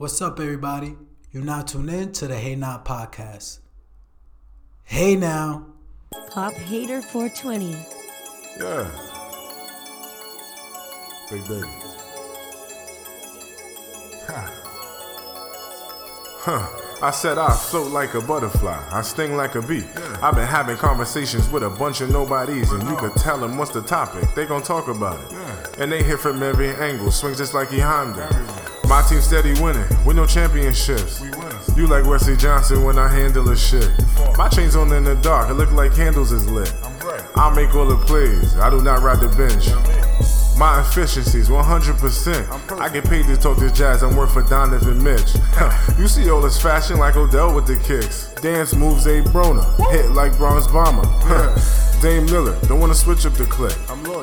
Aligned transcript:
What's 0.00 0.22
up, 0.22 0.40
everybody? 0.40 0.96
You're 1.30 1.44
now 1.44 1.60
tuned 1.60 1.90
in 1.90 2.10
to 2.12 2.26
the 2.26 2.34
Hey 2.34 2.54
Now 2.54 2.80
podcast. 2.82 3.58
Hey 4.82 5.14
now. 5.14 5.66
Pop 6.30 6.54
Hater 6.54 7.02
420. 7.02 7.76
Yeah. 8.58 8.90
Big 11.30 11.46
baby. 11.46 11.68
Ha. 14.26 14.50
Huh. 16.38 17.06
I 17.06 17.10
said 17.10 17.36
I 17.36 17.54
float 17.54 17.92
like 17.92 18.14
a 18.14 18.22
butterfly, 18.22 18.82
I 18.90 19.02
sting 19.02 19.36
like 19.36 19.54
a 19.54 19.60
bee. 19.60 19.84
I've 20.22 20.34
been 20.34 20.46
having 20.46 20.78
conversations 20.78 21.46
with 21.50 21.62
a 21.62 21.68
bunch 21.70 22.00
of 22.00 22.10
nobodies, 22.10 22.72
and 22.72 22.82
you 22.88 22.96
could 22.96 23.14
tell 23.16 23.38
them 23.38 23.58
what's 23.58 23.72
the 23.72 23.82
topic. 23.82 24.34
They 24.34 24.46
gon' 24.46 24.62
talk 24.62 24.88
about 24.88 25.20
it. 25.20 25.78
And 25.78 25.92
they 25.92 26.02
hit 26.02 26.20
from 26.20 26.42
every 26.42 26.70
angle, 26.70 27.10
swings 27.10 27.36
just 27.36 27.52
like 27.52 27.70
E 27.70 27.80
Honda. 27.80 28.59
My 28.90 29.02
team 29.02 29.20
steady 29.20 29.52
winning, 29.62 29.86
with 30.04 30.16
no 30.16 30.26
championships. 30.26 31.22
You 31.76 31.86
like 31.86 32.04
Wesley 32.06 32.36
Johnson 32.36 32.82
when 32.82 32.98
I 32.98 33.06
handle 33.06 33.48
a 33.48 33.56
shit. 33.56 33.88
My 34.36 34.48
chains 34.48 34.74
on 34.74 34.92
in 34.92 35.04
the 35.04 35.14
dark, 35.14 35.48
it 35.48 35.54
look 35.54 35.70
like 35.70 35.94
candles 35.94 36.32
is 36.32 36.44
lit. 36.50 36.74
I 37.36 37.54
make 37.54 37.72
all 37.76 37.86
the 37.86 37.96
plays, 38.04 38.56
I 38.56 38.68
do 38.68 38.82
not 38.82 39.00
ride 39.00 39.20
the 39.20 39.28
bench. 39.28 39.68
My 40.58 40.80
efficiencies 40.80 41.48
100%. 41.48 42.80
I 42.80 42.88
get 42.88 43.04
paid 43.04 43.26
to 43.26 43.36
talk 43.36 43.58
to 43.58 43.70
jazz, 43.70 44.02
I'm 44.02 44.16
worth 44.16 44.32
for 44.32 44.42
Donovan 44.42 45.00
Mitch. 45.00 45.36
you 45.96 46.08
see 46.08 46.28
all 46.28 46.40
this 46.40 46.60
fashion 46.60 46.98
like 46.98 47.14
Odell 47.14 47.54
with 47.54 47.68
the 47.68 47.76
kicks. 47.76 48.34
Dance 48.42 48.74
moves 48.74 49.06
A 49.06 49.22
Broner, 49.22 49.92
hit 49.92 50.10
like 50.10 50.36
Bronx 50.36 50.66
Bomber. 50.66 51.06
Dame 52.00 52.26
Lillard, 52.28 52.66
don't 52.66 52.80
wanna 52.80 52.94
switch 52.94 53.26
up 53.26 53.34
the 53.34 53.44
clip. 53.44 53.76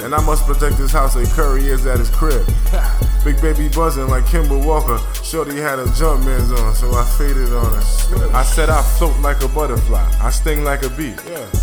And 0.04 0.16
I 0.16 0.22
must 0.26 0.48
protect 0.48 0.78
this 0.78 0.92
house 0.92 1.16
like 1.16 1.30
Curry 1.30 1.68
is 1.68 1.86
at 1.86 2.00
his 2.00 2.10
crib. 2.10 2.44
Big 3.24 3.40
baby 3.40 3.70
buzzing 3.70 4.08
like 4.08 4.24
Kemba 4.24 4.66
Walker. 4.66 4.98
Shorty 5.24 5.58
had 5.58 5.78
a 5.78 5.86
jump 5.94 6.26
man's 6.26 6.52
on, 6.52 6.74
so 6.74 6.92
I 6.94 7.06
faded 7.18 7.54
on 7.54 7.72
her. 7.72 8.36
I 8.36 8.42
said 8.44 8.70
I 8.70 8.82
float 8.82 9.16
like 9.20 9.44
a 9.44 9.48
butterfly, 9.50 10.04
I 10.20 10.32
sting 10.32 10.64
like 10.64 10.82
a 10.84 10.90
bee. 10.90 11.14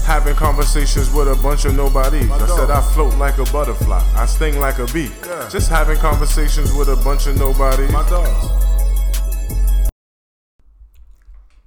Having 0.06 0.36
conversations 0.36 1.12
with 1.12 1.26
a 1.26 1.34
bunch 1.42 1.64
of 1.64 1.74
nobodies. 1.74 2.30
I 2.30 2.46
said 2.46 2.70
I 2.70 2.80
float 2.80 3.14
like 3.16 3.38
a 3.38 3.44
butterfly, 3.50 4.00
I 4.14 4.26
sting 4.26 4.60
like 4.60 4.78
a 4.78 4.86
bee. 4.92 5.10
Just 5.50 5.68
having 5.68 5.98
conversations 5.98 6.72
with 6.74 6.90
a 6.90 6.96
bunch 7.02 7.26
of 7.26 7.36
nobodies. 7.38 7.90
My 7.90 8.08
dogs. 8.08 9.90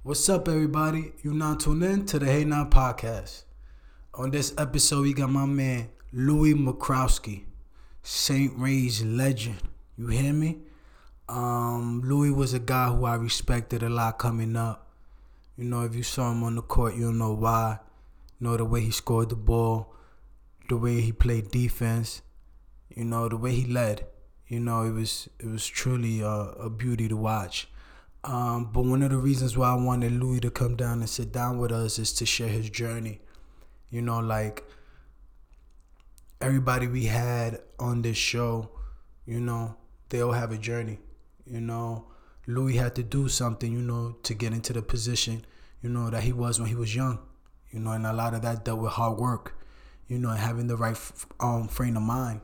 What's 0.02 0.26
up, 0.30 0.48
everybody? 0.48 1.12
You're 1.22 1.34
now 1.34 1.54
tuned 1.54 1.82
in 1.82 2.06
to 2.06 2.18
the 2.18 2.24
Hey 2.24 2.44
Now 2.44 2.64
podcast. 2.64 3.42
On 4.18 4.32
this 4.32 4.52
episode, 4.58 5.02
we 5.02 5.12
got 5.12 5.30
my 5.30 5.46
man 5.46 5.90
Louis 6.12 6.52
Makrowski, 6.52 7.44
St. 8.02 8.52
Ray's 8.56 9.04
legend. 9.04 9.60
You 9.96 10.08
hear 10.08 10.32
me? 10.32 10.58
Um, 11.28 12.02
Louis 12.04 12.32
was 12.32 12.52
a 12.52 12.58
guy 12.58 12.88
who 12.88 13.04
I 13.04 13.14
respected 13.14 13.84
a 13.84 13.88
lot 13.88 14.18
coming 14.18 14.56
up. 14.56 14.90
You 15.56 15.66
know, 15.66 15.84
if 15.84 15.94
you 15.94 16.02
saw 16.02 16.32
him 16.32 16.42
on 16.42 16.56
the 16.56 16.62
court, 16.62 16.96
you'll 16.96 17.12
know 17.12 17.32
why. 17.32 17.78
You 18.40 18.48
know 18.48 18.56
the 18.56 18.64
way 18.64 18.80
he 18.80 18.90
scored 18.90 19.28
the 19.28 19.36
ball, 19.36 19.94
the 20.68 20.76
way 20.76 21.00
he 21.00 21.12
played 21.12 21.52
defense. 21.52 22.22
You 22.88 23.04
know 23.04 23.28
the 23.28 23.36
way 23.36 23.52
he 23.52 23.72
led. 23.72 24.04
You 24.48 24.58
know 24.58 24.82
it 24.82 24.94
was 24.94 25.28
it 25.38 25.46
was 25.46 25.64
truly 25.64 26.22
a, 26.22 26.28
a 26.58 26.68
beauty 26.68 27.06
to 27.06 27.16
watch. 27.16 27.68
Um, 28.24 28.72
but 28.72 28.84
one 28.84 29.04
of 29.04 29.10
the 29.10 29.18
reasons 29.18 29.56
why 29.56 29.70
I 29.70 29.76
wanted 29.76 30.10
Louis 30.10 30.40
to 30.40 30.50
come 30.50 30.74
down 30.74 30.98
and 30.98 31.08
sit 31.08 31.30
down 31.30 31.58
with 31.58 31.70
us 31.70 32.00
is 32.00 32.12
to 32.14 32.26
share 32.26 32.48
his 32.48 32.68
journey. 32.68 33.20
You 33.90 34.02
know, 34.02 34.18
like 34.18 34.64
everybody 36.40 36.86
we 36.86 37.06
had 37.06 37.60
on 37.78 38.02
this 38.02 38.16
show, 38.16 38.70
you 39.26 39.40
know, 39.40 39.76
they 40.08 40.20
all 40.20 40.32
have 40.32 40.52
a 40.52 40.58
journey. 40.58 40.98
You 41.46 41.60
know, 41.60 42.06
Louis 42.46 42.76
had 42.76 42.94
to 42.96 43.02
do 43.02 43.28
something, 43.28 43.72
you 43.72 43.80
know, 43.80 44.16
to 44.22 44.34
get 44.34 44.52
into 44.52 44.72
the 44.72 44.82
position, 44.82 45.44
you 45.82 45.88
know, 45.88 46.10
that 46.10 46.22
he 46.22 46.32
was 46.32 46.60
when 46.60 46.68
he 46.68 46.74
was 46.74 46.94
young. 46.94 47.18
You 47.70 47.80
know, 47.80 47.92
and 47.92 48.06
a 48.06 48.12
lot 48.12 48.34
of 48.34 48.42
that 48.42 48.64
dealt 48.64 48.80
with 48.80 48.92
hard 48.92 49.18
work, 49.18 49.54
you 50.06 50.18
know, 50.18 50.30
and 50.30 50.38
having 50.38 50.66
the 50.66 50.76
right 50.76 50.96
um, 51.40 51.68
frame 51.68 51.96
of 51.96 52.02
mind. 52.02 52.40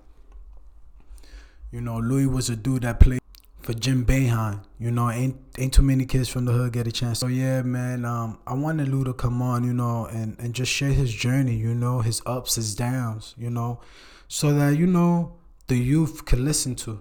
You 1.71 1.81
know, 1.81 1.99
Louis 1.99 2.27
was 2.27 2.51
a 2.51 2.57
dude 2.57 2.83
that 2.83 3.01
played 3.01 3.21
for 3.65 3.73
Jim 3.73 4.05
Behan. 4.05 4.61
You 4.79 4.91
know, 4.91 5.11
ain't 5.11 5.37
ain't 5.59 5.73
too 5.73 5.83
many 5.83 6.05
kids 6.05 6.29
from 6.29 6.45
the 6.45 6.53
hood 6.53 6.75
get 6.75 6.87
a 6.87 6.93
chance. 6.93 7.19
So 7.19 7.29
yeah, 7.29 7.63
man, 7.63 8.05
um, 8.05 8.39
I 8.47 8.55
wanted 8.55 8.89
Lou 8.89 9.05
to 9.05 9.15
come 9.15 9.41
on, 9.41 9.65
you 9.65 9.73
know, 9.73 10.07
and 10.07 10.37
and 10.39 10.55
just 10.55 10.71
share 10.71 10.93
his 10.93 11.13
journey, 11.13 11.57
you 11.57 11.75
know, 11.75 12.01
his 12.01 12.21
ups, 12.27 12.57
his 12.57 12.75
downs, 12.75 13.35
you 13.39 13.51
know, 13.51 13.81
so 14.29 14.53
that 14.53 14.77
you 14.77 14.87
know 14.87 15.37
the 15.69 15.77
youth 15.77 16.27
can 16.27 16.45
listen 16.45 16.75
to, 16.77 17.01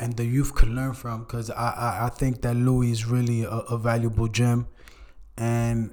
and 0.00 0.16
the 0.16 0.24
youth 0.24 0.54
can 0.54 0.74
learn 0.74 0.94
from. 0.94 1.26
Cause 1.26 1.50
I 1.50 1.70
I, 1.70 2.06
I 2.06 2.08
think 2.08 2.40
that 2.40 2.56
Louis 2.56 2.90
is 2.90 3.04
really 3.04 3.44
a, 3.44 3.50
a 3.50 3.76
valuable 3.76 4.28
gem, 4.28 4.68
and 5.36 5.92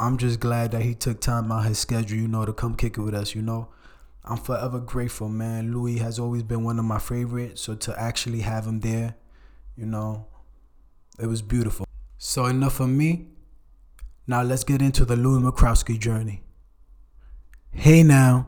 I'm 0.00 0.18
just 0.18 0.40
glad 0.40 0.72
that 0.72 0.82
he 0.82 0.94
took 0.96 1.20
time 1.20 1.52
out 1.52 1.60
of 1.60 1.66
his 1.66 1.78
schedule, 1.78 2.18
you 2.18 2.26
know, 2.26 2.44
to 2.44 2.52
come 2.52 2.74
kick 2.74 2.98
it 2.98 3.00
with 3.00 3.14
us, 3.14 3.36
you 3.36 3.42
know. 3.42 3.68
I'm 4.24 4.36
forever 4.36 4.78
grateful, 4.78 5.28
man. 5.28 5.72
Louis 5.72 5.98
has 5.98 6.18
always 6.18 6.42
been 6.42 6.62
one 6.62 6.78
of 6.78 6.84
my 6.84 6.98
favorites, 6.98 7.62
so 7.62 7.74
to 7.74 8.00
actually 8.00 8.40
have 8.40 8.66
him 8.66 8.80
there, 8.80 9.16
you 9.76 9.86
know, 9.86 10.26
it 11.18 11.26
was 11.26 11.42
beautiful. 11.42 11.86
So 12.18 12.46
enough 12.46 12.78
of 12.78 12.88
me. 12.88 13.26
Now 14.26 14.42
let's 14.42 14.62
get 14.62 14.80
into 14.80 15.04
the 15.04 15.16
Louis 15.16 15.40
Makrowski 15.40 15.98
journey. 15.98 16.42
Hey 17.72 18.02
now. 18.04 18.46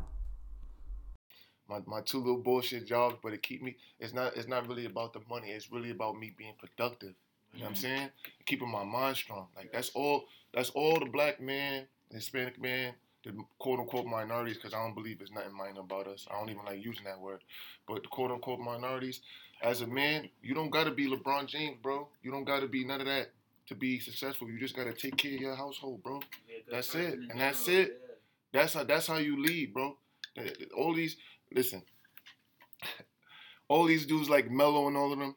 my, 1.69 1.81
my 1.87 2.01
two 2.03 2.19
little 2.19 2.37
bullshit 2.37 2.87
jobs, 2.87 3.17
but 3.23 3.33
it 3.33 3.43
keep 3.43 3.63
me. 3.63 3.77
It's 3.99 4.13
not. 4.13 4.37
It's 4.37 4.47
not 4.47 4.69
really 4.69 4.87
about 4.87 5.13
the 5.13 5.21
money. 5.29 5.49
It's 5.49 5.73
really 5.73 5.91
about 5.91 6.19
me 6.19 6.33
being 6.37 6.55
productive. 6.59 7.15
You 7.53 7.61
know 7.61 7.65
what 7.65 7.69
I'm 7.69 7.75
mm-hmm. 7.75 7.83
saying? 7.83 8.11
Keeping 8.47 8.71
my 8.71 8.85
mind 8.85 9.17
strong. 9.17 9.49
Like 9.57 9.73
that's 9.73 9.91
all. 9.91 10.27
That's 10.53 10.71
all 10.71 11.01
the 11.01 11.07
black 11.07 11.41
man, 11.41 11.87
Hispanic 12.13 12.61
man, 12.63 12.95
the 13.25 13.33
quote 13.59 13.81
unquote 13.81 14.07
minorities, 14.07 14.57
because 14.57 14.75
I 14.75 14.79
don't 14.83 14.95
believe 14.95 15.19
there's 15.19 15.31
nothing 15.33 15.57
minor 15.57 15.81
about 15.81 16.07
us. 16.07 16.27
I 16.31 16.39
don't 16.39 16.51
even 16.51 16.65
like 16.65 16.85
using 16.85 17.05
that 17.05 17.19
word. 17.21 17.41
But 17.89 18.03
the 18.03 18.09
quote 18.09 18.31
unquote 18.31 18.61
minorities, 18.61 19.21
as 19.63 19.81
a 19.81 19.87
man, 19.87 20.29
you 20.43 20.55
don't 20.55 20.71
gotta 20.71 20.91
be 20.91 21.09
LeBron 21.09 21.47
James, 21.47 21.77
bro. 21.83 22.09
You 22.23 22.31
don't 22.31 22.45
gotta 22.45 22.67
be 22.69 22.85
none 22.85 23.01
of 23.01 23.07
that 23.07 23.31
to 23.69 23.75
be 23.75 23.99
successful. 23.99 24.49
You 24.49 24.59
just 24.59 24.77
gotta 24.77 24.93
take 24.93 25.17
care 25.17 25.35
of 25.35 25.41
your 25.41 25.57
household, 25.57 26.03
bro. 26.03 26.21
That's 26.71 26.95
it, 26.95 27.15
and 27.31 27.41
that's 27.41 27.67
it. 27.69 28.01
That's 28.53 28.75
how. 28.75 28.85
That's 28.85 29.07
how 29.07 29.17
you 29.17 29.43
lead, 29.43 29.73
bro. 29.73 29.97
All 30.77 30.95
these. 30.95 31.17
Listen. 31.53 31.83
All 33.69 33.85
these 33.87 34.05
dudes 34.07 34.29
like 34.29 34.51
Mello 34.51 34.89
and 34.89 34.97
all 34.97 35.13
of 35.13 35.19
them. 35.19 35.35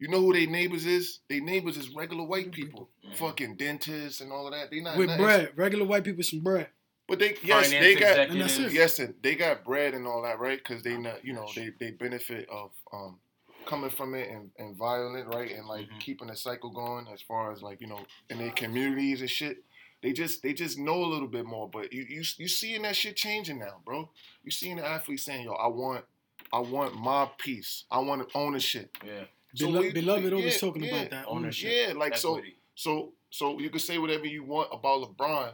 You 0.00 0.08
know 0.08 0.20
who 0.20 0.32
they 0.32 0.46
neighbors 0.46 0.86
is? 0.86 1.20
They 1.28 1.40
neighbors 1.40 1.76
is 1.76 1.90
regular 1.94 2.24
white 2.24 2.50
people, 2.50 2.88
fucking 3.14 3.56
dentists 3.56 4.20
and 4.20 4.32
all 4.32 4.46
of 4.46 4.52
that. 4.54 4.70
They 4.70 4.80
not 4.80 4.96
With 4.96 5.08
nothing- 5.08 5.24
bread, 5.24 5.52
regular 5.56 5.84
white 5.84 6.02
people 6.04 6.22
some 6.24 6.40
bread. 6.40 6.68
But 7.10 7.18
they 7.18 7.34
yes, 7.42 7.66
Finance 7.66 7.84
they 7.84 7.94
got 7.96 8.18
And 8.30 8.40
that's 8.40 8.58
it. 8.58 8.72
yes, 8.72 8.98
and 9.00 9.14
they 9.20 9.34
got 9.34 9.64
bread 9.64 9.92
and 9.94 10.06
all 10.06 10.22
that, 10.22 10.38
right? 10.38 10.58
Because 10.58 10.82
they 10.82 10.96
not, 10.96 11.24
you 11.24 11.34
know, 11.34 11.46
they 11.54 11.70
they 11.78 11.90
benefit 11.90 12.48
of 12.48 12.70
um 12.92 13.18
coming 13.66 13.90
from 13.90 14.14
it 14.14 14.30
and, 14.30 14.50
and 14.58 14.76
violent, 14.76 15.26
right? 15.34 15.50
And 15.50 15.66
like 15.66 15.86
Mhm. 15.88 16.00
keeping 16.00 16.28
the 16.28 16.36
cycle 16.36 16.70
going 16.70 17.06
as 17.12 17.20
far 17.20 17.52
as 17.52 17.62
like 17.62 17.80
you 17.80 17.88
know 17.88 18.00
in 18.30 18.38
their 18.38 18.52
communities 18.52 19.20
and 19.20 19.28
shit. 19.30 19.64
They 20.02 20.12
just 20.14 20.42
they 20.42 20.54
just 20.54 20.78
know 20.78 21.04
a 21.04 21.10
little 21.12 21.28
bit 21.28 21.44
more, 21.44 21.68
but 21.68 21.92
you 21.92 22.06
you 22.08 22.22
you 22.38 22.48
seeing 22.48 22.82
that 22.82 22.96
shit 22.96 23.16
changing 23.16 23.58
now, 23.58 23.82
bro. 23.84 24.08
You 24.44 24.50
seeing 24.50 24.76
the 24.76 24.86
athletes 24.86 25.24
saying, 25.24 25.44
"Yo, 25.44 25.52
I 25.52 25.66
want 25.66 26.04
I 26.52 26.60
want 26.60 26.94
my 26.94 27.28
piece. 27.38 27.84
I 27.90 27.98
want 27.98 28.26
ownership." 28.34 28.96
Yeah. 29.04 29.24
So 29.54 29.66
Belo- 29.66 29.80
we- 29.80 29.92
Beloved 29.92 30.32
always 30.32 30.54
yeah, 30.54 30.60
talking 30.60 30.84
yeah. 30.84 30.94
about 30.94 31.10
that 31.10 31.24
Ownership. 31.28 31.70
Yeah, 31.74 31.92
like 31.94 32.16
so 32.16 32.36
Equity. 32.36 32.56
so 32.76 33.12
so 33.30 33.58
you 33.58 33.68
can 33.68 33.80
say 33.80 33.98
whatever 33.98 34.26
you 34.26 34.42
want 34.44 34.68
about 34.72 35.02
LeBron. 35.02 35.52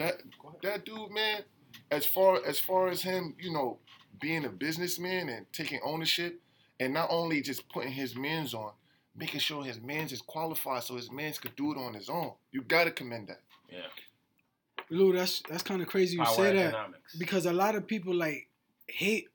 Beloved. 0.00 0.22
That 0.62 0.62
that 0.62 0.84
dude, 0.84 1.10
man, 1.10 1.42
as 1.90 2.06
far 2.06 2.40
as 2.46 2.58
far 2.58 2.88
as 2.88 3.02
him, 3.02 3.34
you 3.38 3.52
know, 3.52 3.78
being 4.20 4.44
a 4.44 4.48
businessman 4.48 5.28
and 5.28 5.46
taking 5.52 5.80
ownership, 5.84 6.40
and 6.78 6.92
not 6.94 7.08
only 7.10 7.40
just 7.40 7.68
putting 7.68 7.92
his 7.92 8.16
men's 8.16 8.54
on, 8.54 8.72
making 9.16 9.40
sure 9.40 9.64
his 9.64 9.80
men's 9.80 10.12
is 10.12 10.22
qualified 10.22 10.82
so 10.82 10.96
his 10.96 11.10
men's 11.10 11.38
could 11.38 11.56
do 11.56 11.72
it 11.72 11.78
on 11.78 11.94
his 11.94 12.08
own. 12.08 12.32
You 12.52 12.62
gotta 12.62 12.90
commend 12.90 13.28
that. 13.28 13.40
Yeah. 13.70 13.86
Lou, 14.90 15.12
that's 15.12 15.42
that's 15.48 15.62
kind 15.62 15.80
of 15.82 15.88
crazy 15.88 16.16
you 16.16 16.22
Power 16.22 16.34
say 16.34 16.56
that. 16.56 16.74
because 17.18 17.46
a 17.46 17.52
lot 17.52 17.76
of 17.76 17.86
people 17.86 18.14
like 18.14 18.48
hate 18.88 19.28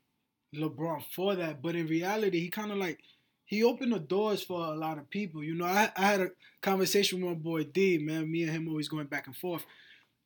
LeBron 0.54 1.04
for 1.16 1.36
that, 1.36 1.62
but 1.62 1.76
in 1.76 1.88
reality, 1.88 2.40
he 2.40 2.50
kind 2.50 2.72
of 2.72 2.78
like 2.78 3.00
he 3.46 3.64
opened 3.64 3.94
the 3.94 4.00
doors 4.00 4.44
for 4.44 4.66
a 4.66 4.76
lot 4.76 4.98
of 4.98 5.10
people. 5.10 5.44
You 5.44 5.56
know, 5.56 5.66
I, 5.66 5.92
I 5.96 6.06
had 6.06 6.22
a 6.22 6.32
conversation 6.62 7.22
with 7.22 7.30
my 7.30 7.36
boy 7.36 7.64
D, 7.64 8.00
man. 8.00 8.32
Me 8.32 8.44
and 8.44 8.52
him 8.52 8.68
always 8.68 8.90
going 8.90 9.08
back 9.08 9.28
and 9.28 9.36
forth, 9.36 9.66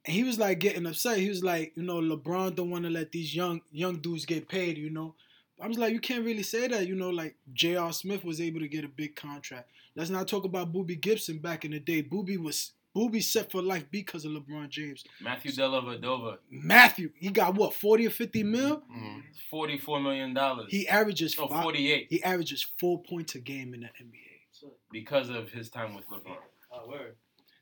and 0.06 0.16
he 0.16 0.24
was 0.24 0.40
like 0.40 0.60
getting 0.60 0.86
upset. 0.86 1.18
He 1.18 1.30
was 1.30 1.44
like, 1.44 1.74
you 1.76 1.84
know, 1.84 1.98
LeBron 1.98 2.56
don't 2.56 2.70
want 2.70 2.86
to 2.86 2.90
let 2.90 3.12
these 3.12 3.36
young 3.36 3.62
young 3.72 3.98
dudes 3.98 4.26
get 4.26 4.48
paid. 4.48 4.78
You 4.78 4.90
know, 4.90 5.16
I 5.62 5.68
was 5.68 5.78
like, 5.78 5.94
you 5.94 6.00
can't 6.00 6.26
really 6.26 6.44
say 6.44 6.68
that. 6.68 6.88
You 6.88 6.96
know, 6.96 7.10
like 7.10 7.36
J.R. 7.54 7.92
Smith 7.94 8.24
was 8.24 8.40
able 8.42 8.60
to 8.62 8.68
get 8.68 8.86
a 8.86 8.90
big 8.90 9.16
contract. 9.16 9.70
Let's 9.96 10.10
not 10.10 10.28
talk 10.28 10.46
about 10.46 10.72
Boobie 10.74 11.00
Gibson 11.02 11.40
back 11.40 11.66
in 11.66 11.72
the 11.72 11.80
day. 11.80 12.02
Boobie 12.02 12.38
was 12.42 12.72
Boobie 12.96 13.24
set 13.24 13.52
for 13.52 13.62
life 13.62 13.86
because 13.92 14.26
of 14.26 14.32
LeBron 14.32 14.70
James. 14.70 15.04
Matthew 15.22 15.52
Dellavedova, 15.52 16.38
Matthew, 16.50 17.12
he 17.16 17.30
got 17.30 17.56
what 17.56 17.74
forty 17.74 18.08
or 18.08 18.10
fifty 18.10 18.44
mil. 18.44 18.82
Mhm. 18.92 19.24
forty-four 19.50 20.00
million 20.00 20.34
dollars. 20.34 20.68
He 20.70 20.88
averages 20.88 21.36
oh, 21.38 21.48
five, 21.48 21.64
48. 21.64 22.08
he 22.10 22.24
averages 22.24 22.66
four 22.80 23.04
points 23.04 23.36
a 23.36 23.40
game 23.40 23.74
in 23.74 23.82
the 23.82 23.88
NBA. 23.88 24.72
because 24.92 25.30
of 25.30 25.50
his 25.52 25.70
time 25.70 25.94
with 25.94 26.06
LeBron. 26.08 26.36
Oh, 26.72 26.88
word. 26.90 27.16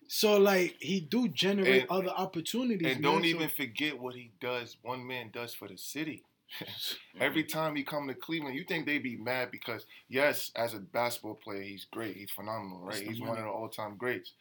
So 0.07 0.37
like 0.37 0.77
he 0.79 0.99
do 0.99 1.27
generate 1.27 1.83
And- 1.83 1.91
other 1.91 2.09
opportunities. 2.09 2.93
And 2.93 3.03
don't 3.03 3.21
so- 3.21 3.27
even 3.27 3.49
forget 3.49 3.99
what 3.99 4.15
he 4.15 4.31
does. 4.39 4.77
One 4.81 5.05
man 5.05 5.29
does 5.33 5.53
for 5.53 5.67
the 5.67 5.77
city. 5.77 6.23
Every 7.19 7.43
mm-hmm. 7.43 7.57
time 7.57 7.75
he 7.75 7.83
come 7.83 8.07
to 8.07 8.13
Cleveland, 8.13 8.55
you 8.55 8.63
think 8.63 8.85
they'd 8.85 9.03
be 9.03 9.17
mad 9.17 9.51
because 9.51 9.85
yes, 10.07 10.51
as 10.55 10.73
a 10.73 10.79
basketball 10.79 11.35
player, 11.35 11.61
he's 11.61 11.85
great. 11.91 12.15
He's 12.15 12.31
phenomenal, 12.31 12.79
right? 12.79 12.95
It's 12.95 13.05
the 13.05 13.11
He's 13.11 13.21
one 13.21 13.37
of 13.37 13.43
the 13.43 13.49
all-time 13.49 13.97
greats. 13.97 14.31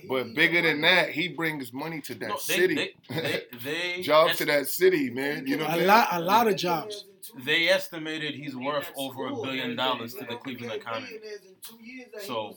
he 0.00 0.08
But 0.08 0.26
need 0.26 0.36
bigger 0.36 0.60
the 0.60 0.68
than 0.68 0.80
money. 0.80 0.94
that, 0.94 1.10
he 1.10 1.28
brings 1.28 1.72
money 1.72 2.00
to 2.00 2.14
that 2.16 2.28
No, 2.28 2.34
they, 2.34 2.54
city. 2.54 2.74
They, 2.74 2.94
they, 3.08 3.42
they, 3.96 4.02
Jobs 4.02 4.38
to 4.38 4.44
that 4.46 4.66
city, 4.66 5.10
man. 5.10 5.46
You 5.46 5.56
know 5.56 5.64
what 5.64 5.78
a 5.78 5.82
I'm 5.82 5.86
lot, 5.86 6.08
a 6.10 6.20
lot 6.20 6.48
of 6.48 6.56
jobs. 6.56 7.04
They 7.44 7.68
estimated 7.68 8.34
he's 8.34 8.56
worth 8.56 8.90
over 8.96 9.26
a 9.26 9.34
billion 9.34 9.76
dollars 9.76 10.14
to 10.14 10.24
the 10.24 10.36
Cleveland 10.36 10.72
economy. 10.72 11.12
So, 12.26 12.56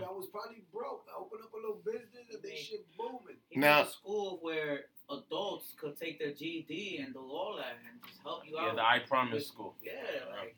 yeah. 0.00 0.06
I 0.06 0.10
was 0.12 0.26
probably 0.28 0.62
broke. 0.72 1.06
I 1.14 1.20
opened 1.20 1.42
up 1.44 1.52
a 1.52 1.56
little 1.56 1.80
business 1.84 2.26
and 2.32 2.42
they 2.42 2.56
shit 2.56 2.86
booming. 2.96 3.36
He 3.48 3.58
Now- 3.60 3.78
went 3.78 3.88
to 3.88 3.94
school 3.94 4.38
where 4.42 4.86
adults 5.10 5.72
could 5.78 5.98
take 5.98 6.18
their 6.18 6.32
GED 6.32 6.98
and 7.04 7.12
do 7.12 7.20
all 7.20 7.56
that 7.56 7.76
and 7.90 8.00
just 8.06 8.20
help 8.22 8.46
you 8.46 8.54
yeah, 8.56 8.68
out. 8.68 8.76
the 8.76 8.82
I 8.84 8.98
Promise 9.00 9.46
School. 9.48 9.74
yeah, 9.82 9.92
like 10.40 10.56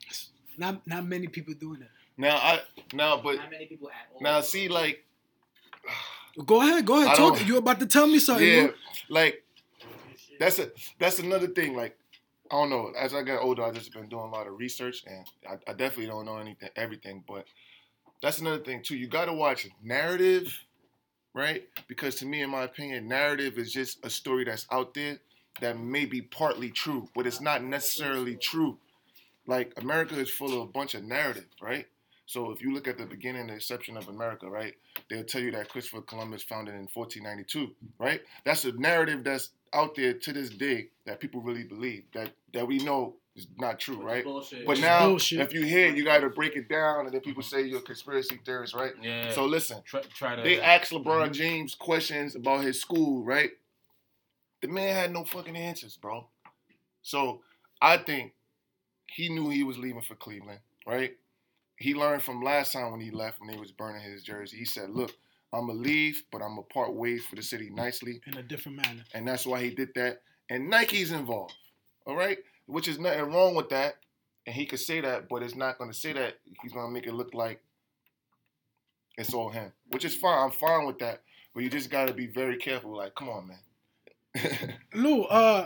Not 0.57 0.85
not 0.87 1.05
many 1.05 1.27
people 1.27 1.53
doing 1.53 1.79
that. 1.81 1.89
Now 2.17 2.35
I 2.37 2.61
now 2.93 3.17
but 3.21 3.35
not 3.37 3.51
many 3.51 3.65
people 3.65 3.89
at 3.89 4.07
all. 4.13 4.21
now 4.21 4.41
see 4.41 4.67
like 4.69 5.03
Go 6.45 6.61
ahead, 6.61 6.85
go 6.85 6.97
ahead. 6.97 7.09
I 7.09 7.15
Talk. 7.15 7.37
don't- 7.37 7.47
You 7.47 7.57
about 7.57 7.79
to 7.79 7.85
tell 7.85 8.07
me 8.07 8.19
something? 8.19 8.45
yeah, 8.47 8.61
Lou? 8.63 8.73
like 9.09 9.43
that's 10.39 10.59
a 10.59 10.71
that's 10.99 11.19
another 11.19 11.47
thing. 11.47 11.75
Like 11.75 11.97
I 12.51 12.55
don't 12.55 12.69
know. 12.69 12.91
As 12.97 13.13
I 13.13 13.23
got 13.23 13.41
older, 13.41 13.63
I 13.63 13.71
just 13.71 13.91
been 13.93 14.07
doing 14.07 14.23
a 14.25 14.29
lot 14.31 14.45
of 14.47 14.57
research, 14.59 15.03
and 15.07 15.25
I, 15.49 15.53
I 15.69 15.73
definitely 15.73 16.07
don't 16.07 16.25
know 16.25 16.37
anything, 16.37 16.69
everything. 16.75 17.23
But 17.27 17.45
that's 18.21 18.39
another 18.39 18.59
thing 18.59 18.81
too. 18.81 18.95
You 18.95 19.07
got 19.07 19.25
to 19.25 19.33
watch 19.33 19.67
narrative, 19.83 20.63
right? 21.33 21.63
Because 21.87 22.15
to 22.15 22.25
me, 22.25 22.41
in 22.41 22.49
my 22.49 22.63
opinion, 22.63 23.07
narrative 23.07 23.57
is 23.57 23.71
just 23.71 24.05
a 24.05 24.09
story 24.09 24.45
that's 24.45 24.67
out 24.71 24.93
there 24.93 25.19
that 25.61 25.79
may 25.79 26.05
be 26.05 26.21
partly 26.21 26.69
true, 26.69 27.07
but 27.15 27.27
it's 27.27 27.41
not 27.41 27.63
necessarily 27.63 28.35
true. 28.35 28.77
Like 29.47 29.73
America 29.77 30.19
is 30.19 30.29
full 30.29 30.53
of 30.53 30.67
a 30.67 30.71
bunch 30.71 30.95
of 30.95 31.03
narrative, 31.03 31.47
right? 31.61 31.85
So 32.25 32.51
if 32.51 32.61
you 32.61 32.73
look 32.73 32.87
at 32.87 32.97
the 32.97 33.05
beginning, 33.05 33.47
the 33.47 33.53
inception 33.53 33.97
of 33.97 34.07
America, 34.07 34.49
right? 34.49 34.73
They'll 35.09 35.23
tell 35.23 35.41
you 35.41 35.51
that 35.51 35.69
Christopher 35.69 36.01
Columbus 36.01 36.43
founded 36.43 36.73
in 36.73 36.87
1492, 36.91 37.71
right? 37.99 38.21
That's 38.43 38.65
a 38.65 38.71
narrative 38.71 39.23
that's 39.23 39.51
out 39.73 39.95
there 39.95 40.13
to 40.13 40.33
this 40.33 40.49
day 40.49 40.87
that 41.05 41.19
people 41.19 41.41
really 41.41 41.63
believe 41.63 42.05
that 42.13 42.31
that 42.53 42.65
we 42.65 42.79
know 42.79 43.15
is 43.35 43.47
not 43.57 43.79
true, 43.79 44.01
right? 44.01 44.23
Bullshit. 44.23 44.65
But 44.65 44.79
now, 44.79 45.09
bullshit. 45.09 45.39
if 45.41 45.53
you 45.53 45.63
hear 45.63 45.93
you 45.93 46.03
got 46.03 46.19
to 46.19 46.29
break 46.29 46.55
it 46.55 46.69
down, 46.69 47.05
and 47.05 47.13
then 47.13 47.21
people 47.21 47.43
say 47.43 47.63
you're 47.63 47.79
a 47.79 47.81
conspiracy 47.81 48.39
theorist, 48.45 48.73
right? 48.73 48.93
Yeah. 49.01 49.31
So 49.31 49.45
listen, 49.45 49.81
try, 49.85 50.01
try 50.13 50.35
to. 50.35 50.41
they 50.41 50.61
asked 50.61 50.91
LeBron 50.91 51.29
mhm. 51.29 51.33
James 51.33 51.75
questions 51.75 52.35
about 52.35 52.63
his 52.63 52.79
school, 52.79 53.23
right? 53.23 53.51
The 54.61 54.67
man 54.69 54.95
had 54.95 55.11
no 55.11 55.25
fucking 55.25 55.55
answers, 55.55 55.97
bro. 55.97 56.27
So 57.01 57.41
I 57.81 57.97
think 57.97 58.33
he 59.05 59.29
knew 59.29 59.49
he 59.49 59.63
was 59.63 59.77
leaving 59.77 60.01
for 60.01 60.15
Cleveland, 60.15 60.59
right? 60.87 61.15
He 61.77 61.93
learned 61.93 62.23
from 62.23 62.41
last 62.41 62.71
time 62.71 62.91
when 62.91 63.01
he 63.01 63.11
left 63.11 63.39
when 63.39 63.49
they 63.49 63.57
was 63.57 63.71
burning 63.71 64.01
his 64.01 64.23
jersey. 64.23 64.57
He 64.57 64.65
said, 64.65 64.89
"Look, 64.89 65.11
I'm 65.51 65.67
gonna 65.67 65.79
leave, 65.79 66.23
but 66.31 66.41
I'm 66.41 66.51
gonna 66.55 66.63
part 66.63 66.93
ways 66.93 67.25
for 67.25 67.35
the 67.35 67.43
city 67.43 67.69
nicely," 67.69 68.21
in 68.25 68.37
a 68.37 68.43
different 68.43 68.77
manner. 68.77 69.03
and 69.13 69.27
that's 69.27 69.45
why 69.45 69.61
he 69.61 69.71
did 69.71 69.93
that. 69.95 70.21
And 70.49 70.69
Nike's 70.69 71.11
involved, 71.11 71.55
all 72.05 72.15
right, 72.15 72.37
which 72.65 72.87
is 72.87 72.99
nothing 72.99 73.31
wrong 73.31 73.55
with 73.55 73.69
that. 73.69 73.95
And 74.47 74.55
he 74.55 74.65
could 74.65 74.79
say 74.79 75.01
that, 75.01 75.27
but 75.27 75.41
it's 75.43 75.55
not 75.55 75.77
gonna 75.77 75.93
say 75.93 76.13
that. 76.13 76.35
He's 76.61 76.71
gonna 76.73 76.91
make 76.91 77.07
it 77.07 77.13
look 77.13 77.33
like 77.33 77.61
it's 79.17 79.33
all 79.33 79.49
him, 79.49 79.71
which 79.89 80.05
is 80.05 80.15
fine. 80.15 80.43
I'm 80.45 80.51
fine 80.51 80.85
with 80.85 80.99
that, 80.99 81.21
but 81.53 81.63
you 81.63 81.69
just 81.69 81.89
gotta 81.89 82.13
be 82.13 82.27
very 82.27 82.57
careful. 82.57 82.95
Like, 82.95 83.15
come 83.15 83.29
on, 83.29 83.47
man. 83.47 84.73
Lou, 84.93 85.23
uh, 85.23 85.65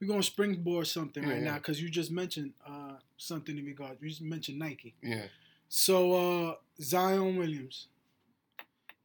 we're 0.00 0.06
gonna 0.06 0.22
springboard 0.22 0.86
something 0.86 1.24
right 1.24 1.38
Yeah, 1.38 1.44
now 1.52 1.54
because 1.54 1.82
you 1.82 1.88
just 1.88 2.10
mentioned 2.10 2.52
uh 2.66 2.96
something 3.16 3.56
in 3.56 3.64
regard. 3.64 3.96
You 4.00 4.08
just 4.08 4.22
mentioned 4.22 4.58
Nike. 4.58 4.94
yeah. 5.02 5.26
So 5.68 6.12
uh 6.12 6.54
Zion 6.80 7.36
Williams, 7.36 7.88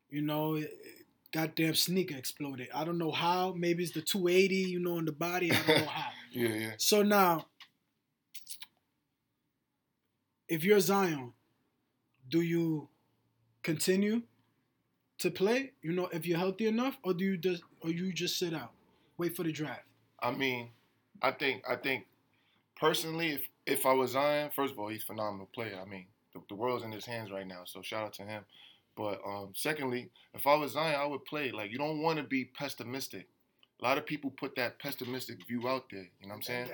you 0.09 0.21
know, 0.21 0.55
it- 0.55 0.63
it- 0.83 0.93
goddamn 1.33 1.75
sneaker 1.75 2.15
exploded. 2.15 2.67
I 2.73 2.83
don't 2.85 2.97
know 2.97 3.11
how. 3.11 3.53
Maybe 3.53 3.83
it's 3.83 3.91
the 3.93 4.01
280, 4.01 4.55
you 4.55 4.79
know, 4.79 4.97
in 4.97 5.05
the 5.05 5.11
body. 5.11 5.51
I 5.51 5.55
don't 5.67 5.81
know 5.81 5.85
how. 5.87 6.09
Yeah, 6.37 6.53
yeah. 6.53 6.71
So 6.77 7.01
now, 7.01 7.47
if 10.47 10.63
you're 10.63 10.79
Zion, 10.79 11.33
do 12.29 12.41
you 12.41 12.89
continue 13.63 14.21
to 15.17 15.31
play? 15.31 15.71
You 15.81 15.93
know, 15.93 16.09
if 16.13 16.27
you're 16.27 16.37
healthy 16.37 16.67
enough, 16.67 16.95
or 17.03 17.15
do 17.15 17.23
you 17.25 17.37
just 17.37 17.63
or 17.81 17.89
you 17.89 18.13
just 18.13 18.37
sit 18.37 18.53
out, 18.53 18.71
wait 19.17 19.35
for 19.35 19.41
the 19.41 19.51
draft? 19.51 19.85
I 20.19 20.29
mean, 20.29 20.69
I 21.23 21.31
think 21.31 21.63
I 21.67 21.75
think 21.75 22.05
personally, 22.79 23.31
if 23.31 23.49
if 23.65 23.87
I 23.87 23.93
was 23.93 24.11
Zion, 24.11 24.51
first 24.55 24.73
of 24.73 24.79
all, 24.79 24.89
he's 24.89 25.01
a 25.01 25.07
phenomenal 25.07 25.49
player. 25.55 25.79
I 25.83 25.89
mean, 25.89 26.05
the, 26.35 26.41
the 26.49 26.55
world's 26.55 26.85
in 26.85 26.91
his 26.91 27.05
hands 27.07 27.31
right 27.31 27.47
now, 27.47 27.63
so 27.65 27.81
shout 27.81 28.05
out 28.05 28.13
to 28.13 28.23
him. 28.23 28.43
But 28.95 29.21
um, 29.25 29.53
secondly, 29.55 30.11
if 30.35 30.45
I 30.45 30.53
was 30.53 30.73
Zion, 30.73 30.99
I 31.01 31.07
would 31.07 31.25
play. 31.25 31.51
Like 31.51 31.71
you 31.71 31.79
don't 31.79 32.03
want 32.03 32.17
to 32.17 32.23
be 32.23 32.45
pessimistic. 32.45 33.27
A 33.79 33.83
lot 33.83 33.99
of 33.99 34.07
people 34.07 34.31
put 34.31 34.55
that 34.55 34.79
pessimistic 34.79 35.45
view 35.47 35.67
out 35.67 35.85
there. 35.91 36.09
You 36.19 36.27
know 36.27 36.29
what 36.29 36.35
I'm 36.35 36.41
saying? 36.41 36.69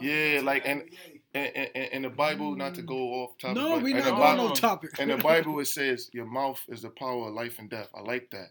Yeah, 0.00 0.40
like 0.42 0.64
and 0.66 0.82
in, 1.32 1.44
in, 1.44 1.82
in 1.92 2.02
the 2.02 2.10
Bible, 2.10 2.56
not 2.56 2.74
to 2.74 2.82
go 2.82 2.96
off 2.96 3.38
topic. 3.38 3.56
No, 3.56 3.78
we 3.78 3.92
not 3.92 4.04
the 4.04 4.12
on 4.12 4.18
Bible, 4.18 4.48
no 4.48 4.54
topic. 4.54 4.98
in 4.98 5.08
the 5.08 5.18
Bible, 5.18 5.60
it 5.60 5.66
says 5.66 6.10
your 6.12 6.26
mouth 6.26 6.60
is 6.68 6.82
the 6.82 6.90
power 6.90 7.28
of 7.28 7.34
life 7.34 7.60
and 7.60 7.70
death. 7.70 7.88
I 7.94 8.00
like 8.00 8.30
that, 8.30 8.50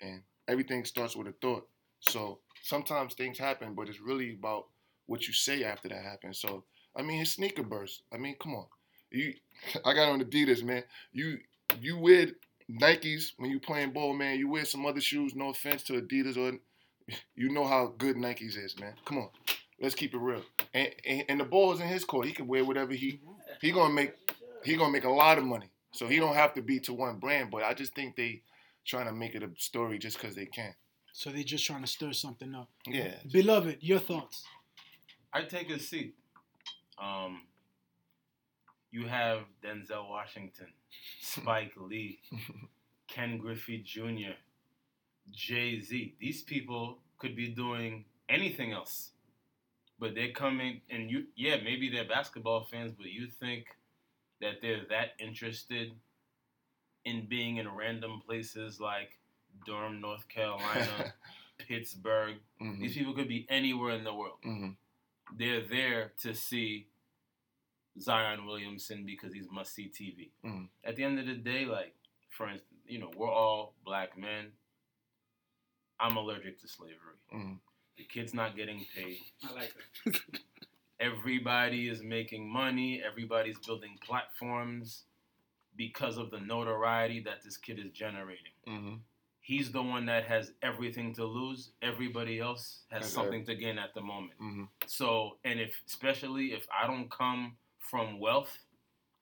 and 0.00 0.22
everything 0.46 0.84
starts 0.84 1.16
with 1.16 1.26
a 1.26 1.34
thought. 1.42 1.68
So 1.98 2.38
sometimes 2.62 3.14
things 3.14 3.38
happen, 3.38 3.74
but 3.74 3.88
it's 3.88 4.00
really 4.00 4.34
about 4.34 4.66
what 5.06 5.26
you 5.26 5.34
say 5.34 5.64
after 5.64 5.88
that 5.88 6.02
happens. 6.02 6.38
So 6.38 6.62
I 6.96 7.02
mean, 7.02 7.18
his 7.18 7.32
sneaker 7.32 7.64
burst. 7.64 8.02
I 8.12 8.18
mean, 8.18 8.36
come 8.40 8.54
on, 8.54 8.66
you. 9.10 9.34
I 9.84 9.94
got 9.94 10.10
on 10.10 10.22
Adidas, 10.22 10.62
man. 10.62 10.84
You 11.12 11.38
you 11.80 11.98
wear 11.98 12.28
Nikes 12.70 13.32
when 13.36 13.50
you 13.50 13.58
playing 13.58 13.92
ball, 13.92 14.14
man. 14.14 14.38
You 14.38 14.48
wear 14.48 14.64
some 14.64 14.86
other 14.86 15.00
shoes. 15.00 15.34
No 15.34 15.48
offense 15.48 15.82
to 15.84 15.94
Adidas, 16.00 16.36
or 16.36 16.58
you 17.34 17.50
know 17.50 17.66
how 17.66 17.94
good 17.98 18.16
Nikes 18.16 18.56
is, 18.62 18.78
man. 18.78 18.94
Come 19.04 19.18
on, 19.18 19.28
let's 19.80 19.94
keep 19.94 20.14
it 20.14 20.18
real. 20.18 20.42
And 20.74 20.90
and, 21.06 21.24
and 21.28 21.40
the 21.40 21.44
ball 21.44 21.72
is 21.72 21.80
in 21.80 21.88
his 21.88 22.04
court. 22.04 22.26
He 22.26 22.32
can 22.32 22.46
wear 22.46 22.64
whatever 22.64 22.92
he 22.92 23.20
he 23.60 23.72
gonna 23.72 23.92
make. 23.92 24.12
He 24.64 24.76
gonna 24.76 24.92
make 24.92 25.04
a 25.04 25.10
lot 25.10 25.38
of 25.38 25.44
money. 25.44 25.70
So 25.92 26.06
he 26.06 26.18
don't 26.18 26.34
have 26.34 26.54
to 26.54 26.62
be 26.62 26.80
to 26.80 26.92
one 26.92 27.18
brand. 27.18 27.50
But 27.50 27.62
I 27.62 27.74
just 27.74 27.94
think 27.94 28.16
they 28.16 28.42
trying 28.84 29.06
to 29.06 29.12
make 29.12 29.34
it 29.34 29.42
a 29.42 29.50
story 29.56 29.98
just 29.98 30.20
because 30.20 30.34
they 30.34 30.46
can. 30.46 30.74
So 31.12 31.30
they're 31.30 31.42
just 31.42 31.64
trying 31.64 31.82
to 31.82 31.86
stir 31.86 32.12
something 32.12 32.54
up. 32.54 32.68
Yeah. 32.86 33.14
Beloved, 33.30 33.78
your 33.80 33.98
thoughts? 33.98 34.44
I 35.32 35.42
take 35.42 35.70
a 35.70 35.78
seat. 35.78 36.14
Um, 37.00 37.42
you 38.90 39.06
have 39.06 39.40
Denzel 39.62 40.08
Washington, 40.08 40.68
Spike 41.20 41.72
Lee, 41.76 42.20
Ken 43.08 43.38
Griffey 43.38 43.78
Jr., 43.78 44.34
Jay 45.32 45.80
Z. 45.80 46.14
These 46.20 46.42
people 46.42 46.98
could 47.18 47.34
be 47.36 47.48
doing 47.48 48.04
anything 48.28 48.72
else, 48.72 49.10
but 49.98 50.14
they're 50.14 50.32
coming 50.32 50.80
and 50.90 51.10
you. 51.10 51.26
Yeah, 51.36 51.56
maybe 51.62 51.88
they're 51.90 52.08
basketball 52.08 52.64
fans, 52.70 52.92
but 52.96 53.06
you 53.06 53.26
think 53.26 53.66
that 54.40 54.60
they're 54.62 54.84
that 54.90 55.10
interested 55.18 55.92
in 57.04 57.26
being 57.26 57.56
in 57.56 57.68
random 57.68 58.20
places 58.24 58.80
like 58.80 59.18
Durham, 59.66 60.00
North 60.00 60.28
Carolina, 60.28 61.12
Pittsburgh. 61.58 62.36
hmm 62.60 62.80
These 62.82 62.94
people 62.94 63.14
could 63.14 63.28
be 63.28 63.46
anywhere 63.48 63.94
in 63.94 64.04
the 64.04 64.14
world 64.14 64.38
hmm 64.42 64.70
they're 65.36 65.60
there 65.68 66.12
to 66.22 66.32
see 66.34 66.86
Zion 68.00 68.46
Williamson 68.46 69.04
because 69.04 69.32
he's 69.32 69.50
must 69.50 69.74
see 69.74 69.88
TV. 69.88 70.30
Mhm. 70.44 70.68
At 70.84 70.96
the 70.96 71.04
end 71.04 71.18
of 71.18 71.26
the 71.26 71.34
day, 71.34 71.66
like 71.66 71.94
for 72.30 72.48
instance, 72.48 72.80
you 72.86 72.98
know, 72.98 73.10
we're 73.16 73.30
all 73.30 73.74
black 73.84 74.16
men. 74.16 74.52
I'm 76.00 76.16
allergic 76.16 76.60
to 76.60 76.68
slavery. 76.68 77.16
hmm 77.30 77.54
The 77.96 78.04
kid's 78.04 78.34
not 78.34 78.56
getting 78.56 78.84
paid. 78.94 79.18
I 79.48 79.52
like 79.52 79.72
that. 80.04 80.20
Everybody 81.00 81.88
is 81.88 82.02
making 82.02 82.48
money. 82.48 83.02
Everybody's 83.06 83.58
building 83.58 83.98
platforms 84.04 85.04
because 85.76 86.18
of 86.18 86.30
the 86.30 86.40
notoriety 86.40 87.20
that 87.20 87.42
this 87.44 87.56
kid 87.56 87.78
is 87.78 87.90
generating. 87.92 88.52
hmm 88.66 88.94
He's 89.40 89.72
the 89.72 89.82
one 89.82 90.04
that 90.06 90.24
has 90.24 90.52
everything 90.62 91.14
to 91.14 91.24
lose. 91.24 91.70
Everybody 91.80 92.38
else 92.38 92.80
has 92.90 93.00
That's 93.04 93.12
something 93.14 93.46
to 93.46 93.54
gain 93.54 93.78
at 93.78 93.94
the 93.94 94.02
moment. 94.02 94.32
hmm 94.38 94.64
So, 94.86 95.38
and 95.44 95.58
if 95.58 95.72
especially 95.86 96.52
if 96.52 96.66
I 96.70 96.86
don't 96.86 97.10
come 97.10 97.56
from 97.78 98.18
wealth, 98.20 98.54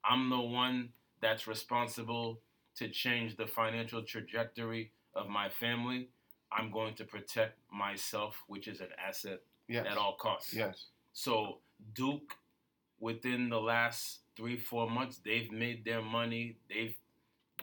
I'm 0.05 0.29
the 0.31 0.41
one 0.41 0.89
that's 1.21 1.47
responsible 1.47 2.41
to 2.77 2.89
change 2.89 3.37
the 3.37 3.47
financial 3.47 4.03
trajectory 4.03 4.91
of 5.15 5.29
my 5.29 5.49
family. 5.49 6.09
I'm 6.57 6.71
going 6.71 6.95
to 6.95 7.05
protect 7.05 7.59
myself, 7.71 8.43
which 8.49 8.67
is 8.69 8.81
an 8.81 8.89
asset 9.05 9.41
Yes. 9.69 9.87
at 9.91 9.99
all 9.99 10.15
costs. 10.17 10.55
Yes. 10.55 10.87
So, 11.13 11.59
Duke, 11.95 12.33
within 13.01 13.49
the 13.51 13.61
last 13.61 14.21
three, 14.37 14.57
four 14.59 14.89
months, 14.89 15.21
they've 15.25 15.51
made 15.51 15.85
their 15.85 16.01
money. 16.03 16.57
They've 16.69 16.95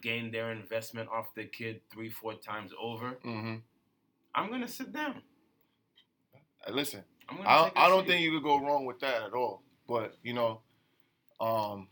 gained 0.01 0.33
their 0.33 0.51
investment 0.51 1.07
off 1.09 1.33
the 1.33 1.45
kid 1.45 1.79
three, 1.91 2.09
four 2.09 2.33
times 2.35 2.71
over. 2.79 3.17
hmm 3.23 3.55
I'm 4.35 4.49
gonna 4.51 4.67
sit 4.67 4.91
down. 4.91 5.21
Listen, 6.69 7.03
I'm 7.29 7.37
gonna 7.37 7.49
I, 7.49 7.63
take 7.65 7.75
don't 7.75 8.01
seat. 8.03 8.07
think 8.09 8.21
you 8.21 8.31
could 8.31 8.43
go 8.43 8.59
wrong 8.59 8.85
with 8.85 8.99
that 8.99 9.21
at 9.23 9.33
all. 9.33 9.61
But 9.87 10.17
you 10.23 10.33
know, 10.33 10.61
um, 11.39 11.87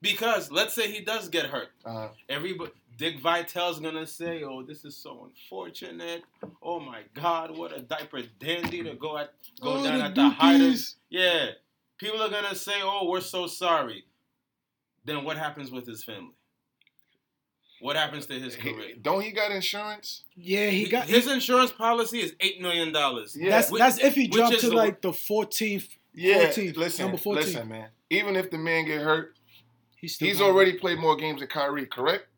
because 0.00 0.50
let's 0.50 0.74
say 0.74 0.90
he 0.90 1.00
does 1.04 1.28
get 1.28 1.46
hurt. 1.46 1.68
uh, 1.84 2.08
Everybody, 2.28 2.72
Dick 3.02 3.18
Vitale's 3.18 3.80
gonna 3.80 4.06
say, 4.06 4.44
"Oh, 4.44 4.62
this 4.62 4.84
is 4.84 4.96
so 4.96 5.24
unfortunate. 5.28 6.22
Oh 6.62 6.78
my 6.78 7.02
God, 7.14 7.50
what 7.58 7.76
a 7.76 7.82
diaper 7.82 8.22
dandy 8.38 8.84
to 8.84 8.94
go 8.94 9.18
at, 9.18 9.32
go 9.60 9.72
Oh, 9.72 9.82
down 9.82 9.98
the 9.98 10.04
at 10.04 10.14
the 10.14 10.28
height 10.28 10.60
of." 10.60 10.78
Yeah, 11.10 11.50
people 11.98 12.22
are 12.22 12.28
gonna 12.28 12.54
say, 12.54 12.74
"Oh, 12.80 13.08
we're 13.10 13.20
so 13.20 13.48
sorry." 13.48 14.04
Then 15.04 15.24
what 15.24 15.36
happens 15.36 15.72
with 15.72 15.84
his 15.84 16.04
family? 16.04 16.36
What 17.80 17.96
happens 17.96 18.26
to 18.26 18.38
his 18.38 18.54
he- 18.54 18.72
career? 18.72 18.94
don't 19.02 19.22
he 19.22 19.32
got 19.32 19.50
insurance? 19.50 20.22
Yeah, 20.36 20.68
he 20.70 20.88
got 20.88 21.08
his 21.08 21.26
insurance 21.26 21.72
policy 21.72 22.20
is 22.20 22.36
eight 22.38 22.60
million 22.60 22.92
dollars. 22.92 23.36
Yeah. 23.36 23.50
That's 23.50 23.70
that's 23.76 23.98
if 23.98 24.14
he 24.14 24.26
which 24.28 24.32
dropped 24.34 24.60
to 24.60 24.70
the- 24.70 24.76
like 24.76 25.02
the 25.02 25.10
14th. 25.10 25.88
Yeah, 26.14 26.46
14th, 26.52 26.76
listen, 26.76 27.06
number 27.06 27.18
14. 27.18 27.42
listen, 27.42 27.68
man. 27.68 27.88
Even 28.10 28.36
if 28.36 28.48
the 28.48 28.58
man 28.58 28.84
get 28.84 29.00
hurt, 29.00 29.34
He's 29.96 30.14
still 30.14 30.28
he's 30.28 30.38
got- 30.38 30.50
already 30.50 30.74
played 30.74 31.00
more 31.00 31.16
games 31.16 31.40
than 31.40 31.48
Kyrie, 31.48 31.86
correct? 31.86 32.28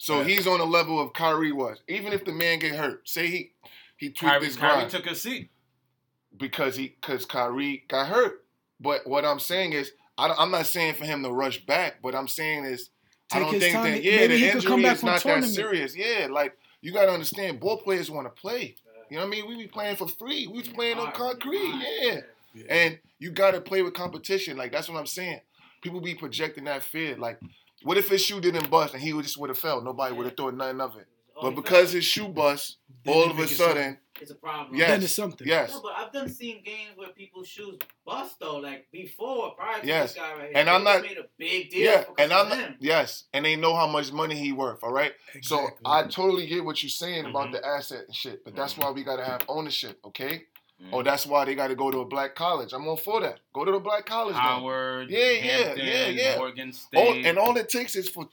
Yep. 0.00 0.06
So 0.06 0.18
Yeah. 0.20 0.24
he's 0.24 0.46
on 0.46 0.58
the 0.58 0.66
level 0.66 0.98
of 0.98 1.12
Kyrie 1.12 1.52
was. 1.52 1.82
Even 1.88 2.12
if 2.12 2.24
the 2.24 2.32
man 2.32 2.58
get 2.58 2.74
hurt, 2.74 3.08
say 3.08 3.26
he 3.26 3.52
he 3.96 4.06
tweaked 4.08 4.20
Kyrie, 4.20 4.46
his 4.46 4.56
Kyrie 4.56 4.88
took 4.90 5.06
a 5.06 5.14
seat. 5.14 5.50
because 6.36 6.76
he 6.76 6.88
because 7.00 7.26
Kyrie 7.26 7.84
got 7.88 8.08
hurt. 8.08 8.44
But 8.80 9.06
what 9.06 9.24
I'm 9.26 9.40
saying 9.40 9.74
is, 9.74 9.92
I, 10.16 10.42
am 10.42 10.50
not 10.50 10.66
saying 10.66 10.94
for 10.94 11.04
him 11.04 11.22
to 11.22 11.30
rush 11.30 11.64
back, 11.66 11.96
but 12.02 12.14
I'm 12.14 12.28
saying 12.28 12.64
is, 12.64 12.88
I 13.32 13.40
don't 13.40 13.50
think 13.50 13.74
time. 13.74 13.92
that 13.92 14.02
yeah, 14.02 14.16
Maybe 14.16 14.40
the 14.40 14.46
injury 14.46 14.62
come 14.62 14.82
back 14.82 14.94
is 14.94 15.00
from 15.00 15.08
not 15.10 15.22
that 15.22 15.44
serious. 15.44 15.94
Yeah, 15.96 16.28
like 16.30 16.56
you 16.80 16.92
got 16.92 17.06
to 17.06 17.12
understand, 17.12 17.60
ball 17.60 17.76
players 17.78 18.10
want 18.10 18.26
to 18.26 18.40
play. 18.40 18.74
You 19.10 19.16
know 19.16 19.22
what 19.24 19.26
I 19.26 19.30
mean? 19.30 19.48
We 19.48 19.56
be 19.56 19.66
playing 19.66 19.96
for 19.96 20.08
free. 20.08 20.46
We 20.46 20.58
was 20.58 20.68
playing 20.68 20.98
on 20.98 21.12
concrete. 21.12 21.74
Yeah. 22.00 22.20
And 22.68 22.98
you 23.18 23.30
gotta 23.32 23.60
play 23.60 23.82
with 23.82 23.92
competition. 23.94 24.56
Like 24.56 24.72
that's 24.72 24.88
what 24.88 24.98
I'm 24.98 25.06
saying. 25.06 25.40
People 25.82 26.00
be 26.00 26.14
projecting 26.14 26.64
that 26.64 26.82
fear. 26.82 27.16
Like, 27.16 27.38
what 27.82 27.96
if 27.98 28.08
his 28.08 28.22
shoe 28.22 28.40
didn't 28.40 28.70
bust 28.70 28.94
and 28.94 29.02
he 29.02 29.12
would 29.12 29.24
just 29.24 29.38
would 29.38 29.50
have 29.50 29.58
fell? 29.58 29.80
Nobody 29.80 30.14
would 30.14 30.26
have 30.26 30.36
thought 30.36 30.54
nothing 30.54 30.80
of 30.80 30.96
it. 30.96 31.06
But 31.40 31.52
because 31.52 31.92
his 31.92 32.04
shoe 32.04 32.28
bust, 32.28 32.76
Then 33.02 33.14
all 33.14 33.30
of 33.30 33.38
a 33.38 33.48
sudden, 33.48 33.96
it's 34.20 34.30
a 34.30 34.34
problem. 34.34 34.76
Yes. 34.76 34.90
Then 34.90 35.02
it's 35.02 35.14
something. 35.14 35.46
yes. 35.48 35.70
No, 35.72 35.80
but 35.80 35.92
I've 35.96 36.12
done 36.12 36.28
seen 36.28 36.62
games 36.62 36.90
where 36.96 37.08
people's 37.08 37.48
shoes 37.48 37.78
bust 38.04 38.38
though, 38.38 38.58
like 38.58 38.88
before, 38.92 39.54
prior 39.54 39.80
to 39.80 39.86
Yes. 39.86 40.12
this 40.12 40.22
guy 40.22 40.32
right 40.34 40.40
here. 40.48 40.52
And 40.56 40.68
I'm 40.68 40.84
not- 40.84 41.00
made 41.00 41.16
a 41.16 41.24
big 41.38 41.70
deal. 41.70 41.80
Yeah, 41.90 42.04
and 42.18 42.30
I'm 42.30 42.50
not, 42.50 42.74
yes, 42.80 43.24
and 43.32 43.46
they 43.46 43.56
know 43.56 43.74
how 43.74 43.86
much 43.86 44.12
money 44.12 44.34
he 44.36 44.52
worth. 44.52 44.84
All 44.84 44.92
right, 44.92 45.14
so 45.40 45.66
I 45.82 46.02
totally 46.08 46.46
get 46.46 46.62
what 46.62 46.82
you're 46.82 46.90
saying 46.90 47.24
about 47.24 47.48
Mhm. 47.48 47.52
the 47.52 47.66
asset 47.66 48.04
and 48.06 48.14
shit, 48.14 48.44
but 48.44 48.54
that's 48.54 48.74
Mhm. 48.74 48.84
why 48.84 48.90
we 48.90 49.02
gotta 49.02 49.24
have 49.24 49.40
ownership. 49.48 49.98
Okay, 50.04 50.44
Mhm. 50.82 50.88
oh, 50.92 51.02
that's 51.02 51.26
why 51.26 51.44
they 51.44 51.54
gotta 51.54 51.74
go 51.74 51.90
to 51.90 51.98
a 52.00 52.04
black 52.04 52.34
college. 52.34 52.72
I'm 52.72 52.86
all 52.88 52.96
for 52.96 53.20
that. 53.20 53.40
Go 53.52 53.64
to 53.64 53.72
the 53.72 53.80
black 53.80 54.06
college 54.06 54.34
now. 54.34 54.40
Howard, 54.40 55.10
Yeah, 55.10 55.18
yeah, 55.30 55.40
Hampton, 55.52 55.86
yeah, 55.86 56.06
yeah. 56.08 56.36
Morgan 56.38 56.72
State. 56.72 56.98
Oh, 57.24 57.28
and 57.28 57.38
all 57.38 57.56
it 57.56 57.68
takes 57.68 57.94
is 57.96 58.08
for 58.08 58.28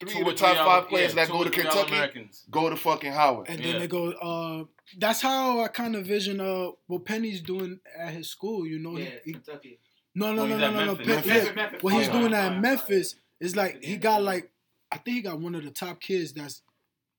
three 0.00 0.12
two 0.12 0.18
of 0.20 0.24
the 0.26 0.30
or 0.32 0.36
three 0.36 0.46
top 0.48 0.58
all- 0.58 0.80
five 0.80 0.88
players 0.88 1.14
yeah, 1.14 1.24
that 1.24 1.32
go 1.32 1.44
to 1.44 1.50
Kentucky 1.50 2.28
go 2.50 2.68
to 2.70 2.76
fucking 2.76 3.12
Howard. 3.12 3.48
And 3.48 3.60
Yeah. 3.60 3.72
then 3.72 3.80
they 3.80 3.86
go. 3.88 4.10
Uh, 4.12 4.64
that's 4.98 5.20
how 5.22 5.60
I 5.60 5.68
kind 5.68 5.96
of 5.96 6.04
vision 6.06 6.40
uh 6.40 6.68
what 6.86 7.04
Penny's 7.04 7.40
doing 7.40 7.80
at 7.98 8.12
his 8.12 8.28
school. 8.30 8.66
You 8.66 8.78
know, 8.78 8.96
Yeah, 8.98 9.10
he, 9.24 9.32
Kentucky. 9.32 9.78
no, 10.14 10.32
no, 10.34 10.42
Oh, 10.42 10.46
no, 10.46 10.58
no, 10.58 10.70
no, 10.70 10.84
no. 10.84 10.94
Memphis. 10.94 11.06
Penn- 11.06 11.14
Memphis. 11.14 11.26
yeah, 11.26 11.34
Memphis, 11.34 11.56
Memphis. 11.56 11.82
what 11.82 11.94
he's 11.94 12.06
Sorry, 12.06 12.18
doing 12.18 12.32
sorry, 12.32 12.44
at 12.44 12.48
sorry. 12.50 12.60
Memphis 12.60 13.14
is 13.40 13.56
like 13.56 13.82
he 13.84 13.96
got 13.96 14.22
like 14.22 14.50
I 14.92 14.96
think 14.98 15.16
he 15.16 15.22
got 15.22 15.38
one 15.40 15.54
of 15.54 15.64
the 15.64 15.70
top 15.70 16.00
kids 16.00 16.32
that's 16.32 16.62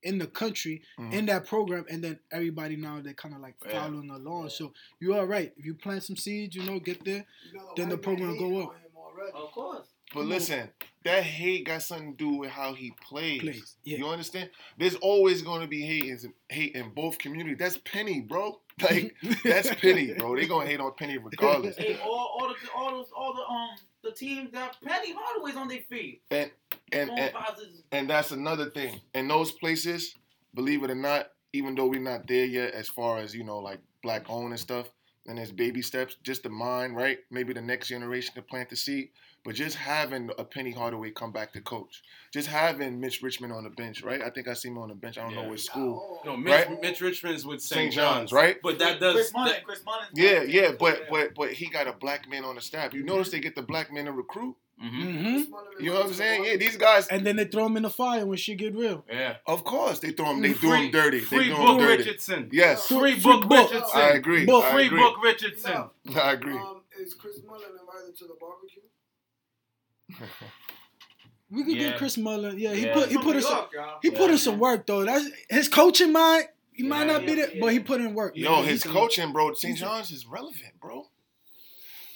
in 0.03 0.17
the 0.17 0.27
country 0.27 0.81
Mhm. 0.97 1.13
in 1.13 1.25
that 1.27 1.45
program, 1.45 1.85
and 1.89 2.03
then 2.03 2.19
everybody 2.31 2.75
now 2.75 3.01
they're 3.01 3.13
kind 3.13 3.35
of 3.35 3.41
like 3.41 3.55
Yeah. 3.65 3.81
following 3.83 4.09
along. 4.09 4.49
So 4.49 4.73
you 4.99 5.13
are 5.15 5.25
right. 5.25 5.53
If 5.57 5.65
you 5.65 5.73
plant 5.75 6.03
some 6.03 6.15
seeds, 6.15 6.55
you 6.55 6.63
know, 6.63 6.79
get 6.79 7.03
there. 7.03 7.25
You 7.51 7.57
know, 7.57 7.73
Then 7.75 7.89
the 7.89 7.97
program 7.97 8.29
man 8.31 8.37
go 8.39 8.61
up. 8.61 8.69
on 8.69 8.75
him 8.75 8.91
already. 8.95 9.31
Of 9.33 9.51
course. 9.51 9.87
But 10.11 10.25
listen, 10.25 10.71
that 11.03 11.23
hate 11.23 11.65
got 11.65 11.83
something 11.83 12.17
to 12.17 12.17
do 12.17 12.29
with 12.39 12.49
how 12.49 12.73
he 12.73 12.91
plays. 12.99 13.41
Plays, 13.41 13.75
yeah. 13.83 13.99
You 13.99 14.07
understand? 14.07 14.49
There's 14.75 14.95
always 14.95 15.43
going 15.43 15.61
to 15.61 15.67
be 15.67 15.81
hate 15.83 16.05
in, 16.05 16.33
hate 16.49 16.73
in 16.73 16.89
both 16.95 17.19
communities. 17.19 17.57
That's 17.59 17.77
Penny, 17.77 18.21
bro. 18.21 18.59
Like 18.81 19.15
that's 19.43 19.69
Penny, 19.75 20.13
bro. 20.13 20.35
They 20.35 20.47
gonna 20.47 20.65
hate 20.65 20.79
on 20.79 20.93
Penny 20.95 21.17
regardless. 21.23 21.77
Hey, 21.77 21.99
all, 21.99 22.09
all 22.39 22.47
the 22.47 22.71
all 22.75 22.91
those 22.91 23.11
all 23.15 23.33
the 23.35 23.41
um 23.43 23.69
the 24.03 24.11
teams 24.11 24.51
that 24.51 24.77
Penny 24.83 25.13
Hardaway's 25.15 25.55
on 25.55 25.67
their 25.67 25.81
feet. 25.89 26.21
And 26.31 26.51
and 26.91 27.11
and, 27.11 27.33
and 27.91 28.09
that's 28.09 28.31
another 28.31 28.69
thing. 28.69 28.99
In 29.13 29.27
those 29.27 29.51
places, 29.51 30.15
believe 30.53 30.83
it 30.83 30.91
or 30.91 30.95
not, 30.95 31.27
even 31.53 31.75
though 31.75 31.87
we're 31.87 31.99
not 31.99 32.27
there 32.27 32.45
yet, 32.45 32.73
as 32.73 32.87
far 32.87 33.19
as 33.19 33.33
you 33.35 33.43
know, 33.43 33.59
like 33.59 33.79
black 34.01 34.29
owned 34.29 34.51
and 34.51 34.59
stuff, 34.59 34.89
and 35.29 35.37
there's 35.37 35.51
baby 35.51 35.81
steps, 35.81 36.15
just 36.23 36.43
the 36.43 36.49
mind, 36.49 36.95
right? 36.95 37.19
Maybe 37.29 37.53
the 37.53 37.61
next 37.61 37.87
generation 37.87 38.33
to 38.35 38.41
plant 38.41 38.69
the 38.69 38.75
seed. 38.75 39.09
But 39.45 39.55
just 39.55 39.77
having 39.77 40.29
a 40.37 40.43
Penny 40.43 40.71
Hardaway 40.71 41.11
come 41.11 41.31
back 41.31 41.53
to 41.53 41.61
coach, 41.61 42.01
just 42.33 42.49
having 42.49 42.99
Mitch 42.99 43.21
Richmond 43.21 43.53
on 43.53 43.63
the 43.63 43.69
bench, 43.69 44.03
right? 44.03 44.21
I 44.21 44.29
think 44.31 44.49
I 44.49 44.53
see 44.53 44.67
him 44.67 44.77
on 44.77 44.89
the 44.89 44.95
bench. 44.95 45.17
I 45.17 45.21
don't 45.21 45.31
Yeah. 45.31 45.43
know 45.43 45.49
what 45.49 45.59
school. 45.61 46.21
No, 46.25 46.35
Mitch, 46.35 46.51
Right? 46.67 46.81
Mitch 46.81 46.99
Richmond's 46.99 47.45
with 47.45 47.61
St. 47.61 47.77
St. 47.79 47.93
John's, 47.93 48.31
John's, 48.31 48.31
right? 48.33 48.57
But 48.61 48.79
that 48.79 48.99
does 48.99 49.15
Chris 49.15 49.33
Mullin. 49.33 49.51
that- 49.53 49.63
Chris 49.63 49.81
Mullin's 49.85 50.09
Yeah, 50.13 50.41
yeah, 50.41 50.71
but 50.77 51.07
but 51.09 51.35
but 51.35 51.53
he 51.53 51.67
got 51.69 51.87
a 51.87 51.93
black 51.93 52.27
man 52.27 52.43
on 52.43 52.55
the 52.55 52.61
staff. 52.61 52.93
You 52.93 53.03
notice 53.03 53.29
they 53.31 53.39
get 53.39 53.55
the 53.55 53.61
black 53.61 53.93
men 53.93 54.05
to 54.05 54.11
recruit. 54.11 54.57
Mhm. 54.81 55.45
hmm 55.45 55.83
You 55.83 55.89
know 55.91 55.99
what 55.99 56.05
I'm 56.07 56.13
saying? 56.13 56.45
Yeah, 56.45 56.55
these 56.55 56.77
guys. 56.77 57.07
And 57.07 57.25
then 57.27 57.35
they 57.35 57.45
throw 57.45 57.65
him 57.65 57.75
in 57.77 57.83
the 57.83 57.89
fire 57.89 58.25
when 58.25 58.37
shit 58.37 58.57
get 58.57 58.73
real. 58.75 59.03
Yeah. 59.09 59.35
Of 59.45 59.63
course, 59.65 59.99
they 59.99 60.11
throw 60.11 60.27
him. 60.31 60.41
They 60.41 60.49
do 60.49 60.55
Free- 60.55 60.85
him 60.85 60.91
dirty. 60.91 61.19
They 61.19 61.25
Free 61.25 61.45
do 61.49 61.55
him 61.55 61.65
Book 61.65 61.79
dirty. 61.79 61.97
Richardson. 62.03 62.49
Yes, 62.53 62.87
Free 62.87 63.19
Free 63.19 63.21
Book 63.21 63.49
Book. 63.49 63.71
Richardson. 63.71 63.99
I 64.01 64.09
agree. 64.11 64.45
Book. 64.45 64.63
I 64.63 64.71
Free 64.71 64.85
agree. 64.87 64.99
Book 65.01 65.15
Richardson. 65.23 65.71
No. 65.73 65.91
I 66.21 66.31
agree. 66.33 66.57
Um, 66.57 66.81
is 66.99 67.13
Chris 67.13 67.39
Mullin 67.45 67.63
invited 67.79 68.15
to 68.17 68.25
the 68.25 68.35
barbecue? 68.39 68.81
We 71.51 71.63
could 71.63 71.77
Yeah. 71.77 71.89
get 71.89 71.97
Chris 71.97 72.15
Mullin. 72.17 72.59
Yeah, 72.59 72.73
he 72.75 72.85
Yeah. 72.85 72.93
put 72.93 73.09
he 73.09 73.17
put 73.17 73.25
New 73.31 73.37
in 73.37 73.41
some 73.41 73.65
he 74.03 74.11
put 74.11 74.29
in 74.29 74.37
some 74.37 74.59
work 74.59 74.85
though. 74.85 75.03
That's 75.03 75.25
his 75.49 75.67
coaching 75.67 76.11
mind. 76.13 76.45
He 76.71 76.83
might 76.83 77.07
Yeah, 77.07 77.13
not 77.13 77.21
be 77.25 77.31
yeah, 77.31 77.35
there, 77.35 77.51
yeah. 77.55 77.59
but 77.61 77.73
he 77.73 77.79
put 77.79 77.99
in 78.01 78.13
work. 78.13 78.33
Yo, 78.37 78.57
man. 78.57 78.65
his 78.65 78.83
coaching, 78.83 79.33
bro. 79.33 79.53
St. 79.53 79.71
he's 79.73 79.81
John's 79.81 80.11
is 80.11 80.25
relevant, 80.27 80.79
bro. 80.79 81.08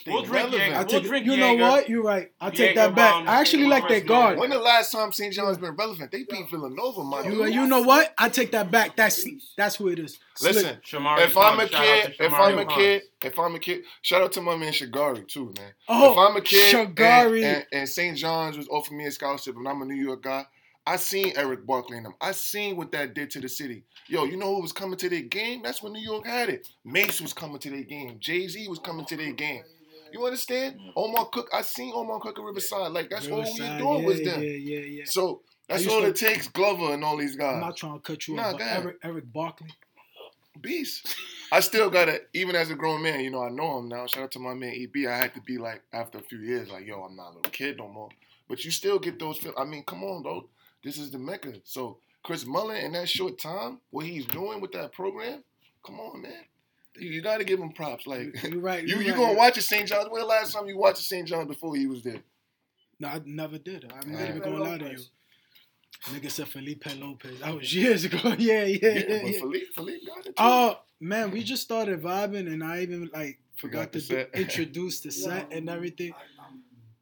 They 0.06 0.12
We'll 0.12 0.22
drink 0.24 0.34
relevant. 0.36 0.62
Jaeger. 0.62 0.76
I 0.76 0.80
We'll 0.80 0.88
take 0.88 1.04
it- 1.04 1.08
drink 1.08 1.26
you 1.26 1.38
know 1.38 1.52
Jaeger. 1.52 1.64
what? 1.64 1.90
You're 1.90 2.04
right. 2.04 2.32
I 2.42 2.50
take 2.50 2.60
Jaeger 2.60 2.74
that 2.76 2.96
back. 2.96 3.12
Brown 3.14 3.28
I 3.28 3.40
actually 3.40 3.66
like 3.68 3.86
Chris 3.86 4.00
that 4.02 4.08
guard. 4.08 4.38
When 4.40 4.50
the 4.50 4.60
last 4.60 4.92
time 4.92 5.12
St. 5.12 5.34
John's 5.34 5.58
been 5.58 5.76
relevant? 5.76 6.12
They 6.12 6.24
beat 6.24 6.50
Villanova, 6.50 7.04
my 7.04 7.24
You, 7.24 7.32
dude. 7.46 7.54
you 7.54 7.68
know 7.68 7.82
what? 7.82 8.14
I 8.18 8.30
take 8.30 8.52
that 8.52 8.70
back. 8.72 8.96
That's 8.96 9.26
that's 9.58 9.76
who 9.78 9.88
it 9.88 10.00
is. 10.00 10.20
Slick. 10.36 10.56
Listen, 10.56 10.78
Shamari 10.86 11.26
if 11.26 11.38
I'm 11.38 11.56
a 11.60 11.68
Pons. 11.68 11.72
Shout 11.72 11.82
out 11.88 12.04
kid, 12.06 12.16
if 12.20 12.34
I'm 12.34 12.58
a 12.60 12.66
kid, 12.66 13.02
if 13.24 13.40
I'm 13.40 13.56
a 13.56 13.60
kid, 13.60 13.84
shout 14.02 14.22
out 14.22 14.32
to 14.34 14.42
my 14.42 14.56
man 14.58 14.74
Shagari 14.74 15.28
too, 15.28 15.54
man. 15.58 15.72
Oh, 15.88 16.12
if 16.12 16.18
I'm 16.18 16.36
a 16.36 16.42
kid 16.42 16.76
and- 16.76 16.96
Shagari. 16.96 17.44
and, 17.44 17.66
and 17.72 17.90
St. 17.90 18.18
John's 18.18 18.58
was 18.58 18.68
offering 18.68 18.98
me 18.98 19.06
a 19.06 19.12
scholarship 19.12 19.56
and 19.56 19.68
I'm 19.68 19.82
a 19.82 19.86
New 19.86 19.96
York 19.96 20.24
guy, 20.24 20.46
I 20.86 20.98
seen 20.98 21.32
Erick 21.38 21.66
Barkley 21.66 21.96
and 21.96 22.06
them. 22.06 22.16
I 22.20 22.34
seen 22.34 22.76
what 22.76 22.92
that 22.92 23.14
did 23.14 23.30
to 23.32 23.40
the 23.40 23.48
city. 23.48 23.86
Yo, 24.08 24.26
you 24.26 24.36
know 24.36 24.54
who 24.56 24.62
was 24.62 24.74
coming 24.74 24.98
to 24.98 25.08
their 25.08 25.22
game? 25.22 25.62
That's 25.64 25.82
when 25.82 25.94
New 25.94 26.02
York 26.02 26.26
had 26.26 26.50
it. 26.50 26.68
Mase 26.84 27.22
was 27.22 27.32
coming 27.32 27.58
to 27.60 27.70
their 27.70 27.84
game. 27.84 28.18
Jay 28.20 28.46
Z 28.50 28.68
was 28.68 28.80
coming 28.80 29.06
to 29.06 29.16
their 29.16 29.32
game. 29.32 29.64
You 30.14 30.26
understand? 30.26 30.80
Mm. 30.80 30.92
Omar 30.96 31.26
Cook, 31.32 31.50
I 31.54 31.62
seen 31.64 31.92
Omar 31.96 32.20
Cook 32.20 32.38
at 32.40 32.44
Riverside. 32.46 32.92
Like 32.92 33.10
that's 33.10 33.28
all 33.28 33.38
we 33.40 33.44
Riverside, 33.44 33.80
doing 33.80 34.00
yeah, 34.02 34.08
was 34.08 34.22
them. 34.22 34.44
Yeah, 34.44 34.50
yeah, 34.50 34.80
yeah. 34.80 35.04
So 35.06 35.42
that's 35.68 35.84
used 35.84 35.94
all 35.96 36.02
to- 36.02 36.08
it 36.08 36.16
takes. 36.16 36.48
Glover 36.48 36.94
and 36.94 37.04
all 37.04 37.18
these 37.18 37.36
guys. 37.36 37.56
I'm 37.56 37.62
not 37.62 37.76
trying 37.78 37.94
to 37.96 38.00
cut 38.00 38.28
you 38.28 38.36
Nah, 38.36 38.50
off, 38.50 38.54
but. 38.54 38.62
Eric 38.62 38.98
Erick 39.04 39.34
Barkley. 39.34 39.70
beast. 40.62 41.16
I 41.52 41.60
still 41.60 41.90
gotta, 41.90 42.22
even 42.34 42.56
as 42.56 42.70
a 42.70 42.76
grown 42.76 43.02
man, 43.02 43.20
you 43.22 43.30
know, 43.32 43.44
I 43.44 43.50
know 43.50 43.80
him 43.80 43.90
now. 43.90 44.06
Shout 44.08 44.24
out 44.24 44.32
to 44.32 44.40
my 44.40 44.54
man 44.54 44.74
EB. 44.76 45.08
I 45.08 45.16
had 45.18 45.34
to 45.36 45.42
be 45.42 45.58
like, 45.58 45.82
after 45.94 46.18
a 46.20 46.22
few 46.22 46.40
years, 46.40 46.70
like, 46.70 46.86
yo, 46.86 47.02
I'm 47.04 47.16
not 47.16 47.32
a 47.32 47.36
little 47.36 47.52
kid 47.52 47.78
no 47.78 47.88
more. 47.88 48.10
But 48.48 48.64
you 48.66 48.72
still 48.72 49.00
get 49.00 49.20
those 49.20 49.38
feel. 49.38 49.54
I 49.58 49.64
mean, 49.64 49.84
come 49.84 50.04
on, 50.04 50.24
though. 50.24 50.50
This 50.84 50.98
is 50.98 51.12
the 51.12 51.18
Mecca. 51.20 51.54
So 51.64 51.98
Chris 52.24 52.46
Mullin 52.46 52.78
in 52.86 52.92
that 52.94 53.10
short 53.10 53.38
time, 53.40 53.80
what 53.90 54.06
he's 54.06 54.26
doing 54.26 54.62
with 54.62 54.72
that 54.74 54.92
program, 54.92 55.44
come 55.86 56.00
on, 56.00 56.22
man. 56.22 56.44
You, 56.98 57.10
you 57.10 57.22
gotta 57.22 57.44
give 57.44 57.60
him 57.60 57.72
props. 57.72 58.06
Like 58.08 58.42
You're 58.44 58.60
right. 58.62 58.84
you, 58.88 58.96
you're 58.96 59.02
you 59.04 59.12
right. 59.14 59.18
gonna 59.20 59.34
watch 59.38 59.58
at 59.58 59.64
St. 59.64 59.88
John's? 59.88 60.08
When 60.10 60.22
the 60.22 60.28
last 60.28 60.54
time 60.54 60.68
you 60.68 60.78
watched 60.78 61.00
at 61.00 61.04
St. 61.06 61.28
John's 61.28 61.48
before 61.48 61.76
he 61.76 61.88
was 61.88 62.04
there? 62.04 62.22
No, 63.00 63.08
I 63.10 63.22
never 63.26 63.58
did. 63.58 63.92
I'm 64.00 64.12
not 64.12 64.22
even 64.30 64.40
gonna 64.40 64.64
lie 64.64 64.78
to 64.78 64.90
you. 64.92 65.00
Nigga 66.08 66.30
said 66.30 66.48
Felipe 66.50 66.84
Lopez. 67.00 67.40
That 67.40 67.56
was 67.56 67.74
years 67.74 68.04
ago. 68.10 68.18
yeah, 68.38 68.64
yeah, 68.66 68.66
yeah. 68.66 68.90
Yeah, 68.90 69.04
but 69.22 69.32
yeah. 69.32 69.40
Philippe, 69.40 69.66
Philippe 69.76 70.06
got 70.06 70.18
it. 70.20 70.24
Too. 70.26 70.34
Oh 70.38 70.80
man, 71.00 71.32
we 71.32 71.44
just 71.44 71.64
started 71.64 72.02
vibing, 72.02 72.48
and 72.52 72.64
I 72.64 72.82
even 72.82 73.10
like 73.14 73.40
Forgot 73.58 73.92
forgot 73.92 73.94
to 73.94 74.02
set. 74.02 74.30
introduce 74.34 75.00
the 75.02 75.12
set 75.12 75.52
and 75.52 75.70
everything. 75.70 76.14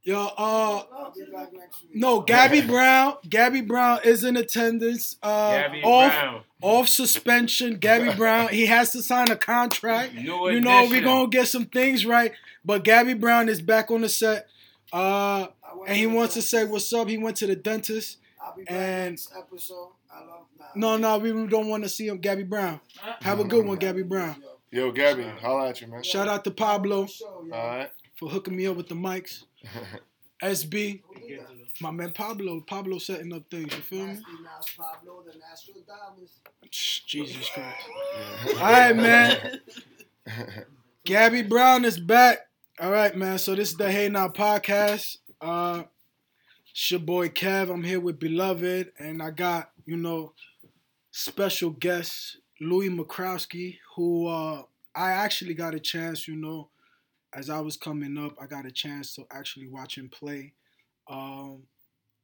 Yo, 0.04 0.20
uh, 0.20 0.30
I'll 0.38 1.14
be 1.16 1.22
back 1.32 1.54
next 1.54 1.84
week. 1.84 1.92
no, 1.96 2.22
Gabby 2.22 2.62
Brown. 2.62 3.16
Gabby 3.30 3.62
Brown 3.62 4.00
is 4.04 4.24
in 4.24 4.36
attendance. 4.36 5.16
Uh, 5.22 5.52
Gabby 5.62 5.82
off 5.84 6.12
Brown. 6.12 6.42
Off 6.62 6.88
suspension. 6.88 7.76
Gabby 7.78 8.14
Brown. 8.18 8.50
He 8.50 8.66
has 8.68 8.92
to 8.92 9.02
sign 9.02 9.30
a 9.32 9.36
contract. 9.36 10.14
New 10.14 10.50
You 10.50 10.60
know 10.62 10.88
we're 10.90 11.02
gonna 11.02 11.28
get 11.28 11.48
some 11.48 11.66
things 11.66 12.06
right, 12.06 12.32
but 12.66 12.84
Gabby 12.84 13.14
Brown 13.14 13.50
is 13.50 13.62
back 13.62 13.92
on 13.92 14.02
the 14.02 14.10
set. 14.10 14.48
Uh, 14.94 15.48
and 15.88 15.96
he 15.98 16.04
to 16.04 16.10
the 16.10 16.16
wants 16.16 16.34
to 16.36 16.42
say 16.42 16.66
what's 16.66 16.92
up. 16.94 17.08
He 17.08 17.18
went 17.18 17.38
to 17.38 17.48
the 17.48 17.56
dentist. 17.56 18.18
I'll 18.44 18.56
be 18.56 18.64
back 18.64 18.74
and- 18.74 19.12
next 19.14 19.34
episode. 19.38 19.90
I 20.14 20.20
love 20.26 20.46
nah, 20.76 20.98
No, 20.98 21.18
no, 21.18 21.18
we 21.20 21.48
don't 21.48 21.68
want 21.70 21.84
to 21.84 21.90
see 21.90 22.08
him. 22.08 22.18
Gabby 22.18 22.44
Brown. 22.44 22.82
Have 23.22 23.40
a 23.40 23.44
good 23.46 23.66
one, 23.66 23.78
Gabby 23.78 24.04
Brown. 24.04 24.36
Yo, 24.70 24.86
Yo, 24.88 24.92
Gabby, 24.92 25.24
holla 25.42 25.70
at 25.70 25.80
you, 25.82 25.88
man. 25.88 26.04
Shout 26.04 26.28
out 26.28 26.44
to 26.44 26.52
Pablo 26.52 27.08
All 27.26 27.48
right. 27.50 27.90
for 28.16 28.30
hooking 28.30 28.56
me 28.56 28.68
up 28.68 28.76
with 28.76 28.90
the 28.90 28.96
mics. 28.96 29.44
SB, 30.42 31.02
Who 31.08 31.28
did 31.28 31.40
that? 31.40 31.48
My 31.82 31.92
man 31.92 32.12
Pablo. 32.12 32.62
Pablo 32.62 33.00
setting 33.00 33.34
up 33.34 33.50
things. 33.50 33.74
You 33.74 33.82
feel 33.82 34.06
me? 34.06 34.14
Nasty 34.14 34.32
Nas 34.44 34.66
Pablo, 34.78 35.24
the 35.26 35.38
Natural 35.40 35.84
Diamonds. 35.88 36.40
Jesus 36.70 37.50
Christ. 37.50 37.78
Yeah. 38.48 38.54
All 38.54 38.72
right, 38.72 38.96
man. 38.96 39.60
Gabby 41.06 41.42
Brown 41.42 41.84
is 41.84 42.00
back. 42.00 42.48
All 42.80 42.92
right, 42.92 43.16
man. 43.16 43.40
So 43.40 43.56
this 43.56 43.72
is 43.72 43.78
the 43.78 43.92
Hey 43.92 44.10
Now 44.10 44.28
podcast. 44.28 45.18
Uh, 45.42 45.84
it's 46.70 46.92
your 46.92 47.00
boy 47.00 47.30
Kev. 47.30 47.74
I'm 47.74 47.84
here 47.84 48.00
with 48.00 48.20
Beloved, 48.20 48.92
and 49.00 49.22
I 49.22 49.32
got 49.32 49.72
you 49.86 49.98
know 49.98 50.34
special 51.10 51.72
guest 51.72 52.38
Louis 52.60 52.90
McCrowski, 52.90 53.80
who 53.96 54.28
uh, 54.28 54.64
I 54.96 55.12
actually 55.12 55.56
got 55.56 55.76
a 55.76 55.80
chance. 55.80 56.28
You 56.28 56.36
know, 56.36 56.70
as 57.34 57.50
I 57.50 57.60
was 57.60 57.76
coming 57.76 58.18
up, 58.18 58.36
I 58.42 58.46
got 58.46 58.66
a 58.66 58.72
chance 58.72 59.16
to 59.16 59.26
actually 59.32 59.68
watch 59.68 59.98
him 59.98 60.10
play. 60.10 60.54
Um, 61.12 61.64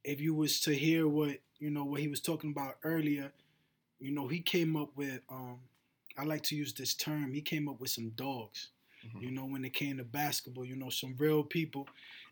if 0.04 0.22
you 0.22 0.34
was 0.34 0.62
to 0.62 0.74
hear 0.74 1.08
what 1.08 1.38
you 1.60 1.70
know 1.70 1.84
what 1.84 2.00
he 2.00 2.08
was 2.08 2.22
talking 2.22 2.52
about 2.52 2.76
earlier, 2.84 3.32
you 4.00 4.12
know 4.12 4.28
he 4.28 4.40
came 4.40 4.76
up 4.76 4.90
with. 4.96 5.20
Um, 5.30 5.60
I 6.18 6.24
like 6.24 6.42
to 6.44 6.56
use 6.56 6.74
this 6.74 6.96
term. 6.96 7.34
He 7.34 7.42
came 7.42 7.68
up 7.70 7.80
with 7.80 7.92
some 7.92 8.10
dogs. 8.12 8.70
You 9.22 9.32
know, 9.32 9.46
when 9.46 9.64
it 9.64 9.74
came 9.74 9.98
to 9.98 10.04
basketball, 10.04 10.66
you 10.66 10.76
know, 10.76 10.90
some 10.90 11.16
real 11.18 11.44
people, 11.44 11.88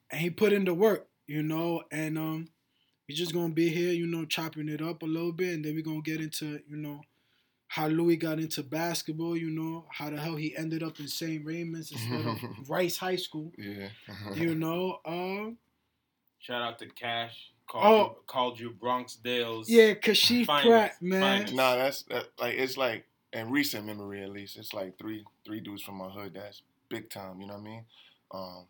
and 0.09 0.19
he 0.19 0.29
put 0.29 0.51
in 0.51 0.65
the 0.65 0.73
work. 0.73 1.07
You 1.27 1.41
know, 1.43 1.83
and 1.91 2.17
um, 2.17 2.49
we're 3.07 3.15
just 3.15 3.33
gonna 3.33 3.53
be 3.53 3.69
here, 3.69 3.93
you 3.93 4.07
know, 4.07 4.25
chopping 4.25 4.67
it 4.69 4.81
up 4.81 5.01
a 5.03 5.05
little 5.05 5.31
bit, 5.31 5.53
and 5.53 5.63
then 5.63 5.75
we're 5.75 5.83
gonna 5.83 6.01
get 6.01 6.19
into, 6.21 6.59
you 6.67 6.77
know, 6.77 7.01
how 7.67 7.87
Louis 7.87 8.17
got 8.17 8.39
into 8.39 8.61
basketball. 8.63 9.37
You 9.37 9.51
know, 9.51 9.85
how 9.91 10.09
the 10.09 10.17
hell 10.17 10.35
he 10.35 10.55
ended 10.57 10.83
up 10.83 10.99
in 10.99 11.07
St. 11.07 11.45
Raymond's 11.45 11.91
instead 11.91 12.25
of 12.25 12.37
Rice 12.69 12.97
High 12.97 13.15
School. 13.17 13.51
yeah. 13.57 13.89
You 14.35 14.55
know, 14.55 14.99
um, 15.05 15.57
Shout 16.45 16.61
out 16.61 16.79
to 16.79 16.87
Cash. 16.87 17.51
Called, 17.67 17.83
Oh. 17.85 17.97
you, 17.97 18.15
called 18.27 18.59
you 18.59 18.69
Bronx 18.69 19.15
Dale's. 19.15 19.67
yeah, 19.67 19.95
Kashif 19.95 20.45
Finest, 20.45 20.67
Pratt, 20.69 21.01
man. 21.01 21.21
finest. 21.21 21.53
Nah, 21.55 21.75
that's 21.75 22.03
that, 22.03 22.27
like 22.39 22.53
it's 22.55 22.77
like 22.77 23.05
in 23.33 23.49
recent 23.49 23.85
memory 23.87 24.21
at 24.23 24.29
least. 24.29 24.55
It's 24.57 24.71
like 24.73 24.99
three 24.99 25.25
three 25.43 25.59
dudes 25.61 25.81
from 25.81 25.95
my 25.95 26.09
hood 26.09 26.33
that's 26.35 26.61
big 26.89 27.09
time. 27.09 27.41
You 27.41 27.47
know 27.47 27.53
what 27.53 27.61
I 27.61 27.63
mean? 27.63 27.85
Um, 28.31 28.65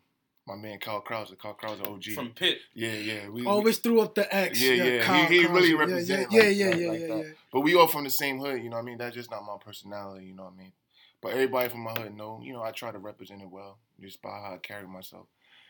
my 0.46 0.54
man 0.56 0.78
Carl 0.78 1.02
Krauser, 1.06 1.36
Carl 1.36 1.58
Krauser 1.62 1.86
OG. 1.86 2.14
From 2.14 2.30
Pitt. 2.30 2.58
yeah, 2.72 2.92
yeah. 2.92 3.28
We, 3.28 3.42
we- 3.44 3.72
threw 3.74 4.00
up 4.00 4.14
the 4.14 4.34
X. 4.34 4.62
Yeah, 4.62 4.72
yeah, 4.72 5.02
Kyle 5.02 5.26
he- 5.26 5.40
he 5.40 5.46
really 5.46 5.74
Krause. 5.74 5.78
represent 5.90 6.32
Yeah, 6.32 6.42
yeah, 6.44 6.48
like 6.48 6.56
yeah, 6.56 6.70
that, 6.70 6.78
yeah, 6.80 6.88
like 6.90 7.00
yeah, 7.00 7.06
that. 7.08 7.18
yeah. 7.26 7.32
but 7.52 7.60
we 7.60 7.74
all 7.74 7.88
from 7.88 8.04
the 8.04 8.10
same 8.10 8.38
hood. 8.38 8.62
You 8.62 8.70
know 8.70 8.76
what 8.76 8.82
I 8.82 8.86
mean? 8.86 8.96
That's 8.98 9.14
just 9.14 9.30
not 9.30 9.44
my 9.44 9.56
personality. 9.62 10.24
You 10.24 10.34
know 10.34 10.44
what 10.44 10.54
I 10.54 10.56
mean? 10.56 10.72
But 11.20 11.32
everybody 11.32 11.68
from 11.68 11.80
my 11.80 11.92
hood 11.92 12.14
know. 12.14 12.40
You 12.42 12.54
know, 12.54 12.62
I 12.62 12.70
try 12.70 12.92
to 12.92 12.98
represent 12.98 13.42
it 13.42 13.50
well, 13.50 13.76
just 14.00 14.22
by 14.22 14.30
how 14.30 14.54
I 14.54 14.58
carry 14.58 14.86
myself. 14.86 15.26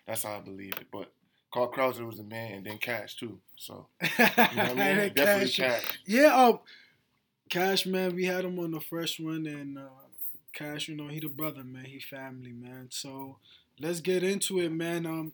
That's 0.07 0.23
how 0.23 0.37
I 0.37 0.41
believe 0.41 0.75
it. 0.75 0.87
But 0.93 1.11
Carl 1.53 1.73
Krauser 1.73 2.07
was 2.07 2.17
the 2.19 2.25
man, 2.25 2.53
and 2.55 2.67
then 2.67 2.79
Cash 2.79 3.17
too. 3.17 3.39
So 3.57 3.87
you 4.03 4.09
know 4.19 4.29
what 4.37 4.59
I 4.59 4.75
mean? 4.75 4.81
And 4.81 5.15
Definitely 5.15 5.51
Cash- 5.53 5.83
Cash. 5.85 5.99
Yeah, 6.07 6.35
uh, 6.35 6.59
Cash, 7.49 7.87
man, 7.87 8.15
we 8.15 8.25
had 8.27 8.45
him 8.45 8.59
on 8.59 8.73
the 8.73 8.81
first 8.81 9.21
one, 9.21 9.47
and 9.47 9.79
uh, 9.79 9.83
Cash, 10.53 10.89
you 10.89 10.97
know, 10.97 11.09
he 11.09 11.21
the 11.21 11.29
brother, 11.29 11.63
man, 11.65 11.85
he 11.85 12.01
family, 12.01 12.53
man. 12.53 12.89
So 12.91 13.37
let's 13.79 14.01
get 14.01 14.23
into 14.25 14.59
it, 14.61 14.71
man. 14.73 15.07
Um, 15.07 15.33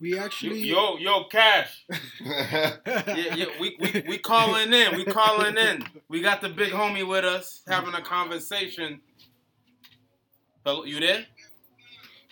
we 0.00 0.18
actually, 0.18 0.60
Yo, 0.60 0.96
yo, 0.98 1.24
Cash. 1.24 1.84
Yeah, 2.20 2.76
yeah, 3.34 3.46
we, 3.60 3.76
we, 3.80 4.04
we 4.08 4.18
calling 4.18 4.72
in. 4.72 4.96
We 4.96 5.04
calling 5.04 5.56
in. 5.56 5.84
We 6.08 6.20
got 6.20 6.40
the 6.40 6.48
big 6.48 6.72
homie 6.72 7.06
with 7.06 7.24
us 7.24 7.62
having 7.66 7.94
a 7.94 8.02
conversation. 8.02 9.00
Hello, 10.64 10.84
you 10.84 11.00
there? 11.00 11.26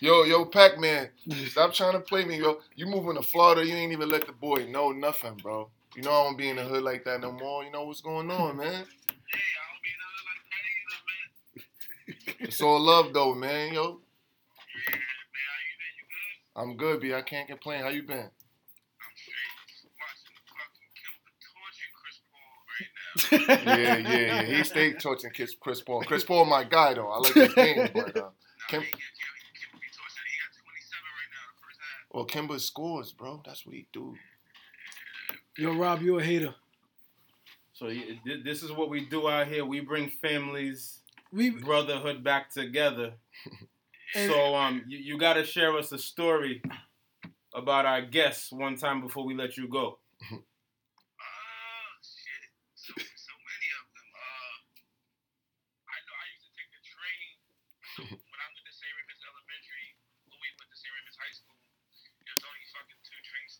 Yo, 0.03 0.23
yo, 0.25 0.43
Pac 0.43 0.77
Man, 0.79 1.07
stop 1.47 1.73
trying 1.73 1.93
to 1.93 2.01
play 2.01 2.25
me, 2.25 2.37
yo. 2.37 2.59
You 2.75 2.87
moving 2.87 3.15
to 3.15 3.21
Florida, 3.21 3.65
you 3.65 3.73
ain't 3.73 3.93
even 3.93 4.09
let 4.09 4.27
the 4.27 4.33
boy 4.33 4.65
know 4.69 4.91
nothing, 4.91 5.35
bro. 5.37 5.69
You 5.95 6.01
know 6.01 6.11
I 6.11 6.23
don't 6.25 6.37
be 6.37 6.49
in 6.49 6.57
the 6.57 6.63
hood 6.63 6.83
like 6.83 7.05
that 7.05 7.21
no 7.21 7.31
more. 7.31 7.63
You 7.63 7.71
know 7.71 7.85
what's 7.85 8.01
going 8.01 8.29
on, 8.29 8.57
man? 8.57 8.83
It's 12.39 12.61
all 12.61 12.81
love 12.81 13.13
though, 13.13 13.33
man, 13.33 13.73
yo. 13.73 14.01
I'm 16.53 16.75
good, 16.75 16.99
B. 16.99 17.13
I 17.13 17.21
can't 17.21 17.47
complain. 17.47 17.81
How 17.81 17.87
you 17.89 18.03
been? 18.03 18.29
Yeah, 23.31 23.97
yeah, 23.97 23.97
yeah. 23.97 24.43
He 24.43 24.63
stayed 24.63 24.99
torching 24.99 25.31
Chris, 25.35 25.55
Chris 25.59 25.81
Paul. 25.81 26.03
Chris 26.03 26.23
Paul, 26.23 26.45
my 26.45 26.63
guy 26.63 26.93
though. 26.93 27.09
I 27.09 27.19
like 27.19 27.33
his 27.33 27.53
game, 27.53 27.89
but 27.93 28.17
uh, 28.17 28.29
Kim, 28.69 28.83
well, 32.13 32.25
Kemba 32.25 32.59
scores, 32.59 33.11
bro. 33.11 33.41
That's 33.45 33.65
what 33.65 33.75
he 33.75 33.87
do. 33.91 34.15
yo, 35.57 35.73
Rob, 35.73 36.01
you 36.01 36.19
a 36.19 36.23
hater. 36.23 36.53
So 37.73 37.91
this 38.43 38.61
is 38.61 38.71
what 38.71 38.89
we 38.89 39.05
do 39.05 39.27
out 39.27 39.47
here. 39.47 39.65
We 39.65 39.79
bring 39.79 40.09
families, 40.09 40.99
We 41.31 41.49
brotherhood 41.49 42.23
back 42.23 42.51
together. 42.51 43.13
So 44.27 44.53
um, 44.53 44.83
you, 44.87 44.99
you 44.99 45.17
got 45.17 45.33
to 45.33 45.43
share 45.43 45.75
us 45.75 45.91
a 45.91 45.97
story 45.97 46.61
about 47.55 47.87
our 47.87 48.03
guests 48.03 48.51
one 48.51 48.75
time 48.75 49.01
before 49.01 49.25
we 49.25 49.33
let 49.33 49.57
you 49.57 49.67
go. 49.67 49.97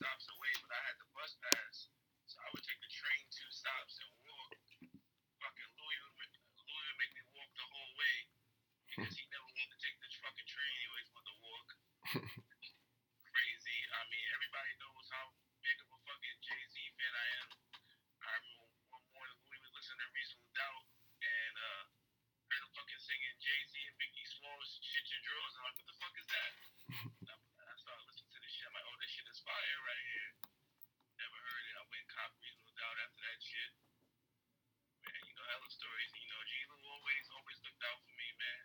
stops 0.04 0.26
away, 0.26 0.52
but 0.66 0.74
I 0.74 0.82
had 0.89 0.98
the 1.00 1.08
bus 1.13 1.32
pass, 1.39 1.88
so 2.28 2.36
I 2.42 2.50
would 2.52 2.66
take 2.66 2.82
the 2.82 2.92
train 2.92 3.24
two 3.30 3.48
stops 3.54 4.02
and 4.02 4.12
walk. 4.28 4.52
Fucking 5.39 5.72
Louis 5.80 6.00
would, 6.04 6.16
ma- 6.20 6.44
Louis 6.66 6.86
would 6.92 7.00
make 7.00 7.13
me 7.13 7.24
walk 7.38 7.50
the 7.56 7.68
whole 7.72 7.94
way 7.94 8.16
because 8.89 9.16
he 9.16 9.24
never 9.32 9.48
wanted 9.48 9.70
to 9.70 9.80
take 9.80 9.96
the 10.04 10.10
fucking 10.20 10.50
train. 10.50 10.74
He 10.76 10.86
always 10.92 11.10
wanted 11.13 11.30
to 11.30 11.38
walk. 11.39 11.68
Crazy. 13.32 13.80
I 13.96 14.02
mean, 14.12 14.26
everybody 14.34 14.72
knows 14.82 15.08
how 15.08 15.26
big 15.62 15.78
of 15.78 15.88
a 15.94 16.00
fucking 16.04 16.38
Jay 16.42 16.63
Z 16.68 16.76
fan 17.00 17.13
I 17.16 17.28
am. 17.39 17.50
I 18.28 18.32
remember 18.44 18.66
one 18.92 19.06
morning 19.13 19.38
Louis 19.46 19.62
was 19.62 19.72
listening 19.78 20.04
to 20.04 20.10
Reasonable 20.10 20.52
Doubt 20.58 20.84
and 21.22 21.54
uh, 21.63 21.84
heard 22.50 22.60
him 22.60 22.72
fucking 22.76 22.93
singing 23.04 23.36
Jay 23.44 23.62
Z 23.68 23.74
and 23.84 23.96
Biggie 24.00 24.28
Smalls 24.39 24.80
"Shit 24.80 25.06
Your 25.12 25.22
Drawers." 25.28 25.54
I'm 25.60 25.63
like, 25.68 25.76
what 25.76 25.88
the 25.92 25.98
fuck 26.00 26.16
is 26.16 26.28
that? 26.32 26.52
I, 27.32 27.36
I 27.36 27.76
started 27.76 28.06
listening 28.08 28.32
to 28.32 28.39
this 28.39 28.54
shit. 28.56 28.66
I'm 28.72 28.76
like, 28.80 28.88
oh, 28.88 28.98
this 29.04 29.12
shit 29.12 29.28
is 29.28 29.39
fire 29.44 29.80
right 29.84 30.04
here. 30.08 30.32
Never 31.20 31.38
heard 31.44 31.63
it. 31.68 31.76
I 31.76 31.84
went 31.92 32.04
and 32.04 32.12
copped 32.16 32.36
Reasonable 32.39 32.76
Doubt 32.80 32.98
after 33.04 33.22
that 33.28 33.39
shit. 33.44 33.72
Man, 35.04 35.22
you 35.28 35.34
know, 35.36 35.46
hella 35.52 35.68
stories. 35.68 36.12
You 36.16 36.28
know, 36.32 36.42
G 36.48 36.52
Lou 36.72 36.80
always, 36.88 37.26
always 37.36 37.60
looked 37.68 37.84
out 37.84 38.00
for 38.08 38.13
me, 38.16 38.28
man. 38.39 38.62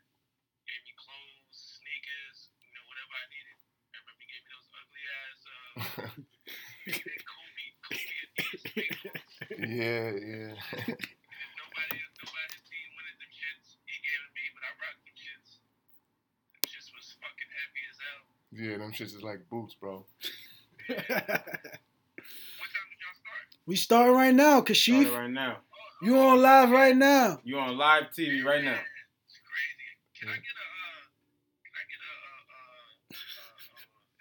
Gave 0.70 0.82
me 0.86 0.94
clothes, 0.94 1.58
sneakers, 1.82 2.38
you 2.62 2.70
know, 2.78 2.84
whatever 2.86 3.14
I 3.18 3.26
needed. 3.34 3.58
I 3.90 3.96
remember 4.04 4.22
he 4.22 4.28
gave 4.30 4.42
me 4.46 4.50
those 4.54 4.68
ugly 4.70 5.04
ass, 5.18 5.40
uh, 5.48 5.74
Kobe, 7.26 7.64
Kobe 7.82 8.12
Adidas 8.22 8.62
fake 8.70 8.94
boots. 9.02 9.34
Yeah, 9.58 10.12
yeah. 10.14 10.52
Nobody, 11.58 11.98
nobody's 12.20 12.64
team 12.68 12.88
wanted 12.94 13.16
them 13.18 13.32
shits. 13.32 13.68
He 13.88 13.96
gave 14.04 14.20
them 14.20 14.30
to 14.30 14.34
me, 14.36 14.44
but 14.54 14.62
I 14.62 14.70
rocked 14.78 15.02
them 15.08 15.16
shits. 15.18 15.50
Them 16.54 16.64
shits 16.68 16.88
was 16.94 17.06
fucking 17.18 17.50
heavy 17.50 17.82
as 17.88 17.98
hell. 17.98 18.22
Yeah, 18.52 18.78
them 18.78 18.92
shits 18.92 19.14
is 19.14 19.22
like 19.22 19.48
boots, 19.50 19.74
bro. 19.74 20.04
What 20.88 20.96
time 20.96 21.06
did 21.06 22.98
y'all 22.98 23.16
start? 23.20 23.60
we 23.66 23.76
starting 23.76 24.14
right 24.14 24.34
now, 24.34 24.64
Started 24.64 24.74
Kashif. 24.74 25.12
right 25.16 25.30
now. 25.30 25.58
You 26.02 26.18
on 26.18 26.40
live 26.40 26.70
right 26.70 26.96
now. 26.96 27.40
You 27.44 27.58
on 27.58 27.76
live 27.76 28.04
TV 28.16 28.42
right 28.44 28.64
now. 28.64 28.78
Can 30.18 30.28
I 30.28 30.34
get 30.34 30.56
a, 30.56 30.66
uh, 30.66 31.02
can 31.62 31.74
I 31.74 31.84
get 31.90 32.00
a, 32.00 32.08
uh, 32.08 32.54
uh, 32.54 32.56
uh, 32.56 33.18
uh, 33.18 33.58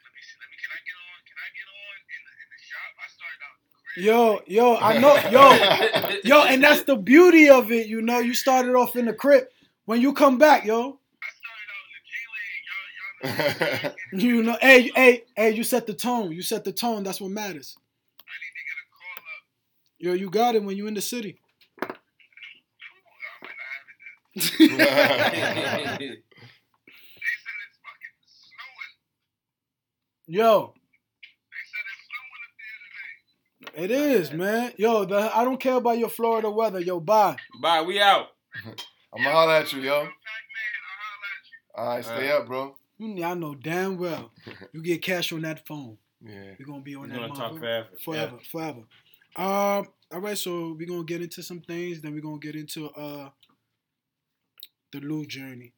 let 0.04 0.12
me 0.14 0.22
see, 0.22 0.38
let 0.42 0.50
me, 0.52 0.58
can 0.60 0.72
I 0.76 0.80
get 0.86 0.98
on, 0.98 1.18
can 1.24 1.38
I 1.38 1.50
get 1.56 1.68
on 1.72 1.96
in 2.12 2.22
the, 2.28 2.60
shop? 2.68 2.92
I 2.98 3.08
started 3.16 3.42
out 3.48 3.56
crazy. 3.82 4.06
Yo, 4.06 4.42
yo, 4.48 4.76
I 4.78 4.98
know, 5.00 5.16
yo, 5.32 5.46
yo, 6.24 6.44
and 6.48 6.64
that's 6.64 6.84
the 6.84 6.96
beauty 6.98 7.50
of 7.50 7.72
it. 7.72 7.88
You 7.88 8.02
know, 8.02 8.20
you 8.20 8.34
started 8.34 8.76
off 8.76 8.96
in 8.96 9.06
the 9.06 9.14
crib. 9.14 9.46
When 9.86 10.02
you 10.02 10.14
come 10.14 10.38
back, 10.38 10.66
yo, 10.66 10.78
I 10.78 11.30
started 11.32 11.70
out 11.72 11.86
in 11.88 11.94
the 11.96 12.02
G 12.04 12.12
League. 12.36 12.66
Y'all, 12.68 12.90
y'all 12.98 13.14
know. 13.16 13.17
I 13.17 13.17
you 14.14 14.44
know, 14.44 14.58
hey, 14.62 14.92
hey, 14.96 15.24
hey, 15.36 15.52
you 15.52 15.64
set 15.64 15.88
the 15.88 15.94
tone. 15.94 16.32
You 16.32 16.42
set 16.42 16.64
the 16.64 16.72
tone. 16.72 17.04
That's 17.04 17.20
what 17.22 17.32
matters. 17.32 17.76
need 18.20 18.54
to 18.56 18.64
get 18.68 18.78
a 18.82 18.88
call 18.94 19.18
up. 19.18 19.44
Yo, 20.00 20.14
you 20.14 20.30
got 20.30 20.56
it 20.56 20.64
when 20.64 20.78
you 20.78 20.88
in 20.88 20.94
the 20.94 21.02
city. 21.02 21.40
Ooh, 21.82 21.88
I 21.88 21.96
might 23.42 23.56
not 23.56 23.70
have 23.74 24.70
it 24.70 26.00
then. 26.00 26.08
They 26.08 26.12
said 26.12 27.60
it's. 27.60 27.78
Yo, 30.30 30.74
It 33.74 33.92
is, 33.92 34.32
man. 34.34 34.74
Yo, 34.78 35.06
the, 35.06 35.36
I 35.36 35.44
don't 35.44 35.60
care 35.60 35.76
about 35.76 35.98
your 35.98 36.10
Florida 36.10 36.50
weather. 36.50 36.80
Yo, 36.80 37.00
bye. 37.00 37.38
Bye. 37.62 37.82
We 37.82 38.02
out. 38.02 38.28
I'm 39.14 39.24
gonna 39.24 39.32
holler 39.32 39.54
at 39.54 39.72
you, 39.72 39.82
yo. 39.82 40.08
All 41.76 41.88
right, 41.88 42.04
stay 42.04 42.32
up, 42.32 42.48
bro. 42.48 42.77
You, 43.00 43.24
I 43.24 43.34
know 43.34 43.56
damn 43.56 43.98
well 43.98 44.32
you 44.74 44.82
get 44.82 45.02
cash 45.02 45.32
on 45.32 45.42
that 45.42 45.68
phone. 45.68 45.98
Yeah. 46.24 46.54
We're 46.60 46.66
gonna 46.66 46.82
be 46.82 46.96
on 46.96 47.10
We're 47.10 47.20
that 47.20 47.28
gonna 47.30 47.36
talk 47.36 47.52
motherfucker 47.54 47.60
forever. 47.60 47.88
forever, 48.04 48.38
forever. 48.52 48.80
Um, 49.36 49.88
all 50.12 50.22
right, 50.22 50.38
so 50.38 50.76
we're 50.78 50.88
gonna 50.88 51.04
get 51.04 51.22
into 51.22 51.44
some 51.44 51.62
things, 51.62 52.02
then 52.02 52.14
we're 52.14 52.22
gonna 52.22 52.40
get 52.40 52.56
into 52.56 52.90
uh 52.90 53.30
the 54.92 55.00
Lou 55.00 55.26
journey. 55.26 55.74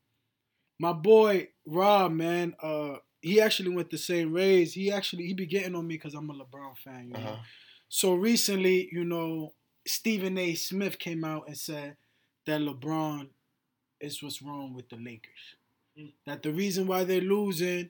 My 0.79 0.93
boy 0.93 1.49
Rob, 1.65 2.13
man, 2.13 2.55
uh, 2.62 2.97
he 3.21 3.41
actually 3.41 3.69
went 3.75 3.89
the 3.89 3.97
same 3.97 4.32
raise. 4.32 4.73
He 4.73 4.91
actually 4.91 5.25
he 5.25 5.34
be 5.34 5.45
getting 5.45 5.75
on 5.75 5.88
me 5.88 5.95
because 5.95 6.13
I'm 6.13 6.29
a 6.29 6.34
LeBron 6.34 6.77
fan, 6.77 7.08
you 7.08 7.13
know. 7.13 7.19
Uh-huh. 7.19 7.41
So 7.89 8.13
recently, 8.13 8.88
you 8.91 9.03
know, 9.03 9.53
Stephen 9.86 10.38
A. 10.38 10.53
Smith 10.55 10.99
came 10.99 11.23
out 11.23 11.47
and 11.47 11.58
said 11.58 11.97
that 12.45 12.62
LeBron 12.62 13.27
is 13.99 14.23
what's 14.23 14.41
wrong 14.41 14.73
with 14.73 14.88
the 14.89 14.95
Lakers. 14.95 15.55
That 16.25 16.43
the 16.43 16.52
reason 16.52 16.88
why 16.88 17.04
they're 17.04 17.21
losing 17.21 17.89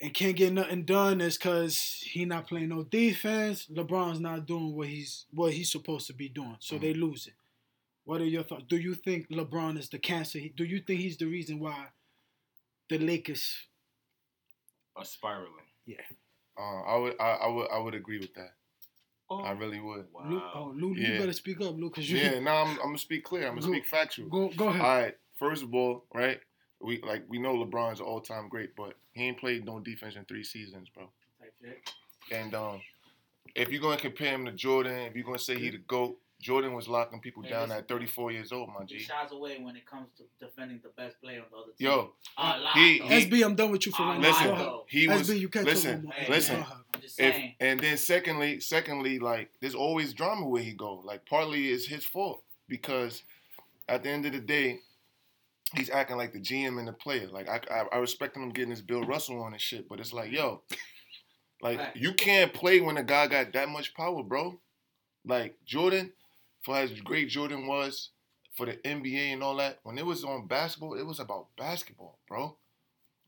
and 0.00 0.12
can't 0.14 0.36
get 0.36 0.52
nothing 0.52 0.84
done 0.84 1.20
is 1.20 1.36
because 1.36 2.02
he 2.04 2.24
not 2.24 2.46
playing 2.48 2.68
no 2.68 2.82
defense. 2.84 3.66
LeBron's 3.72 4.20
not 4.20 4.46
doing 4.46 4.74
what 4.74 4.88
he's 4.88 5.26
what 5.32 5.52
he's 5.52 5.70
supposed 5.70 6.06
to 6.08 6.12
be 6.12 6.28
doing, 6.28 6.56
so 6.60 6.78
they 6.78 6.94
losing. 6.94 7.32
What 8.04 8.20
are 8.20 8.26
your 8.26 8.42
thoughts? 8.42 8.64
Do 8.68 8.76
you 8.76 8.94
think 8.94 9.30
LeBron 9.30 9.78
is 9.78 9.88
the 9.88 9.98
cancer? 9.98 10.40
Do 10.54 10.64
you 10.64 10.80
think 10.80 11.00
he's 11.00 11.16
the 11.16 11.26
reason 11.26 11.58
why 11.58 11.86
the 12.88 12.98
Lakers? 12.98 13.56
Are 14.96 15.04
spiraling. 15.04 15.50
Yeah, 15.86 15.96
uh, 16.56 16.82
I 16.82 16.96
would, 16.98 17.14
I, 17.20 17.24
I 17.24 17.46
would, 17.48 17.68
I 17.72 17.78
would 17.78 17.94
agree 17.94 18.18
with 18.18 18.34
that. 18.34 18.54
Oh, 19.30 19.40
I 19.40 19.52
really 19.52 19.80
would. 19.80 20.06
Wow. 20.12 20.28
Lou, 20.28 20.42
oh, 20.54 20.72
Lou, 20.76 20.94
you 20.94 21.18
better 21.18 21.32
speak 21.32 21.60
up, 21.60 21.76
Lou, 21.76 21.88
because 21.88 22.08
you 22.08 22.18
Yeah. 22.18 22.38
Now 22.40 22.62
I'm, 22.62 22.70
I'm 22.72 22.86
gonna 22.86 22.98
speak 22.98 23.24
clear. 23.24 23.48
I'm 23.48 23.54
gonna 23.54 23.66
Go- 23.66 23.72
speak 23.72 23.86
factual. 23.86 24.28
go 24.28 24.50
go 24.56 24.68
ahead. 24.68 24.80
All 24.80 24.98
right. 25.00 25.14
First 25.36 25.62
of 25.62 25.74
all, 25.74 26.04
right, 26.14 26.40
we 26.80 27.00
like 27.02 27.24
we 27.28 27.38
know 27.38 27.54
LeBron's 27.54 28.00
all-time 28.00 28.48
great, 28.48 28.76
but 28.76 28.94
he 29.12 29.24
ain't 29.24 29.38
played 29.38 29.64
no 29.64 29.80
defense 29.80 30.16
in 30.16 30.24
three 30.24 30.44
seasons, 30.44 30.88
bro. 30.88 31.08
Type 31.40 31.52
shit. 31.60 31.90
And 32.30 32.54
um, 32.54 32.80
if 33.54 33.70
you're 33.70 33.80
gonna 33.82 33.96
compare 34.00 34.32
him 34.34 34.44
to 34.46 34.52
Jordan, 34.52 34.92
if 35.00 35.14
you're 35.14 35.24
gonna 35.24 35.38
say 35.38 35.58
he 35.58 35.70
the 35.70 35.78
goat, 35.78 36.18
Jordan 36.40 36.74
was 36.74 36.88
locking 36.88 37.20
people 37.20 37.42
Hey, 37.42 37.50
down 37.50 37.72
at 37.72 37.88
34 37.88 38.32
years 38.32 38.52
old, 38.52 38.68
my 38.68 38.84
He 38.86 38.98
G. 38.98 39.04
shies 39.04 39.32
away 39.32 39.58
when 39.60 39.76
it 39.76 39.86
comes 39.86 40.08
to 40.18 40.24
defending 40.44 40.80
the 40.82 40.90
best 40.90 41.20
player 41.20 41.40
on 41.40 41.46
the 41.50 41.56
other 41.56 41.72
team. 41.78 41.86
Yo, 41.86 42.12
a 42.38 42.72
he- 42.74 42.98
he- 42.98 43.30
SB, 43.30 43.44
I'm 43.44 43.54
done 43.54 43.70
with 43.70 43.86
you 43.86 43.92
for 43.92 44.02
Uh, 44.02 44.06
right 44.10 44.20
now. 44.20 44.28
listen, 44.28 44.54
Go 44.56 44.84
he 44.88 45.08
was. 45.08 45.30
SB, 45.30 45.40
you 45.40 45.48
can't 45.48 45.64
listen, 45.66 46.02
more. 46.04 46.12
Hey, 46.12 46.28
listen. 46.28 46.56
Go 46.56 46.62
ahead. 46.62 46.76
I'm 46.94 47.00
just 47.00 47.20
If, 47.20 47.36
and 47.60 47.80
then 47.80 47.96
secondly, 47.96 48.60
secondly, 48.60 49.18
like 49.18 49.50
there's 49.60 49.74
always 49.74 50.12
drama 50.12 50.46
where 50.46 50.62
he 50.62 50.72
go. 50.72 51.00
Like 51.04 51.24
partly 51.26 51.68
it's 51.68 51.86
his 51.86 52.04
fault 52.04 52.42
because 52.68 53.22
at 53.88 54.02
the 54.02 54.10
end 54.10 54.26
of 54.26 54.32
the 54.32 54.40
day, 54.40 54.80
he's 55.76 55.90
acting 55.90 56.16
like 56.16 56.32
the 56.32 56.40
GM 56.40 56.78
and 56.78 56.88
the 56.88 56.92
player. 56.92 57.28
Like 57.30 57.48
I, 57.48 57.60
I, 57.70 57.84
I 57.92 57.98
respect 57.98 58.36
him 58.36 58.50
getting 58.50 58.70
his 58.70 58.82
Bill 58.82 59.02
Russell 59.04 59.42
on 59.42 59.52
and 59.52 59.60
shit, 59.60 59.88
but 59.88 60.00
it's 60.00 60.12
like 60.12 60.30
yo, 60.32 60.62
like 61.62 61.78
Right. 61.78 61.96
you 61.96 62.12
can't 62.12 62.52
play 62.52 62.80
when 62.80 62.96
a 62.96 63.02
guy 63.02 63.26
got 63.26 63.52
that 63.52 63.68
much 63.68 63.94
power, 63.94 64.22
bro. 64.22 64.60
Like 65.24 65.56
Jordan, 65.64 66.12
for 66.62 66.76
as 66.76 66.92
great 67.00 67.28
Jordan 67.28 67.66
was 67.66 68.10
for 68.56 68.66
the 68.66 68.74
NBA 68.84 69.32
and 69.32 69.42
all 69.42 69.56
that, 69.56 69.80
when 69.82 69.98
it 69.98 70.06
was 70.06 70.24
on 70.24 70.46
basketball, 70.46 70.94
it 70.94 71.06
was 71.06 71.20
about 71.20 71.48
basketball, 71.56 72.18
bro. 72.28 72.56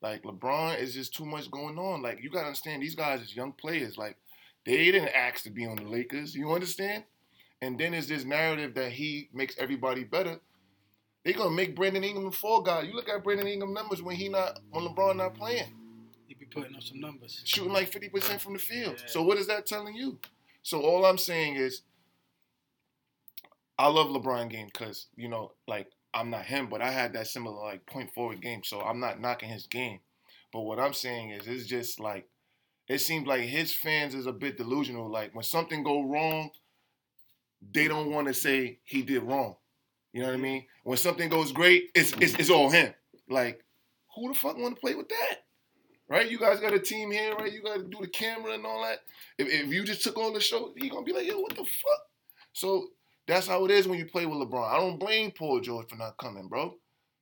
Like 0.03 0.23
LeBron 0.23 0.79
is 0.79 0.95
just 0.95 1.15
too 1.15 1.25
much 1.25 1.51
going 1.51 1.79
on. 1.79 2.03
Like 2.03 2.23
you 2.23 2.31
gotta 2.31 2.47
understand, 2.47 2.83
these 2.83 2.95
guys 2.95 3.23
is 3.23 3.35
young 3.35 3.53
players. 3.53 3.97
Like 3.97 4.17
they 4.65 4.85
didn't 4.91 5.09
ask 5.09 5.43
to 5.45 5.51
be 5.51 5.67
on 5.67 5.77
the 5.77 5.85
Lakers. 5.85 6.35
You 6.35 6.53
understand? 6.53 7.05
And 7.63 7.79
then 7.81 7.93
there's 7.93 8.07
this 8.09 8.25
narrative 8.25 8.75
that 8.75 8.93
he 8.93 9.31
makes 9.33 9.57
everybody 9.59 10.05
better. 10.05 10.39
They 11.27 11.33
gonna 11.33 11.51
make 11.51 11.75
Brandon 11.75 12.05
Ingram 12.05 12.27
a 12.27 12.31
fall 12.31 12.63
guy. 12.63 12.83
You 12.83 12.95
look 12.95 13.09
at 13.09 13.25
Brandon 13.25 13.49
Ingram 13.49 13.75
numbers 13.75 14.01
when 14.01 14.15
he 14.15 14.29
not 14.29 14.61
when 14.71 14.85
LeBron 14.85 15.17
not 15.17 15.35
playing, 15.35 15.75
He 16.29 16.35
be 16.35 16.45
putting 16.47 16.77
up 16.77 16.85
some 16.85 17.01
numbers. 17.01 17.43
shooting 17.45 17.73
like 17.73 17.89
fifty 17.89 18.09
percent 18.09 18.41
from 18.41 18.53
the 18.53 18.61
field. 18.61 18.95
Yeah. 19.01 19.07
So 19.09 19.25
what 19.25 19.37
is 19.37 19.49
that 19.49 19.67
telling 19.67 19.97
you? 19.97 20.21
So 20.63 20.83
all 20.83 21.05
I'm 21.05 21.19
saying 21.19 21.57
is, 21.57 21.83
I 23.77 23.89
love 23.89 24.07
LeBron 24.07 24.51
game 24.51 24.69
because 24.73 25.09
you 25.17 25.29
know, 25.29 25.51
like 25.67 25.89
I'm 26.15 26.31
not 26.31 26.45
him, 26.45 26.69
but 26.69 26.81
I 26.81 26.93
had 26.93 27.13
that 27.15 27.27
similar 27.27 27.61
like 27.61 27.85
point 27.87 28.15
forward 28.15 28.41
game. 28.41 28.63
So 28.63 28.81
I'm 28.81 29.01
not 29.01 29.21
knocking 29.21 29.49
his 29.49 29.67
game. 29.67 29.99
But 30.53 30.61
what 30.61 30.79
I'm 30.79 30.95
saying 30.95 31.31
is, 31.31 31.49
it's 31.49 31.67
just 31.67 31.99
like 31.99 32.29
it 32.87 33.01
seems 33.01 33.27
like 33.27 33.41
his 33.41 33.75
fans 33.75 34.15
is 34.15 34.27
a 34.27 34.33
bit 34.33 34.59
delusional. 34.59 35.11
Like 35.11 35.35
when 35.35 35.43
something 35.43 35.83
go 35.83 36.05
wrong, 36.05 36.51
they 37.73 37.89
don't 37.89 38.13
want 38.13 38.29
to 38.29 38.33
say 38.33 38.79
he 38.85 39.03
did 39.03 39.25
wrong. 39.25 39.57
You 40.17 40.23
know 40.23 40.29
what 40.29 40.39
I 40.39 40.41
mean? 40.41 40.65
When 40.83 40.97
something 40.97 41.29
goes 41.29 41.53
great, 41.53 41.91
it's 41.95 42.15
it's, 42.15 42.33
it's 42.37 42.49
all 42.49 42.71
him. 42.71 42.95
Like 43.29 43.63
who 44.15 44.29
the 44.29 44.35
fuck 44.35 44.57
want 44.57 44.75
to 44.75 44.81
play 44.81 44.95
with 44.95 45.11
that? 45.11 45.45
Right? 46.09 46.31
You 46.31 46.39
guys 46.39 46.59
got 46.59 46.73
a 46.73 46.79
team 46.79 47.11
here, 47.11 47.35
right? 47.35 47.53
You 47.53 47.63
got 47.63 47.77
to 47.77 47.83
do 47.83 47.99
the 48.01 48.07
camera 48.07 48.53
and 48.53 48.65
all 48.65 48.83
that. 48.83 49.01
If, 49.37 49.47
if 49.49 49.71
you 49.71 49.85
just 49.85 50.03
took 50.03 50.17
all 50.17 50.33
the 50.33 50.41
show, 50.41 50.73
he 50.75 50.89
gonna 50.89 51.05
be 51.05 51.13
like, 51.13 51.27
yo, 51.27 51.39
what 51.39 51.51
the 51.51 51.65
fuck? 51.65 52.01
So 52.55 52.87
that's 53.27 53.47
how 53.47 53.67
it 53.67 53.71
is 53.71 53.87
when 53.87 53.99
you 53.99 54.07
play 54.07 54.25
with 54.25 54.39
LeBron. 54.39 54.73
I 54.73 54.79
don't 54.79 54.99
blame 54.99 55.33
Paul 55.33 55.61
George 55.61 55.91
for 55.91 55.97
not 55.97 56.17
coming, 56.17 56.49
bro. 56.49 56.77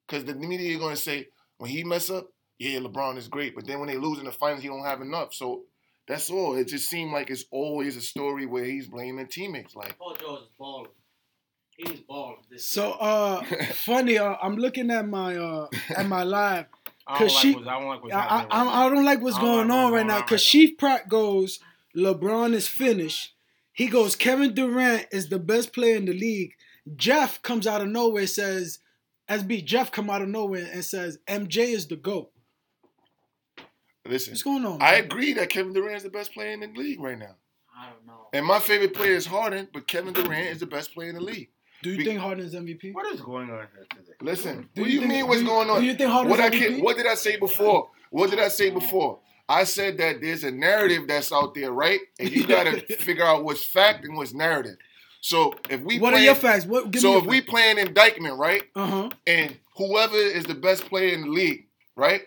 Because 0.06 0.24
the 0.24 0.34
media 0.36 0.76
are 0.76 0.80
gonna 0.80 0.94
say 0.94 1.26
when 1.58 1.70
he 1.70 1.82
mess 1.82 2.10
up, 2.10 2.28
yeah, 2.60 2.78
LeBron 2.78 3.16
is 3.16 3.26
great, 3.26 3.56
but 3.56 3.66
then 3.66 3.80
when 3.80 3.88
they 3.88 3.96
lose 3.96 4.20
in 4.20 4.24
the 4.24 4.30
finals, 4.30 4.62
he 4.62 4.68
don't 4.68 4.84
have 4.84 5.00
enough. 5.00 5.34
So 5.34 5.62
that's 6.06 6.30
all. 6.30 6.54
It 6.54 6.68
just 6.68 6.88
seemed 6.88 7.10
like 7.10 7.28
it's 7.28 7.46
always 7.50 7.96
a 7.96 8.00
story 8.00 8.46
where 8.46 8.64
he's 8.64 8.86
blaming 8.86 9.26
teammates. 9.26 9.74
Like, 9.74 9.98
Paul 9.98 10.14
George 10.14 10.42
is 10.42 10.48
balling. 10.56 10.90
He's 11.76 12.00
balling 12.00 12.36
this 12.50 12.66
So 12.66 12.86
year. 12.88 12.96
uh 13.00 13.42
funny, 13.74 14.18
uh, 14.18 14.36
I'm 14.42 14.56
looking 14.56 14.90
at 14.90 15.06
my 15.08 15.36
uh 15.36 15.68
at 15.96 16.06
my 16.06 16.22
live. 16.36 16.66
I 17.06 17.18
don't 17.18 17.28
Cause 17.28 17.34
like 17.34 17.42
she- 17.42 17.56
I 17.56 17.78
don't 17.80 17.86
like 17.88 18.02
what's 18.02 18.14
I, 18.14 18.18
I, 18.20 18.36
right 18.44 18.48
I, 18.50 18.88
don't 18.88 19.04
like 19.04 19.20
what's 19.20 19.36
don't 19.36 19.44
going 19.44 19.68
like 19.68 19.76
on 19.78 19.92
right 19.92 20.06
now. 20.06 20.16
on 20.16 20.22
Cause 20.22 20.30
right 20.32 20.40
Chief 20.40 20.78
Pratt 20.78 21.08
goes, 21.08 21.58
LeBron 21.96 22.54
is 22.54 22.66
finished. 22.68 23.34
He 23.72 23.88
goes, 23.88 24.14
Kevin 24.16 24.54
Durant 24.54 25.06
is 25.12 25.28
the 25.28 25.38
best 25.38 25.72
player 25.72 25.96
in 25.96 26.04
the 26.06 26.12
league. 26.12 26.52
Jeff 26.96 27.42
comes 27.42 27.66
out 27.66 27.80
of 27.82 27.88
nowhere 27.88 28.20
and 28.22 28.30
says, 28.30 28.78
SB 29.28 29.64
Jeff 29.64 29.90
come 29.90 30.08
out 30.08 30.22
of 30.22 30.28
nowhere 30.28 30.68
and 30.72 30.84
says 30.84 31.18
MJ 31.26 31.58
is 31.74 31.86
the 31.88 31.96
GOAT. 31.96 32.30
listen, 34.06 34.32
What's 34.32 34.42
going 34.42 34.64
on? 34.64 34.80
I 34.82 34.92
man? 34.92 35.04
agree 35.04 35.32
that 35.34 35.50
Kevin 35.50 35.72
Durant 35.72 35.96
is 35.96 36.02
the 36.04 36.10
best 36.10 36.32
player 36.32 36.52
in 36.52 36.60
the 36.60 36.68
league 36.68 37.00
right 37.00 37.18
now. 37.18 37.36
I 37.76 37.88
don't 37.90 38.06
know. 38.06 38.28
And 38.32 38.46
my 38.46 38.60
favorite 38.60 38.94
player 38.94 39.12
is 39.14 39.26
Harden, 39.26 39.68
but 39.72 39.86
Kevin 39.86 40.12
Durant 40.12 40.48
is 40.50 40.60
the 40.60 40.66
best 40.66 40.94
player 40.94 41.08
in 41.08 41.16
the 41.16 41.20
league. 41.22 41.48
Do 41.84 41.90
you 41.92 41.98
be- 41.98 42.04
think 42.04 42.18
Harden's 42.20 42.54
MVP? 42.54 42.92
What 42.92 43.06
is 43.14 43.20
going 43.20 43.50
on 43.50 43.58
here 43.74 43.86
today? 43.90 44.12
Listen, 44.20 44.68
Do 44.74 44.82
what 44.82 44.86
do 44.88 44.92
you 44.92 44.94
you 44.94 45.00
think- 45.00 45.12
mean 45.12 45.26
what's 45.28 45.38
do 45.40 45.44
you- 45.44 45.50
going 45.50 45.70
on? 45.70 45.80
do 45.80 45.86
you 45.86 45.94
think 45.94 46.10
Harden's 46.10 46.30
what 46.30 46.40
I 46.40 46.50
can, 46.50 46.80
What 46.80 46.96
did 46.96 47.06
I 47.06 47.14
say 47.14 47.36
before? 47.36 47.90
What 48.10 48.30
did 48.30 48.40
I 48.40 48.48
say 48.48 48.70
before? 48.70 49.20
I 49.48 49.64
said 49.64 49.98
that 49.98 50.20
there's 50.22 50.42
a 50.42 50.50
narrative 50.50 51.06
that's 51.06 51.30
out 51.30 51.54
there, 51.54 51.70
right? 51.70 52.00
And 52.18 52.30
you 52.30 52.46
gotta 52.46 52.80
figure 52.98 53.24
out 53.24 53.44
what's 53.44 53.64
fact 53.64 54.04
and 54.04 54.16
what's 54.16 54.32
narrative. 54.34 54.76
So 55.20 55.54
if 55.70 55.80
we 55.80 55.98
play- 55.98 56.02
What 56.02 56.14
are 56.14 56.20
your 56.20 56.34
facts? 56.34 56.64
What 56.66 56.90
give 56.90 57.02
so 57.02 57.12
me 57.12 57.18
if 57.18 57.26
we 57.26 57.40
playing 57.42 57.78
indictment, 57.78 58.38
right? 58.38 58.62
Uh-huh. 58.74 59.10
And 59.26 59.56
whoever 59.76 60.16
is 60.16 60.44
the 60.44 60.54
best 60.54 60.86
player 60.86 61.12
in 61.14 61.22
the 61.22 61.28
league, 61.28 61.66
right? 61.96 62.22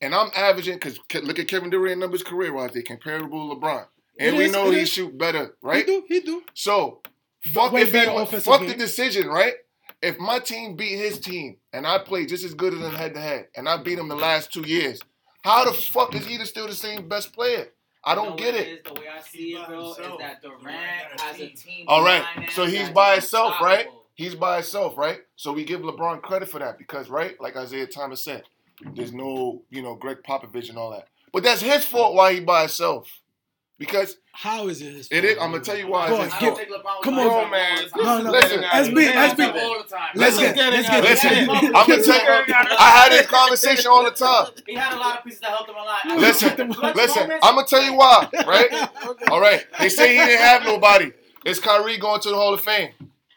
And 0.00 0.14
I'm 0.14 0.30
averaging 0.36 0.74
because 0.74 0.98
look 1.22 1.38
at 1.38 1.48
Kevin 1.48 1.70
Durant 1.70 2.00
numbers 2.00 2.22
career 2.22 2.52
wise, 2.52 2.72
they're 2.72 2.82
comparable 2.82 3.54
to 3.54 3.60
LeBron. 3.60 3.86
And 4.18 4.34
It 4.34 4.38
we 4.38 4.44
is, 4.46 4.52
know 4.52 4.70
he 4.70 4.80
is. 4.80 4.88
shoot 4.88 5.16
better, 5.16 5.56
right? 5.62 5.84
He 5.86 5.92
do, 5.92 6.04
he 6.08 6.20
do. 6.20 6.42
So 6.54 7.00
fuck 7.46 7.72
if 7.74 7.86
he, 7.88 7.92
better 7.92 8.10
offensive 8.12 8.44
fuck 8.44 8.66
the 8.66 8.74
decision, 8.74 9.28
right? 9.28 9.54
If 10.02 10.18
my 10.18 10.38
team 10.38 10.76
beat 10.76 10.96
his 10.96 11.18
team 11.18 11.56
and 11.72 11.86
I 11.86 11.98
play 11.98 12.26
just 12.26 12.44
as 12.44 12.54
good 12.54 12.74
as 12.74 12.80
him 12.80 12.92
head 12.92 13.14
to 13.14 13.20
head, 13.20 13.48
and 13.56 13.68
I 13.68 13.82
beat 13.82 13.98
him 13.98 14.08
the 14.08 14.14
last 14.14 14.52
two 14.52 14.62
years, 14.62 15.00
how 15.42 15.64
the 15.64 15.72
fuck 15.72 16.14
is 16.14 16.26
he 16.26 16.36
the- 16.36 16.46
still 16.46 16.66
the 16.66 16.74
same 16.74 17.08
best 17.08 17.32
player? 17.32 17.68
I 18.04 18.14
don't 18.14 18.30
what 18.30 18.38
get 18.38 18.54
it. 18.54 18.68
is? 18.68 18.78
The 18.84 18.94
way 19.00 19.06
I 19.08 19.20
see 19.20 19.54
it, 19.54 19.66
bro, 19.66 19.90
is 19.90 19.96
that 19.96 20.40
Durant 20.42 20.60
Durant 20.62 20.64
got 21.18 21.20
a 21.20 21.22
has 21.24 21.36
a 21.36 21.38
team. 21.48 21.56
team. 21.56 21.84
All 21.88 22.04
right, 22.04 22.24
so 22.52 22.64
he's 22.66 22.88
by 22.90 23.12
himself, 23.14 23.60
right? 23.60 23.88
He's 24.14 24.34
by 24.34 24.56
himself, 24.56 24.96
right? 24.96 25.18
So 25.34 25.52
we 25.52 25.64
give 25.64 25.80
LeBron 25.80 26.22
credit 26.22 26.48
for 26.48 26.58
that 26.60 26.78
because, 26.78 27.08
right, 27.08 27.38
like 27.40 27.56
Isaiah 27.56 27.86
Thomas 27.86 28.22
said, 28.22 28.44
there's 28.94 29.12
no, 29.12 29.62
you 29.70 29.82
know, 29.82 29.94
Gregg 29.96 30.18
Popovich 30.22 30.68
and 30.68 30.78
all 30.78 30.90
that. 30.92 31.08
But 31.32 31.42
that's 31.42 31.60
his 31.62 31.84
fault 31.84 32.14
why 32.14 32.34
he 32.34 32.40
by 32.40 32.60
himself. 32.60 33.10
Because 33.78 34.16
How 34.32 34.68
is 34.68 34.80
it 34.80 34.94
his 34.94 35.08
it 35.10 35.22
is, 35.24 35.36
I'm 35.38 35.50
gonna 35.52 35.62
tell 35.62 35.76
you 35.76 35.86
why 35.88 36.08
Go 36.08 36.14
it's 36.14 36.18
on, 36.20 36.24
his 36.24 36.34
I 36.34 36.40
give- 36.40 36.48
don't 36.48 36.56
fault. 36.56 36.68
think 36.68 36.70
LeBron 36.70 36.96
was 36.96 37.04
come 37.04 37.14
by 37.16 37.22
on, 37.24 37.50
man. 37.50 37.78
all 37.78 37.82
the 37.84 37.88
time. 37.90 38.04
No, 38.04 38.22
no, 38.22 38.30
Listen, 38.30 38.62
SB, 38.62 38.88
He 38.88 38.94
was 38.94 39.32
SB. 39.32 39.62
all 39.62 39.82
the 39.82 39.88
time. 39.88 40.08
Let's 40.14 40.36
Listen, 40.38 40.54
get, 40.54 40.72
let's 40.72 40.88
get 40.88 41.04
Listen. 41.04 41.50
I'm 41.50 41.70
gonna 41.86 42.02
tell 42.02 42.14
you, 42.14 42.54
I 42.78 42.90
had 43.02 43.12
this 43.12 43.26
conversation 43.26 43.86
all 43.90 44.04
the 44.04 44.10
time. 44.12 44.46
He 44.66 44.74
had 44.74 44.92
a 44.94 44.96
lot 44.96 45.18
of 45.18 45.24
pieces 45.24 45.40
that 45.40 45.50
helped 45.50 45.68
him 45.68 45.76
a 45.76 45.84
lot. 45.84 46.18
Listen, 46.18 46.70
listen, 46.94 47.30
I'm 47.42 47.54
gonna 47.54 47.66
tell 47.66 47.82
you 47.82 47.92
why, 47.94 48.28
right? 48.46 48.88
All 49.30 49.40
right, 49.40 49.66
they 49.78 49.90
say 49.90 50.14
he 50.16 50.24
didn't 50.24 50.40
have 50.40 50.64
nobody. 50.64 51.12
Is 51.44 51.60
Kyrie 51.60 51.98
going 51.98 52.20
to 52.22 52.30
the 52.30 52.34
Hall 52.36 52.54
of 52.54 52.62
Fame? 52.62 52.90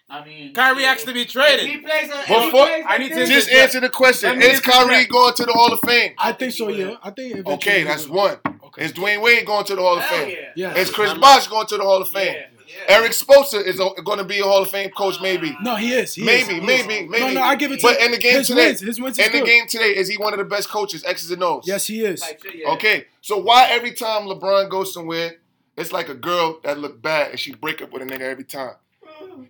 I 0.10 0.25
mean, 0.25 0.54
Kyrie 0.56 0.84
if- 0.84 0.89
asked 0.89 1.06
to 1.06 1.13
be 1.13 1.21
If 1.21 1.28
he 1.28 1.34
traded. 1.34 1.84
plays 1.86 2.10
a, 2.10 2.19
if 2.21 2.30
Well, 2.30 2.41
he 2.45 2.49
plays 2.52 2.86
I 2.88 2.97
need 2.97 3.10
to 3.13 3.25
Just 3.28 3.49
answer 3.49 3.80
the 3.80 3.89
question. 3.89 4.41
Is 4.41 4.60
answer 4.60 4.62
Kyrie 4.71 5.06
going 5.06 5.36
to 5.36 5.45
the 5.45 5.54
Hall 5.54 5.71
of 5.71 5.80
Fame? 5.82 6.13
I 6.17 6.32
think 6.32 6.54
so, 6.54 6.69
yeah. 6.69 6.95
I 7.04 7.12
think 7.12 7.34
eventually 7.34 7.54
Okay, 7.56 7.84
that's 7.84 8.08
one. 8.08 8.38
Okay. 8.80 8.86
Is 8.86 8.94
Dwyane 8.94 9.22
Wade 9.22 9.46
going 9.46 9.65
to 9.65 9.76
the 9.76 9.82
Hall 9.82 9.98
of 9.98 10.04
Hell 10.04 10.26
Fame? 10.26 10.36
yeah. 10.38 10.52
Yes. 10.56 10.78
Is 10.78 10.92
Chris 10.92 11.13
Bosh 11.13 11.48
going 11.48 11.68
to 11.68 11.78
the 11.78 11.84
Hall 11.84 12.02
of 12.02 12.10
Fame? 12.10 12.34
Yeah, 12.36 12.46
yeah. 12.88 12.96
Erik 12.96 13.12
Spoelstra 13.12 13.65
is 13.65 13.78
going 13.78 14.18
to 14.20 14.24
be 14.24 14.39
a 14.39 14.44
Hall 14.44 14.62
of 14.62 14.70
Fame 14.70 14.89
coach, 14.92 15.20
maybe. 15.22 15.54
Ah. 15.58 15.62
No, 15.63 15.76
he 15.76 15.94
is. 15.94 16.15
He 16.15 16.24
Maybe, 16.24 16.56
is. 16.58 16.63
Maybe, 16.63 17.08
maybe. 17.08 17.20
No, 17.20 17.32
no, 17.34 17.42
I 17.42 17.56
give 17.56 17.72
it 17.72 17.80
to 17.82 17.88
But 17.88 18.00
in 18.02 18.12
the 18.12 18.18
game 18.18 18.38
his 18.38 18.48
today, 18.48 18.68
wins, 18.68 18.80
his 18.82 19.02
wins 19.02 19.20
is 19.20 19.26
in 19.28 19.34
the 19.39 19.46
game 19.46 19.68
today, 19.68 19.96
is 19.96 20.08
he 20.08 20.18
one 20.18 20.34
of 20.34 20.39
the 20.39 20.46
best 20.46 20.70
coaches, 20.70 21.04
X's 21.04 21.32
and 21.32 21.44
O's? 21.44 21.68
Yes, 21.68 21.88
he 21.88 22.04
is. 22.06 22.22
Type 22.22 22.42
shit, 22.42 22.56
yeah. 22.56 22.70
Okay, 22.74 23.06
so 23.22 23.38
why 23.38 23.68
every 23.70 23.92
time 23.92 24.24
LeBron 24.24 24.70
goes 24.70 24.94
somewhere, 24.94 25.38
it's 25.76 25.92
like 25.92 26.10
a 26.10 26.13
girl 26.15 26.60
that 26.63 26.78
look 26.80 27.02
bad 27.02 27.32
and 27.32 27.39
she 27.39 27.54
break 27.54 27.82
up 27.82 27.92
with 27.92 28.02
a 28.02 28.06
nigga 28.06 28.22
every 28.22 28.44
time. 28.44 28.76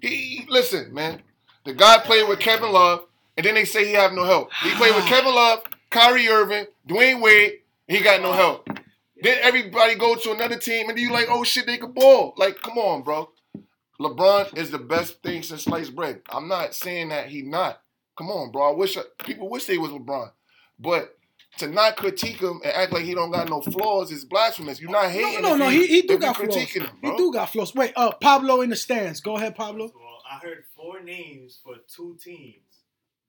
He 0.01 0.45
listen, 0.49 0.93
man. 0.93 1.21
The 1.65 1.73
guy 1.73 1.99
played 1.99 2.27
with 2.27 2.39
Kevin 2.39 2.71
Love, 2.71 3.05
and 3.37 3.45
then 3.45 3.55
they 3.55 3.65
say 3.65 3.85
he 3.85 3.93
have 3.93 4.13
no 4.13 4.23
help. 4.23 4.51
He 4.63 4.71
played 4.71 4.95
with 4.95 5.05
Kevin 5.07 5.33
Love, 5.35 5.61
Kyrie 5.89 6.27
Irving, 6.27 6.65
Dwyane 6.87 7.21
Wade. 7.21 7.59
He 7.87 7.99
got 8.01 8.21
no 8.21 8.31
help. 8.33 8.69
Then 9.21 9.37
everybody 9.41 9.95
go 9.95 10.15
to 10.15 10.31
another 10.31 10.57
team, 10.57 10.89
and 10.89 10.97
you 10.97 11.11
like, 11.11 11.27
oh 11.29 11.43
shit, 11.43 11.65
they 11.65 11.77
could 11.77 11.93
ball. 11.93 12.33
Like, 12.37 12.61
come 12.61 12.77
on, 12.77 13.03
bro. 13.03 13.29
LeBron 13.99 14.57
is 14.57 14.71
the 14.71 14.79
best 14.79 15.21
thing 15.23 15.43
since 15.43 15.63
sliced 15.63 15.93
bread. 15.95 16.21
I'm 16.29 16.47
not 16.47 16.73
saying 16.73 17.09
that 17.09 17.27
he 17.27 17.41
not. 17.41 17.81
Come 18.17 18.29
on, 18.29 18.51
bro. 18.51 18.71
I 18.71 18.75
wish 18.75 18.97
people 19.25 19.49
wish 19.49 19.65
they 19.65 19.77
was 19.77 19.91
LeBron, 19.91 20.31
but 20.79 21.17
to 21.57 21.67
not 21.67 21.97
critique 21.97 22.39
him 22.39 22.61
and 22.63 22.73
act 22.73 22.93
like 22.93 23.03
he 23.03 23.13
don't 23.13 23.31
got 23.31 23.49
no 23.49 23.61
flaws 23.61 24.11
is 24.11 24.23
blasphemous. 24.23 24.79
You're 24.79 24.91
not 24.91 25.09
hating. 25.11 25.41
No, 25.41 25.49
no, 25.49 25.65
no. 25.65 25.69
He, 25.69 25.85
he 25.87 26.01
do 26.03 26.07
if 26.07 26.11
you 26.13 26.19
got 26.19 26.37
flaws. 26.37 26.55
critiquing 26.55 26.81
him, 26.87 26.97
He 27.01 27.17
do 27.17 27.33
got 27.33 27.49
flaws. 27.49 27.75
Wait, 27.75 27.91
uh, 27.97 28.11
Pablo 28.13 28.61
in 28.61 28.69
the 28.69 28.75
stands. 28.77 29.19
Go 29.19 29.35
ahead, 29.35 29.55
Pablo. 29.55 29.85
Well, 29.93 30.21
I 30.31 30.37
heard 30.37 30.63
four 30.75 31.01
names 31.01 31.59
for 31.61 31.75
two 31.93 32.17
teams. 32.23 32.63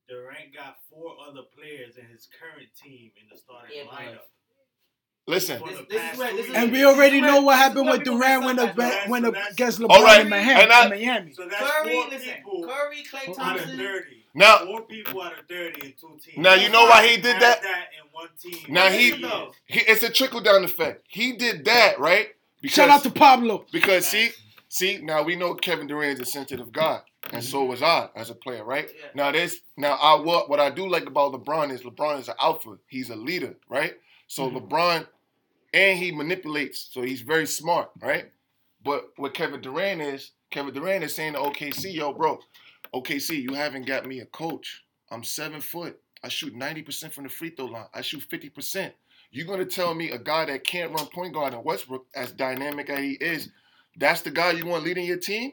Durant 0.08 0.54
got 0.54 0.76
four 0.88 1.14
other 1.28 1.42
players 1.56 1.96
in 1.96 2.06
his 2.06 2.28
current 2.40 2.68
team 2.80 3.10
in 3.20 3.28
the 3.32 3.36
starting 3.38 3.76
Yeah, 3.76 3.84
but- 3.90 3.98
lineup. 3.98 4.18
Listen, 5.30 5.62
This- 5.64 5.78
this 5.88 6.12
is 6.12 6.18
where- 6.18 6.30
two 6.30 6.36
this 6.36 6.46
is- 6.46 6.52
years. 6.52 6.62
And 6.64 6.72
we 6.72 6.84
already 6.84 7.20
know 7.20 7.40
what 7.42 7.56
happened 7.56 7.88
with 7.88 8.04
Durant 8.04 8.44
when 8.44 8.58
up 8.58 8.74
the 8.76 8.82
at. 8.84 9.08
when 9.08 9.22
the 9.22 9.30
That's- 9.30 9.52
against 9.52 9.78
LeBron 9.78 9.90
All 9.90 10.02
right, 10.04 10.20
in 10.22 10.28
Miami. 10.28 10.62
and 10.62 10.72
I- 10.72 10.84
in 10.84 10.90
Miami. 10.90 11.32
So 11.32 11.46
that's 11.48 11.62
Curry, 11.70 11.92
four 11.94 12.08
listen, 12.08 12.32
people 12.34 12.64
Curry, 12.68 13.04
Klay 13.10 13.36
Thompson. 13.36 13.78
30. 13.78 14.16
Now- 14.34 14.58
four 14.66 14.82
people 14.82 15.22
out 15.22 15.32
of 15.38 15.46
30 15.48 15.86
in 15.86 15.92
two 16.00 16.18
teams. 16.24 16.36
Now, 16.38 16.54
you 16.54 16.68
know 16.68 16.84
why 16.84 17.06
he 17.08 17.16
did 17.16 17.40
that? 17.40 17.62
in 17.64 18.08
one 18.12 18.28
team. 18.40 18.66
Now 18.68 18.88
he, 18.90 19.12
Listen, 19.12 19.48
he 19.66 19.80
it's 19.80 20.02
a 20.02 20.10
trickle 20.10 20.40
down 20.40 20.62
effect. 20.64 21.04
He 21.08 21.32
did 21.32 21.64
that 21.64 21.98
right 21.98 22.28
because 22.60 22.74
Shout 22.76 22.90
out 22.90 23.02
to 23.04 23.10
Pablo. 23.10 23.66
because 23.72 24.06
see 24.06 24.30
see 24.68 24.98
now 24.98 25.22
we 25.22 25.36
know 25.36 25.54
Kevin 25.54 25.86
Durant 25.86 26.14
is 26.20 26.28
a 26.28 26.30
sensitive 26.30 26.70
guy, 26.72 27.00
and 27.32 27.42
so 27.42 27.64
was 27.64 27.82
I 27.82 28.08
as 28.14 28.30
a 28.30 28.34
player, 28.34 28.62
right? 28.64 28.88
Yeah. 28.94 29.06
Now 29.14 29.32
this 29.32 29.60
now 29.76 29.94
I 29.94 30.14
what 30.20 30.48
what 30.50 30.60
I 30.60 30.70
do 30.70 30.88
like 30.88 31.06
about 31.06 31.32
LeBron 31.32 31.72
is 31.72 31.82
LeBron 31.82 32.20
is 32.20 32.28
an 32.28 32.34
alpha. 32.40 32.78
He's 32.88 33.10
a 33.10 33.16
leader, 33.16 33.56
right? 33.68 33.94
So 34.28 34.46
mm-hmm. 34.48 34.58
LeBron 34.58 35.06
and 35.72 35.98
he 35.98 36.12
manipulates, 36.12 36.88
so 36.90 37.02
he's 37.02 37.20
very 37.20 37.46
smart, 37.46 37.90
right? 38.00 38.30
But 38.84 39.10
what 39.16 39.34
Kevin 39.34 39.60
Durant 39.60 40.00
is, 40.00 40.32
Kevin 40.50 40.74
Durant 40.74 41.04
is 41.04 41.14
saying 41.14 41.34
to 41.34 41.38
OKC, 41.40 41.94
yo, 41.94 42.12
bro, 42.12 42.40
OKC, 42.94 43.42
you 43.42 43.54
haven't 43.54 43.86
got 43.86 44.06
me 44.06 44.20
a 44.20 44.26
coach. 44.26 44.84
I'm 45.10 45.22
seven 45.22 45.60
foot. 45.60 45.98
I 46.22 46.28
shoot 46.28 46.54
90% 46.54 47.12
from 47.12 47.24
the 47.24 47.30
free 47.30 47.50
throw 47.50 47.66
line. 47.66 47.86
I 47.94 48.00
shoot 48.00 48.24
50%. 48.28 48.92
You're 49.30 49.46
gonna 49.46 49.64
tell 49.64 49.94
me 49.94 50.10
a 50.10 50.18
guy 50.18 50.44
that 50.46 50.64
can't 50.64 50.92
run 50.92 51.06
point 51.06 51.34
guard 51.34 51.54
in 51.54 51.62
Westbrook, 51.62 52.06
as 52.14 52.32
dynamic 52.32 52.90
as 52.90 52.98
he 52.98 53.12
is, 53.12 53.50
that's 53.96 54.22
the 54.22 54.30
guy 54.30 54.52
you 54.52 54.66
want 54.66 54.84
leading 54.84 55.06
your 55.06 55.18
team? 55.18 55.52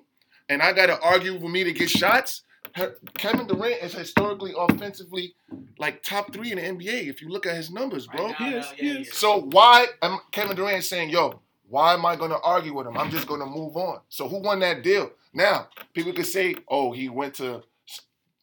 And 0.49 0.61
I 0.61 0.73
gotta 0.73 0.99
argue 1.01 1.33
with 1.33 1.51
me 1.51 1.63
to 1.63 1.73
get 1.73 1.89
shots? 1.89 2.43
Her- 2.75 2.95
Kevin 3.15 3.47
Durant 3.47 3.81
is 3.83 3.93
historically 3.93 4.53
offensively 4.57 5.35
like 5.77 6.03
top 6.03 6.33
three 6.33 6.51
in 6.51 6.57
the 6.57 6.63
NBA 6.63 7.07
if 7.07 7.21
you 7.21 7.29
look 7.29 7.45
at 7.45 7.55
his 7.55 7.71
numbers, 7.71 8.07
bro. 8.07 8.27
Right 8.27 8.39
now, 8.39 8.45
He 8.45 8.51
no, 8.51 8.57
yeah, 8.57 8.73
he 8.75 8.89
is. 9.01 9.13
So 9.13 9.41
why 9.51 9.87
am 10.01 10.19
Kevin 10.31 10.55
Durant 10.55 10.83
saying, 10.83 11.09
yo, 11.09 11.39
why 11.69 11.93
am 11.93 12.05
I 12.05 12.15
gonna 12.15 12.39
argue 12.43 12.73
with 12.73 12.87
him? 12.87 12.97
I'm 12.97 13.11
just 13.11 13.27
gonna 13.27 13.45
move 13.45 13.75
on. 13.75 13.99
So 14.09 14.27
who 14.27 14.39
won 14.39 14.59
that 14.59 14.83
deal? 14.83 15.11
Now, 15.33 15.67
people 15.93 16.13
could 16.13 16.25
say, 16.25 16.55
oh, 16.67 16.91
he 16.91 17.09
went 17.09 17.35
to 17.35 17.61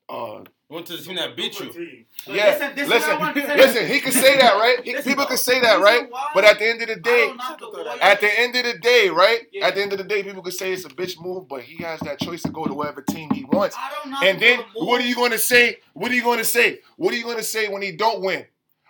uh 0.09 0.45
Went 0.71 0.87
to 0.87 0.97
the 0.97 1.03
team 1.03 1.17
that 1.17 1.37
beat 1.37 1.61
you. 1.61 1.71
Team. 1.71 2.07
Yeah, 2.27 2.47
listen, 2.47 2.75
this 2.75 2.85
is 2.87 2.91
what 2.91 2.97
I 2.97 2.97
listen, 2.97 3.19
wanted 3.21 3.41
to 3.43 3.47
say. 3.47 3.57
listen, 3.59 3.87
he 3.87 4.01
can 4.01 4.13
say 4.13 4.39
that, 4.39 4.55
right? 4.55 4.83
He- 4.83 4.95
people 5.03 5.27
can 5.27 5.37
say 5.37 5.61
that, 5.61 5.81
right? 5.81 6.09
But 6.35 6.45
at 6.45 6.59
the 6.59 6.67
end 6.69 6.81
of 6.83 6.89
the 6.89 6.97
day, 6.97 7.27
don't 7.29 7.37
knock 7.37 7.61
the 7.61 7.69
Warriors. 7.69 7.99
at 8.01 8.21
the 8.21 8.41
end 8.41 8.57
of 8.57 8.65
the 8.65 8.79
day, 8.79 9.09
right? 9.11 9.41
Yeah. 9.53 9.67
At 9.67 9.75
the 9.75 9.83
end 9.83 9.93
of 9.93 9.99
the 9.99 10.05
day, 10.05 10.23
people 10.23 10.43
can 10.43 10.53
say 10.53 10.73
it's 10.73 10.87
a 10.87 10.89
bitch 10.89 11.21
move, 11.21 11.49
but 11.49 11.61
he 11.61 11.83
has 11.85 12.01
that 12.01 12.19
choice 12.19 12.43
to 12.43 12.49
go 12.51 12.65
to 12.65 12.73
whatever 12.73 13.03
team 13.03 13.31
he 13.31 13.45
wants. 13.45 13.77
I 13.79 13.93
don't 13.93 14.11
knock 14.11 14.25
And 14.25 14.41
then 14.41 14.61
the 14.75 14.85
what 14.85 15.03
are 15.03 15.07
you 15.07 15.15
going 15.15 15.33
to 15.33 15.39
say? 15.39 15.79
What 15.93 16.11
are 16.11 16.15
you 16.15 16.23
going 16.23 16.39
to 16.39 16.45
say? 16.45 16.81
What 16.97 17.13
are 17.13 17.17
you 17.17 17.25
going 17.25 17.37
to 17.37 17.45
say 17.45 17.69
when 17.69 17.83
he 17.83 17.93
don't 17.93 18.23
win? 18.23 18.47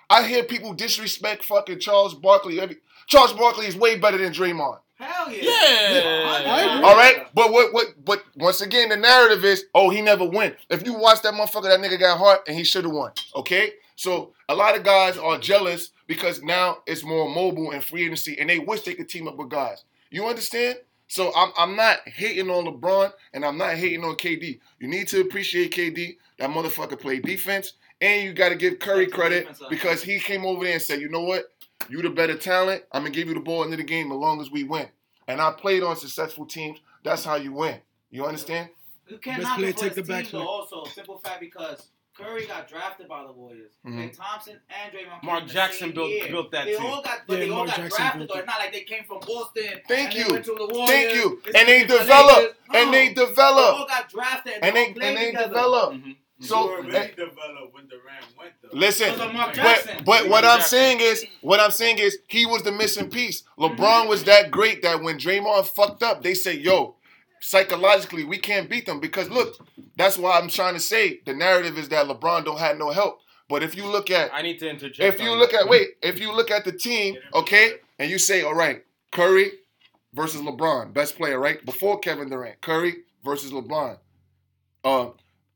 I 0.08 0.26
hear 0.26 0.44
people 0.44 0.74
disrespect 0.74 1.44
fucking 1.44 1.80
Charles 1.80 2.14
Barkley. 2.14 2.60
Every 2.60 2.76
Charles 3.08 3.32
Barkley 3.32 3.66
is 3.66 3.76
way 3.76 3.98
better 3.98 4.16
than 4.16 4.32
Draymond. 4.32 4.78
Hell 4.96 5.30
yeah. 5.32 5.42
Yeah. 5.42 6.44
I 6.46 6.60
agree. 6.60 6.88
All 6.88 6.96
right, 6.96 7.26
but 7.34 7.52
what 7.52 7.72
what 7.72 7.86
but 8.04 8.24
once 8.36 8.60
again 8.60 8.88
the 8.90 8.96
narrative 8.96 9.44
is 9.44 9.64
oh 9.74 9.90
he 9.90 10.00
never 10.00 10.24
win. 10.24 10.54
If 10.70 10.86
you 10.86 10.94
watch 10.94 11.22
that 11.22 11.34
motherfucker, 11.34 11.64
that 11.64 11.80
nigga 11.80 11.98
got 11.98 12.18
heart 12.18 12.40
and 12.46 12.56
he 12.56 12.64
should 12.64 12.84
have 12.84 12.92
won. 12.92 13.12
Okay, 13.34 13.72
so 13.96 14.32
a 14.48 14.54
lot 14.54 14.76
of 14.76 14.84
guys 14.84 15.18
are 15.18 15.38
jealous 15.38 15.90
because 16.06 16.42
now 16.42 16.78
it's 16.86 17.02
more 17.04 17.28
mobile 17.28 17.72
and 17.72 17.82
free 17.82 18.04
agency, 18.04 18.38
and 18.38 18.48
they 18.48 18.58
wish 18.58 18.82
they 18.82 18.94
could 18.94 19.08
team 19.08 19.26
up 19.26 19.36
with 19.36 19.48
guys. 19.48 19.84
You 20.10 20.26
understand? 20.26 20.76
So 21.08 21.32
I'm 21.36 21.50
I'm 21.56 21.76
not 21.76 21.98
hating 22.08 22.48
on 22.50 22.64
LeBron 22.64 23.12
and 23.32 23.44
I'm 23.44 23.58
not 23.58 23.74
hating 23.74 24.04
on 24.04 24.14
KD. 24.14 24.60
You 24.78 24.88
need 24.88 25.08
to 25.08 25.20
appreciate 25.20 25.74
KD. 25.74 26.16
That 26.38 26.50
motherfucker 26.50 26.98
played 26.98 27.22
defense, 27.22 27.74
and 28.00 28.24
you 28.24 28.32
got 28.32 28.48
to 28.50 28.56
give 28.56 28.78
Curry 28.78 29.06
credit 29.06 29.46
uh, 29.48 29.68
because 29.70 30.02
he 30.02 30.18
came 30.18 30.44
over 30.44 30.64
there 30.64 30.74
and 30.74 30.82
said, 30.82 31.00
you 31.00 31.08
know 31.08 31.22
what, 31.22 31.44
you 31.88 32.02
the 32.02 32.10
better 32.10 32.36
talent. 32.36 32.84
I'm 32.92 33.02
gonna 33.02 33.14
give 33.14 33.28
you 33.28 33.34
the 33.34 33.40
ball 33.40 33.62
into 33.64 33.76
the 33.76 33.82
game 33.82 34.10
as 34.12 34.16
long 34.18 34.40
as 34.40 34.50
we 34.50 34.64
win. 34.64 34.88
And 35.28 35.40
I 35.40 35.52
played 35.52 35.82
on 35.82 35.96
successful 35.96 36.46
teams. 36.46 36.78
That's 37.02 37.24
how 37.24 37.36
you 37.36 37.52
win. 37.52 37.80
You 38.10 38.24
understand? 38.26 38.68
You 39.08 39.18
can't 39.18 39.38
Best 39.38 39.48
knock 39.48 39.56
player 39.58 39.68
him 39.70 39.74
for 39.74 39.80
take 39.80 39.94
the 39.94 40.02
back 40.02 40.24
team, 40.26 40.40
also. 40.40 40.84
Simple 40.84 41.18
fact 41.18 41.40
because 41.40 41.88
Curry 42.16 42.46
got 42.46 42.68
drafted 42.68 43.08
by 43.08 43.24
the 43.26 43.32
Warriors. 43.32 43.72
Mhm. 43.84 44.08
Klay 44.10 44.16
Thompson 44.16 44.60
and 44.70 44.92
Draymond 44.92 45.20
came 45.20 45.26
Mark 45.30 45.46
the 45.48 45.52
Jackson 45.52 45.78
same 45.88 45.94
built- 45.94 46.10
year. 46.10 46.28
built 46.28 46.50
that 46.52 46.64
they 46.66 46.76
team. 46.76 46.86
All 46.86 47.02
got, 47.02 47.20
but 47.26 47.34
Yeah, 47.34 47.44
they 47.44 47.50
all 47.50 47.56
Mark 47.56 47.68
got 47.68 47.76
Jackson 47.76 47.96
drafted, 48.00 48.18
built 48.20 48.30
though. 48.30 48.34
it. 48.36 48.38
It's 48.38 48.46
not 48.46 48.58
like 48.60 48.72
they 48.72 48.80
came 48.82 49.04
from 49.04 49.18
Boston. 49.20 49.80
Thank 49.88 50.08
and 50.10 50.14
you. 50.14 50.24
They 50.24 50.32
went 50.32 50.44
to 50.44 50.54
the 50.54 50.66
Warriors. 50.68 50.88
Thank 50.88 51.14
you. 51.16 51.42
And 51.54 51.68
they 51.68 51.80
is 51.82 51.88
the 51.88 51.98
develop. 51.98 52.36
Lakers. 52.38 52.54
And 52.72 52.94
they 52.94 53.08
No. 53.08 53.14
They 53.14 53.26
develop. 53.26 53.88
and, 53.90 54.64
And 54.64 54.76
they 54.76 54.92
they 54.92 55.08
and 55.08 55.16
they 55.18 55.26
together. 55.26 55.48
develop. 55.48 55.94
Mhm. 56.44 56.48
So 56.48 56.64
you 56.64 56.76
already 56.76 57.14
developed 57.14 57.74
when 57.74 57.86
Durant 57.86 58.26
went 58.38 58.52
though. 58.62 58.68
listen, 58.72 59.12
Because 59.12 59.26
of 59.28 59.32
Mark 59.32 59.56
but 59.56 60.04
but 60.04 60.28
what 60.28 60.44
I'm 60.44 60.60
saying 60.60 61.00
is 61.00 61.24
what 61.40 61.60
I'm 61.60 61.70
saying 61.70 61.98
is 61.98 62.18
he 62.28 62.46
was 62.46 62.62
the 62.62 62.72
missing 62.72 63.10
piece. 63.10 63.42
LeBron 63.58 64.08
was 64.08 64.24
that 64.24 64.50
great 64.50 64.82
that 64.82 65.02
when 65.02 65.18
Draymond 65.18 65.66
fucked 65.66 66.02
up, 66.02 66.22
they 66.22 66.34
say, 66.34 66.54
"Yo, 66.54 66.96
psychologically 67.40 68.24
we 68.24 68.38
can't 68.38 68.68
beat 68.68 68.86
them." 68.86 69.00
Because 69.00 69.28
look, 69.30 69.56
that's 69.96 70.18
why 70.18 70.38
I'm 70.38 70.48
trying 70.48 70.74
to 70.74 70.80
say 70.80 71.20
the 71.24 71.34
narrative 71.34 71.78
is 71.78 71.88
that 71.90 72.06
LeBron 72.06 72.44
don't 72.44 72.58
have 72.58 72.78
no 72.78 72.90
help. 72.90 73.20
But 73.48 73.62
if 73.62 73.74
you 73.76 73.86
look 73.86 74.10
at 74.10 74.32
I 74.32 74.42
need 74.42 74.58
to 74.60 74.68
interject. 74.70 75.14
if 75.14 75.20
you 75.20 75.32
look 75.32 75.52
that. 75.52 75.62
at 75.62 75.68
wait, 75.68 75.88
if 76.02 76.18
you 76.18 76.32
look 76.32 76.50
at 76.50 76.64
the 76.64 76.72
team, 76.72 77.16
okay, 77.34 77.74
and 77.98 78.10
you 78.10 78.18
say, 78.18 78.42
all 78.42 78.54
right, 78.54 78.82
Curry 79.12 79.52
versus 80.14 80.40
LeBron, 80.40 80.92
best 80.92 81.16
player, 81.16 81.38
right? 81.38 81.64
Before 81.64 81.98
Kevin 81.98 82.30
Durant, 82.30 82.60
Curry 82.62 83.04
versus 83.24 83.52
LeBron, 83.52 83.98
uh, 84.84 85.08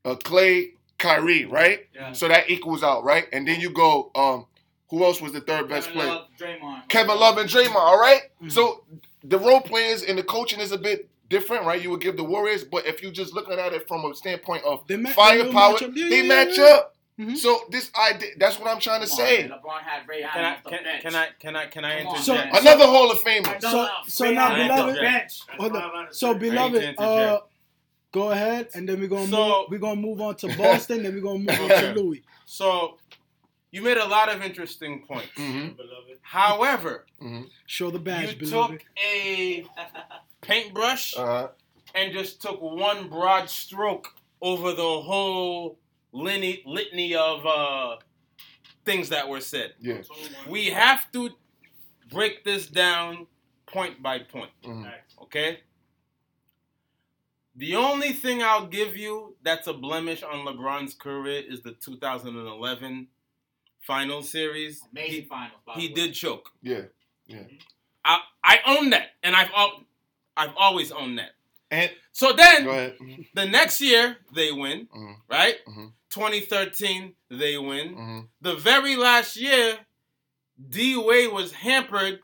uh 0.05 0.15
Klay, 0.15 0.73
Kyrie, 0.99 1.45
right? 1.45 1.87
Yeah. 1.95 2.11
So 2.11 2.27
that 2.27 2.49
equals 2.49 2.83
out, 2.83 3.03
right? 3.03 3.25
And 3.33 3.47
then 3.47 3.59
you 3.59 3.71
go, 3.71 4.11
um, 4.15 4.45
who 4.89 5.03
else 5.03 5.21
was 5.21 5.33
the 5.33 5.41
third 5.41 5.67
best 5.69 5.87
Kevin 5.87 6.01
player? 6.01 6.13
Love, 6.13 6.27
Draymond. 6.39 6.89
Kevin 6.89 7.17
Love 7.19 7.37
and 7.37 7.49
Draymond, 7.49 7.75
all 7.75 7.99
right? 7.99 8.21
Mm. 8.43 8.51
So 8.51 8.83
the 9.23 9.39
role 9.39 9.61
players 9.61 10.03
and 10.03 10.17
the 10.17 10.23
coaching 10.23 10.59
is 10.59 10.71
a 10.71 10.77
bit 10.77 11.09
different, 11.29 11.65
right? 11.65 11.81
You 11.81 11.89
would 11.91 12.01
give 12.01 12.17
the 12.17 12.23
Warriors, 12.23 12.63
but 12.63 12.85
if 12.85 13.01
you 13.03 13.11
just 13.11 13.33
looking 13.33 13.57
at 13.59 13.73
it 13.73 13.87
from 13.87 14.03
a 14.05 14.13
standpoint 14.15 14.63
of 14.63 14.85
They 14.87 14.97
ma- 14.97 15.09
firepower, 15.11 15.45
will 15.45 15.53
match 15.53 15.83
up. 15.83 15.91
Yeah, 15.95 16.09
they 16.09 16.21
yeah, 16.21 16.27
match 16.27 16.57
yeah. 16.57 16.63
up. 16.65 16.95
Mhm. 17.19 17.35
So 17.35 17.59
this 17.69 17.91
idea, 17.99 18.29
that's 18.37 18.57
what 18.57 18.69
I'm 18.73 18.79
trying 18.79 19.01
to 19.01 19.07
Come 19.07 19.19
on, 19.19 19.27
say. 19.27 19.43
LeBron 19.49 19.81
had 19.81 20.07
Ray 20.07 20.21
Can 20.21 20.45
I 20.45 20.51
off 20.55 20.63
the 20.63 20.69
can, 20.69 20.83
bench. 20.85 21.01
can 21.03 21.15
I 21.15 21.27
can 21.37 21.55
I 21.57 21.65
can 21.67 21.85
I 21.85 21.99
interject? 21.99 22.23
So- 22.23 22.33
Another 22.35 22.85
Hall 22.85 23.11
of 23.11 23.19
Famer. 23.19 23.61
So- 23.61 23.87
so 24.07 24.31
now, 24.31 24.47
I 24.47 24.57
need 24.57 24.67
to 24.69 24.93
beloved- 24.93 25.31
Hold 25.59 25.75
on. 25.75 26.07
So, 26.13 26.33
beloved, 26.33 26.81
I 26.81 26.87
need 26.87 26.95
to 26.97 27.01
uh, 27.03 27.13
interject. 27.17 27.43
Go 28.11 28.31
ahead, 28.31 28.69
and 28.73 28.87
then 28.87 28.99
we're 28.99 29.07
gonna 29.07 29.27
So- 29.27 29.61
move. 29.61 29.65
We're 29.71 29.79
gonna 29.79 30.01
move 30.01 30.21
on 30.21 30.35
to 30.37 30.47
Boston. 30.57 31.03
then 31.03 31.13
we're 31.15 31.21
gonna 31.21 31.39
move 31.39 31.59
on 31.59 31.69
to 31.69 31.93
Louis. 32.01 32.23
So 32.45 32.97
you 33.71 33.81
made 33.81 33.97
a 33.97 34.05
lot 34.07 34.29
of 34.29 34.41
interesting 34.43 35.05
points. 35.05 35.29
Mhm. 35.35 35.77
Beloved. 35.77 36.17
However, 36.21 37.05
Show 37.67 37.91
the 37.91 37.99
badge, 37.99 38.33
you 38.33 38.39
beloved. 38.49 38.79
took 38.79 38.87
a 39.03 39.65
paintbrush 40.41 41.15
Uh-huh. 41.17 41.49
and 41.95 42.13
just 42.13 42.41
took 42.41 42.61
one 42.61 43.09
broad 43.09 43.49
stroke 43.49 44.13
over 44.41 44.73
the 44.73 45.01
whole 45.01 45.77
litany, 46.11 46.63
litany 46.65 47.13
of 47.15 47.45
uh, 47.45 47.97
things 48.85 49.09
that 49.09 49.27
were 49.27 49.41
said. 49.41 49.73
Yeah. 49.79 50.01
We 50.47 50.67
have 50.67 51.11
to 51.11 51.29
break 52.09 52.43
this 52.43 52.65
down 52.67 53.27
point 53.67 54.01
by 54.01 54.19
point. 54.19 54.49
Mhm. 54.63 54.91
Okay? 55.23 55.59
The 57.59 57.75
only 57.75 58.13
thing 58.13 58.41
I'll 58.41 58.65
give 58.67 58.95
you 58.95 59.35
that's 59.43 59.67
a 59.67 59.73
blemish 59.73 60.23
on 60.23 60.45
LeBron's 60.45 60.93
career 60.93 61.43
is 61.47 61.61
the 61.61 61.73
2011 61.73 63.07
final 63.81 64.23
series. 64.23 64.81
Amazing 64.91 65.21
He, 65.23 65.27
finals. 65.27 65.59
By 65.65 65.73
he 65.73 65.87
way. 65.89 65.93
did 65.93 66.13
choke. 66.13 66.49
Yeah. 66.61 66.83
Yeah. 67.27 67.43
I 68.05 68.21
I 68.43 68.59
own 68.65 68.89
that, 68.91 69.09
and 69.23 69.35
I've 69.35 69.51
al- 69.55 69.83
I've 70.37 70.55
always 70.57 70.91
owned 70.91 71.19
that. 71.19 71.31
And 71.69 71.91
So 72.13 72.31
then 72.33 72.63
go 72.63 72.71
ahead. 72.71 72.97
Mhm, 72.97 73.27
the 73.35 73.45
next 73.45 73.81
year 73.81 74.17
they 74.33 74.51
win, 74.51 74.87
mhm, 74.87 75.15
right? 75.29 75.57
mhm, 75.67 75.91
2013 76.09 77.13
they 77.29 77.57
win. 77.57 77.95
mhm. 77.95 78.27
The 78.41 78.55
very 78.55 78.95
last 78.95 79.35
year, 79.35 79.77
D 80.69 80.95
Wade 80.97 81.31
was 81.33 81.51
hampered 81.51 82.21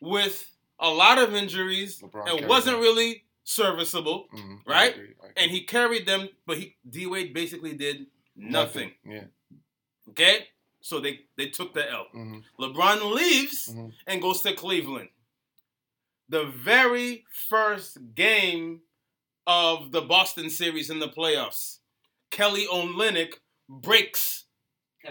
with 0.00 0.50
a 0.80 0.88
lot 0.88 1.18
of 1.18 1.34
injuries 1.34 2.00
LeBron 2.00 2.28
and 2.40 2.48
wasn't 2.48 2.76
them. 2.76 2.82
really 2.82 3.24
serviceable, 3.48 4.28
Mhm. 4.32 4.60
I 4.66 4.70
right? 4.70 4.92
agree, 4.94 5.14
I 5.22 5.26
agree. 5.26 5.42
And 5.42 5.50
he 5.50 5.64
carried 5.64 6.06
them, 6.06 6.28
but 6.46 6.58
he 6.58 6.76
D 6.88 7.06
Wade 7.06 7.32
basically 7.32 7.74
did 7.76 8.06
nothing. 8.36 8.92
Yeah. 9.04 9.24
Okay, 10.10 10.48
so 10.80 11.00
they 11.00 11.20
they 11.36 11.48
took 11.48 11.72
the 11.72 11.90
L. 11.90 12.06
Mhm, 12.14 12.44
LeBron 12.58 13.14
leaves 13.14 13.68
mhm. 13.68 13.92
and 14.06 14.20
goes 14.22 14.42
to 14.42 14.52
Cleveland. 14.54 15.08
The 16.28 16.44
very 16.44 17.24
first 17.48 17.96
game 18.14 18.82
of 19.46 19.92
the 19.92 20.02
Boston 20.02 20.50
series 20.50 20.90
in 20.90 20.98
the 20.98 21.08
playoffs, 21.08 21.78
Kelly 22.30 22.66
Olynyk 22.66 23.40
breaks 23.68 24.44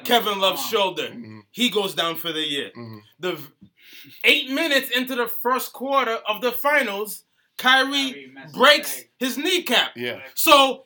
Kevin 0.04 0.40
Love's 0.40 0.62
arm. 0.62 0.70
shoulder. 0.72 1.10
Mhm, 1.10 1.42
He 1.52 1.70
goes 1.70 1.96
down 1.96 2.18
for 2.18 2.32
the 2.32 2.46
year. 2.48 2.72
mhm. 2.76 3.02
The 3.20 3.34
eight 4.24 4.50
minutes 4.52 4.92
into 4.92 5.16
the 5.16 5.28
first 5.28 5.74
quarter 5.74 6.18
of 6.28 6.42
the 6.42 6.52
finals, 6.52 7.24
Kyrie 7.58 7.88
Kyrie 8.12 8.32
breaks 8.54 9.04
his 9.20 9.38
kneecap. 9.38 9.92
Yeah. 9.96 10.20
So 10.36 10.86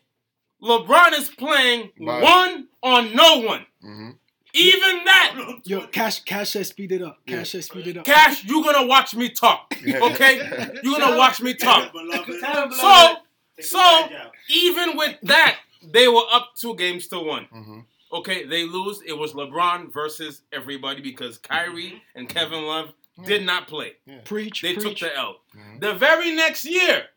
LeBron 0.63 1.13
is 1.13 1.29
playing 1.29 1.91
Right. 1.99 2.21
one 2.23 2.67
on 2.84 3.15
no 3.15 3.39
one. 3.39 3.65
mhm. 3.84 4.17
Even 4.53 5.05
that, 5.05 5.62
Yo, 5.63 5.88
Cash, 5.88 6.21
Cash 6.25 6.49
said 6.51 6.67
speed 6.67 6.91
it 6.91 7.01
up. 7.01 7.19
Yeah. 7.25 7.38
Cash 7.38 7.51
said 7.51 7.63
speed 7.63 7.88
it 7.88 7.97
up. 7.97 8.05
Cash, 8.05 8.43
you're 8.43 8.63
gonna 8.63 8.86
watch 8.86 9.15
me 9.15 9.29
talk. 9.29 9.73
Okay? 9.88 10.38
You're 10.84 10.99
gonna 10.99 11.17
watch 11.17 11.41
me 11.41 11.53
talk. 11.53 11.91
Beloved. 11.93 12.39
Tell 12.41 12.63
him, 12.65 12.71
So, 12.73 13.15
so 13.62 13.77
the 13.77 14.10
badge 14.10 14.12
out. 14.25 14.31
even 14.49 14.97
with 14.97 15.17
that, 15.23 15.57
they 15.81 16.07
were 16.10 16.23
up 16.31 16.51
two 16.57 16.75
games 16.75 17.07
to 17.07 17.19
one. 17.19 17.47
Mhm. 17.53 17.86
Okay, 18.13 18.43
they 18.43 18.65
lose. 18.65 19.01
It 19.07 19.13
was 19.17 19.31
LeBron 19.34 19.91
versus 19.93 20.41
everybody 20.51 21.01
because 21.01 21.38
Kyrie 21.38 22.03
and 22.13 22.27
Kevin 22.27 22.63
Love 22.67 22.91
Yeah. 23.21 23.27
did 23.27 23.45
not 23.45 23.67
play. 23.67 23.93
Preach, 24.25 24.62
They 24.62 24.73
preach. 24.73 24.99
took 24.99 24.99
the 25.10 25.15
L. 25.17 25.41
Mhm. 25.55 25.79
The 25.81 25.93
very 25.93 26.31
next 26.31 26.65
year, 26.65 27.07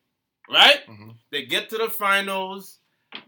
right? 0.49 0.87
Mhm. 0.87 1.17
They 1.31 1.45
get 1.47 1.69
to 1.71 1.79
the 1.79 1.88
finals. 1.90 2.79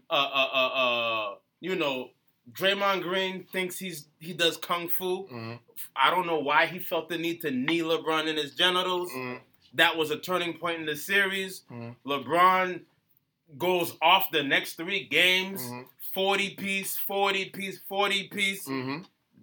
Uh, 0.09 0.13
uh, 0.13 0.49
uh, 0.53 0.67
uh, 0.83 1.35
you 1.59 1.75
know, 1.75 2.11
Draymond 2.51 3.01
Green 3.03 3.43
thinks 3.45 3.77
he's 3.77 4.07
he 4.19 4.33
does 4.33 4.57
kung 4.57 4.87
fu. 4.89 5.27
Mhm. 5.27 5.59
I 5.95 6.09
don't 6.11 6.25
know 6.27 6.39
why 6.39 6.65
he 6.65 6.79
felt 6.79 7.09
the 7.09 7.17
need 7.17 7.41
to 7.41 7.51
knee 7.51 7.79
LeBron 7.81 8.27
in 8.27 8.35
his 8.37 8.55
genitals. 8.55 9.11
Mhm. 9.11 9.41
That 9.73 9.95
was 9.97 10.11
a 10.11 10.17
turning 10.17 10.57
point 10.57 10.79
in 10.79 10.85
the 10.85 10.95
series. 10.95 11.63
Mhm. 11.69 11.95
LeBron 12.05 12.81
goes 13.57 13.95
off 14.01 14.29
the 14.31 14.43
next 14.43 14.75
three 14.75 15.03
games. 15.05 15.61
Mhm. 15.61 15.85
40 16.13 16.51
piece, 16.55 16.97
40 16.97 17.45
piece, 17.49 17.79
40 17.87 18.27
piece. 18.27 18.67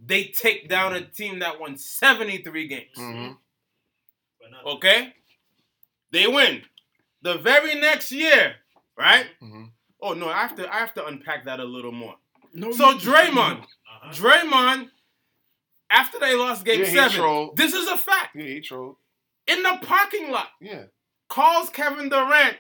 They 0.07 0.25
take 0.27 0.69
down 0.69 0.95
a 0.95 1.01
team 1.03 1.39
that 1.39 1.59
won 1.61 1.77
73 1.79 2.67
games. 2.69 2.97
Mhm. 2.97 3.39
Okay? 4.67 5.15
They 6.11 6.27
win. 6.27 6.63
The 7.23 7.39
very 7.39 7.75
next 7.75 8.13
year, 8.13 8.57
right? 8.97 9.27
Mhm. 9.43 9.73
Oh 10.01 10.13
no, 10.13 10.29
I 10.29 10.43
have 10.43 10.55
to 10.57 10.73
I 10.73 10.79
have 10.79 10.93
to 10.95 11.07
unpack 11.07 11.45
that 11.45 11.61
a 11.61 11.65
little 11.65 11.93
more. 11.93 12.17
No, 12.53 12.73
So 12.73 12.95
Draymond, 12.99 13.63
Uh-huh. 13.63 14.11
Draymond, 14.13 14.91
after 15.91 16.19
they 16.19 16.35
lost 16.35 16.65
game 16.65 16.81
Yeah, 16.81 17.09
seven, 17.09 17.51
this 17.55 17.73
is 17.73 17.89
a 17.89 17.97
fact. 17.97 18.37
Yeah, 18.37 18.45
he 18.45 18.61
trolled. 18.61 18.97
In 19.47 19.63
the 19.63 19.79
parking 19.83 20.31
lot, 20.31 20.51
Yeah. 20.61 20.85
calls 21.29 21.71
Kevin 21.71 22.09
Durant 22.11 22.59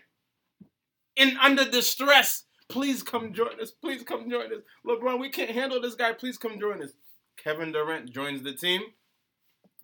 in 1.17 1.37
under 1.39 1.65
distress. 1.71 2.45
Please 2.69 3.03
come 3.03 3.35
join 3.35 3.61
us. 3.61 3.71
Please 3.71 4.03
come 4.03 4.29
join 4.31 4.53
us. 4.53 4.63
LeBron, 4.87 5.21
we 5.21 5.29
can't 5.29 5.51
handle 5.51 5.81
this 5.81 5.95
guy. 5.95 6.13
Please 6.15 6.39
come 6.39 6.59
join 6.59 6.83
us. 6.83 6.93
Kevin 7.37 7.73
Durant 7.73 8.11
joins 8.11 8.43
the 8.43 8.53
team. 8.55 8.83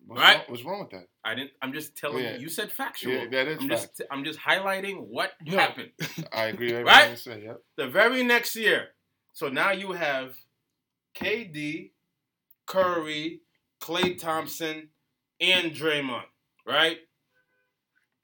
What's 0.05 0.19
Right. 0.21 0.37
Wrong, 0.37 0.45
what's 0.47 0.63
wrong 0.65 0.79
with 0.81 0.89
that? 0.91 1.07
I 1.23 1.35
didn't. 1.35 1.51
I'm 1.61 1.73
just 1.73 1.95
telling 1.95 2.23
Yeah. 2.23 2.33
you. 2.35 2.41
You 2.41 2.49
said 2.49 2.71
factual. 2.71 3.13
Yeah, 3.13 3.27
that 3.27 3.47
is 3.47 3.59
I'm 3.61 3.69
fact. 3.69 3.97
just. 3.97 4.01
I'm 4.09 4.23
just 4.23 4.39
highlighting 4.39 5.07
what 5.07 5.33
Yeah. 5.43 5.61
happened. 5.61 5.91
I 6.33 6.45
agree 6.45 6.67
with 6.73 6.81
everything 6.81 6.85
Right? 7.01 7.09
you 7.11 7.15
say. 7.17 7.43
Yep. 7.43 7.63
The 7.75 7.87
very 7.87 8.23
next 8.23 8.55
year. 8.55 8.89
So 9.33 9.47
now 9.49 9.71
you 9.71 9.91
have 9.91 10.35
KD, 11.15 11.91
Curry, 12.65 13.41
Klay 13.79 14.17
Thompson, 14.19 14.89
and 15.39 15.71
Draymond. 15.71 16.25
Right? 16.65 16.99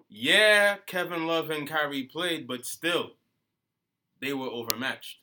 Yeah, 0.09 0.77
Kevin 0.85 1.27
Love 1.27 1.49
and 1.49 1.67
Kyrie 1.67 2.03
played, 2.03 2.47
but 2.47 2.65
still, 2.65 3.17
they 4.21 4.33
were 4.33 4.47
overmatched. 4.47 5.17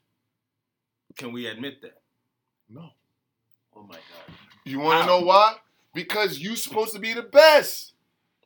Can 1.17 1.33
we 1.33 1.47
admit 1.47 1.81
that? 1.83 2.03
No. 2.69 2.91
Oh 3.77 3.83
my 3.83 3.95
God. 3.95 4.37
You 4.65 4.81
want 4.81 5.03
to 5.03 5.07
know 5.07 5.21
why? 5.21 5.57
Because 5.95 6.39
you're 6.39 6.57
supposed 6.57 6.95
to 6.95 6.99
be 6.99 7.13
the 7.13 7.23
best. 7.23 7.93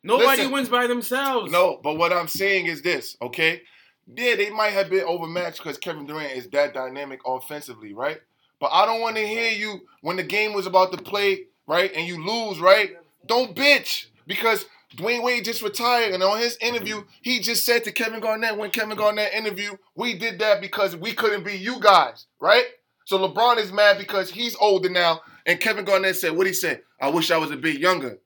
Nobody 0.02 0.42
Listen. 0.42 0.52
wins 0.52 0.68
by 0.68 0.86
themselves. 0.86 1.50
No, 1.50 1.80
but 1.82 1.96
what 1.96 2.12
I'm 2.12 2.28
saying 2.28 2.66
is 2.66 2.82
this, 2.82 3.16
okay? 3.20 3.62
Yeah, 4.06 4.36
they 4.36 4.50
might 4.50 4.72
have 4.72 4.90
been 4.90 5.04
overmatched 5.04 5.58
because 5.58 5.76
Kevin 5.76 6.06
Durant 6.06 6.32
is 6.32 6.48
that 6.50 6.72
dynamic 6.72 7.20
offensively, 7.26 7.92
right? 7.92 8.18
But 8.60 8.70
I 8.72 8.86
don't 8.86 9.00
want 9.00 9.16
to 9.16 9.26
hear 9.26 9.52
you 9.52 9.80
when 10.02 10.16
the 10.16 10.22
game 10.22 10.52
was 10.52 10.66
about 10.66 10.92
to 10.92 11.02
play, 11.02 11.44
right, 11.66 11.92
and 11.94 12.06
you 12.06 12.24
lose, 12.24 12.58
right? 12.58 12.96
Don't 13.26 13.54
bitch 13.54 14.06
because 14.26 14.66
Dwyane 14.96 15.22
Wade 15.22 15.44
just 15.44 15.62
retired, 15.62 16.14
and 16.14 16.22
on 16.22 16.38
his 16.38 16.56
interview, 16.60 17.04
he 17.22 17.40
just 17.40 17.64
said 17.64 17.84
to 17.84 17.92
Kevin 17.92 18.20
Garnett 18.20 18.56
when 18.56 18.70
Kevin 18.70 18.96
Garnett 18.96 19.34
interview, 19.34 19.76
we 19.94 20.18
did 20.18 20.38
that 20.38 20.60
because 20.60 20.96
we 20.96 21.12
couldn't 21.12 21.44
be 21.44 21.56
you 21.56 21.78
guys, 21.80 22.26
right? 22.40 22.64
So 23.08 23.18
LeBron 23.18 23.56
is 23.56 23.72
mad 23.72 23.96
because 23.96 24.28
he's 24.28 24.54
older 24.60 24.90
now, 24.90 25.22
and 25.46 25.58
Kevin 25.58 25.86
Garnett 25.86 26.16
said, 26.16 26.36
what 26.36 26.46
he 26.46 26.52
said? 26.52 26.82
I 27.00 27.08
wish 27.08 27.30
I 27.30 27.38
was 27.38 27.50
a 27.50 27.56
bit 27.56 27.78
younger. 27.78 28.18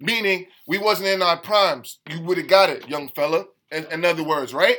Meaning, 0.00 0.46
we 0.66 0.78
wasn't 0.78 1.10
in 1.10 1.20
our 1.20 1.36
primes. 1.36 1.98
You 2.08 2.22
would 2.22 2.38
have 2.38 2.48
got 2.48 2.70
it, 2.70 2.88
young 2.88 3.10
fella. 3.10 3.44
In, 3.70 3.84
in 3.92 4.04
other 4.06 4.24
words, 4.24 4.54
right? 4.54 4.78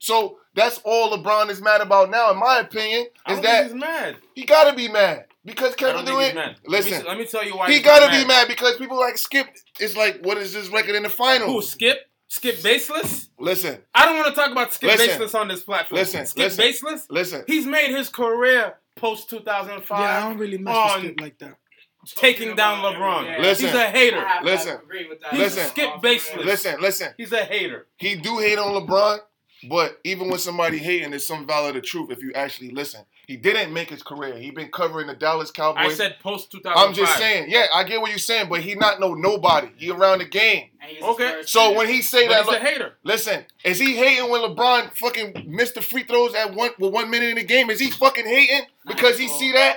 So 0.00 0.38
that's 0.56 0.80
all 0.84 1.16
LeBron 1.16 1.50
is 1.50 1.62
mad 1.62 1.82
about 1.82 2.10
now, 2.10 2.32
in 2.32 2.38
my 2.40 2.58
opinion, 2.58 3.06
I 3.24 3.34
is 3.34 3.40
that 3.42 3.68
think 3.68 3.72
he's 3.74 3.80
mad. 3.80 4.16
he 4.34 4.44
gotta 4.44 4.74
be 4.74 4.88
mad 4.88 5.26
because 5.44 5.76
Kevin 5.76 6.04
don't 6.04 6.06
think 6.06 6.20
he's 6.20 6.32
Durant. 6.32 6.48
mad. 6.50 6.56
Let 6.66 6.84
me, 6.84 6.90
Listen, 6.90 7.06
let 7.06 7.16
me 7.18 7.26
tell 7.26 7.44
you 7.46 7.56
why 7.56 7.70
he 7.70 7.80
gotta 7.80 8.10
be 8.10 8.26
mad 8.26 8.48
because 8.48 8.74
people 8.74 8.98
like 8.98 9.18
Skip. 9.18 9.46
It's 9.78 9.96
like, 9.96 10.18
what 10.22 10.36
is 10.36 10.52
this 10.52 10.68
record 10.68 10.96
in 10.96 11.04
the 11.04 11.08
final? 11.10 11.46
Who? 11.46 11.62
Skip? 11.62 12.07
Skip 12.28 12.62
Bayless? 12.62 13.30
Listen, 13.38 13.78
I 13.94 14.04
don't 14.04 14.16
want 14.16 14.28
to 14.28 14.34
talk 14.34 14.52
about 14.52 14.72
Skip 14.72 14.90
Listen. 14.90 15.06
Bayless 15.18 15.34
on 15.34 15.48
this 15.48 15.62
platform. 15.62 15.98
Listen, 15.98 16.26
Skip 16.26 16.56
listen. 16.58 16.86
Bayless? 16.86 17.06
listen. 17.10 17.44
He's 17.46 17.64
made 17.66 17.90
his 17.90 18.10
career 18.10 18.74
post 18.96 19.30
2005 19.30 19.98
Yeah, 19.98 20.04
I 20.04 20.28
don't 20.28 20.38
really 20.38 20.58
mess 20.58 20.74
on 20.76 21.02
with 21.02 21.04
Skip 21.04 21.20
like 21.20 21.38
that. 21.38 21.56
taking 22.04 22.54
down 22.54 22.84
LeBron. 22.84 23.24
Yeah. 23.24 23.38
Listen. 23.40 23.66
He's 23.66 23.74
a 23.74 23.86
hater. 23.86 24.24
Listen. 24.42 24.76
to 24.78 24.82
agree 24.82 25.08
with 25.08 25.20
that. 25.20 25.30
He's 25.30 25.40
Listen. 25.40 25.66
Skip 25.68 26.02
Bayless. 26.02 26.36
Listen, 26.36 26.80
listen. 26.80 27.08
He's 27.16 27.32
a 27.32 27.44
hater. 27.44 27.86
He 27.96 28.14
do 28.16 28.38
hate 28.38 28.58
on 28.58 28.74
LeBron, 28.74 29.20
but 29.68 29.98
even 30.04 30.28
when 30.28 30.38
somebody 30.38 30.76
hating, 30.76 31.10
there's 31.10 31.26
some 31.26 31.46
valid 31.46 31.76
of 31.76 31.82
truth 31.82 32.10
if 32.10 32.22
you 32.22 32.32
actually 32.34 32.70
listen. 32.70 33.04
He 33.28 33.36
didn't 33.36 33.74
make 33.74 33.90
his 33.90 34.02
career. 34.02 34.38
He 34.38 34.50
been 34.50 34.70
covering 34.70 35.06
the 35.06 35.14
Dallas 35.14 35.50
Cowboys. 35.50 35.84
I 35.84 35.92
said 35.92 36.16
post 36.22 36.50
2005. 36.50 36.88
I'm 36.88 36.94
just 36.94 37.18
saying, 37.18 37.50
yeah, 37.50 37.66
I 37.74 37.84
get 37.84 38.00
what 38.00 38.08
you're 38.08 38.18
saying, 38.18 38.48
but 38.48 38.60
he 38.62 38.74
not 38.74 39.00
know 39.00 39.12
nobody. 39.12 39.68
He 39.76 39.90
around 39.90 40.20
the 40.20 40.24
game. 40.24 40.70
Okay, 41.02 41.42
So 41.44 41.74
when 41.74 41.88
he 41.88 42.00
say 42.00 42.26
But 42.26 42.46
that, 42.46 42.46
he's 42.46 42.54
a 42.54 42.58
hater. 42.58 42.94
listen, 43.02 43.44
is 43.64 43.78
he 43.78 43.96
hating 43.96 44.30
when 44.30 44.40
LeBron 44.40 44.94
fucking 44.94 45.44
missed 45.46 45.74
the 45.74 45.82
free 45.82 46.04
throws 46.04 46.34
at 46.34 46.54
one 46.54 46.70
with 46.78 46.94
one 46.94 47.10
minute 47.10 47.28
in 47.28 47.34
the 47.36 47.44
game? 47.44 47.68
Is 47.68 47.78
he 47.78 47.90
fucking 47.90 48.24
hating 48.24 48.62
because 48.86 49.18
he 49.18 49.28
see 49.28 49.52
that? 49.52 49.76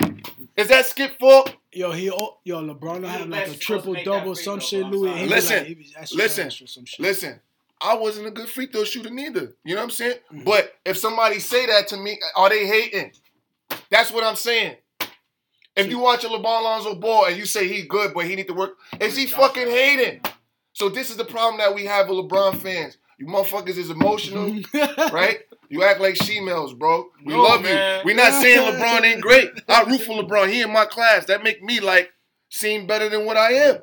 Is 0.55 0.69
that 0.69 0.85
Skip 0.85 1.19
fault? 1.19 1.53
Yo, 1.73 1.91
he 1.91 2.05
yo 2.05 2.38
LeBron 2.45 3.01
will 3.01 3.09
He 3.09 3.17
have 3.17 3.28
like 3.28 3.49
a 3.49 3.53
triple 3.55 3.95
double, 4.05 4.34
some 4.34 4.61
shit. 4.61 4.86
Louis, 4.86 5.09
sorry. 5.09 5.28
Listen, 5.28 5.63
like, 5.65 5.78
extra 5.97 6.17
listen, 6.17 6.43
fast 6.45 6.69
some 6.69 6.86
shit. 6.86 6.99
Listen, 7.01 7.39
I 7.82 7.95
wasn't 7.95 8.28
a 8.28 8.32
good 8.32 8.47
free 8.47 8.67
throw 8.67 8.86
shooter 8.86 9.09
neither. 9.09 9.55
You 9.65 9.76
know 9.76 9.82
what 9.82 9.86
I'm 9.86 9.89
saying? 9.89 10.19
Mhm. 10.34 10.45
But 10.45 10.76
if 10.86 10.97
somebody 10.97 11.39
say 11.39 11.65
that 11.65 11.89
to 11.89 11.97
me, 11.97 12.17
are 12.38 12.47
they 12.47 12.65
hating? 12.65 13.11
That's 13.91 14.11
what 14.11 14.23
I'm 14.23 14.35
saying. 14.35 14.77
If 15.75 15.89
you 15.89 15.99
watch 15.99 16.23
a 16.23 16.27
LeBron 16.27 16.43
Lonzo 16.63 16.95
Ball 16.95 17.25
and 17.27 17.37
you 17.37 17.45
say 17.45 17.67
he 17.67 17.83
good, 17.83 18.13
but 18.13 18.25
he 18.25 18.35
need 18.35 18.47
to 18.47 18.53
work, 18.53 18.77
is 18.99 19.15
he 19.15 19.25
fucking 19.27 19.67
hating? 19.67 20.21
So 20.73 20.89
this 20.89 21.09
is 21.09 21.17
the 21.17 21.25
problem 21.25 21.57
that 21.59 21.75
we 21.75 21.85
have 21.85 22.09
with 22.09 22.17
LeBron 22.17 22.55
fans. 22.57 22.97
You 23.17 23.27
motherfuckers 23.27 23.77
is 23.77 23.89
emotional, 23.89 24.61
right? 25.13 25.39
You 25.69 25.83
act 25.83 26.01
like 26.01 26.15
she-males, 26.15 26.73
bro. 26.73 27.05
We 27.23 27.33
No, 27.33 27.41
love 27.43 27.61
man. 27.61 27.99
you. 27.99 28.05
we 28.05 28.13
not 28.13 28.33
saying 28.41 28.73
LeBron 28.73 29.03
ain't 29.03 29.21
great. 29.21 29.51
I 29.69 29.83
root 29.89 30.01
for 30.01 30.21
LeBron. 30.23 30.49
He 30.51 30.61
in 30.61 30.71
my 30.73 30.85
class. 30.85 31.25
That 31.25 31.43
make 31.43 31.61
me 31.63 31.79
like 31.79 32.11
seem 32.49 32.87
better 32.87 33.07
than 33.09 33.25
what 33.25 33.37
I 33.37 33.51
am. 33.53 33.77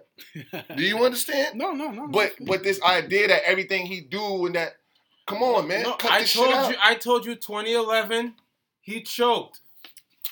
Do 0.77 0.83
you 0.83 1.03
understand? 1.05 1.57
No, 1.57 1.71
no, 1.73 1.91
no. 1.91 2.09
But 2.09 2.33
but 2.41 2.63
this 2.65 2.83
idea 2.83 3.29
that 3.29 3.49
everything 3.49 3.87
he 3.87 4.01
do 4.03 4.47
and 4.47 4.55
that, 4.57 4.73
come 5.27 5.43
on, 5.43 5.69
man, 5.69 5.85
No, 5.85 5.93
cut 5.95 6.11
I 6.11 6.21
this 6.21 6.35
told 6.35 6.49
shit 6.49 6.57
out. 6.57 6.71
you. 6.71 6.77
I 6.83 6.95
told 6.97 7.25
you. 7.25 7.35
2011, 7.37 8.35
he 8.81 9.03
choked. 9.03 9.61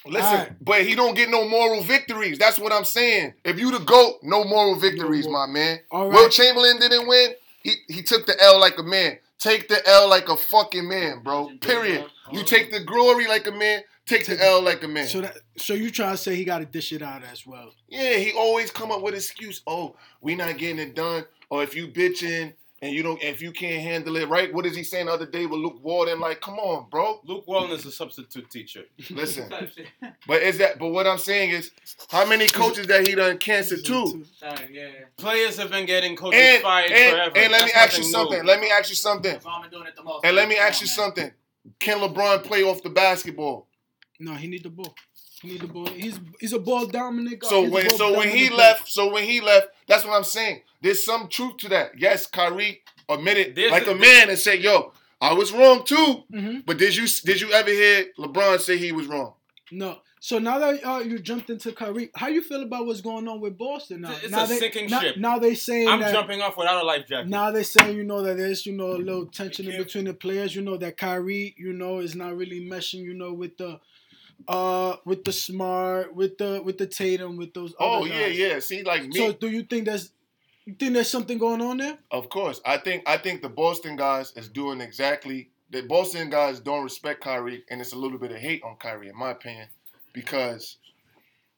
Listen, 0.07 0.27
Alright. 0.27 0.65
but 0.65 0.87
he 0.87 0.95
don't 0.95 1.15
get 1.15 1.31
no 1.31 1.49
moral 1.49 1.83
victories. 1.83 2.39
That's 2.39 2.59
what 2.59 2.73
I'm 2.73 2.85
saying. 2.85 3.35
If 3.45 3.59
you 3.59 3.71
the 3.71 3.85
GOAT, 3.85 4.21
no 4.23 4.45
moral 4.45 4.77
victories, 4.77 5.27
No 5.27 5.33
my 5.33 5.47
man. 5.47 5.81
All 5.91 6.09
Wilt. 6.09 6.33
Chamberlain 6.33 6.79
didn't 6.79 7.07
win. 7.07 7.33
He 7.63 7.75
he 7.89 8.03
took 8.03 8.27
the 8.27 8.41
L 8.43 8.61
like 8.61 8.79
a 8.79 8.83
man. 8.83 9.19
Take 9.39 9.69
the 9.69 9.87
L 9.89 10.09
like 10.09 10.29
a 10.29 10.37
fucking 10.37 10.89
man, 10.89 11.21
bro. 11.23 11.51
Period. 11.61 12.07
You 12.33 12.43
take 12.45 12.71
the 12.71 12.81
glory 12.81 13.27
like 13.29 13.47
a 13.47 13.53
man. 13.53 13.83
Take 14.07 14.27
the 14.27 14.43
L 14.43 14.63
like 14.63 14.83
a 14.85 14.89
man. 14.89 15.09
So 15.09 15.21
that 15.21 15.37
so 15.57 15.75
you 15.75 15.91
try 15.91 16.13
to 16.13 16.17
say 16.17 16.37
he 16.37 16.45
got 16.45 16.59
to 16.59 16.65
dish 16.65 16.93
it 16.93 17.03
out 17.03 17.23
as 17.25 17.47
well. 17.47 17.75
Yeah, 17.89 18.15
he 18.15 18.33
always 18.33 18.71
come 18.71 18.93
up 18.93 19.03
with 19.03 19.15
excuse. 19.15 19.63
Oh, 19.67 19.97
we 20.21 20.37
not 20.37 20.57
getting 20.59 20.79
it 20.79 20.95
done. 20.95 21.25
Or 21.51 21.63
if 21.63 21.75
you 21.75 21.89
bitching 21.89 22.55
and 22.83 22.93
you 22.93 23.03
don't, 23.03 23.23
if 23.23 23.41
you 23.41 23.53
can't 23.53 23.83
handle 23.83 24.17
it, 24.17 24.29
right? 24.29 24.53
What 24.53 24.67
is 24.67 24.77
he 24.77 24.85
saying 24.85 25.07
the 25.07 25.13
other 25.13 25.25
day 25.27 25.47
with 25.47 25.61
Luke 25.61 25.83
Walton? 25.83 26.21
Like, 26.21 26.41
come 26.41 26.59
on, 26.59 26.89
bro. 26.91 27.21
Luke 27.25 27.45
Walton 27.47 27.71
is 27.73 27.87
a 27.87 27.91
substitute 27.91 28.51
teacher. 28.51 28.83
Listen, 29.11 29.49
but 30.27 30.43
is 30.43 30.59
that? 30.59 30.79
But 30.79 30.89
what 30.89 31.07
I'm 31.07 31.19
saying 31.19 31.51
is, 31.51 31.71
how 32.11 32.27
many 32.27 32.49
coaches 32.49 32.87
that 32.89 33.07
he 33.09 33.15
done 33.15 33.39
cancer 33.39 33.79
too? 33.79 34.25
Sorry, 34.37 34.69
yeah. 34.71 34.89
Players 35.17 35.57
have 35.57 35.71
been 35.71 35.87
getting 35.87 36.17
coaches 36.17 36.39
And 36.41 36.63
fired 36.63 36.91
and, 36.93 37.13
forever. 37.13 37.39
and 37.39 37.53
let 37.53 37.65
me 37.65 37.73
ask 37.75 37.93
you 37.97 38.03
nothing 38.03 38.13
something. 38.13 38.39
new. 38.43 38.47
Let 38.47 38.61
me 38.61 38.71
ask 38.71 38.89
you 38.91 38.97
something. 38.97 39.39
Doing 39.71 39.87
it 39.87 39.97
the 39.97 40.03
most. 40.03 40.25
And 40.25 40.37
let 40.37 40.49
me 40.49 40.57
ask 40.57 40.81
you 40.83 40.87
man. 40.87 40.95
something. 40.95 41.31
Can 41.81 41.99
LeBron 41.99 42.45
play 42.45 42.63
off 42.63 42.83
the 42.83 42.91
basketball? 42.91 43.67
No, 44.19 44.35
he 44.35 44.47
need 44.47 44.63
the 44.63 44.71
ball. 44.71 44.95
He 45.43 45.49
need 45.49 45.61
the 45.61 45.67
ball. 45.67 45.87
He's 45.87 46.19
he's 46.41 46.53
a 46.53 46.59
ball 46.59 46.87
dominant 46.87 47.41
guy. 47.41 47.49
So 47.49 47.63
He's 47.63 47.71
when 47.71 47.89
ball 47.89 47.99
so 47.99 48.17
when 48.19 48.29
he 48.29 48.45
dominant 48.49 48.57
left, 48.59 48.89
so 48.89 49.13
when 49.13 49.25
he 49.25 49.41
left, 49.41 49.69
that's 49.87 50.05
what 50.05 50.15
I'm 50.17 50.25
saying. 50.25 50.63
There's 50.81 51.05
some 51.05 51.29
truth 51.29 51.59
to 51.59 51.69
that. 51.71 51.99
Yes, 51.99 52.27
Kyrie 52.27 52.83
admitted 53.09 53.55
There's 53.55 53.71
like 53.73 53.87
a- 53.87 53.93
a 53.93 53.95
man 53.95 54.29
and 54.31 54.39
said, 54.39 54.61
"Yo, 54.61 54.93
I 55.21 55.35
was 55.35 55.53
wrong 55.53 55.85
too." 55.85 56.25
Mhm. 56.33 56.65
But 56.65 56.79
did 56.79 56.97
you 56.97 57.07
did 57.25 57.41
you 57.41 57.53
ever 57.53 57.71
hear 57.71 58.07
LeBron 58.19 58.61
say 58.61 58.79
he 58.79 58.93
was 58.93 59.07
wrong? 59.07 59.35
No. 59.71 59.99
So 60.19 60.39
now 60.39 60.59
that 60.59 60.85
uh, 60.85 60.99
you 61.01 61.19
jumped 61.21 61.51
into 61.51 61.71
Kyrie, 61.71 62.11
how 62.17 62.27
you 62.29 62.43
feel 62.43 62.63
about 62.63 62.87
what's 62.87 63.01
going 63.01 63.29
on 63.29 63.41
with 63.41 63.57
Boston 63.57 64.01
now? 64.01 64.13
It's 64.23 64.31
now 64.31 64.45
a 64.45 64.47
they, 64.49 64.59
sinking 64.59 64.91
now, 64.91 65.01
ship. 65.01 65.17
Now 65.19 65.39
they 65.39 65.55
saying 65.55 65.87
I'm 65.87 66.01
that. 66.01 66.13
jumping 66.13 66.41
off 66.41 66.57
without 66.57 66.83
a 66.83 66.85
life 66.87 67.07
jacket. 67.07 67.29
Now 67.29 67.53
they 67.53 67.63
saying 67.63 67.97
you 67.97 68.03
know 68.03 68.23
that 68.23 68.37
there's 68.37 68.65
you 68.67 68.73
know 68.73 68.93
a 68.93 68.99
little 68.99 69.27
tension 69.27 69.71
in 69.71 69.77
between 69.77 70.05
the 70.05 70.15
players. 70.15 70.57
You 70.57 70.63
know 70.63 70.79
that 70.79 70.97
Kyrie 70.97 71.55
you 71.59 71.73
know 71.75 71.99
is 71.99 72.17
not 72.17 72.37
really 72.37 72.61
meshing. 72.61 73.03
You 73.05 73.15
know 73.15 73.33
with 73.35 73.57
the 73.59 73.79
uh 74.49 74.97
with 75.05 75.25
the 75.25 75.33
smart 75.33 76.15
with 76.15 76.39
the 76.39 76.61
with 76.65 76.79
the 76.79 76.87
Tatum 76.87 77.37
with 77.37 77.55
those. 77.55 77.75
Oh 77.79 78.05
yeah, 78.05 78.27
guys. 78.29 78.39
yeah. 78.39 78.59
See, 78.61 78.83
like 78.83 79.07
me, 79.07 79.17
So 79.17 79.33
do 79.33 79.49
you 79.49 79.63
think 79.63 79.87
that's 79.87 80.13
you 80.65 80.75
think 80.75 80.95
there's 80.95 81.09
something 81.11 81.39
going 81.39 81.61
on 81.61 81.79
there? 81.79 81.99
of 82.11 82.29
course. 82.29 82.61
I 82.65 82.79
think 82.79 83.03
I 83.07 83.17
think 83.19 83.43
the 83.43 83.49
Boston 83.49 83.97
guys 83.97 84.33
is 84.37 84.49
doing 84.49 84.81
exactly 84.81 85.51
the 85.71 85.83
Boston 85.83 86.31
guys 86.31 86.61
don't 86.61 86.85
respect 86.85 87.23
Kyrie, 87.23 87.65
and 87.71 87.81
it's 87.81 87.93
a 87.93 87.97
little 87.99 88.19
bit 88.19 88.31
of 88.31 88.39
hate 88.39 88.63
on 88.63 88.77
Kyrie, 88.77 89.09
in 89.09 89.17
my 89.17 89.33
opinion, 89.33 89.69
because 90.13 90.77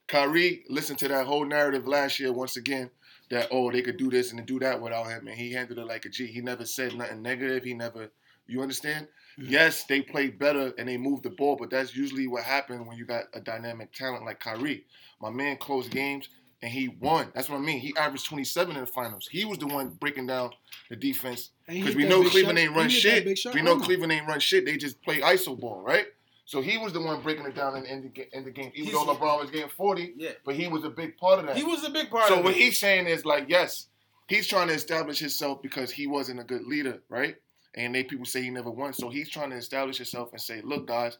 Kyrie 0.07 0.63
listened 0.69 0.99
to 0.99 1.07
that 1.09 1.25
whole 1.27 1.45
narrative 1.45 1.87
last 1.87 2.19
year 2.19 2.33
once 2.33 2.57
again 2.57 2.89
that 3.29 3.47
oh 3.51 3.71
they 3.71 3.81
could 3.83 3.97
do 3.97 4.09
this 4.09 4.31
and 4.31 4.43
do 4.45 4.59
that 4.59 4.81
without 4.81 5.07
him, 5.07 5.27
and 5.27 5.37
he 5.37 5.53
handled 5.53 5.79
it 5.79 5.85
like 5.85 6.05
a 6.05 6.09
G. 6.09 6.25
He 6.27 6.41
never 6.41 6.65
said 6.65 6.95
nothing 6.95 7.21
negative. 7.21 7.63
He 7.63 7.73
never, 7.75 8.09
you 8.47 8.61
understand? 8.61 9.07
Mm. 9.39 9.49
Yes, 9.49 9.83
they 9.85 10.01
played 10.01 10.39
better 10.39 10.73
and 10.77 10.87
they 10.87 10.97
moved 10.97 11.23
the 11.23 11.29
ball, 11.29 11.55
but 11.55 11.69
that's 11.69 11.95
usually 11.95 12.27
what 12.27 12.43
happens 12.43 12.87
when 12.87 12.97
you 12.97 13.05
got 13.05 13.25
a 13.33 13.39
dynamic 13.41 13.91
talent 13.93 14.25
like 14.25 14.39
Kyrie. 14.39 14.85
My 15.21 15.29
man 15.29 15.57
closed 15.57 15.91
games 15.91 16.29
and 16.61 16.71
he 16.71 16.87
won. 16.87 17.31
That's 17.35 17.49
what 17.49 17.57
I 17.57 17.61
mean. 17.61 17.79
He 17.79 17.95
averaged 17.97 18.25
27 18.25 18.75
in 18.75 18.81
the 18.81 18.87
finals. 18.87 19.27
He 19.31 19.45
was 19.45 19.57
the 19.59 19.67
one 19.67 19.89
breaking 19.89 20.27
down 20.27 20.51
the 20.89 20.95
defense 20.95 21.51
because 21.67 21.95
we 21.95 22.05
know 22.05 22.23
Cleveland 22.29 22.57
shot- 22.57 22.63
ain't 22.65 22.75
run 22.75 22.89
he 22.89 22.99
hit 22.99 23.25
that 23.25 23.37
shit. 23.37 23.53
We 23.53 23.61
know. 23.61 23.79
Cleveland 23.79 24.11
ain't 24.11 24.27
run 24.27 24.39
shit. 24.39 24.65
They 24.65 24.77
just 24.77 25.01
play 25.01 25.19
iso 25.19 25.57
ball, 25.59 25.81
right? 25.81 26.07
So 26.45 26.61
he 26.61 26.77
was 26.79 26.93
the 26.93 27.01
one 27.01 27.21
breaking 27.21 27.45
it 27.45 27.53
down 27.55 27.77
in, 27.77 27.85
in, 27.85 28.01
the, 28.01 28.07
ga- 28.09 28.29
in 28.33 28.43
the 28.43 28.49
game. 28.51 28.71
Even 28.73 28.91
He's- 28.91 29.05
though 29.05 29.13
LeBron 29.15 29.39
was 29.39 29.51
getting 29.51 29.69
40, 29.69 30.13
Yeah. 30.17 30.31
but 30.43 30.55
he 30.55 30.67
was 30.67 30.83
a 30.83 30.89
big 30.89 31.15
part 31.17 31.39
of 31.39 31.45
that. 31.45 31.55
He 31.55 31.63
was 31.63 31.83
a 31.85 31.91
big 31.91 32.09
part 32.09 32.27
So 32.27 32.39
of 32.39 32.43
what 32.43 32.55
it. 32.55 32.57
he's 32.57 32.79
saying 32.79 33.05
is 33.05 33.23
like, 33.23 33.45
yes, 33.47 33.85
he's 34.27 34.47
trying 34.47 34.67
to 34.69 34.73
establish 34.73 35.19
himself 35.19 35.61
because 35.61 35.91
he 35.91 36.07
wasn't 36.07 36.39
a 36.39 36.43
good 36.43 36.63
leader, 36.65 37.01
right? 37.07 37.35
And 37.75 37.93
they 37.93 38.03
people 38.03 38.25
say 38.25 38.41
he 38.41 38.49
never 38.49 38.71
won. 38.71 38.93
So 38.93 39.09
he's 39.09 39.29
trying 39.29 39.51
to 39.51 39.55
establish 39.55 39.97
himself 39.97 40.31
and 40.31 40.41
say, 40.41 40.61
look, 40.61 40.87
guys, 40.87 41.17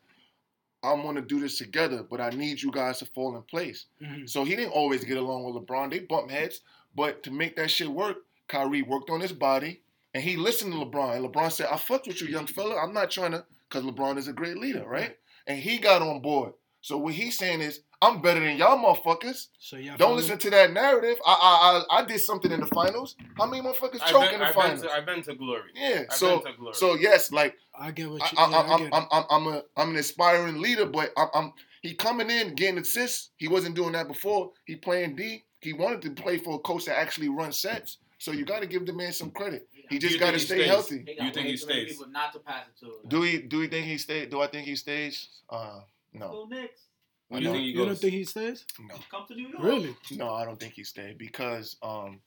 I'm 0.84 1.02
gonna 1.04 1.22
do 1.22 1.40
this 1.40 1.58
together, 1.58 2.04
but 2.04 2.22
I 2.22 2.30
need 2.30 2.62
you 2.62 2.72
guys 2.72 3.00
to 3.00 3.06
fall 3.06 3.36
in 3.36 3.42
place. 3.44 3.86
Mhm. 4.02 4.30
So 4.30 4.44
he 4.44 4.56
didn't 4.56 4.72
always 4.72 5.04
get 5.04 5.18
along 5.18 5.44
with 5.44 5.56
LeBron. 5.64 5.92
They 5.92 6.00
bumped 6.00 6.32
heads, 6.32 6.62
but 6.96 7.22
to 7.24 7.32
make 7.32 7.56
that 7.58 7.70
shit 7.70 7.90
work, 7.90 8.18
Kyrie 8.48 8.82
worked 8.82 9.10
on 9.10 9.20
his 9.20 9.34
body 9.34 9.82
and 10.14 10.24
he 10.24 10.38
listened 10.38 10.72
to 10.74 10.80
LeBron. 10.80 11.18
And 11.18 11.26
LeBron 11.26 11.52
said, 11.52 11.68
I 11.72 11.78
fucked 11.78 12.08
with 12.08 12.22
you, 12.22 12.28
young 12.28 12.48
fella. 12.48 12.78
I'm 12.82 12.94
not 12.94 13.12
trying 13.12 13.32
to, 13.32 13.46
because 13.68 13.84
LeBron 13.84 14.18
is 14.18 14.28
a 14.28 14.34
great 14.34 14.58
leader, 14.58 14.84
right? 14.88 15.18
And 15.46 15.60
he 15.60 15.78
got 15.78 16.02
on 16.02 16.22
board. 16.22 16.54
So 16.82 16.98
what 16.98 17.14
he's 17.14 17.38
saying 17.38 17.62
is, 17.62 17.82
I'm 18.02 18.22
better 18.22 18.40
than 18.40 18.56
y'all 18.58 18.78
motherfuckers. 18.78 19.48
So 19.60 19.76
yeah. 19.76 19.98
Don't 19.98 20.16
listen 20.16 20.38
to 20.38 20.50
that 20.52 20.72
narrative. 20.72 21.18
I 21.26 21.84
I 21.90 21.98
I, 21.98 22.02
I 22.02 22.06
did 22.06 22.20
something 22.22 22.52
in 22.52 22.62
the 22.62 22.68
finals. 22.68 23.16
How 23.38 23.46
many 23.46 23.62
motherfuckers 23.62 24.00
I've 24.02 24.10
choke 24.10 24.22
been, 24.24 24.34
in 24.36 24.40
the 24.40 24.46
I've 24.46 24.54
been 24.56 24.62
finals? 24.64 24.82
to, 24.84 24.92
I've 24.92 25.06
been 25.06 25.22
to 25.24 25.36
glory. 25.36 25.70
yeah. 25.76 26.04
I've 26.10 26.16
So 26.16 26.40
been 26.40 26.54
to 26.54 26.58
glory. 26.60 26.74
so 26.76 26.96
yes, 26.96 27.32
like 27.32 27.56
I 27.78 27.92
get 27.92 28.10
what 28.10 28.32
you. 28.32 28.38
I, 28.38 28.50
yeah, 28.50 28.56
I 28.58 28.74
I'm, 28.74 28.84
get. 28.84 28.94
I'm, 28.94 29.08
I'm 29.12 29.24
I'm 29.30 29.48
a 29.48 29.64
I'm 29.76 29.90
an 29.90 29.96
aspiring 29.98 30.62
leader, 30.62 30.86
but 30.86 31.12
I'm, 31.18 31.28
I'm 31.34 31.54
he 31.82 31.94
coming 31.94 32.30
in 32.30 32.56
getting 32.56 32.80
assists. 32.80 33.32
He 33.38 33.48
wasn't 33.48 33.76
doing 33.76 33.92
that 33.94 34.08
before. 34.08 34.52
He 34.66 34.76
playing 34.76 35.16
D. 35.16 35.44
He 35.62 35.74
wanted 35.74 36.02
to 36.04 36.12
play 36.12 36.38
for 36.38 36.56
a 36.56 36.60
coach 36.60 36.86
that 36.86 36.98
actually 36.98 37.28
runs 37.30 37.58
sets. 37.58 37.98
So 38.18 38.32
you 38.32 38.46
got 38.46 38.62
to 38.62 38.68
give 38.68 38.86
the 38.86 38.94
man 38.94 39.14
some 39.14 39.32
credit. 39.32 39.68
He 39.90 39.98
just 39.98 40.20
got 40.20 40.32
to 40.32 40.40
stay 40.40 40.56
stays? 40.58 40.68
healthy. 40.68 41.04
He 41.08 41.16
got 41.16 41.26
You 41.26 41.32
think 41.34 41.48
he 41.48 41.58
stays? 41.58 41.90
People 41.98 42.12
not 42.12 42.32
to 42.34 42.40
pass 42.40 42.64
it 42.68 42.80
to. 42.86 42.92
Do 43.08 43.22
we 43.22 43.42
do 43.42 43.60
we 43.60 43.68
think 43.68 43.88
he 43.88 43.98
stays? 43.98 44.30
Do 44.30 44.42
I 44.42 44.48
think 44.48 44.68
he 44.68 44.76
stays? 44.76 45.28
Uh, 45.50 45.80
no, 46.14 46.28
Go 46.30 46.48
Knicks. 46.50 46.82
Where 47.30 47.40
I 47.40 47.42
do 47.42 47.46
you, 47.48 47.52
think 47.54 47.64
he 47.64 47.70
you 47.72 47.78
goes? 47.78 47.86
don't 47.88 47.96
think 48.00 48.14
he 48.14 48.24
stays? 48.26 48.66
no. 48.80 48.96
Come 49.10 49.26
to 49.28 49.36
New 49.36 49.48
York. 49.50 49.64
Really? 49.64 49.96
No, 50.12 50.34
I 50.34 50.46
don't 50.46 50.60
think 50.60 50.74
he 50.74 50.84
stays 50.84 51.16
because 51.18 51.78
um, 51.82 52.22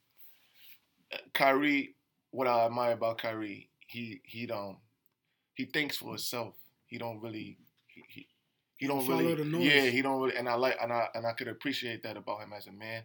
Kyrie. 1.34 1.94
What 2.30 2.46
I 2.48 2.64
admire 2.64 2.92
about 2.92 3.18
Kyrie, 3.18 3.68
he 3.86 4.22
he 4.24 4.46
don't 4.46 4.78
he 5.54 5.66
thinks 5.66 5.98
for 5.98 6.08
himself. 6.10 6.54
He 6.86 6.96
don't 6.96 7.20
really 7.20 7.58
he 7.86 8.02
he, 8.08 8.26
he 8.76 8.86
don't 8.86 9.04
Follow 9.06 9.18
really 9.18 9.34
the 9.34 9.44
noise. 9.44 9.66
yeah 9.66 9.82
he 9.82 10.00
don't 10.00 10.18
really 10.22 10.36
and 10.36 10.48
I 10.48 10.54
like 10.54 10.78
and 10.82 10.90
I 10.90 11.08
and 11.14 11.26
I 11.26 11.32
could 11.32 11.48
appreciate 11.48 12.02
that 12.04 12.16
about 12.16 12.40
him 12.40 12.52
as 12.56 12.66
a 12.68 12.72
man. 12.72 13.02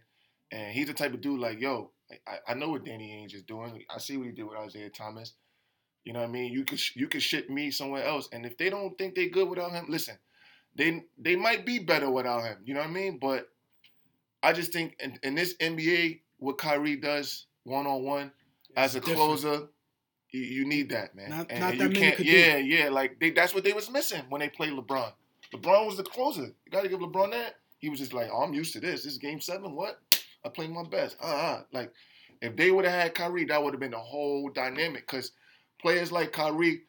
And 0.50 0.72
he's 0.72 0.88
the 0.88 0.94
type 0.94 1.14
of 1.14 1.20
dude 1.20 1.42
like 1.42 1.60
yo, 1.60 1.92
I, 2.26 2.38
I 2.48 2.54
know 2.54 2.70
what 2.70 2.86
Danny 2.86 3.22
Ainge 3.22 3.36
is 3.36 3.44
doing. 3.44 3.84
I 3.94 3.98
see 3.98 4.16
what 4.16 4.28
he 4.28 4.32
did 4.32 4.44
with 4.44 4.58
Isaiah 4.58 4.90
Thomas. 4.90 5.34
You 6.06 6.14
know 6.14 6.20
what 6.20 6.30
I 6.30 6.32
mean? 6.32 6.54
You 6.54 6.64
could 6.64 6.80
you 6.96 7.10
could 7.10 7.22
ship 7.22 7.50
me 7.50 7.70
somewhere 7.70 8.06
else, 8.06 8.30
and 8.32 8.46
if 8.46 8.58
they 8.58 8.70
don't 8.70 8.98
think 8.98 9.14
they 9.16 9.28
good 9.28 9.50
without 9.50 9.74
him, 9.74 9.88
listen, 9.90 10.18
they 10.78 11.04
they 11.18 11.36
might 11.36 11.66
be 11.66 11.80
better 11.80 12.10
without 12.10 12.44
him. 12.44 12.58
You 12.64 12.76
know 12.76 12.82
what 12.82 12.90
I 12.90 12.94
mean? 12.94 13.18
But 13.18 13.50
I 14.44 14.54
just 14.54 14.72
think 14.72 14.96
in, 15.04 15.18
in 15.24 15.36
this 15.36 15.56
NBA, 15.58 16.22
what 16.38 16.58
Kyrie 16.58 16.96
does 16.96 17.48
one 17.64 17.88
on 17.88 18.04
one 18.04 18.32
as 18.76 18.96
a 18.96 19.00
different. 19.00 19.18
closer, 19.18 19.68
you, 20.32 20.42
you 20.42 20.66
need 20.66 20.90
that, 20.92 21.16
man. 21.16 21.30
Not- 21.32 21.48
and 21.50 21.60
not 21.60 21.72
and 21.72 21.82
that 21.82 21.84
you 21.84 21.90
many 21.90 22.00
can't, 22.00 22.18
could 22.18 22.26
do 22.26 22.32
yeah, 22.32 22.58
yeah. 22.58 22.90
Like 22.90 23.20
they, 23.20 23.32
that's 23.32 23.54
what 23.54 23.64
they 23.64 23.74
was 23.74 23.90
missing 23.90 24.22
when 24.30 24.40
they 24.40 24.50
played 24.50 24.74
LeBron. 24.74 25.12
LeBron 25.54 25.86
was 25.88 25.98
the 25.98 26.04
closer. 26.04 26.44
You 26.44 26.72
got 26.72 26.84
to 26.84 26.90
give 26.90 27.00
LeBron 27.00 27.32
that. 27.32 27.56
He 27.80 27.90
was 27.90 28.00
just 28.00 28.14
like, 28.14 28.30
oh, 28.32 28.44
I'm 28.44 28.54
used 28.54 28.74
to 28.74 28.80
this. 28.80 29.04
This 29.04 29.14
is 29.14 29.18
Game 29.18 29.40
Seven. 29.40 29.76
What? 29.76 30.00
I 30.46 30.50
played 30.50 30.72
my 30.72 30.84
best. 30.84 31.18
Uh, 31.22 31.26
uh 31.26 31.62
Like 31.72 31.92
if 32.42 32.56
they 32.56 32.72
would 32.72 32.86
have 32.86 33.02
had 33.02 33.16
Kyrie, 33.16 33.46
that 33.46 33.64
would 33.64 33.74
have 33.74 33.80
been 33.80 33.92
the 33.92 33.98
whole 33.98 34.50
dynamic. 34.50 35.08
Because 35.08 35.32
players 35.82 36.12
like 36.12 36.32
Kyrie, 36.32 36.84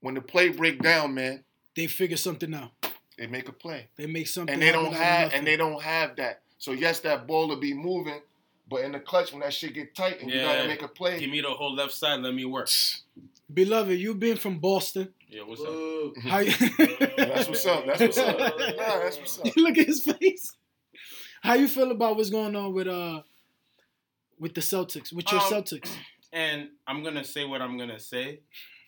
when 0.00 0.14
the 0.14 0.20
play 0.20 0.48
break 0.48 0.80
down, 0.80 1.14
man, 1.14 1.44
They 1.76 1.86
figure 1.86 2.16
something 2.16 2.54
out. 2.54 2.72
They 3.18 3.26
make 3.26 3.48
a 3.48 3.52
play 3.52 3.88
They 3.96 4.06
make 4.06 4.26
something. 4.26 4.52
and 4.52 4.62
they 4.62 4.72
don't 4.72 4.92
have 4.92 5.32
and 5.34 5.46
they 5.46 5.56
don't 5.56 5.80
have 5.82 6.16
that. 6.16 6.42
So 6.58 6.72
yes, 6.72 7.00
that 7.00 7.26
ball 7.26 7.48
will 7.48 7.60
be 7.60 7.74
moving, 7.74 8.20
but 8.68 8.82
in 8.82 8.92
the 8.92 9.00
clutch 9.00 9.32
when 9.32 9.40
that 9.40 9.52
shit 9.52 9.74
get 9.74 9.94
tight 9.94 10.20
and 10.22 10.30
you 10.30 10.40
gotta 10.40 10.66
make 10.68 10.82
a 10.82 10.88
play. 10.88 11.18
Give 11.18 11.30
me 11.30 11.40
the 11.40 11.50
whole 11.50 11.74
left 11.74 11.92
side. 11.92 12.20
Let 12.20 12.34
me 12.34 12.44
work. 12.44 12.68
Beloved, 13.52 13.98
you 13.98 14.14
been 14.14 14.36
from 14.38 14.58
Boston. 14.58 15.12
Yeah, 15.28 15.42
what's 15.42 15.60
up? 15.60 15.66
Boo. 15.66 16.14
How 16.22 16.38
you... 16.38 16.52
That's 17.16 17.48
what's 17.48 17.66
up. 17.66 17.84
That's 17.86 18.00
what's 18.00 18.18
up. 18.18 18.38
Nah, 18.76 18.98
that's 19.00 19.18
what's 19.18 19.38
up. 19.38 19.46
You 19.46 19.52
look 19.64 19.76
at 19.78 19.86
his 19.86 20.02
face. 20.02 20.56
How 21.42 21.54
you 21.54 21.68
feel 21.68 21.90
about 21.90 22.16
what's 22.16 22.30
going 22.30 22.54
on 22.56 22.72
with 22.72 22.86
uh 22.88 23.22
with 24.38 24.54
the 24.54 24.60
Celtics? 24.60 25.12
With 25.12 25.30
your 25.32 25.40
Um, 25.40 25.46
Celtics? 25.52 25.90
And 26.32 26.68
I'm 26.86 27.02
gonna 27.02 27.24
say 27.24 27.44
what 27.44 27.60
I'm 27.60 27.76
gonna 27.78 27.98
say. 28.00 28.40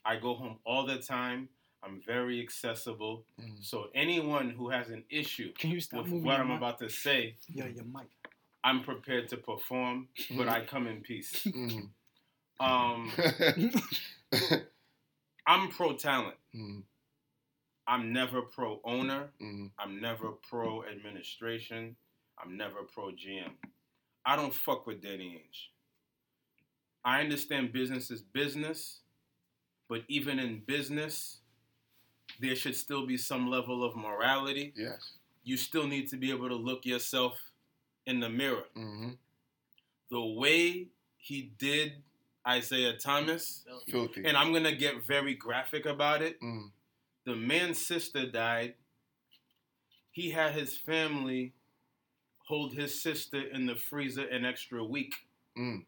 I 0.05 0.17
go 0.17 0.35
home 0.35 0.59
all 0.65 0.87
the 0.87 0.99
time. 0.99 1.49
I'm 1.85 2.01
very 2.01 2.41
accessible. 2.41 3.27
Mhm. 3.39 3.63
So 3.63 3.91
anyone 3.95 4.51
who 4.51 4.71
has 4.71 4.91
an 4.91 5.05
issue 5.11 5.53
Can 5.53 5.71
you 5.71 5.81
stop 5.81 6.05
with 6.09 6.23
what 6.23 6.41
I'm 6.41 6.49
mic? 6.49 6.57
about 6.57 6.79
to 6.79 6.89
say, 6.89 7.37
Yeah, 7.49 7.67
your 7.67 7.85
mic. 7.85 8.09
I'm 8.63 8.83
prepared 8.83 9.29
to 9.29 9.37
perform, 9.37 10.09
but 10.37 10.49
I 10.49 10.65
come 10.65 10.87
in 10.87 11.03
peace. 11.03 11.45
Mhm. 11.47 11.91
Um, 12.61 13.11
I'm 15.47 15.69
pro 15.71 15.93
talent. 15.97 16.37
Mhm. 16.55 16.85
I'm 17.87 18.13
never 18.13 18.41
pro 18.43 18.81
owner. 18.85 19.33
Mhm. 19.41 19.73
I'm 19.79 20.01
never 20.01 20.31
pro 20.33 20.85
administration. 20.85 21.97
I'm 22.39 22.57
never 22.57 22.83
pro 22.85 23.11
GM. 23.13 23.53
I 24.25 24.37
don't 24.37 24.55
fuck 24.55 24.87
with 24.87 25.03
Danny 25.03 25.31
Ainge. 25.39 25.69
I 27.05 27.21
understand 27.21 27.73
business 27.73 28.11
is 28.11 28.23
business, 28.23 29.01
but 29.89 30.05
even 30.09 30.39
in 30.39 30.61
business, 30.61 31.41
there 32.41 32.57
should 32.57 32.77
still 32.77 33.07
be 33.07 33.17
some 33.17 33.49
level 33.51 33.85
of 33.85 33.95
morality. 33.97 34.73
yes. 34.77 35.13
you 35.45 35.57
still 35.57 35.87
need 35.87 36.09
to 36.11 36.17
be 36.17 36.31
able 36.31 36.49
to 36.49 36.55
look 36.55 36.87
yourself 36.87 37.39
in 38.07 38.19
the 38.21 38.29
mirror. 38.29 38.65
Mm-hmm. 38.77 39.11
The 40.11 40.25
way 40.41 40.89
he 41.17 41.53
did 41.59 41.93
Isaiah 42.47 42.95
Thomas, 42.99 43.65
Filthy. 43.91 44.25
and 44.25 44.37
I'm 44.37 44.53
gonna 44.53 44.75
get 44.75 45.05
very 45.07 45.35
graphic 45.35 45.87
about 45.87 46.21
it. 46.23 46.41
Mm. 46.43 46.71
The 47.25 47.35
man's 47.37 47.79
sister 47.85 48.27
died. 48.31 48.75
He 50.11 50.31
had 50.31 50.53
his 50.53 50.77
family 50.77 51.53
hold 52.47 52.75
his 52.75 53.03
sister 53.03 53.41
in 53.41 53.65
the 53.67 53.75
freezer 53.75 54.27
an 54.27 54.45
extra 54.45 54.85
week 54.85 55.15
Mm. 55.59 55.85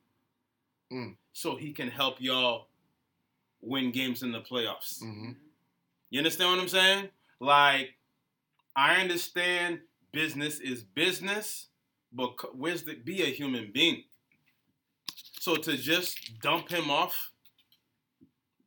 Mm. 0.92 1.16
so 1.32 1.56
he 1.56 1.72
can 1.72 1.88
help 1.88 2.20
y'all 2.20 2.68
win 3.60 3.90
games 3.90 4.22
in 4.22 4.32
the 4.32 4.40
playoffs. 4.40 5.02
Mm-hmm. 5.02 5.32
You 6.10 6.18
understand 6.20 6.50
what 6.50 6.60
I'm 6.60 6.68
saying? 6.68 7.08
Like, 7.40 7.94
I 8.74 8.96
understand 8.96 9.80
business 10.12 10.60
is 10.60 10.82
business, 10.82 11.66
but 12.12 12.56
where's 12.56 12.82
the 12.84 12.94
be 12.94 13.22
a 13.22 13.26
human 13.26 13.70
being? 13.72 14.04
So 15.40 15.56
to 15.56 15.76
just 15.76 16.40
dump 16.40 16.68
him 16.68 16.90
off 16.90 17.32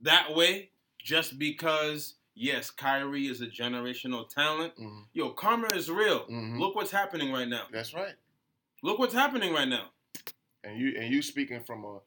that 0.01 0.33
way, 0.35 0.69
just 1.03 1.39
because 1.39 2.15
yes, 2.35 2.69
Kyrie 2.69 3.27
is 3.27 3.41
a 3.41 3.47
generational 3.47 4.27
talent. 4.27 4.73
Mm-hmm. 4.77 5.01
Yo, 5.13 5.29
karma 5.31 5.67
is 5.75 5.89
real. 5.89 6.25
Mhm. 6.27 6.59
Look 6.59 6.75
what's 6.75 6.91
happening 6.91 7.31
right 7.33 7.47
now. 7.47 7.63
That's 7.71 7.93
right. 7.93 8.15
Look 8.81 8.97
what's 8.99 9.13
happening 9.13 9.53
right 9.53 9.67
now. 9.67 9.87
And 10.63 10.79
you 10.79 10.95
and 10.97 11.13
you 11.13 11.21
speaking 11.21 11.63
from 11.63 11.83
a 11.83 11.99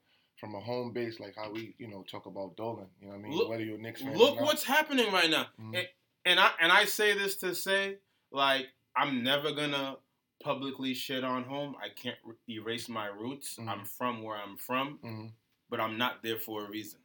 from 0.43 0.57
a 0.57 0.61
home 0.61 0.93
base 0.93 1.21
like 1.21 1.37
how 1.37 1.49
we 1.53 1.73
you 1.79 1.87
know 1.87 2.03
talk 2.11 2.27
about 2.27 2.57
Dolan. 2.57 2.87
You 3.01 3.07
know 3.07 3.13
what 3.13 3.19
I 3.21 3.23
mean? 3.23 3.39
Look- 3.39 3.49
Whether 3.49 3.63
you're 3.65 3.77
a 3.77 3.81
Knicks 3.81 4.03
fan. 4.03 4.19
Look 4.19 4.41
what's 4.41 4.65
happening 4.65 5.13
right 5.13 5.31
now. 5.31 5.47
Mhm. 5.61 5.77
And, 5.79 5.89
and 6.25 6.41
I 6.41 6.51
and 6.61 6.73
I 6.73 6.85
say 6.85 7.15
this 7.17 7.37
to 7.37 7.55
say, 7.55 7.99
like, 8.33 8.67
I'm 8.97 9.23
never 9.23 9.53
gonna 9.53 9.99
publicly 10.43 10.95
shit 10.95 11.23
on 11.23 11.45
home. 11.45 11.77
I 11.81 11.91
can't 11.91 12.17
r- 12.27 12.35
erase 12.51 12.89
my 12.89 13.07
roots. 13.07 13.57
Mhm. 13.57 13.69
I'm 13.69 13.85
from 13.85 14.25
where 14.25 14.37
I'm 14.37 14.57
from, 14.57 14.99
Mhm. 15.05 15.31
but 15.71 15.79
I'm 15.81 15.97
not 15.97 16.25
there 16.25 16.39
for 16.41 16.65
a 16.65 16.69
reason. 16.69 16.99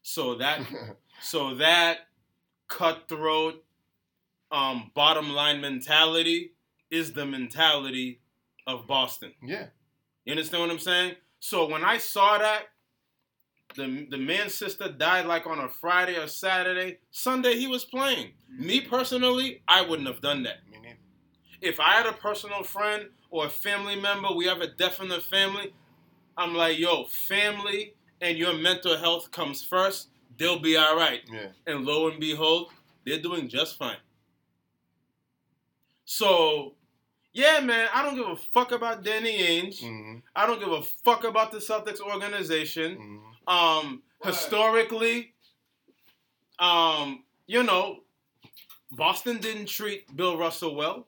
So 0.00 0.36
that 0.36 0.60
so 1.20 1.54
that 1.56 2.08
cutthroat 2.68 3.62
um 4.50 4.90
bottom 4.94 5.30
line 5.34 5.60
mentality 5.60 6.52
is 6.90 7.12
the 7.12 7.26
mentality 7.26 8.20
of 8.66 8.86
Boston. 8.86 9.34
yeah. 9.42 9.66
You 10.24 10.32
understand 10.32 10.62
what 10.62 10.70
I'm 10.70 10.78
saying? 10.80 11.14
So 11.40 11.66
when 11.68 11.84
I 11.84 11.98
saw 11.98 12.38
that, 12.38 12.64
the 13.74 14.06
the 14.10 14.18
man's 14.18 14.54
sister 14.54 14.90
died 14.90 15.26
like 15.26 15.46
on 15.46 15.58
a 15.58 15.68
Friday 15.68 16.16
or 16.16 16.28
Saturday. 16.28 16.98
Sunday 17.10 17.56
he 17.56 17.66
was 17.66 17.84
playing. 17.84 18.32
Me 18.48 18.80
personally, 18.80 19.62
I 19.68 19.82
wouldn't 19.82 20.08
have 20.08 20.20
done 20.20 20.42
that. 20.44 20.58
Me 20.70 20.78
neither. 20.82 20.98
If 21.60 21.80
I 21.80 21.92
had 21.92 22.06
a 22.06 22.12
personal 22.12 22.62
friend 22.62 23.08
or 23.30 23.46
a 23.46 23.50
family 23.50 23.96
member, 23.96 24.32
we 24.32 24.46
have 24.46 24.60
a 24.60 24.68
death 24.68 25.00
in 25.00 25.08
the 25.08 25.20
family. 25.20 25.74
I'm 26.36 26.54
like, 26.54 26.78
yo, 26.78 27.04
family 27.04 27.94
and 28.20 28.38
your 28.38 28.54
mental 28.54 28.96
health 28.96 29.30
comes 29.30 29.62
first. 29.62 30.08
They'll 30.38 30.58
be 30.58 30.76
all 30.76 30.96
right. 30.96 31.20
Yeah. 31.32 31.48
And 31.66 31.84
lo 31.84 32.08
and 32.08 32.20
behold, 32.20 32.70
they're 33.04 33.20
doing 33.20 33.48
just 33.48 33.78
fine. 33.78 33.96
So, 36.04 36.74
yeah, 37.36 37.60
man, 37.60 37.88
I 37.92 38.02
don't 38.02 38.14
give 38.16 38.26
a 38.26 38.36
fuck 38.36 38.72
about 38.72 39.04
Danny 39.04 39.38
Ainge. 39.38 39.82
Mm-hmm. 39.82 40.18
I 40.34 40.46
don't 40.46 40.58
give 40.58 40.72
a 40.72 40.80
fuck 40.82 41.24
about 41.24 41.52
the 41.52 41.58
Celtics 41.58 42.00
organization. 42.00 42.96
Mm-hmm. 42.96 43.48
Um, 43.54 44.02
historically, 44.24 45.34
um, 46.58 47.24
you 47.46 47.62
know, 47.62 48.00
Boston 48.90 49.36
didn't 49.36 49.66
treat 49.66 50.16
Bill 50.16 50.38
Russell 50.38 50.74
well 50.74 51.06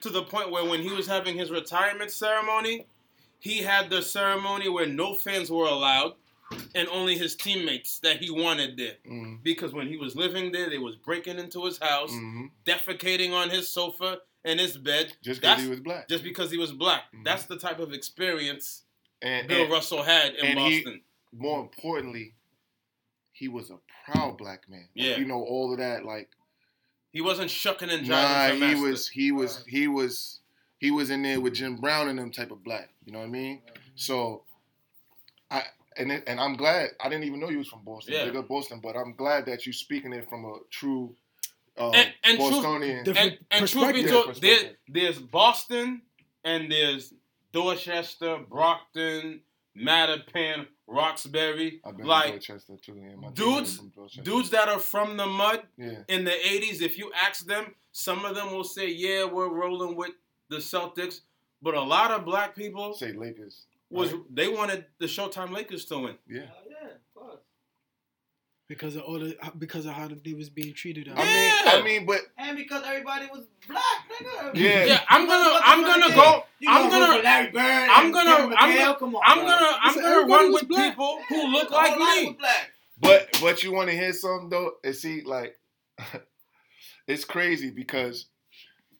to 0.00 0.10
the 0.10 0.22
point 0.22 0.52
where 0.52 0.64
when 0.64 0.80
he 0.80 0.92
was 0.92 1.08
having 1.08 1.36
his 1.36 1.50
retirement 1.50 2.12
ceremony, 2.12 2.86
he 3.40 3.58
had 3.58 3.90
the 3.90 4.00
ceremony 4.00 4.68
where 4.68 4.86
no 4.86 5.12
fans 5.12 5.50
were 5.50 5.66
allowed 5.66 6.12
and 6.76 6.86
only 6.88 7.18
his 7.18 7.34
teammates 7.34 7.98
that 7.98 8.18
he 8.18 8.30
wanted 8.30 8.76
there. 8.76 8.94
Mm-hmm. 9.10 9.36
Because 9.42 9.72
when 9.72 9.88
he 9.88 9.96
was 9.96 10.14
living 10.14 10.52
there, 10.52 10.70
they 10.70 10.78
was 10.78 10.94
breaking 10.94 11.38
into 11.40 11.64
his 11.64 11.78
house, 11.78 12.12
Mm-hmm. 12.12 12.44
defecating 12.64 13.32
on 13.32 13.50
his 13.50 13.68
sofa 13.68 14.18
and 14.44 14.60
his 14.60 14.76
bed 14.76 15.12
Just 15.22 15.40
because 15.40 15.62
he 15.62 15.68
was 15.68 15.80
black. 15.80 16.08
just 16.08 16.22
because 16.24 16.50
he 16.50 16.58
was 16.58 16.72
black. 16.72 17.04
Mhm. 17.14 17.24
That's 17.24 17.44
the 17.46 17.56
type 17.58 17.78
of 17.78 17.92
experience 17.92 18.82
and, 19.22 19.48
Bill 19.48 19.62
and 19.62 19.72
Russell 19.72 20.02
had 20.02 20.34
in 20.34 20.44
and 20.46 20.58
he- 20.58 20.82
Boston. 20.82 21.02
more 21.32 21.60
importantly, 21.60 22.34
he 23.32 23.48
was 23.48 23.70
a 23.70 23.78
proud 24.04 24.36
black 24.38 24.68
man. 24.68 24.88
Like, 24.94 25.06
Yeah. 25.06 25.16
You 25.16 25.24
know 25.24 25.42
all 25.42 25.72
of 25.72 25.78
that. 25.78 26.04
Like 26.04 26.28
He 27.12 27.20
wasn't 27.20 27.50
shucking 27.50 27.90
and 27.90 28.04
jiving 28.06 28.08
nah, 28.08 28.48
he 28.54 28.58
Master. 28.60 28.82
was 28.82 29.08
he 29.08 29.32
was 29.32 29.64
he 29.66 29.88
was 29.88 30.40
he 30.78 30.90
was 30.90 31.10
in 31.10 31.22
there 31.22 31.40
with 31.40 31.54
Jim 31.54 31.76
Brown 31.76 32.08
and 32.08 32.18
them 32.18 32.30
type 32.30 32.50
of 32.50 32.62
black. 32.62 32.90
You 33.04 33.12
know 33.12 33.20
what 33.20 33.26
I 33.26 33.30
mean? 33.30 33.62
So 33.94 34.44
I 35.50 35.64
and 35.96 36.10
it, 36.10 36.24
and 36.26 36.40
I'm 36.40 36.56
glad 36.56 36.90
I 37.00 37.08
didn't 37.08 37.24
even 37.24 37.38
know 37.40 37.48
you 37.50 37.58
was 37.58 37.68
from 37.68 37.84
Boston, 37.84 38.14
Yeah. 38.14 38.24
big 38.26 38.36
up 38.36 38.48
Boston, 38.48 38.80
but 38.80 38.96
I'm 38.96 39.14
glad 39.14 39.46
that 39.46 39.64
you're 39.64 39.72
speaking 39.72 40.12
it 40.12 40.28
from 40.28 40.44
a 40.44 40.58
true 40.70 41.14
uh, 41.76 41.90
And- 41.90 42.14
and 42.24 42.38
truth- 42.38 42.50
Bostonian. 42.52 43.04
Different 43.04 43.32
and, 43.50 43.60
and 43.62 43.68
truth 43.68 43.94
be 43.94 44.04
told, 44.04 44.34
there, 44.40 44.72
there's 44.88 45.18
Boston 45.18 46.02
and 46.44 46.70
there's 46.70 47.12
Dorchester, 47.52 48.38
Brockton, 48.48 49.40
Mattapan, 49.76 50.66
Roxbury. 50.86 51.80
I've 51.84 51.96
been 51.96 52.06
like 52.06 52.26
to 52.26 52.30
Dorchester 52.48 52.76
too. 52.76 52.94
Yeah, 53.00 53.16
my 53.16 53.30
dudes- 53.30 53.78
Dorchester. 53.78 54.22
Dudes 54.22 54.50
that 54.50 54.68
are 54.68 54.78
from 54.78 55.16
the 55.16 55.26
mud 55.26 55.66
Yeah. 55.76 56.02
in 56.08 56.24
the 56.24 56.30
80s, 56.46 56.80
if 56.82 56.96
you 56.98 57.12
ask 57.14 57.46
them, 57.46 57.74
some 57.92 58.24
of 58.24 58.34
them 58.34 58.52
will 58.52 58.64
say, 58.64 58.88
yeah, 58.88 59.24
we're 59.24 59.48
rolling 59.48 59.96
with 59.96 60.12
the 60.48 60.56
Celtics. 60.58 61.20
But 61.62 61.74
a 61.74 61.80
lot 61.80 62.10
of 62.10 62.24
black 62.26 62.54
people 62.54 62.92
Say 62.94 63.12
Lakers. 63.12 63.64
was 63.88 64.12
right? 64.12 64.22
they 64.30 64.48
wanted 64.48 64.84
the 64.98 65.06
Showtime 65.06 65.50
Lakers 65.50 65.86
to 65.86 65.98
win. 65.98 66.18
Yeah. 66.28 66.40
Hell 66.46 66.56
yeah, 66.68 66.88
of 66.88 67.14
course. 67.14 67.40
Because 68.68 68.96
of 68.96 69.02
all 69.02 69.18
the 69.18 69.36
uh, 69.42 69.50
because 69.58 69.86
of 69.86 69.92
how 69.92 70.08
they 70.08 70.32
was 70.34 70.48
being 70.50 70.72
treated. 70.74 71.08
out 71.08 71.18
I 71.18 71.24
mean, 71.24 71.28
Yeah. 71.28 71.72
I 71.72 71.82
mean, 71.82 72.06
but 72.06 72.20
And 72.38 72.56
because 72.56 72.82
everybody 72.86 73.26
was 73.32 73.44
black, 73.68 73.82
nigga. 74.10 74.54
Yeah. 74.54 74.84
Yeah, 74.86 75.00
I'm 75.08 75.26
gonna 75.26 75.60
I'm 75.62 75.82
gonna 75.82 76.14
go 76.14 76.44
I'm 76.66 76.88
gonna, 76.88 76.90
gonna 76.90 77.06
go 77.06 77.16
for 77.18 77.22
Larry 77.24 77.50
Bird. 77.50 77.62
I'm 77.90 78.12
gonna- 78.12 78.54
I'm 78.56 78.76
gonna- 78.76 78.96
Come 78.98 79.16
on, 79.16 79.22
I'm 79.24 79.38
gonna 79.38 79.76
I'm 79.82 79.94
gonna 79.94 80.26
run 80.32 80.52
with 80.52 80.68
black. 80.68 80.90
people 80.92 81.18
who 81.28 81.46
look 81.48 81.70
like 81.70 81.98
me. 81.98 82.32
black. 82.38 82.70
But 83.00 83.38
but 83.42 83.62
you 83.62 83.72
want 83.72 83.90
to 83.90 83.96
hear 83.96 84.12
something 84.12 84.48
though? 84.48 84.72
And 84.84 84.94
see, 84.94 85.22
like, 85.22 85.58
it's 87.06 87.24
crazy 87.24 87.70
because, 87.70 88.26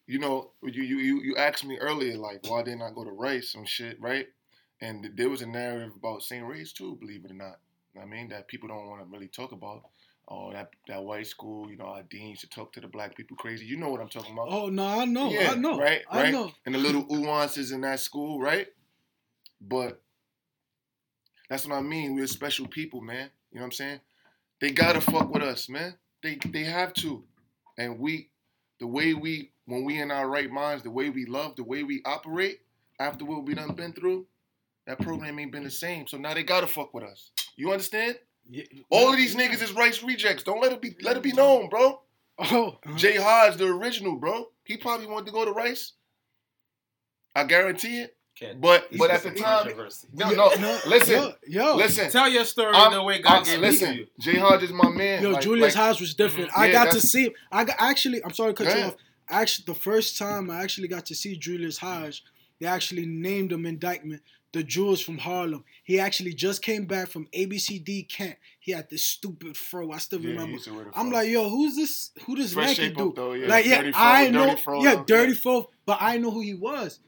you 0.05 0.19
know, 0.19 0.51
you 0.63 0.83
you 0.83 0.97
you 0.97 1.21
you 1.21 1.35
asked 1.37 1.65
me 1.65 1.77
earlier, 1.77 2.17
like, 2.17 2.41
why 2.47 2.61
didn't 2.63 2.81
I 2.81 2.91
go 2.93 3.03
to 3.03 3.11
Rice 3.11 3.55
and 3.55 3.67
shit, 3.67 3.99
right? 4.01 4.27
And 4.81 5.11
there 5.15 5.29
was 5.29 5.41
a 5.41 5.47
narrative 5.47 5.93
about 5.95 6.21
St. 6.21 6.45
Ray's 6.45 6.73
too, 6.73 6.97
believe 6.99 7.23
it 7.25 7.31
or 7.31 7.35
not. 7.35 7.59
You 7.95 8.01
know 8.01 8.07
what 8.07 8.13
I 8.13 8.17
mean, 8.19 8.29
that 8.29 8.47
people 8.49 8.67
don't 8.67 8.87
want 8.87 9.01
to 9.01 9.07
really 9.09 9.27
talk 9.29 9.53
about. 9.53 9.83
Oh, 10.27 10.51
that 10.51 10.71
that 10.87 11.03
white 11.03 11.27
school, 11.27 11.69
you 11.69 11.77
know, 11.77 11.85
our 11.85 12.03
dean 12.03 12.29
used 12.29 12.41
to 12.41 12.49
talk 12.49 12.73
to 12.73 12.81
the 12.81 12.87
black 12.87 13.15
people 13.15 13.37
crazy. 13.37 13.65
You 13.65 13.77
know 13.77 13.89
what 13.89 14.01
I'm 14.01 14.09
talking 14.09 14.33
about? 14.33 14.47
Oh 14.49 14.67
no, 14.69 14.85
I 14.85 15.05
know, 15.05 15.29
Yeah, 15.29 15.51
I 15.51 15.55
know, 15.55 15.77
right, 15.79 16.01
I 16.09 16.23
right. 16.23 16.33
know. 16.33 16.51
and 16.65 16.73
the 16.75 16.79
little 16.79 17.05
nuances 17.09 17.71
in 17.71 17.81
that 17.81 17.99
school, 17.99 18.41
right? 18.41 18.67
But 19.61 20.01
that's 21.49 21.65
what 21.67 21.75
I 21.75 21.81
mean. 21.81 22.15
We're 22.15 22.27
special 22.27 22.67
people, 22.67 23.01
man. 23.01 23.29
You 23.51 23.59
know 23.59 23.61
what 23.61 23.65
I'm 23.67 23.71
saying? 23.73 23.99
They 24.59 24.71
gotta 24.71 24.99
fuck 24.99 25.31
with 25.33 25.43
us, 25.43 25.69
man. 25.69 25.93
They 26.23 26.37
they 26.49 26.63
have 26.63 26.93
to. 26.95 27.23
And 27.77 27.99
we 27.99 28.29
the 28.79 28.87
way 28.87 29.13
we 29.13 29.51
when 29.67 29.85
we 29.85 30.01
in 30.01 30.09
our 30.11 30.27
right 30.27 30.49
minds, 30.51 30.83
the 30.83 30.89
way 30.91 31.09
we 31.11 31.25
love, 31.25 31.55
the 31.55 31.63
way 31.63 31.83
we 31.83 32.01
operate, 32.03 32.61
after 32.99 33.25
what 33.25 33.45
we 33.45 33.53
done 33.53 33.73
been 33.75 33.93
through, 33.93 34.25
that 34.87 34.99
program 34.99 35.37
ain't 35.39 35.51
been 35.51 35.63
the 35.63 35.71
same. 35.71 36.07
So 36.07 36.17
now 36.17 36.33
they 36.33 36.43
gotta 36.43 36.67
fuck 36.67 36.93
with 36.95 37.03
us. 37.03 37.29
You 37.55 37.71
understand? 37.71 38.17
Yeah, 38.49 38.63
All 38.89 39.09
of 39.11 39.17
these 39.17 39.35
niggas 39.35 39.61
is 39.63 39.73
Rice 39.73 40.03
rejects. 40.03 40.43
Don't 40.43 40.61
let 40.61 40.71
it 40.71 40.81
be 40.81 40.95
let 41.01 41.17
it 41.17 41.23
be 41.23 41.31
known, 41.33 41.69
bro. 41.69 42.01
Oh, 42.37 42.77
uh-huh. 42.85 42.95
Jay 42.97 43.15
Hodge, 43.15 43.55
the 43.57 43.65
original, 43.67 44.17
bro. 44.17 44.47
He 44.65 44.77
probably 44.77 45.07
wanted 45.07 45.27
to 45.27 45.31
go 45.31 45.45
to 45.45 45.51
Rice. 45.51 45.93
I 47.35 47.43
guarantee 47.45 47.99
it. 48.01 48.15
Can't- 48.37 48.59
But 48.59 48.87
He's 48.89 48.99
but 48.99 49.11
at 49.11 49.23
the 49.23 49.31
time, 49.31 49.63
controversy. 49.63 50.09
no, 50.13 50.29
Yo, 50.29 50.49
no. 50.59 50.79
Listen, 50.87 51.13
yo, 51.13 51.33
yo, 51.47 51.75
listen. 51.77 52.11
Tell 52.11 52.27
your 52.29 52.43
story 52.43 52.75
I'm- 52.75 52.91
the 52.91 53.01
way 53.01 53.13
I'm- 53.15 53.23
God 53.23 53.45
gave 53.45 53.53
it 53.53 53.57
to 53.57 53.61
listen, 53.61 53.93
you. 53.95 54.07
Jay 54.19 54.37
Hodge 54.37 54.63
is 54.63 54.71
my 54.73 54.89
man. 54.89 55.23
Yo, 55.23 55.31
Like- 55.31 55.41
Julius 55.43 55.75
like, 55.75 55.85
House 55.85 56.01
was 56.01 56.13
different. 56.13 56.49
Mhm. 56.51 56.57
I 56.57 56.65
Yeah, 56.67 56.71
got 56.85 56.91
to 56.91 56.99
see 57.01 57.23
him. 57.27 57.33
I 57.51 57.63
got, 57.63 57.77
actually, 57.79 58.21
I'm 58.23 58.33
sorry 58.33 58.53
to 58.53 58.63
cut 58.63 58.73
Go 58.73 58.77
you 58.79 58.85
off. 58.87 58.95
Actually, 59.29 59.63
the 59.73 59.79
first 59.79 60.17
time 60.17 60.51
I 60.51 60.61
actually 60.61 60.89
got 60.89 61.05
to 61.07 61.15
see 61.15 61.37
Julius 61.37 61.77
Hodge, 61.77 62.23
they 62.59 62.67
actually 62.67 63.05
named 63.05 63.53
him 63.53 63.65
indictment 63.65 64.21
the 64.55 64.63
Jewels 64.63 65.01
from 65.01 65.17
Harlem. 65.17 65.65
He 65.83 65.99
actually 65.99 66.33
just 66.33 66.61
came 66.61 66.85
back 66.85 67.09
from 67.09 67.27
ABCD 67.33 68.07
camp. 68.07 68.37
He 68.57 68.71
had 68.71 68.89
this 68.89 69.03
stupid 69.03 69.57
fro. 69.57 69.91
I 69.91 69.97
still 69.97 70.21
Yeah, 70.21 70.29
remember. 70.29 70.57
I'm 70.95 71.11
like, 71.11 71.27
yo, 71.29 71.49
who's 71.49 71.75
this? 71.75 72.11
Who 72.25 72.37
this 72.37 72.53
Fresh 72.53 72.79
up 72.79 72.93
dude? 72.95 73.15
though, 73.17 73.33
yeah. 73.33 73.49
Like, 73.49 73.65
yeah, 73.65 73.79
Dirty 73.81 73.91
fro, 73.91 74.01
I 74.01 74.29
know, 74.29 74.55
fro 74.55 74.81
yeah, 74.81 75.03
dirty 75.05 75.33
yeah. 75.33 75.37
fro, 75.39 75.69
but 75.85 75.97
I 75.99 76.17
know 76.19 76.31
who 76.31 76.39
he 76.39 76.53
was. 76.53 77.01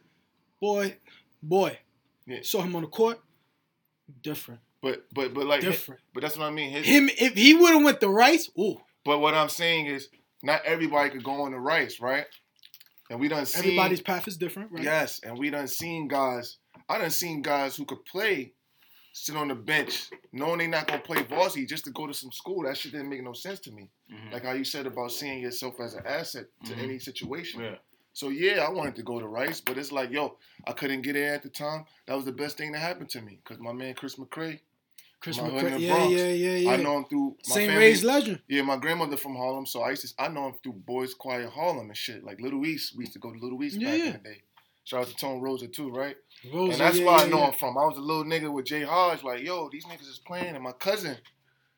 Boy, 0.59 0.97
boy, 1.41 1.79
Yeah. 2.25 2.39
saw 2.43 2.61
him 2.63 2.75
on 2.75 2.81
the 2.81 2.89
court. 2.89 3.21
Different, 4.21 4.59
But 4.81 5.05
but 5.13 5.33
but 5.33 5.45
like 5.45 5.61
different. 5.61 6.01
but 6.13 6.21
that's 6.21 6.37
what 6.37 6.47
I 6.47 6.51
mean. 6.51 6.71
His, 6.71 6.85
Him, 6.85 7.09
if 7.17 7.33
he 7.33 7.53
would 7.53 7.73
have 7.73 7.83
went 7.83 7.99
the 8.01 8.09
Rice, 8.09 8.49
ooh, 8.59 8.81
But 9.05 9.19
what 9.19 9.33
I'm 9.33 9.49
saying 9.49 9.85
is, 9.87 10.09
not 10.43 10.63
everybody 10.65 11.09
could 11.11 11.23
go 11.23 11.43
on 11.43 11.51
the 11.51 11.59
Rice, 11.59 11.99
right? 12.01 12.25
And 13.09 13.19
we 13.19 13.27
done 13.29 13.45
seen 13.45 13.59
Everybody's 13.63 14.01
path 14.01 14.27
is 14.27 14.35
different, 14.37 14.71
right? 14.71 14.83
Yes, 14.83 15.19
and 15.23 15.37
we 15.37 15.49
done 15.49 15.67
seen 15.67 16.07
guys. 16.07 16.57
I 16.89 16.97
done 16.97 17.09
seen 17.11 17.41
guys 17.41 17.75
who 17.75 17.85
could 17.85 18.03
play, 18.05 18.53
sit 19.13 19.35
on 19.35 19.47
the 19.49 19.55
bench, 19.55 20.09
knowing 20.31 20.59
they 20.59 20.67
not 20.67 20.88
gonna 20.88 21.01
play 21.01 21.23
varsity 21.23 21.65
just 21.65 21.85
to 21.85 21.91
go 21.91 22.07
to 22.07 22.13
some 22.13 22.31
school. 22.31 22.63
That 22.63 22.77
shit 22.77 22.91
didn't 22.93 23.09
make 23.09 23.23
no 23.23 23.33
sense 23.33 23.59
to 23.61 23.71
me. 23.71 23.89
Mhm. 24.11 24.31
Like 24.31 24.43
how 24.45 24.53
you 24.53 24.63
said 24.63 24.85
about 24.85 25.11
seeing 25.11 25.39
yourself 25.41 25.79
as 25.79 25.95
an 25.95 26.05
asset 26.05 26.45
to 26.65 26.73
Mhm. 26.73 26.83
any 26.83 26.99
situation. 26.99 27.61
Yeah. 27.61 27.75
So 28.13 28.29
yeah, 28.29 28.63
I 28.65 28.69
wanted 28.69 28.95
to 28.95 29.03
go 29.03 29.19
to 29.19 29.27
Rice, 29.27 29.61
but 29.61 29.77
it's 29.77 29.91
like, 29.91 30.11
yo, 30.11 30.38
I 30.65 30.71
couldn't 30.73 31.01
get 31.01 31.15
in 31.15 31.23
at 31.23 31.43
the 31.43 31.49
time. 31.49 31.85
That 32.05 32.15
was 32.15 32.25
the 32.25 32.31
best 32.31 32.57
thing 32.57 32.71
that 32.71 32.79
happened 32.79 33.09
to 33.11 33.21
me 33.21 33.39
because 33.43 33.59
my 33.59 33.73
man 33.73 33.93
Chris 33.93 34.15
McCray, 34.15 34.59
Chris 35.19 35.38
my 35.38 35.49
in 35.49 35.53
McCray. 35.55 35.71
the 35.73 35.79
Yeah, 35.81 35.93
Bronx. 35.95 36.13
yeah, 36.13 36.27
yeah, 36.29 36.55
yeah. 36.55 36.71
I 36.71 36.77
know 36.77 36.97
him 36.97 37.05
through 37.05 37.38
my 37.47 37.55
St. 37.55 37.69
family- 37.69 37.85
Ray's 37.85 38.03
legend. 38.03 38.41
Yeah, 38.47 38.61
my 38.63 38.77
grandmother 38.77 39.17
from 39.17 39.35
Harlem, 39.35 39.65
so 39.65 39.81
I 39.81 39.89
used 39.91 40.07
to 40.15 40.23
I 40.23 40.29
know 40.29 40.47
him 40.47 40.55
through 40.63 40.73
Boys 40.73 41.13
Choir 41.13 41.47
Harlem 41.49 41.88
and 41.89 41.97
shit. 41.97 42.23
Like 42.23 42.39
Little 42.39 42.65
East, 42.65 42.95
we 42.95 43.03
used 43.03 43.13
to 43.13 43.19
go 43.19 43.31
to 43.33 43.38
Little 43.39 43.63
East 43.63 43.77
Yeah, 43.77 43.89
back 43.91 43.99
yeah. 43.99 44.05
in 44.05 44.13
the 44.13 44.17
day. 44.19 44.41
Shout 44.88 45.01
out 45.01 45.07
to 45.07 45.15
Tone 45.17 45.41
Rosa 45.41 45.67
too, 45.67 45.89
right? 45.89 46.15
Rosa, 46.53 46.71
and 46.71 46.79
that's 46.79 46.97
yeah, 46.97 47.05
where 47.07 47.17
yeah, 47.17 47.23
I 47.25 47.27
know 47.27 47.39
yeah. 47.39 47.47
him 47.47 47.53
from. 47.55 47.77
I 47.77 47.83
was 47.83 47.97
a 47.97 48.01
little 48.01 48.23
nigga 48.23 48.49
with 48.49 48.67
Jay 48.67 48.83
Hodge, 48.83 49.21
like, 49.21 49.43
yo, 49.43 49.67
these 49.69 49.83
niggas 49.83 50.09
is 50.09 50.21
playing, 50.25 50.55
and 50.55 50.63
my 50.63 50.71
cousin 50.71 51.17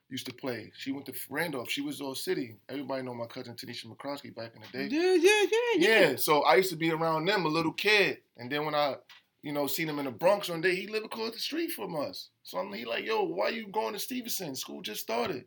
used 0.10 0.28
to 0.28 0.34
play. 0.34 0.72
She 0.78 0.92
went 0.92 1.08
to 1.08 1.14
Randolph. 1.28 1.72
She 1.72 1.82
was 1.82 2.02
all 2.02 2.14
city. 2.14 2.58
Everybody 2.70 3.02
know 3.02 3.16
my 3.16 3.26
cousin 3.26 3.56
Tanisha 3.56 3.88
McCroskey 3.88 4.36
back 4.36 4.52
in 4.56 4.62
the 4.62 4.68
day. 4.90 4.96
Yeah, 4.96 5.16
yeah, 5.16 5.42
yeah, 5.42 5.58
yeah. 5.76 6.10
Yeah, 6.10 6.16
so 6.18 6.44
I 6.44 6.58
used 6.58 6.70
to 6.70 6.76
be 6.76 6.92
around 6.92 7.26
them, 7.26 7.46
a 7.46 7.50
little 7.50 7.74
kid, 7.74 8.20
and 8.38 8.52
then 8.52 8.64
when 8.64 8.76
I, 8.76 8.98
you 9.42 9.54
know, 9.54 9.66
seen 9.66 9.90
him 9.90 9.98
in 9.98 10.06
the 10.06 10.12
Bronx 10.12 10.48
one 10.48 10.62
day, 10.62 10.76
he 10.76 10.86
lived 10.86 11.08
across 11.08 11.32
the 11.32 11.40
street 11.40 11.72
from 11.72 11.96
us. 11.96 12.30
So 12.44 12.60
I'm 12.60 12.72
he 12.72 12.86
like, 12.86 13.08
yo, 13.08 13.24
why 13.24 13.50
you 13.50 13.70
going 13.70 13.94
to 13.94 14.00
Stevenson? 14.00 14.54
School 14.56 14.84
just 14.84 15.02
started. 15.02 15.46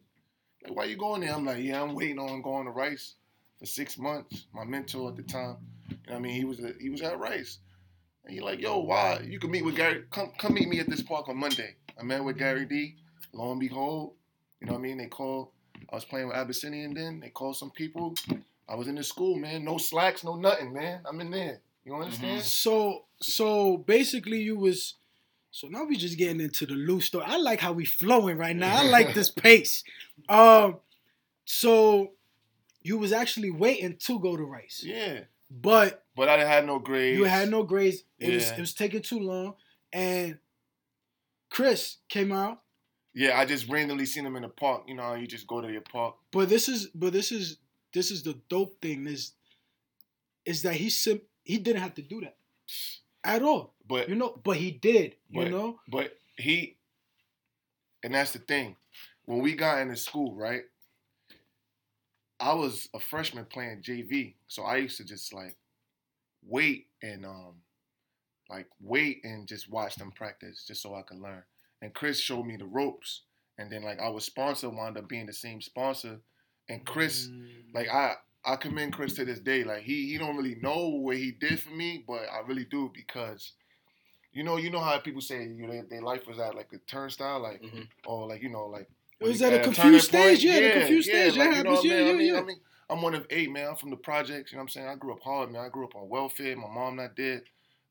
Like, 0.65 0.77
why 0.77 0.85
you 0.87 0.97
going 0.97 1.21
there? 1.21 1.33
I'm 1.33 1.47
like, 1.47 1.63
yeah, 1.63 1.81
I'm 1.81 1.95
waiting 1.95 2.19
on 2.19 2.43
going 2.43 2.65
to 2.65 2.73
Rice 2.73 3.15
for 3.63 3.67
six 3.67 3.97
months. 3.97 4.47
My 4.53 4.65
mentor 4.65 5.11
at 5.11 5.17
the 5.17 5.23
time, 5.23 5.57
you 5.89 5.97
know, 6.09 6.15
what 6.15 6.17
I 6.17 6.19
mean, 6.19 6.35
he 6.35 6.45
was 6.45 6.59
a, 6.59 6.73
he 6.81 6.91
was 6.91 7.01
at 7.01 7.19
Rice, 7.19 7.59
and 8.25 8.35
he 8.35 8.41
like, 8.41 8.61
yo, 8.61 8.81
why? 8.81 9.21
You 9.25 9.39
can 9.39 9.53
meet 9.53 9.65
with 9.65 9.77
Gary. 9.77 10.03
Come 10.11 10.33
come 10.37 10.55
meet 10.55 10.69
me 10.69 10.81
at 10.81 10.91
this 10.91 11.01
park 11.01 11.29
on 11.29 11.37
Monday. 11.37 11.77
I 11.99 12.03
met 12.03 12.25
with 12.25 12.39
Gary 12.39 12.67
D. 12.67 12.97
Lo 13.33 13.53
and 13.53 13.61
behold, 13.61 14.15
you 14.61 14.67
know 14.67 14.73
what 14.73 14.81
I 14.81 14.83
mean? 14.83 14.99
They 14.99 15.07
called. 15.07 15.51
I 15.91 15.95
was 15.95 16.05
playing 16.05 16.29
with 16.29 16.37
Abyssinian 16.37 16.95
then. 16.95 17.21
They 17.21 17.29
called 17.29 17.57
some 17.57 17.71
people. 17.71 18.15
I 18.69 18.75
was 18.75 18.89
in 18.89 18.97
the 18.97 19.05
school, 19.05 19.37
man. 19.37 19.65
No 19.65 19.79
slacks, 19.79 20.25
no 20.25 20.35
nothing, 20.35 20.73
man. 20.73 21.01
I'm 21.09 21.21
in 21.21 21.31
there. 21.31 21.61
You 21.85 21.95
understand? 21.95 22.43
So 22.43 23.05
so 23.21 23.77
basically 23.77 24.41
you 24.41 24.59
was 24.59 24.95
so 25.53 25.69
now 25.69 25.85
we 25.85 25.97
just 25.97 26.19
getting 26.19 26.41
into 26.41 26.67
the 26.67 26.75
loose 26.75 27.07
story. 27.07 27.27
I 27.29 27.37
like 27.37 27.61
how 27.61 27.73
we 27.73 27.85
flowing 27.85 28.39
right 28.39 28.57
now. 28.57 28.77
I 28.77 28.89
like 28.89 29.15
this 29.15 29.31
pace. 29.45 29.85
Um 30.29 30.79
so 31.45 32.13
you 32.83 32.99
was 32.99 33.13
actually 33.13 33.51
waiting 33.51 33.97
to 33.97 34.19
go 34.21 34.37
to 34.37 34.45
Rice. 34.45 34.83
Yeah. 34.85 35.21
But 35.51 36.05
But 36.17 36.29
I 36.29 36.37
didn't 36.37 36.67
no 36.67 36.79
grades. 36.79 37.19
you 37.19 37.25
had 37.25 37.51
no 37.51 37.63
grades. 37.63 38.05
It 38.19 38.35
was 38.35 38.51
it 38.51 38.59
was 38.61 38.75
taking 38.75 39.03
too 39.03 39.21
long. 39.21 39.55
And 39.93 40.39
Chris 41.51 41.99
came 42.09 42.33
out. 42.33 42.63
Yeah, 43.15 43.39
I 43.39 43.45
just 43.45 43.69
randomly 43.69 44.07
seen 44.07 44.25
him 44.25 44.37
in 44.37 44.43
the 44.43 44.49
park. 44.49 44.85
You 44.87 44.95
know 44.95 45.15
you 45.15 45.27
just 45.27 45.47
go 45.47 45.61
to 45.61 45.71
your 45.71 45.83
park. 45.83 46.17
But 46.31 46.49
this 46.49 46.69
is 46.69 46.87
but 46.95 47.13
this 47.13 47.31
is 47.31 47.59
this 47.93 48.11
is 48.11 48.23
the 48.23 48.39
dope 48.49 48.81
thing 48.81 49.07
is 49.07 49.33
is 50.47 50.63
that 50.63 50.75
he 50.75 50.89
sim 50.89 51.21
he 51.45 51.59
didn't 51.59 51.83
have 51.83 51.95
to 51.95 52.03
do 52.03 52.21
that 52.23 52.37
at 53.25 53.43
all. 53.43 53.75
But 53.87 54.09
You 54.09 54.15
know, 54.15 54.41
but 54.43 54.57
he 54.57 54.71
did, 54.71 55.17
you 55.29 55.49
know? 55.49 55.81
But 55.89 56.17
he, 56.37 56.77
and 58.03 58.15
that's 58.15 58.33
the 58.33 58.39
thing. 58.39 58.77
When 59.25 59.41
we 59.41 59.55
got 59.55 59.81
into 59.81 59.97
school, 59.97 60.35
right? 60.35 60.63
I 62.43 62.53
was 62.55 62.89
a 62.93 62.99
freshman 63.01 63.45
playing 63.47 63.83
JV, 63.83 64.35
so 64.49 64.65
I 64.65 64.77
used 64.79 64.97
to 64.99 65.05
just 65.05 65.33
like 65.33 65.57
wait 66.47 66.89
and 67.03 67.25
um, 67.25 67.55
like 68.51 68.67
wait 68.81 69.21
and 69.25 69.47
just 69.47 69.71
watch 69.71 69.95
them 69.97 70.11
practice, 70.13 70.65
just 70.67 70.83
so 70.83 70.95
I 70.95 71.03
could 71.03 71.19
learn. 71.21 71.43
And 71.81 71.95
Chris 71.95 72.19
showed 72.21 72.45
me 72.47 72.57
the 72.57 72.67
ropes, 72.67 73.23
and 73.59 73.71
then 73.71 73.83
like 73.83 74.01
our 74.01 74.21
sponsor 74.21 74.69
wound 74.71 74.99
up 74.99 75.09
being 75.09 75.27
the 75.27 75.33
same 75.33 75.61
sponsor, 75.61 76.19
and 76.69 76.85
Chris, 76.85 77.29
like 77.75 77.89
I. 77.89 78.15
I 78.45 78.57
commend 78.57 78.93
Chris 78.93 79.15
to 79.15 79.25
this 79.25 79.39
day. 79.39 79.63
Like 79.63 79.83
he, 79.83 80.11
he 80.11 80.19
don't 80.19 80.37
really 80.37 80.57
know 80.57 80.89
what 80.89 81.17
he 81.17 81.31
did 81.31 81.61
for 81.61 81.71
me, 81.71 82.03
but 82.05 82.23
I 82.23 82.41
really 82.45 82.65
do 82.65 82.91
because 82.93 83.53
you 84.33 84.43
know, 84.43 84.57
you 84.57 84.69
know 84.69 84.81
how 84.81 84.99
people 84.99 85.21
say 85.21 85.45
you 85.45 85.65
know, 85.65 85.81
their 85.89 86.03
life 86.03 86.27
was 86.27 86.41
at 86.41 86.57
like 86.57 86.73
a 86.73 86.79
turnstile, 86.79 87.39
like 87.39 87.63
Mhm. 87.63 87.87
or 88.05 88.27
like 88.27 88.43
you 88.43 88.49
know, 88.49 88.67
like 88.67 88.89
It 89.25 89.29
was 89.29 89.43
at 89.43 89.53
a 89.53 89.61
confused 89.61 90.07
stage, 90.07 90.45
yeah, 90.45 90.61
the 90.61 90.81
confused 90.81 91.09
stage, 91.09 91.37
like, 91.37 91.51
yeah, 91.51 91.59
you 91.59 91.65
know 91.65 91.71
what 91.71 91.79
I 91.81 91.83
mean? 91.83 92.21
yeah, 92.21 92.33
yeah. 92.33 92.41
I 92.41 92.43
mean, 92.43 92.61
I 92.91 92.95
am 92.95 93.03
one 93.03 93.15
of 93.15 93.27
eight, 93.31 93.51
man. 93.51 93.69
I'm 93.69 93.77
from 93.77 93.91
the 93.91 93.97
projects. 93.97 94.53
You 94.53 94.57
know 94.57 94.61
what 94.61 94.65
I'm 94.65 94.69
saying? 94.69 94.89
I 94.89 94.95
grew 94.97 95.13
up 95.13 95.23
hard, 95.23 95.51
man. 95.51 95.65
I 95.65 95.69
grew 95.69 95.85
up 95.85 95.97
on 95.97 96.09
welfare. 96.09 96.57
My 96.57 96.69
mom 96.69 96.97
not 96.97 97.17
dead. 97.17 97.43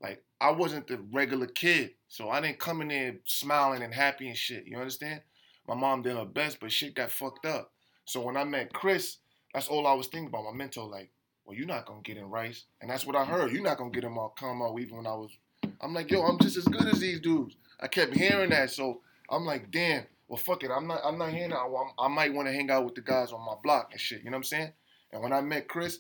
Like 0.02 0.24
I 0.40 0.52
wasn't 0.52 0.88
the 0.88 1.00
regular 1.12 1.48
kid, 1.48 1.92
so 2.08 2.30
I 2.30 2.42
didn't 2.42 2.60
come 2.60 2.82
in 2.82 2.88
there 2.88 3.16
smiling 3.26 3.84
and 3.84 3.94
happy 3.94 4.28
and 4.28 4.38
shit. 4.38 4.66
You 4.68 4.78
understand? 4.78 5.22
My 5.68 5.76
mom 5.76 6.02
did 6.02 6.18
her 6.18 6.26
best, 6.26 6.60
but 6.60 6.72
shit 6.72 6.96
got 6.96 7.12
fucked 7.12 7.46
up. 7.46 7.72
So 8.06 8.22
when 8.22 8.36
I 8.36 8.44
met 8.44 8.74
Chris, 8.74 9.18
that's 9.54 9.68
all 9.68 9.86
I 9.86 9.94
was 9.94 10.08
thinking 10.08 10.28
about. 10.28 10.46
My 10.46 10.58
mentor, 10.58 10.88
like, 10.88 11.12
well, 11.46 11.56
you're 11.56 11.68
not 11.68 11.86
gonna 11.86 12.02
get 12.02 12.18
in 12.18 12.30
Rice, 12.30 12.66
and 12.82 12.90
that's 12.90 13.06
what 13.06 13.16
I 13.16 13.26
heard. 13.26 13.52
You're 13.52 13.64
not 13.64 13.78
gonna 13.78 13.92
get 13.92 14.04
in 14.04 14.12
my 14.12 14.28
combo 14.38 14.78
even 14.80 14.98
when 14.98 15.08
I 15.08 15.14
was. 15.14 15.32
I'm 15.80 15.94
like, 15.94 16.12
yo, 16.12 16.24
I'm 16.24 16.40
just 16.40 16.58
as 16.58 16.66
good 16.66 16.88
as 16.88 17.00
these 17.00 17.20
dudes. 17.20 17.56
I 17.80 17.88
kept 17.88 18.14
hearing 18.16 18.50
that, 18.52 18.72
so 18.72 19.02
I'm 19.30 19.46
like, 19.46 19.72
damn. 19.72 20.06
Well, 20.32 20.38
fuck 20.38 20.64
it. 20.64 20.72
I'm 20.72 20.88
not. 20.88 21.02
I'm 21.04 21.18
not 21.18 21.34
hearing 21.34 21.50
that. 21.50 21.70
Well, 21.70 21.84
I'm- 21.84 21.94
I 22.00 22.08
might 22.08 22.34
want 22.34 22.48
to 22.48 22.54
hang 22.54 22.72
out 22.72 22.86
with 22.86 22.96
the 22.96 23.02
guys 23.02 23.34
on 23.34 23.46
my 23.46 23.56
block 23.62 23.90
and 23.92 24.00
shit. 24.00 24.20
You 24.24 24.30
know 24.30 24.36
what 24.36 24.38
I'm 24.38 24.44
saying? 24.46 24.72
And 25.12 25.22
when 25.22 25.34
I 25.34 25.42
met 25.42 25.68
Chris, 25.68 26.00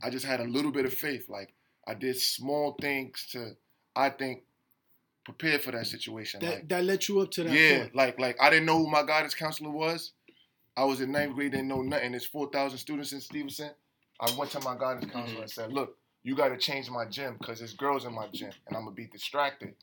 I 0.00 0.08
just 0.08 0.24
had 0.24 0.38
a 0.38 0.44
little 0.44 0.70
bit 0.70 0.86
of 0.86 0.94
faith. 0.94 1.28
Like 1.28 1.52
I 1.84 1.94
did 1.94 2.16
small 2.16 2.76
things 2.80 3.26
to, 3.32 3.56
I 3.96 4.10
think, 4.10 4.44
prepare 5.24 5.58
for 5.58 5.72
that 5.72 5.88
situation. 5.88 6.38
That 6.42 6.54
like, 6.54 6.68
that 6.68 6.84
led 6.84 7.08
you 7.08 7.18
up 7.22 7.32
to 7.32 7.42
that 7.42 7.52
yeah, 7.52 7.78
point. 7.80 7.96
like 7.96 8.20
like 8.20 8.36
I 8.40 8.50
didn't 8.50 8.66
know 8.66 8.78
who 8.78 8.88
my 8.88 9.02
guidance 9.02 9.34
counselor 9.34 9.72
was. 9.72 10.12
I 10.76 10.84
was 10.84 11.00
in 11.00 11.10
ninth 11.10 11.34
grade, 11.34 11.50
didn't 11.50 11.66
know 11.66 11.82
nothing. 11.82 12.12
There's 12.12 12.24
four 12.24 12.50
thousand 12.52 12.78
students 12.78 13.12
in 13.12 13.20
Stevenson. 13.20 13.72
I 14.20 14.32
went 14.38 14.52
to 14.52 14.60
my 14.60 14.76
guidance 14.78 15.06
mm-hmm. 15.06 15.18
counselor 15.18 15.42
and 15.42 15.50
said, 15.50 15.72
"Look, 15.72 15.96
you 16.22 16.36
got 16.36 16.50
to 16.50 16.56
change 16.56 16.88
my 16.88 17.06
gym 17.06 17.34
because 17.36 17.58
there's 17.58 17.74
girls 17.74 18.04
in 18.04 18.14
my 18.14 18.28
gym, 18.32 18.52
and 18.68 18.76
I'm 18.76 18.84
gonna 18.84 18.94
be 18.94 19.08
distracted." 19.08 19.74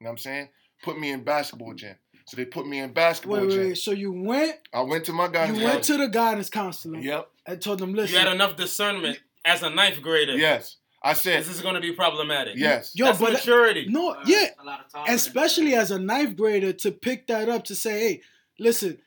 You 0.00 0.06
know 0.06 0.08
what 0.08 0.10
I'm 0.10 0.18
saying? 0.18 0.48
Put 0.82 0.98
me 0.98 1.12
in 1.12 1.22
basketball 1.22 1.74
gym. 1.74 1.94
So 2.26 2.36
they 2.38 2.44
put 2.46 2.66
me 2.66 2.78
in 2.80 2.92
basketball 2.92 3.40
Wait, 3.40 3.48
wait, 3.48 3.54
gym. 3.54 3.66
wait. 3.68 3.78
So 3.78 3.90
you 3.90 4.12
went 4.12 4.56
I 4.72 4.80
went 4.82 5.04
to 5.06 5.12
my 5.12 5.28
guidance. 5.28 5.58
you 5.58 5.64
went 5.64 5.82
to 5.84 5.96
the 5.98 6.08
guidance 6.08 6.48
counselor 6.50 6.98
Yep. 6.98 7.28
and 7.46 7.60
told 7.60 7.78
them, 7.80 7.92
listen. 7.94 8.14
You 8.14 8.24
had 8.24 8.32
enough 8.34 8.56
discernment 8.56 9.20
as 9.44 9.62
a 9.62 9.70
ninth 9.70 10.00
grader. 10.00 10.36
Yes. 10.36 10.76
I 11.02 11.12
said 11.12 11.40
This 11.40 11.50
is 11.50 11.60
going 11.60 11.74
to 11.74 11.82
be 11.82 11.92
problematic. 11.92 12.54
yes. 12.56 12.92
yo, 12.94 13.06
That's 13.06 13.18
but 13.20 13.32
maturity. 13.34 13.86
no, 13.90 14.16
yeah, 14.24 14.46
a 14.58 14.64
lot 14.64 14.86
of 14.94 15.04
especially 15.08 15.74
as 15.74 15.90
a 15.90 15.98
ninth 15.98 16.34
grader 16.34 16.72
to 16.72 16.90
pick 16.92 17.26
that 17.26 17.50
up 17.50 17.64
to 17.64 17.74
say, 17.74 18.00
hey, 18.00 18.20
listen, 18.58 18.98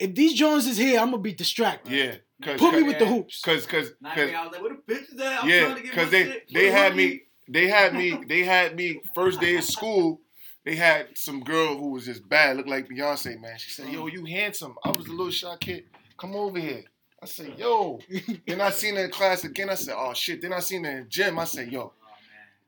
if 0.00 0.16
these 0.16 0.34
Jones 0.34 0.66
is 0.66 0.76
here, 0.76 0.98
I'm 0.98 1.10
gonna 1.12 1.18
be 1.22 1.32
distracted. 1.32 1.92
Yeah. 1.92 2.14
Cause, 2.42 2.58
Put 2.58 2.72
me 2.74 2.80
cause, 2.80 2.88
with 2.88 2.98
the 2.98 3.06
hoops. 3.06 3.40
cause, 3.40 3.64
cause, 3.66 3.92
Not 4.00 4.16
cause 4.16 4.28
me, 4.30 4.34
I 4.34 4.42
was 4.44 4.52
like, 4.52 4.62
where 4.62 4.74
the 4.74 4.92
bitches 4.92 5.20
at? 5.20 5.44
I'm 5.44 5.48
yeah, 5.48 5.60
trying 5.60 5.76
to 5.76 5.82
get 5.82 5.90
because 5.92 6.06
my 6.06 6.10
they 6.10 6.24
shit. 6.24 6.52
they 6.52 6.70
had 6.72 6.96
me 6.96 7.22
they 7.48 7.68
had 7.68 7.94
me 7.94 8.18
they 8.28 8.42
had 8.42 8.74
me 8.74 9.00
first 9.14 9.40
day 9.40 9.54
of 9.56 9.62
school. 9.62 10.20
They 10.64 10.76
had 10.76 11.16
some 11.16 11.40
girl 11.40 11.76
who 11.76 11.90
was 11.90 12.06
just 12.06 12.26
bad, 12.28 12.56
looked 12.56 12.68
like 12.68 12.88
Beyonce, 12.88 13.40
man. 13.40 13.58
She 13.58 13.70
said, 13.70 13.88
"Yo, 13.88 14.04
mm. 14.06 14.12
you 14.12 14.24
handsome." 14.24 14.76
I 14.82 14.90
was 14.90 15.06
a 15.06 15.10
little 15.10 15.30
shy 15.30 15.54
kid. 15.60 15.84
Come 16.16 16.34
over 16.34 16.58
here. 16.58 16.84
I 17.22 17.26
said, 17.26 17.58
"Yo." 17.58 18.00
then 18.46 18.60
I 18.60 18.70
seen 18.70 18.96
her 18.96 19.04
in 19.04 19.10
class 19.10 19.44
again. 19.44 19.68
I 19.68 19.74
said, 19.74 19.94
"Oh 19.96 20.14
shit." 20.14 20.40
Then 20.40 20.52
I 20.52 20.60
seen 20.60 20.84
her 20.84 20.98
in 20.98 21.06
gym. 21.08 21.38
I 21.38 21.44
said, 21.44 21.70
"Yo." 21.70 21.80
Oh. 21.82 21.92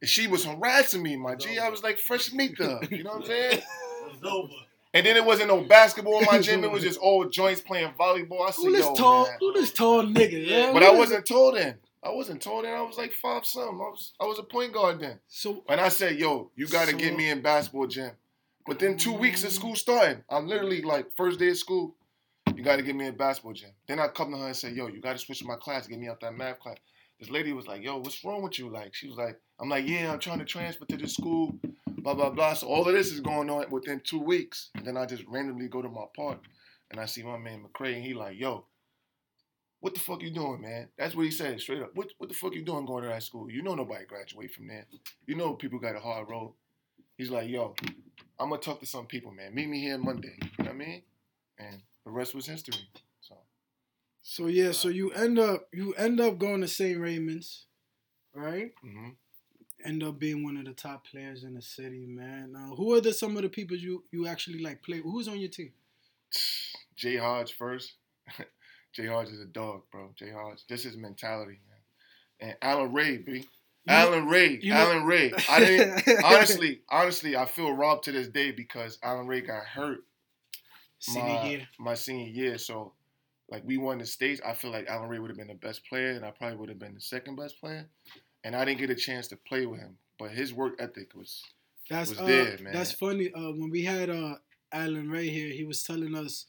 And 0.03 0.11
she 0.11 0.26
was 0.26 0.44
harassing 0.44 1.03
me, 1.03 1.16
my 1.16 1.36
G. 1.36 1.59
I 1.59 1.70
was 1.70 1.82
like 1.82 1.99
fresh 1.99 2.32
meat 2.32 2.57
to 2.59 2.64
her. 2.64 2.80
You 2.90 3.03
know 3.03 3.12
what 3.12 3.22
I'm 3.22 3.26
saying? 3.26 3.62
And 4.92 5.05
then 5.05 5.16
it 5.16 5.24
wasn't 5.24 5.49
no 5.49 5.62
basketball 5.62 6.20
in 6.20 6.26
my 6.26 6.38
gym. 6.38 6.64
It 6.64 6.70
was 6.72 6.82
just 6.82 7.01
old 7.01 7.32
joints 7.32 7.62
playing 7.62 7.92
volleyball. 7.99 8.47
I 8.47 8.51
said, 8.51 8.62
Who 8.66 8.72
this 8.72 8.84
"Yo, 8.84 8.94
tall? 8.94 9.24
man." 9.24 9.36
Who 9.40 9.53
this 9.55 9.72
tall 9.72 10.05
nigga? 10.05 10.47
Yeah, 10.47 10.72
But 10.72 10.82
I 10.82 10.90
wasn't 10.90 11.24
told 11.24 11.57
then. 11.57 11.76
I 12.07 12.13
wasn't 12.15 12.41
told 12.43 12.65
then. 12.65 12.75
I 12.75 12.83
was 12.83 12.97
like 12.99 13.13
five 13.13 13.45
something. 13.47 13.75
I 13.81 13.91
was 13.91 14.13
I 14.21 14.25
was 14.25 14.39
a 14.39 14.43
point 14.45 14.73
guard 14.73 15.01
then. 15.01 15.19
So 15.29 15.65
And 15.69 15.81
I 15.81 15.89
said, 15.89 16.19
yo, 16.19 16.51
you 16.57 16.67
gotta 16.69 16.93
So- 16.93 16.99
get 16.99 17.17
me 17.17 17.29
in 17.31 17.41
basketball 17.43 17.87
gym. 17.87 18.13
But 18.67 18.79
then 18.79 18.97
two 18.97 19.13
weeks 19.13 19.45
of 19.45 19.53
school 19.53 19.77
starting. 19.77 20.23
I'm 20.29 20.47
literally 20.49 20.83
like 20.83 21.07
first 21.17 21.39
day 21.39 21.49
of 21.51 21.57
school, 21.59 21.95
you 22.55 22.63
gotta 22.65 22.83
get 22.83 22.97
me 22.97 23.07
in 23.07 23.17
basketball 23.17 23.53
gym. 23.53 23.71
Then 23.87 24.01
I 24.01 24.09
come 24.09 24.31
to 24.33 24.39
her 24.39 24.47
and 24.47 24.57
say, 24.57 24.71
yo, 24.73 24.89
you 24.89 25.01
gotta 25.01 25.19
switch 25.19 25.45
my 25.45 25.57
class, 25.57 25.87
get 25.87 25.99
me 25.99 26.09
out 26.09 26.21
that 26.21 26.35
math 26.37 26.59
class. 26.61 26.77
This 27.21 27.31
lady 27.31 27.53
was 27.53 27.67
like, 27.67 27.83
yo, 27.83 27.97
what's 27.99 28.23
wrong 28.25 28.43
with 28.43 28.59
you? 28.59 28.69
Like, 28.69 28.95
she 28.95 29.09
was 29.09 29.17
like, 29.17 29.41
I'm 29.59 29.69
like, 29.71 29.87
yeah, 29.89 30.13
I'm 30.13 30.19
trying 30.19 30.39
to 30.41 30.45
transfer 30.45 30.85
to 30.85 30.97
this 30.99 31.15
school, 31.15 31.59
blah, 31.89 32.13
blah, 32.15 32.29
blah. 32.31 32.53
So 32.55 32.67
all 32.67 32.87
of 32.87 32.93
this 32.93 33.11
is 33.11 33.21
going 33.21 33.49
on 33.49 33.71
within 33.71 34.01
two 34.05 34.21
weeks. 34.21 34.71
And 34.75 34.85
then 34.87 34.97
I 34.99 35.07
just 35.07 35.25
randomly 35.27 35.69
go 35.69 35.81
to 35.81 35.89
my 35.89 36.05
park 36.15 36.41
and 36.91 37.01
I 37.01 37.07
see 37.07 37.23
my 37.23 37.39
man 37.39 37.65
McCray 37.65 37.95
and 37.95 38.05
he 38.05 38.13
like, 38.15 38.39
yo, 38.39 38.67
what 39.81 39.95
the 39.95 40.01
fuck 40.01 40.22
you 40.22 40.31
doing, 40.31 40.61
man? 40.62 40.89
That's 40.99 41.14
what 41.14 41.24
he 41.24 41.31
said 41.31 41.61
straight 41.61 41.83
up. 41.83 41.95
What 41.95 42.12
what 42.18 42.29
the 42.29 42.35
fuck 42.35 42.55
you 42.55 42.62
doing 42.62 42.87
going 42.87 43.03
to 43.05 43.09
that 43.11 43.22
school? 43.22 43.51
You 43.51 43.62
know 43.62 43.74
nobody 43.74 44.05
graduate 44.07 44.53
from 44.53 44.68
there. 44.68 44.87
You 45.27 45.37
know 45.37 45.55
people 45.55 45.79
got 45.79 45.97
a 45.97 46.01
hard 46.01 46.29
road. 46.29 46.55
He's 47.16 47.31
like, 47.31 47.49
yo, 47.49 47.74
I'm 48.39 48.51
gonna 48.51 48.61
talk 48.61 48.81
to 48.81 48.87
some 48.87 49.07
people, 49.07 49.33
man. 49.33 49.55
Meet 49.55 49.68
me 49.68 49.81
here 49.81 49.99
Monday. 49.99 50.37
You 50.41 50.64
know 50.64 50.70
what 50.70 50.70
I 50.70 50.74
mean? 50.74 51.03
And 51.59 51.83
the 52.05 52.11
rest 52.11 52.35
was 52.35 52.47
history. 52.47 52.77
So 53.20 53.37
so 54.22 54.47
yeah, 54.47 54.72
so 54.72 54.89
you 54.89 55.12
end 55.12 55.39
up 55.39 55.68
you 55.72 55.95
end 55.95 56.20
up 56.20 56.39
going 56.39 56.61
to 56.62 56.68
St. 56.68 56.99
Raymond's, 57.01 57.66
right? 58.35 58.72
hmm 58.83 59.11
End 59.85 60.03
up 60.03 60.18
being 60.18 60.45
one 60.45 60.57
of 60.57 60.64
the 60.64 60.72
top 60.72 61.07
players 61.07 61.45
in 61.45 61.55
the 61.55 61.62
city, 61.62 62.07
man. 62.07 62.55
Uh, 62.57 62.74
who 62.74 62.95
are 62.95 63.01
the 63.01 63.12
some 63.12 63.37
of 63.37 63.43
the 63.43 63.49
people 63.49 63.77
you 63.77 64.05
you 64.12 64.27
actually 64.27 64.59
like 64.61 64.83
play? 64.83 65.01
Who's 65.01 65.29
on 65.29 65.39
your 65.39 65.51
team? 65.51 65.72
Jay 66.97 67.16
Hodge 67.16 67.55
first. 67.55 67.95
Jay 68.97 69.07
Hodge 69.07 69.28
is 69.28 69.40
a 69.40 69.44
dog, 69.44 69.82
bro. 69.92 70.11
Jay 70.16 70.30
Hodge. 70.30 70.64
This 70.70 70.86
is 70.86 70.97
mentality, 70.97 71.61
man. 71.68 72.49
And 72.49 72.57
Alan 72.62 72.94
Ray, 72.94 73.18
B. 73.18 73.32
You 73.32 73.38
know- 73.86 73.92
Alan 73.94 74.26
Ray. 74.26 74.59
you 74.62 74.70
know- 74.72 74.76
Alan 74.78 75.05
Ray. 75.05 75.32
I 75.51 75.61
didn't 75.61 76.24
honestly, 76.24 76.80
honestly, 76.88 77.36
I 77.36 77.44
feel 77.44 77.72
robbed 77.72 78.05
to 78.05 78.12
this 78.12 78.28
day 78.28 78.53
because 78.53 78.99
Alan 79.03 79.26
Ray 79.26 79.42
got 79.42 79.64
hurt 79.66 79.99
Senior 80.99 81.22
my, 81.34 81.49
year. 81.49 81.68
my 81.78 81.94
senior 81.94 82.26
year. 82.28 82.57
So 82.57 82.94
like 83.51 83.62
we 83.66 83.76
won 83.76 83.99
the 83.99 84.07
states. 84.07 84.40
I 84.44 84.55
feel 84.55 84.70
like 84.70 84.88
Alan 84.88 85.11
Ray 85.11 85.18
would 85.18 85.28
have 85.28 85.36
been 85.36 85.49
the 85.49 85.55
best 85.55 85.84
player, 85.86 86.12
and 86.12 86.24
I 86.24 86.30
probably 86.30 86.57
would 86.57 86.70
have 86.70 86.78
been 86.78 86.94
the 86.94 87.01
second 87.01 87.36
best 87.36 87.61
player. 87.61 87.86
And 88.44 88.57
I 88.57 88.64
didn't 88.64 88.80
get 88.80 88.88
a 88.90 88.94
chance 88.94 89.28
to 89.28 89.36
play 89.36 89.66
with 89.66 89.80
him. 89.80 89.99
But 90.18 90.30
his 90.30 90.55
work 90.55 90.76
ethic 90.78 91.14
was 91.14 91.42
That's 91.90 92.11
was 92.11 92.18
uh, 92.20 92.24
there, 92.24 92.59
man. 92.62 92.72
that's 92.72 92.92
funny. 92.92 93.30
Uh, 93.32 93.53
when 93.53 93.68
we 93.70 93.84
had 93.84 94.09
uh 94.09 94.36
Alan 94.72 95.11
Ray 95.11 95.28
here, 95.28 95.51
he 95.51 95.64
was 95.64 95.82
telling 95.82 96.14
us 96.14 96.47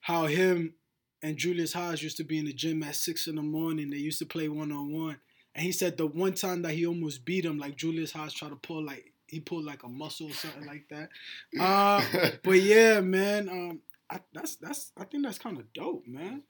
how 0.00 0.26
him 0.26 0.74
and 1.22 1.36
Julius 1.36 1.72
Hodge 1.72 2.02
used 2.02 2.16
to 2.18 2.24
be 2.24 2.38
in 2.38 2.44
the 2.44 2.52
gym 2.52 2.82
at 2.82 2.96
six 2.96 3.26
in 3.26 3.36
the 3.36 3.42
morning. 3.42 3.90
They 3.90 3.96
used 3.96 4.18
to 4.20 4.26
play 4.26 4.48
one 4.48 4.72
on 4.72 4.92
one, 4.92 5.18
and 5.54 5.64
he 5.64 5.72
said 5.72 5.96
the 5.96 6.06
one 6.06 6.34
time 6.34 6.62
that 6.62 6.72
he 6.72 6.86
almost 6.86 7.24
beat 7.24 7.44
him, 7.44 7.58
like 7.58 7.76
Julius 7.76 8.12
Hodge 8.12 8.34
tried 8.34 8.50
to 8.50 8.56
pull 8.56 8.84
like 8.84 9.12
he 9.26 9.40
pulled 9.40 9.64
like 9.64 9.82
a 9.82 9.88
muscle 9.88 10.28
or 10.28 10.32
something 10.32 10.66
like 10.66 10.88
that. 10.88 11.10
Uh, 11.60 12.02
but 12.42 12.60
yeah, 12.60 13.00
man. 13.00 13.48
Um, 13.48 13.80
I, 14.10 14.20
that's 14.32 14.56
that's 14.56 14.92
I 14.96 15.04
think 15.04 15.24
that's 15.24 15.38
kind 15.38 15.58
of 15.58 15.70
dope, 15.74 16.06
man. 16.06 16.42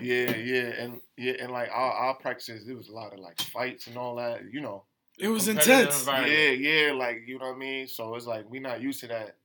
Yeah, 0.00 0.36
yeah, 0.36 0.68
and 0.78 1.00
yeah, 1.16 1.32
and 1.40 1.50
like 1.50 1.68
our, 1.72 1.92
our 1.92 2.14
practices, 2.14 2.64
there 2.64 2.76
was 2.76 2.88
a 2.88 2.92
lot 2.92 3.12
of 3.12 3.18
like 3.18 3.40
fights 3.40 3.88
and 3.88 3.96
all 3.96 4.16
that, 4.16 4.42
you 4.52 4.60
know. 4.60 4.84
It 5.18 5.28
was 5.28 5.48
intense. 5.48 6.06
Yeah, 6.06 6.50
yeah, 6.50 6.92
like 6.92 7.22
you 7.26 7.38
know 7.38 7.46
what 7.46 7.56
I 7.56 7.58
mean. 7.58 7.88
So 7.88 8.14
it's 8.14 8.26
like 8.26 8.48
we're 8.48 8.60
not 8.60 8.80
used 8.80 9.00
to 9.00 9.08
that, 9.08 9.36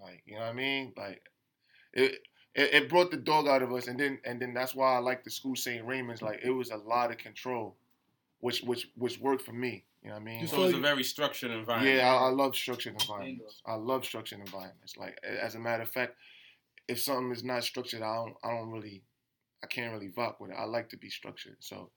like 0.00 0.22
you 0.26 0.34
know 0.34 0.40
what 0.40 0.50
I 0.50 0.52
mean. 0.52 0.92
Like 0.96 1.22
it, 1.94 2.18
it, 2.54 2.74
it 2.74 2.88
brought 2.88 3.10
the 3.10 3.16
dog 3.16 3.46
out 3.46 3.62
of 3.62 3.72
us, 3.72 3.86
and 3.86 3.98
then 3.98 4.18
and 4.24 4.40
then 4.40 4.54
that's 4.54 4.74
why 4.74 4.94
I 4.94 4.98
like 4.98 5.24
the 5.24 5.30
school 5.30 5.56
St. 5.56 5.84
Raymond's. 5.84 6.22
Like 6.22 6.40
it 6.42 6.50
was 6.50 6.70
a 6.70 6.76
lot 6.76 7.10
of 7.10 7.18
control, 7.18 7.76
which 8.40 8.62
which 8.62 8.88
which 8.96 9.20
worked 9.20 9.42
for 9.42 9.52
me. 9.52 9.84
You 10.02 10.08
know 10.08 10.14
what 10.14 10.22
I 10.22 10.24
mean? 10.24 10.40
You 10.40 10.46
So 10.46 10.64
it's 10.64 10.76
a 10.76 10.80
very 10.80 11.04
structured 11.04 11.50
environment. 11.50 11.96
Yeah, 11.96 12.14
I, 12.14 12.28
I 12.28 12.30
love 12.30 12.56
structured 12.56 13.00
environments. 13.00 13.62
I 13.66 13.74
love 13.74 14.04
structured 14.04 14.40
environments. 14.40 14.96
Like 14.96 15.18
as 15.24 15.54
a 15.54 15.58
matter 15.58 15.82
of 15.82 15.90
fact, 15.90 16.16
if 16.88 17.00
something 17.00 17.30
is 17.30 17.44
not 17.44 17.64
structured, 17.64 18.02
I 18.02 18.14
don't 18.16 18.34
I 18.42 18.50
don't 18.50 18.70
really 18.70 19.02
I 19.62 19.66
can't 19.66 19.92
really 19.92 20.08
vibe 20.08 20.40
with 20.40 20.50
it. 20.50 20.56
I 20.58 20.64
like 20.64 20.88
to 20.90 20.96
be 20.96 21.10
structured. 21.10 21.56
So 21.60 21.90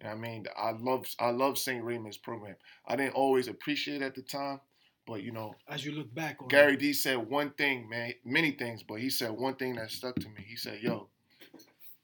you 0.00 0.08
know 0.08 0.14
what 0.14 0.18
I 0.18 0.30
mean? 0.30 0.46
I 0.56 0.70
love 0.70 1.06
I 1.18 1.30
love 1.30 1.58
St. 1.58 1.84
Raymond's 1.84 2.16
program. 2.16 2.56
I 2.86 2.96
didn't 2.96 3.14
always 3.14 3.48
appreciate 3.48 4.02
it 4.02 4.04
at 4.04 4.14
the 4.14 4.22
time, 4.22 4.60
but 5.08 5.22
you 5.22 5.32
know, 5.32 5.54
As 5.66 5.84
you 5.84 5.92
look 5.92 6.14
back 6.14 6.36
on. 6.42 6.48
Gary 6.48 6.76
D 6.76 6.92
said 6.92 7.16
one 7.16 7.50
thing, 7.52 7.88
man, 7.88 8.12
many 8.24 8.50
things, 8.50 8.82
but 8.82 9.00
he 9.00 9.08
said 9.08 9.30
one 9.30 9.54
thing 9.54 9.74
that 9.76 9.90
stuck 9.90 10.14
to 10.16 10.28
me. 10.28 10.44
He 10.46 10.54
said, 10.54 10.80
"Yo," 10.82 11.08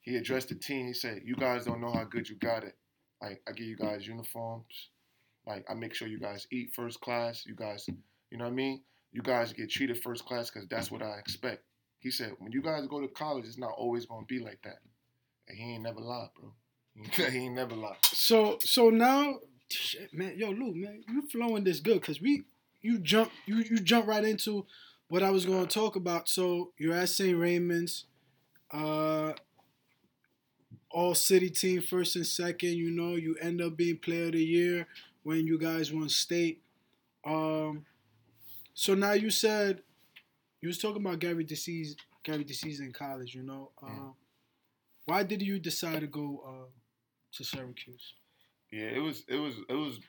he 0.01 0.17
addressed 0.17 0.49
the 0.49 0.55
team. 0.55 0.87
He 0.87 0.95
said, 0.95 1.23
"You 1.25 1.37
guys 1.37 1.67
don't 1.67 1.83
know 1.83 1.93
how 1.93 2.05
good 2.05 2.29
you 2.29 2.37
got 2.37 2.65
it. 2.65 2.77
Like 3.21 3.43
I 3.47 3.53
give 3.53 3.67
you 3.67 3.77
guys 3.77 4.07
uniforms. 4.07 4.89
Like 5.47 5.67
I 5.69 5.75
make 5.75 5.95
sure 5.95 6.09
you 6.09 6.19
guys 6.19 6.47
eat 6.51 6.75
first 6.75 7.01
class. 7.03 7.45
You 7.47 7.55
guys, 7.55 7.87
you 8.31 8.39
know 8.39 8.45
what 8.45 8.53
I 8.53 8.55
mean? 8.55 8.81
You 9.13 9.21
guys 9.21 9.53
get 9.53 9.71
treated 9.71 10.03
first 10.03 10.25
class 10.25 10.51
because 10.51 10.67
that's 10.69 10.91
what 10.91 11.03
I 11.03 11.19
expect." 11.19 11.63
He 11.99 12.11
said, 12.11 12.33
"When 12.39 12.53
you 12.53 12.63
guys 12.63 12.87
go 12.87 13.01
to 13.03 13.09
college, 13.09 13.45
it's 13.45 13.59
not 13.59 13.73
always 13.77 14.07
gonna 14.07 14.25
be 14.27 14.39
like 14.39 14.63
that." 14.63 14.79
And 15.47 15.59
he 15.59 15.75
ain't 15.75 15.83
never 15.83 16.01
lied, 16.01 16.31
bro. 16.35 16.55
he 17.31 17.39
ain't 17.39 17.55
never 17.55 17.75
lied. 17.75 17.99
So 18.03 18.57
so 18.61 18.89
now, 18.89 19.41
shit, 19.69 20.15
man, 20.15 20.39
yo, 20.39 20.51
Lou, 20.51 20.75
man, 20.75 21.05
you 21.07 21.29
flowing 21.29 21.65
this 21.65 21.81
good 21.81 22.01
because 22.01 22.19
we 22.19 22.45
you 22.85 22.99
jump 22.99 23.33
you 23.47 23.57
you 23.57 23.79
jump 23.81 24.07
right 24.07 24.23
into 24.23 24.67
what 25.09 25.23
I 25.23 25.31
was 25.31 25.47
going 25.47 25.67
to 25.67 25.75
talk 25.75 25.97
about. 25.97 26.29
So 26.29 26.73
you're 26.77 26.95
at 26.95 27.09
St. 27.09 27.37
Raymond's, 27.37 28.05
uh, 28.71 29.33
all 30.91 31.15
city 31.15 31.49
team 31.49 31.81
first 31.81 32.15
and 32.17 32.27
second. 32.27 32.75
You 32.75 32.91
know, 32.91 33.17
you 33.17 33.37
end 33.41 33.63
up 33.63 33.77
being 33.77 33.97
player 33.97 34.27
of 34.27 34.33
the 34.33 34.45
year 34.45 34.87
when 35.23 35.47
you 35.47 35.59
guys 35.59 35.93
won 35.93 36.11
state. 36.11 36.61
Um, 37.27 37.87
so 38.75 38.95
now 38.95 39.13
you 39.13 39.31
said 39.31 39.81
you 40.61 40.69
was 40.69 40.79
talking 40.79 41.01
about 41.05 41.21
Gary 41.21 41.45
DeCesare, 41.45 41.97
Gary 42.23 42.45
DeCesare 42.45 42.81
in 42.81 42.93
college. 42.93 43.35
You 43.35 43.45
know, 43.45 43.71
uh, 43.83 44.13
why 45.07 45.23
did 45.23 45.41
you 45.41 45.59
decide 45.59 46.01
to 46.01 46.07
go 46.07 46.43
uh, 46.47 46.71
to 47.33 47.45
Syracuse? 47.45 48.13
Yeah, 48.71 48.89
it 48.89 49.01
was 49.01 49.25
it 49.27 49.37
was 49.37 49.55
it 49.71 49.75
was 49.75 50.01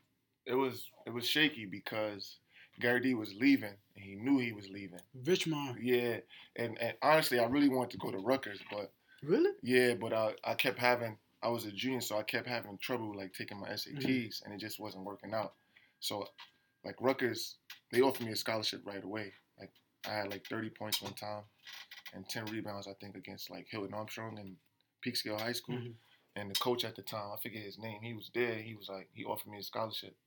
it 0.46 0.56
was 0.56 0.84
it 1.08 1.14
was 1.14 1.26
shaky 1.26 1.66
because 1.66 2.38
Gary 2.80 3.00
D 3.00 3.14
was 3.14 3.34
leaving 3.34 3.74
and 3.96 4.04
he 4.04 4.16
knew 4.16 4.38
he 4.40 4.52
was 4.52 4.70
leaving. 4.70 5.00
Richmond. 5.26 5.78
Yeah, 5.82 6.18
and 6.56 6.78
and 6.80 6.94
honestly, 7.02 7.40
I 7.40 7.46
really 7.46 7.70
wanted 7.70 7.92
to 7.92 7.98
go 7.98 8.12
to 8.12 8.18
Rutgers, 8.18 8.60
but 8.72 8.92
Really? 9.24 9.52
yeah, 9.64 9.94
but 9.96 10.14
I 10.14 10.34
I 10.44 10.54
kept 10.56 10.78
having 10.80 11.18
I 11.42 11.50
was 11.50 11.66
a 11.66 11.72
junior, 11.72 12.02
so 12.02 12.18
I 12.18 12.24
kept 12.24 12.48
having 12.48 12.78
trouble 12.80 13.16
like 13.16 13.34
taking 13.34 13.60
my 13.60 13.70
SATs, 13.70 14.44
and 14.44 14.54
it 14.54 14.60
just 14.60 14.80
wasn't 14.80 15.04
working 15.06 15.34
out. 15.34 15.54
So, 16.00 16.28
like 16.84 16.96
Rutgers, 17.00 17.58
they 17.92 18.02
offered 18.02 18.26
me 18.26 18.32
a 18.32 18.36
scholarship 18.36 18.82
right 18.86 19.04
away. 19.04 19.32
Like 19.60 19.72
I 20.08 20.12
had 20.14 20.32
like 20.32 20.46
30 20.48 20.70
points 20.72 21.02
one 21.02 21.14
time, 21.14 21.44
and 22.14 22.28
10 22.28 22.46
rebounds 22.46 22.88
I 22.88 22.94
think 22.94 23.16
against 23.16 23.50
like 23.52 23.68
Hilton 23.70 23.94
Armstrong 23.94 24.38
and 24.40 24.56
Peekskill 25.06 25.40
High 25.40 25.54
School. 25.54 25.78
Mhm. 25.78 25.94
And 26.38 26.50
the 26.52 26.56
coach 26.56 26.84
at 26.84 26.96
the 26.98 27.02
time, 27.02 27.32
I 27.32 27.38
forget 27.42 27.62
his 27.64 27.78
name, 27.78 28.02
he 28.02 28.14
was 28.14 28.30
there. 28.34 28.56
He 28.56 28.76
was 28.76 28.90
like, 28.90 29.08
he 29.14 29.24
offered 29.24 29.50
me 29.50 29.58
a 29.60 29.64
scholarship. 29.64 30.18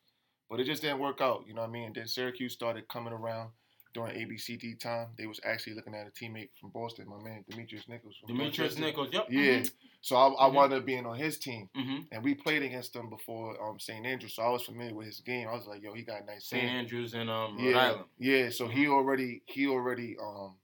But 0.51 0.61
it 0.61 0.65
just 0.65 0.83
didn't 0.83 0.99
work 1.01 1.21
out, 1.21 1.45
you 1.47 1.55
know 1.55 1.61
what 1.63 1.69
I 1.69 1.73
mean? 1.73 1.85
And 1.87 1.95
then 1.95 2.07
Syracuse 2.07 2.53
started 2.55 2.89
coming 2.89 3.13
around 3.13 3.51
during 3.95 4.17
ABCD 4.17 4.81
time. 4.81 5.09
They 5.19 5.27
was 5.27 5.41
actually 5.45 5.75
looking 5.75 5.95
at 5.95 6.07
a 6.07 6.11
teammate 6.11 6.51
from 6.59 6.71
Boston, 6.71 7.07
my 7.09 7.23
man 7.23 7.45
Demetrius 7.49 7.89
Nichols. 7.89 8.17
From 8.19 8.29
Demetrius 8.29 8.75
Dorchester. 8.75 8.81
Nichols. 8.81 9.09
Yep. 9.13 9.27
Yeah. 9.31 9.63
So 10.01 10.17
I, 10.17 10.47
I 10.47 10.49
Mhm. 10.49 10.55
wound 10.55 10.73
up 10.73 10.85
being 10.87 11.05
on 11.07 11.17
his 11.19 11.39
team. 11.39 11.69
hmm 11.75 11.99
And 12.13 12.23
we 12.25 12.35
played 12.35 12.63
against 12.63 12.95
him 12.97 13.11
before 13.11 13.63
um, 13.63 13.79
St. 13.79 14.05
Andrews, 14.07 14.35
so 14.35 14.43
I 14.43 14.49
was 14.51 14.65
familiar 14.65 14.95
with 14.95 15.07
his 15.07 15.21
game. 15.21 15.49
I 15.49 15.53
was 15.55 15.67
like, 15.67 15.83
yo, 15.83 15.93
he 15.93 16.03
got 16.03 16.25
nice 16.27 16.47
St. 16.49 16.65
Andrews 16.65 17.13
and 17.15 17.29
um, 17.29 17.57
Rhode 17.59 17.71
Yeah, 17.71 17.77
Island. 17.79 18.05
yeah. 18.19 18.51
So 18.51 18.69
he 18.69 18.89
already, 18.89 19.43
he 19.47 19.67
already, 19.67 20.17
um, 20.23 20.55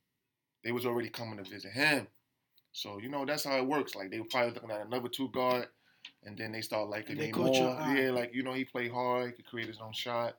they 0.64 0.72
was 0.72 0.86
already 0.86 1.10
coming 1.10 1.36
to 1.42 1.50
visit 1.50 1.72
him. 1.72 2.06
So 2.72 2.98
you 2.98 3.08
know 3.08 3.24
that's 3.24 3.44
how 3.44 3.56
it 3.56 3.66
works. 3.66 3.94
Like 3.94 4.10
they 4.10 4.18
were 4.18 4.26
probably 4.30 4.52
looking 4.54 4.70
at 4.70 4.86
another 4.86 5.08
two 5.08 5.28
guard, 5.28 5.68
and 6.24 6.36
then 6.36 6.52
they 6.52 6.60
start 6.60 6.88
liking 6.88 7.12
And 7.12 7.20
they 7.20 7.32
me 7.32 7.38
more. 7.38 7.70
eye. 7.80 7.98
Yeah, 8.00 8.10
like 8.10 8.34
you 8.34 8.42
know 8.42 8.52
he 8.52 8.64
played 8.64 8.90
hard. 8.92 9.26
He 9.26 9.32
could 9.32 9.46
create 9.46 9.68
his 9.68 9.78
own 9.80 9.92
shot. 9.92 10.36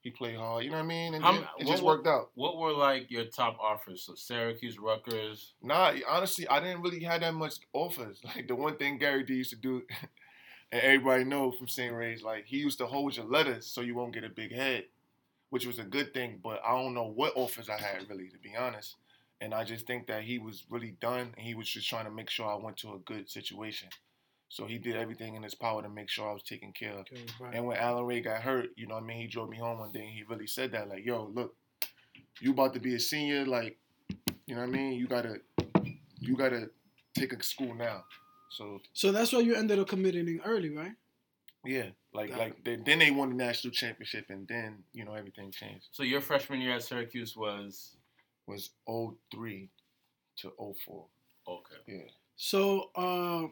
He 0.00 0.10
played 0.10 0.36
hard. 0.36 0.64
You 0.64 0.70
know 0.70 0.78
what 0.78 0.82
I 0.84 0.86
mean? 0.88 1.14
And 1.14 1.22
then 1.22 1.46
it 1.58 1.66
just 1.68 1.82
wa- 1.82 1.92
worked 1.94 2.08
out. 2.08 2.30
What 2.34 2.58
were 2.58 2.72
like 2.72 3.08
your 3.10 3.24
top 3.26 3.56
offers? 3.60 4.02
So 4.02 4.14
Syracuse, 4.16 4.78
Rutgers. 4.78 5.52
Nah, 5.62 5.92
honestly, 6.08 6.48
I 6.48 6.58
didn't 6.58 6.82
really 6.82 7.04
have 7.04 7.20
that 7.20 7.34
much 7.34 7.54
offers. 7.72 8.20
Like 8.34 8.48
the 8.48 8.56
one 8.56 8.76
thing 8.76 8.98
Gary 8.98 9.22
D 9.22 9.34
used 9.34 9.50
to 9.50 9.56
do, 9.56 9.82
and 10.72 10.80
everybody 10.82 11.22
know 11.24 11.52
from 11.52 11.68
St. 11.68 11.94
Ray's, 11.94 12.22
like 12.22 12.46
he 12.46 12.56
used 12.58 12.78
to 12.78 12.86
hold 12.86 13.16
your 13.16 13.26
letters 13.26 13.64
so 13.66 13.80
you 13.80 13.94
won't 13.94 14.12
get 14.12 14.24
a 14.24 14.28
big 14.28 14.52
head, 14.52 14.86
which 15.50 15.66
was 15.66 15.78
a 15.78 15.84
good 15.84 16.12
thing. 16.12 16.40
But 16.42 16.60
I 16.66 16.72
don't 16.72 16.94
know 16.94 17.06
what 17.06 17.34
offers 17.36 17.68
I 17.68 17.78
had 17.78 18.08
really, 18.08 18.28
to 18.28 18.38
be 18.38 18.56
honest. 18.56 18.96
And 19.40 19.52
I 19.54 19.64
just 19.64 19.86
think 19.88 20.06
that 20.06 20.22
he 20.22 20.38
was 20.38 20.64
really 20.70 20.94
done, 21.00 21.32
and 21.36 21.46
he 21.46 21.54
was 21.54 21.68
just 21.68 21.88
trying 21.88 22.04
to 22.06 22.10
make 22.12 22.30
sure 22.30 22.46
I 22.48 22.54
went 22.56 22.76
to 22.78 22.94
a 22.94 22.98
good 22.98 23.28
situation. 23.28 23.88
So 24.52 24.66
he 24.66 24.76
did 24.76 24.96
everything 24.96 25.34
in 25.34 25.42
his 25.42 25.54
power 25.54 25.80
to 25.80 25.88
make 25.88 26.10
sure 26.10 26.28
I 26.28 26.32
was 26.34 26.42
taken 26.42 26.72
care 26.72 26.92
of. 26.92 27.06
Okay, 27.10 27.22
right. 27.40 27.54
And 27.54 27.64
when 27.64 27.78
Alan 27.78 28.04
Ray 28.04 28.20
got 28.20 28.42
hurt, 28.42 28.66
you 28.76 28.86
know 28.86 28.96
what 28.96 29.04
I 29.04 29.06
mean, 29.06 29.16
he 29.16 29.26
drove 29.26 29.48
me 29.48 29.56
home 29.56 29.78
one 29.78 29.92
day 29.92 30.00
and 30.00 30.10
he 30.10 30.24
really 30.28 30.46
said 30.46 30.72
that, 30.72 30.90
like, 30.90 31.06
yo, 31.06 31.30
look, 31.32 31.54
you 32.38 32.50
about 32.50 32.74
to 32.74 32.80
be 32.80 32.94
a 32.94 33.00
senior, 33.00 33.46
like, 33.46 33.78
you 34.46 34.54
know 34.54 34.60
what 34.60 34.68
I 34.68 34.72
mean? 34.72 34.92
You 34.92 35.06
gotta 35.06 35.40
you 36.20 36.36
gotta 36.36 36.68
take 37.14 37.32
a 37.32 37.42
school 37.42 37.74
now. 37.74 38.04
So 38.50 38.82
So 38.92 39.10
that's 39.10 39.32
why 39.32 39.38
you 39.40 39.54
ended 39.54 39.78
up 39.78 39.88
committing 39.88 40.38
early, 40.44 40.68
right? 40.68 40.92
yeah, 41.64 41.86
like 42.12 42.28
Got 42.28 42.38
like 42.38 42.64
they, 42.64 42.76
then 42.76 42.98
they 42.98 43.10
won 43.10 43.30
the 43.30 43.36
national 43.36 43.72
championship 43.72 44.26
and 44.28 44.46
then, 44.48 44.82
you 44.92 45.06
know, 45.06 45.14
everything 45.14 45.50
changed. 45.50 45.86
So 45.92 46.02
your 46.02 46.20
freshman 46.20 46.60
year 46.60 46.72
at 46.74 46.82
Syracuse 46.82 47.34
was 47.36 47.96
Was 48.46 48.68
03 48.86 49.70
to 50.40 50.52
04. 50.58 51.06
okay. 51.48 51.76
Yeah. 51.86 52.10
So 52.36 52.90
uh, 52.94 53.46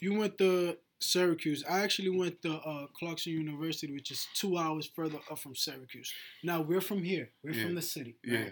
you 0.00 0.14
went 0.14 0.38
to 0.38 0.76
Syracuse. 1.00 1.64
I 1.68 1.80
actually 1.80 2.10
went 2.10 2.42
to 2.42 2.54
uh, 2.56 2.86
Clarkson 2.98 3.32
University, 3.32 3.92
which 3.92 4.10
is 4.10 4.26
two 4.34 4.58
hours 4.58 4.86
further 4.94 5.18
up 5.30 5.38
from 5.38 5.54
Syracuse. 5.54 6.12
Now 6.42 6.60
we're 6.60 6.80
from 6.80 7.02
here. 7.02 7.30
We're 7.42 7.52
Yeah. 7.54 7.62
from 7.64 7.74
the 7.74 7.82
city. 7.82 8.16
Yeah. 8.24 8.50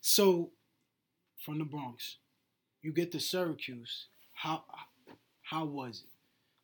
So 0.00 0.50
from 1.44 1.58
the 1.58 1.64
Bronx, 1.64 2.16
you 2.82 2.92
get 2.92 3.10
to 3.12 3.20
Syracuse. 3.20 4.06
How 4.34 4.64
how 5.42 5.64
was 5.64 6.02
it? 6.04 6.10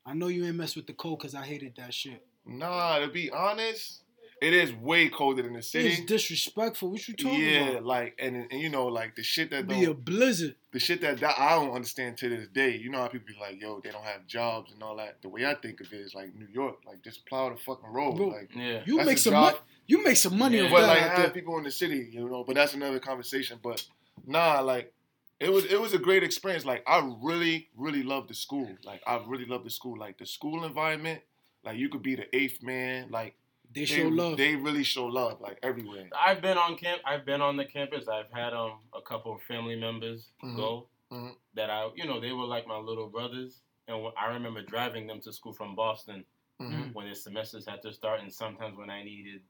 I 0.09 0.15
know 0.15 0.29
you 0.29 0.45
ain't 0.47 0.55
mess 0.57 0.77
with 0.77 0.87
the 0.87 0.93
cold 0.93 1.19
because 1.19 1.35
I 1.35 1.45
hated 1.45 1.75
that 1.77 1.93
shit. 1.93 2.25
Nah, 2.45 3.01
to 3.01 3.09
be 3.09 3.29
honest, 3.31 4.03
it 4.43 4.53
is 4.53 4.73
way 4.75 5.09
colder 5.09 5.43
than 5.43 5.55
the 5.55 5.63
city. 5.63 5.89
It's 5.89 6.05
disrespectful. 6.05 6.91
What 6.91 7.09
you 7.09 7.15
talking 7.15 7.41
yeah, 7.41 7.69
about? 7.71 7.85
like 7.85 8.15
and, 8.19 8.47
and 8.51 8.61
you 8.61 8.69
know 8.69 8.87
like 8.87 9.17
the 9.17 9.23
shit 9.23 9.51
that 9.51 9.67
Be 9.67 9.85
a 9.85 9.95
blizzard. 9.95 10.57
the 10.73 10.79
shit 10.79 11.01
that, 11.01 11.21
that 11.21 11.39
I 11.39 11.55
don't 11.55 11.71
understand 11.73 12.19
to 12.19 12.29
this 12.29 12.47
day. 12.49 12.77
You 12.77 12.91
know 12.91 12.99
how 12.99 13.09
people 13.09 13.29
be 13.29 13.41
like, 13.41 13.61
yo, 13.61 13.81
they 13.83 13.91
don't 13.91 14.05
have 14.05 14.27
jobs 14.27 14.73
and 14.73 14.83
all 14.83 14.97
that. 14.97 15.23
The 15.23 15.31
way 15.31 15.47
I 15.47 15.55
think 15.55 15.81
of 15.81 15.91
it 15.93 16.01
is 16.01 16.15
like 16.15 16.35
New 16.35 16.49
York, 16.53 16.77
like 16.87 17.03
just 17.03 17.25
plow 17.25 17.49
the 17.49 17.57
fucking 17.57 17.89
road. 17.89 18.17
Bro, 18.17 18.29
like 18.29 18.51
Yeah. 18.55 18.83
You 18.85 19.03
make 19.05 19.19
some 19.19 19.35
money. 19.35 19.57
You 19.87 20.05
make 20.05 20.17
some 20.17 20.37
money 20.37 20.59
Yeah. 20.59 20.71
but 20.71 20.83
that. 20.83 20.89
like 20.89 21.03
out 21.03 21.19
have 21.19 21.35
people 21.35 21.57
in 21.59 21.65
the 21.65 21.71
city, 21.71 22.09
you 22.13 22.29
know. 22.29 22.45
But 22.45 22.57
that's 22.57 22.75
another 22.75 22.99
conversation. 22.99 23.59
But 23.63 23.87
nah, 24.27 24.61
like 24.61 24.93
it 25.41 25.51
was 25.51 25.65
it 25.65 25.81
was 25.81 25.95
a 25.95 25.99
great 25.99 26.23
experience. 26.23 26.67
Like 26.67 26.83
I 26.87 26.99
really 27.23 27.69
really 27.75 28.03
loved 28.03 28.29
the 28.29 28.35
school. 28.35 28.69
Like 28.85 29.01
I 29.07 29.19
really 29.27 29.47
loved 29.47 29.65
the 29.65 29.71
school. 29.71 29.99
Like 29.99 30.19
the 30.19 30.27
school 30.27 30.65
environment. 30.65 31.23
Like 31.65 31.79
you 31.79 31.89
could 31.89 32.03
be 32.03 32.17
the 32.17 32.37
eighth 32.37 32.63
man. 32.63 33.09
Like 33.11 33.35
They 33.77 33.85
show 33.85 34.09
love. 34.09 34.37
They 34.39 34.57
really 34.57 34.83
show 34.83 35.07
love. 35.07 35.41
Like 35.41 35.59
everywhere. 35.63 36.09
I've 36.19 36.41
been 36.43 36.59
on 36.59 36.77
camp. 36.77 37.03
I've 37.05 37.25
been 37.27 37.41
on 37.43 37.57
the 37.57 37.65
campus. 37.65 38.09
I've 38.09 38.31
had 38.33 38.53
um 38.55 38.79
a 38.95 39.01
couple 39.03 39.35
of 39.35 39.43
family 39.43 39.77
members 39.77 40.31
Mhm. 40.43 40.57
go 40.57 40.89
Mhm. 41.13 41.37
that 41.55 41.71
I, 41.71 41.91
you 41.95 42.07
know, 42.07 42.19
they 42.21 42.33
were 42.33 42.45
like 42.47 42.67
my 42.67 42.79
little 42.79 43.09
brothers, 43.09 43.63
and 43.87 43.97
I 44.19 44.27
remember 44.33 44.63
driving 44.63 45.07
them 45.07 45.21
to 45.21 45.33
school 45.33 45.53
from 45.53 45.75
Boston 45.77 46.25
Mhm. 46.61 46.95
when 46.95 47.05
their 47.07 47.15
semesters 47.15 47.67
had 47.67 47.83
to 47.83 47.93
start, 47.93 48.21
and 48.21 48.33
sometimes 48.33 48.77
when 48.77 48.91
I 48.91 49.03
needed 49.05 49.43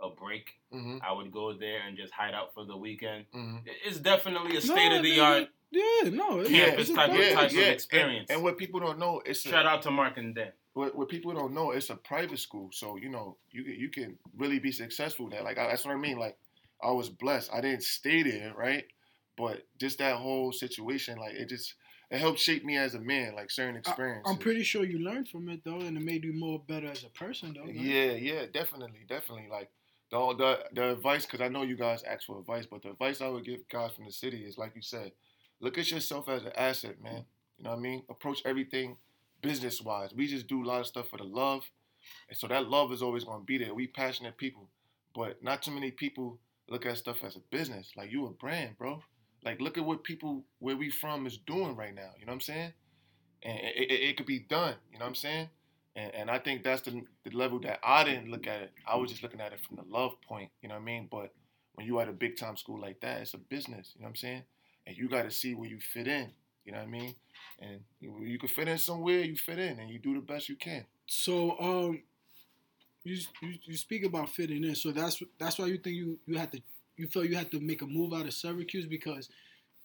a 0.00 0.08
break, 0.10 0.58
Mhm. 0.72 1.00
I 1.02 1.12
would 1.12 1.30
go 1.30 1.52
there 1.52 1.80
and 1.86 1.96
just 1.96 2.12
hide 2.12 2.34
out 2.34 2.54
for 2.54 2.64
the 2.64 2.76
weekend. 2.76 3.26
Mhm. 3.32 3.62
It's 3.84 3.98
definitely 3.98 4.52
a 4.52 4.54
No, 4.54 4.60
state 4.60 4.92
of 4.92 5.02
the 5.02 5.20
art. 5.20 5.48
Yeah, 5.70 6.10
no. 6.10 6.40
it's- 6.40 6.48
Campus 6.50 6.88
it's 6.88 6.96
type 6.96 7.10
of- 7.10 7.14
important. 7.16 7.36
type 7.40 7.50
of 7.50 7.56
And- 7.58 7.74
experience. 7.74 8.30
And, 8.30 8.42
what 8.42 8.58
people 8.58 8.80
don't 8.80 8.98
know, 8.98 9.20
it's 9.24 9.44
a, 9.46 9.48
Shout 9.48 9.64
out 9.66 9.82
to 9.82 9.90
Mark 9.90 10.16
and 10.18 10.34
Dan. 10.34 10.52
What, 10.74 10.96
what 10.96 11.08
people 11.08 11.32
don't 11.34 11.52
know, 11.52 11.72
it's 11.72 11.90
a 11.90 11.96
private 11.96 12.38
school. 12.38 12.70
So 12.72 12.96
you 12.96 13.08
know, 13.08 13.36
you 13.50 13.64
can 13.64 13.74
you 13.74 13.88
can 13.88 14.18
really 14.36 14.58
be 14.58 14.72
successful 14.72 15.28
there. 15.28 15.42
Like 15.42 15.58
I, 15.58 15.68
that's 15.68 15.84
what 15.84 15.94
I 15.94 15.98
mean. 15.98 16.18
Like 16.18 16.36
I 16.82 16.90
was 16.90 17.08
blessed. 17.08 17.50
I 17.52 17.60
didn't 17.60 17.82
stay 17.82 18.22
there, 18.22 18.52
right? 18.56 18.84
But 19.36 19.66
just 19.78 19.98
that 19.98 20.16
whole 20.16 20.52
situation, 20.52 21.18
like 21.18 21.34
it 21.34 21.48
just 21.48 21.74
it 22.10 22.18
helped 22.18 22.38
shape 22.38 22.64
me 22.64 22.76
as 22.76 22.94
a 22.94 23.00
man. 23.00 23.34
Like 23.34 23.50
certain 23.50 23.76
experiences. 23.76 24.30
I'm 24.30 24.38
pretty 24.38 24.62
sure 24.62 24.84
you 24.84 24.98
learned 24.98 25.28
from 25.28 25.48
it 25.48 25.60
though, 25.64 25.80
and 25.80 25.96
it 25.96 26.02
made 26.02 26.24
you 26.24 26.32
more 26.32 26.60
better 26.66 26.88
as 26.88 27.04
a 27.04 27.08
person 27.10 27.54
though. 27.54 27.64
right? 27.64 27.74
Yeah, 27.74 28.12
yeah, 28.12 28.44
definitely, 28.52 29.04
definitely. 29.08 29.48
Like 29.50 29.70
the 30.10 30.34
the 30.34 30.58
the 30.72 30.90
advice, 30.92 31.26
because 31.26 31.40
I 31.40 31.48
know 31.48 31.62
you 31.62 31.76
guys 31.76 32.02
ask 32.02 32.26
for 32.26 32.38
advice, 32.38 32.66
but 32.66 32.82
the 32.82 32.90
advice 32.90 33.20
I 33.20 33.28
would 33.28 33.44
give 33.44 33.68
guys 33.68 33.92
from 33.92 34.06
the 34.06 34.12
city 34.12 34.44
is 34.44 34.56
like 34.56 34.72
you 34.74 34.82
said, 34.82 35.12
look 35.60 35.76
at 35.76 35.90
yourself 35.90 36.28
as 36.28 36.44
an 36.44 36.52
asset, 36.56 37.02
man. 37.02 37.24
You 37.58 37.64
know 37.64 37.70
what 37.70 37.78
I 37.78 37.80
mean? 37.80 38.02
Approach 38.08 38.40
everything 38.44 38.96
business 39.42 39.80
wise. 39.80 40.14
We 40.14 40.26
just 40.26 40.46
do 40.46 40.62
a 40.62 40.66
lot 40.66 40.80
of 40.80 40.86
stuff 40.86 41.08
for 41.08 41.18
the 41.18 41.24
love, 41.24 41.64
and 42.28 42.36
so 42.36 42.48
that 42.48 42.68
love 42.68 42.92
is 42.92 43.02
always 43.02 43.24
gonna 43.24 43.44
be 43.44 43.58
there. 43.58 43.74
We 43.74 43.86
passionate 43.86 44.36
people, 44.36 44.68
but 45.14 45.42
not 45.42 45.62
too 45.62 45.70
many 45.70 45.90
people 45.90 46.38
look 46.68 46.86
at 46.86 46.98
stuff 46.98 47.22
as 47.24 47.36
a 47.36 47.40
business. 47.50 47.92
Like 47.96 48.10
you 48.10 48.26
a 48.26 48.30
brand, 48.30 48.78
bro. 48.78 49.02
Like 49.44 49.60
look 49.60 49.76
at 49.76 49.84
what 49.84 50.04
people 50.04 50.44
where 50.58 50.76
we 50.76 50.90
from 50.90 51.26
is 51.26 51.38
doing 51.38 51.76
right 51.76 51.94
now. 51.94 52.10
You 52.18 52.26
know 52.26 52.30
what 52.30 52.36
I'm 52.36 52.40
saying? 52.40 52.72
And 53.42 53.58
it, 53.58 53.90
it, 53.90 54.00
it 54.10 54.16
could 54.16 54.26
be 54.26 54.38
done. 54.38 54.76
You 54.92 54.98
know 54.98 55.04
what 55.04 55.10
I'm 55.10 55.14
saying? 55.16 55.48
And, 55.96 56.14
and 56.14 56.30
I 56.30 56.38
think 56.38 56.62
that's 56.62 56.82
the, 56.82 57.02
the 57.24 57.36
level 57.36 57.60
that 57.60 57.80
I 57.82 58.04
didn't 58.04 58.30
look 58.30 58.46
at 58.46 58.62
it. 58.62 58.72
I 58.86 58.96
was 58.96 59.10
just 59.10 59.22
looking 59.22 59.40
at 59.40 59.52
it 59.52 59.60
from 59.60 59.76
the 59.76 59.82
love 59.82 60.12
point, 60.26 60.50
you 60.62 60.68
know 60.68 60.74
what 60.76 60.82
I 60.82 60.84
mean? 60.84 61.08
But 61.10 61.34
when 61.74 61.86
you 61.86 62.00
at 62.00 62.08
a 62.08 62.12
big 62.12 62.36
time 62.36 62.56
school 62.56 62.80
like 62.80 63.00
that, 63.00 63.20
it's 63.20 63.34
a 63.34 63.38
business, 63.38 63.92
you 63.94 64.02
know 64.02 64.06
what 64.06 64.10
I'm 64.10 64.16
saying? 64.16 64.42
And 64.86 64.96
you 64.96 65.08
got 65.08 65.24
to 65.24 65.30
see 65.30 65.54
where 65.54 65.68
you 65.68 65.78
fit 65.80 66.08
in, 66.08 66.30
you 66.64 66.72
know 66.72 66.78
what 66.78 66.88
I 66.88 66.90
mean? 66.90 67.14
And 67.60 67.80
you, 68.00 68.24
you 68.24 68.38
can 68.38 68.48
fit 68.48 68.68
in 68.68 68.78
somewhere, 68.78 69.20
you 69.20 69.36
fit 69.36 69.58
in, 69.58 69.78
and 69.78 69.90
you 69.90 69.98
do 69.98 70.14
the 70.14 70.20
best 70.20 70.48
you 70.48 70.56
can. 70.56 70.84
So 71.06 71.58
um, 71.60 72.02
you, 73.04 73.16
you 73.42 73.54
you 73.64 73.76
speak 73.76 74.04
about 74.04 74.28
fitting 74.28 74.64
in. 74.64 74.74
So 74.74 74.92
that's 74.92 75.22
that's 75.38 75.58
why 75.58 75.66
you 75.66 75.78
think 75.78 75.96
you 75.96 76.18
you 76.26 76.38
had 76.38 76.52
to 76.52 76.60
you 76.96 77.06
felt 77.08 77.26
you 77.26 77.36
had 77.36 77.50
to 77.50 77.60
make 77.60 77.82
a 77.82 77.86
move 77.86 78.12
out 78.12 78.26
of 78.26 78.32
Syracuse 78.34 78.86
because 78.86 79.28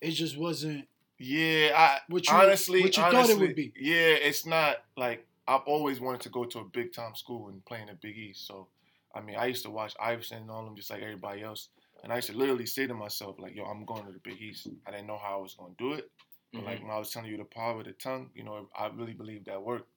it 0.02 0.12
just 0.12 0.38
wasn't 0.38 0.88
Yeah, 1.18 1.72
I 1.76 2.00
What 2.10 2.28
you- 2.28 2.34
honestly, 2.34 2.82
what 2.82 2.96
you 2.96 3.04
thought 3.04 3.30
it 3.30 3.38
would 3.40 3.56
be. 3.56 3.74
Yeah, 3.80 4.14
it's 4.28 4.46
not 4.46 4.78
like 4.96 5.26
I've 5.48 5.62
always 5.66 6.00
wanted 6.00 6.22
to 6.22 6.30
go 6.30 6.46
to 6.46 6.60
a 6.60 6.66
big 6.66 6.94
time 6.94 7.16
school 7.16 7.50
and 7.50 7.64
play 7.66 7.80
in 7.82 7.88
the 7.88 7.94
Big 7.94 8.18
East. 8.18 8.46
So, 8.46 8.68
I 9.16 9.22
mean, 9.22 9.38
I 9.38 9.46
used 9.46 9.64
to 9.64 9.72
watch 9.72 9.94
Iverson 10.00 10.40
and 10.42 10.52
all 10.52 10.66
them 10.66 10.76
just 10.76 10.90
like 10.92 11.02
everybody 11.02 11.42
else, 11.42 11.70
and 12.04 12.12
I 12.12 12.18
used 12.18 12.30
to 12.30 12.38
literally 12.38 12.66
say 12.66 12.86
to 12.86 12.94
myself 12.94 13.40
like, 13.40 13.56
"Yo, 13.56 13.64
I'm 13.64 13.86
going 13.86 14.06
to 14.06 14.12
the 14.12 14.20
Big 14.20 14.40
East." 14.42 14.68
I 14.86 14.92
didn't 14.92 15.08
know 15.08 15.18
how 15.18 15.40
I 15.40 15.42
was 15.42 15.56
going 15.56 15.74
to 15.76 15.84
do 15.84 15.94
it, 15.94 16.12
but 16.54 16.64
like 16.64 16.82
when 16.82 16.92
I 16.92 16.98
was 16.98 17.12
telling 17.12 17.30
you 17.30 17.38
the 17.38 17.44
power 17.46 17.80
of 17.80 17.86
the 17.86 17.94
tongue, 17.94 18.30
you 18.36 18.44
know, 18.44 18.68
I 18.78 18.88
really 18.88 19.14
believe 19.14 19.46
that 19.46 19.62
worked, 19.62 19.90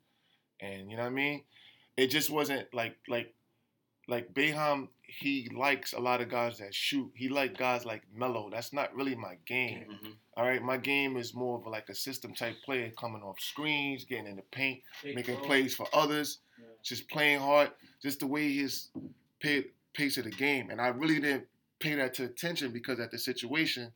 and 0.61 0.91
you 0.91 0.97
know 0.97 1.05
what 1.05 1.11
I 1.11 1.15
mean. 1.15 1.45
It 1.97 2.09
just 2.09 2.31
wasn't 2.31 2.73
like 2.75 2.97
like 3.09 3.35
like 4.09 4.33
Boeheim, 4.35 4.89
He 5.03 5.49
likes 5.55 5.93
a 5.93 6.01
lot 6.01 6.21
of 6.21 6.29
guys 6.29 6.59
that 6.59 6.75
shoot. 6.75 7.13
He 7.15 7.29
like 7.29 7.57
guys 7.57 7.85
like 7.85 8.03
Melo. 8.13 8.49
That's 8.51 8.73
not 8.73 8.95
really 8.95 9.15
my 9.15 9.37
game. 9.47 9.87
Mhm. 9.91 10.13
All 10.37 10.45
right, 10.45 10.63
my 10.63 10.79
game 10.79 11.17
is 11.17 11.35
more 11.35 11.59
of 11.59 11.67
like 11.67 11.89
a 11.89 11.95
system 11.95 12.35
type 12.35 12.57
player, 12.65 12.91
coming 12.99 13.23
off 13.23 13.39
screens, 13.41 14.05
getting 14.05 14.27
in 14.27 14.37
the 14.37 14.43
paint, 14.51 14.83
Big 15.03 15.15
making 15.15 15.37
bro. 15.37 15.45
plays 15.47 15.75
for 15.77 15.87
others, 15.93 16.39
Yeah. 16.59 16.65
just 16.83 17.09
playing 17.09 17.41
hard, 17.41 17.71
just 18.03 18.21
the 18.21 18.27
way 18.27 18.53
his 18.53 18.91
pace 19.41 20.17
of 20.19 20.25
the 20.25 20.31
game. 20.31 20.71
And 20.71 20.81
I 20.81 20.89
really 20.89 21.21
didn't 21.21 21.47
pay 21.79 21.95
that 21.97 22.15
to 22.15 22.25
attention 22.25 22.73
because 22.73 22.99
at 23.01 23.11
the 23.11 23.19
situation, 23.19 23.93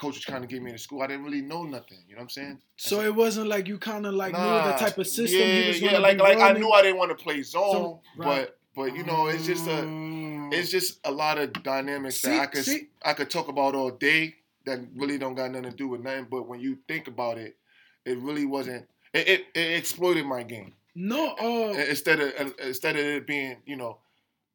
coach 0.00 0.14
was 0.14 0.24
trying 0.24 0.40
to 0.42 0.46
get 0.48 0.62
me 0.62 0.72
to 0.72 0.78
school. 0.78 1.02
I 1.02 1.06
didn't 1.08 1.24
really 1.24 1.42
know 1.42 1.62
nothing. 1.64 1.98
You 2.08 2.14
know 2.14 2.20
what 2.20 2.24
I'm 2.24 2.28
saying? 2.30 2.58
so 2.76 3.00
it 3.02 3.14
wasn't 3.14 3.48
like 3.48 3.68
you 3.68 3.78
kind 3.78 4.06
of 4.06 4.14
like 4.14 4.32
knew 4.32 4.38
the 4.70 4.76
type 4.78 4.96
of 4.98 5.06
system 5.06 5.38
yeah, 5.40 5.60
he 5.62 5.68
was 5.68 5.80
yeah, 5.82 5.98
like 5.98 6.18
like 6.18 6.38
I 6.38 6.52
knew 6.52 6.70
I 6.70 6.82
didn't 6.82 6.96
want 6.98 7.16
to 7.16 7.22
play 7.22 7.42
zone, 7.42 7.72
So, 7.72 8.00
right. 8.16 8.26
but 8.26 8.58
but 8.74 8.96
you 8.96 9.04
know 9.04 9.26
it's 9.28 9.46
just 9.46 9.66
a 9.66 9.82
Mm. 9.82 10.52
it's 10.54 10.70
just 10.70 11.00
a 11.04 11.10
lot 11.10 11.38
of 11.38 11.52
dynamics 11.62 12.20
See- 12.20 12.28
that 12.30 12.40
I 12.40 12.46
could 12.46 12.64
see- 12.64 12.88
I 13.04 13.12
could 13.12 13.30
talk 13.30 13.48
about 13.48 13.74
all 13.74 13.90
day 13.90 14.36
that 14.64 14.78
really 14.94 15.18
don't 15.18 15.34
got 15.34 15.50
nothing 15.50 15.70
to 15.70 15.76
do 15.76 15.88
with 15.88 16.02
nothing. 16.02 16.26
But 16.30 16.48
when 16.48 16.60
you 16.60 16.78
think 16.88 17.06
about 17.08 17.38
it, 17.38 17.56
it 18.04 18.18
really 18.18 18.44
wasn't. 18.46 18.86
It, 19.12 19.28
it, 19.28 19.40
it 19.54 19.78
exploited 19.78 20.24
my 20.24 20.42
game 20.42 20.72
no. 20.94 21.34
Uh, 21.34 21.72
instead 21.88 22.20
of 22.20 22.54
instead 22.62 22.96
of 22.96 23.04
it 23.04 23.26
being 23.26 23.56
you 23.66 23.76
know 23.76 23.98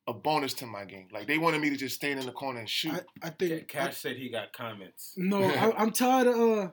a 0.08 0.14
bonus 0.14 0.54
to 0.56 0.66
my 0.66 0.86
game. 0.86 1.08
Like 1.12 1.28
they 1.28 1.38
wanted 1.38 1.62
me 1.62 1.70
to 1.72 1.78
just 1.78 1.96
stand 1.96 2.20
in 2.20 2.26
the 2.26 2.32
corner 2.32 2.60
and 2.60 2.70
shoot. 2.70 2.94
I, 3.22 3.28
I 3.28 3.30
think 3.32 3.68
Cash 3.68 3.98
said 3.98 4.18
he 4.18 4.30
got 4.30 4.54
comments. 4.54 5.14
No, 5.18 5.44
I, 5.44 5.72
I'm 5.78 5.92
tired 5.92 6.28
of. 6.28 6.36
Uh, 6.40 6.72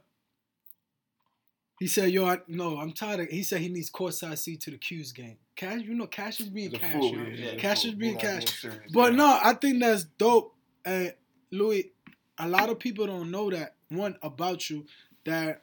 he 1.80 1.86
said, 1.88 2.10
"Yo, 2.10 2.26
I, 2.26 2.38
no, 2.46 2.78
I'm 2.78 2.92
tired 2.92 3.20
of." 3.20 3.28
He 3.28 3.42
said 3.42 3.60
he 3.60 3.68
needs 3.68 3.90
courtside 3.90 4.38
seat 4.38 4.60
to 4.62 4.70
the 4.70 4.78
Q's 4.78 5.12
game. 5.12 5.38
Cash, 5.56 5.82
you 5.82 5.94
know, 5.94 6.06
Cash 6.06 6.40
is 6.40 6.48
being 6.48 6.70
The 6.70 6.78
Cash. 6.78 6.92
fool, 6.92 7.16
yeah, 7.16 7.52
yeah, 7.52 7.54
Cash 7.56 7.84
is 7.84 7.94
being 7.94 8.16
Cash. 8.16 8.60
serious, 8.60 8.80
But 8.92 9.12
yeah. 9.12 9.16
no, 9.18 9.38
I 9.42 9.54
think 9.54 9.80
that's 9.80 10.04
dope. 10.04 10.54
And 10.84 11.12
Louis, 11.50 11.92
a 12.38 12.48
lot 12.48 12.70
of 12.70 12.78
people 12.78 13.06
don't 13.06 13.30
know 13.30 13.50
that 13.50 13.74
one 13.88 14.16
about 14.22 14.70
you. 14.70 14.86
That 15.24 15.62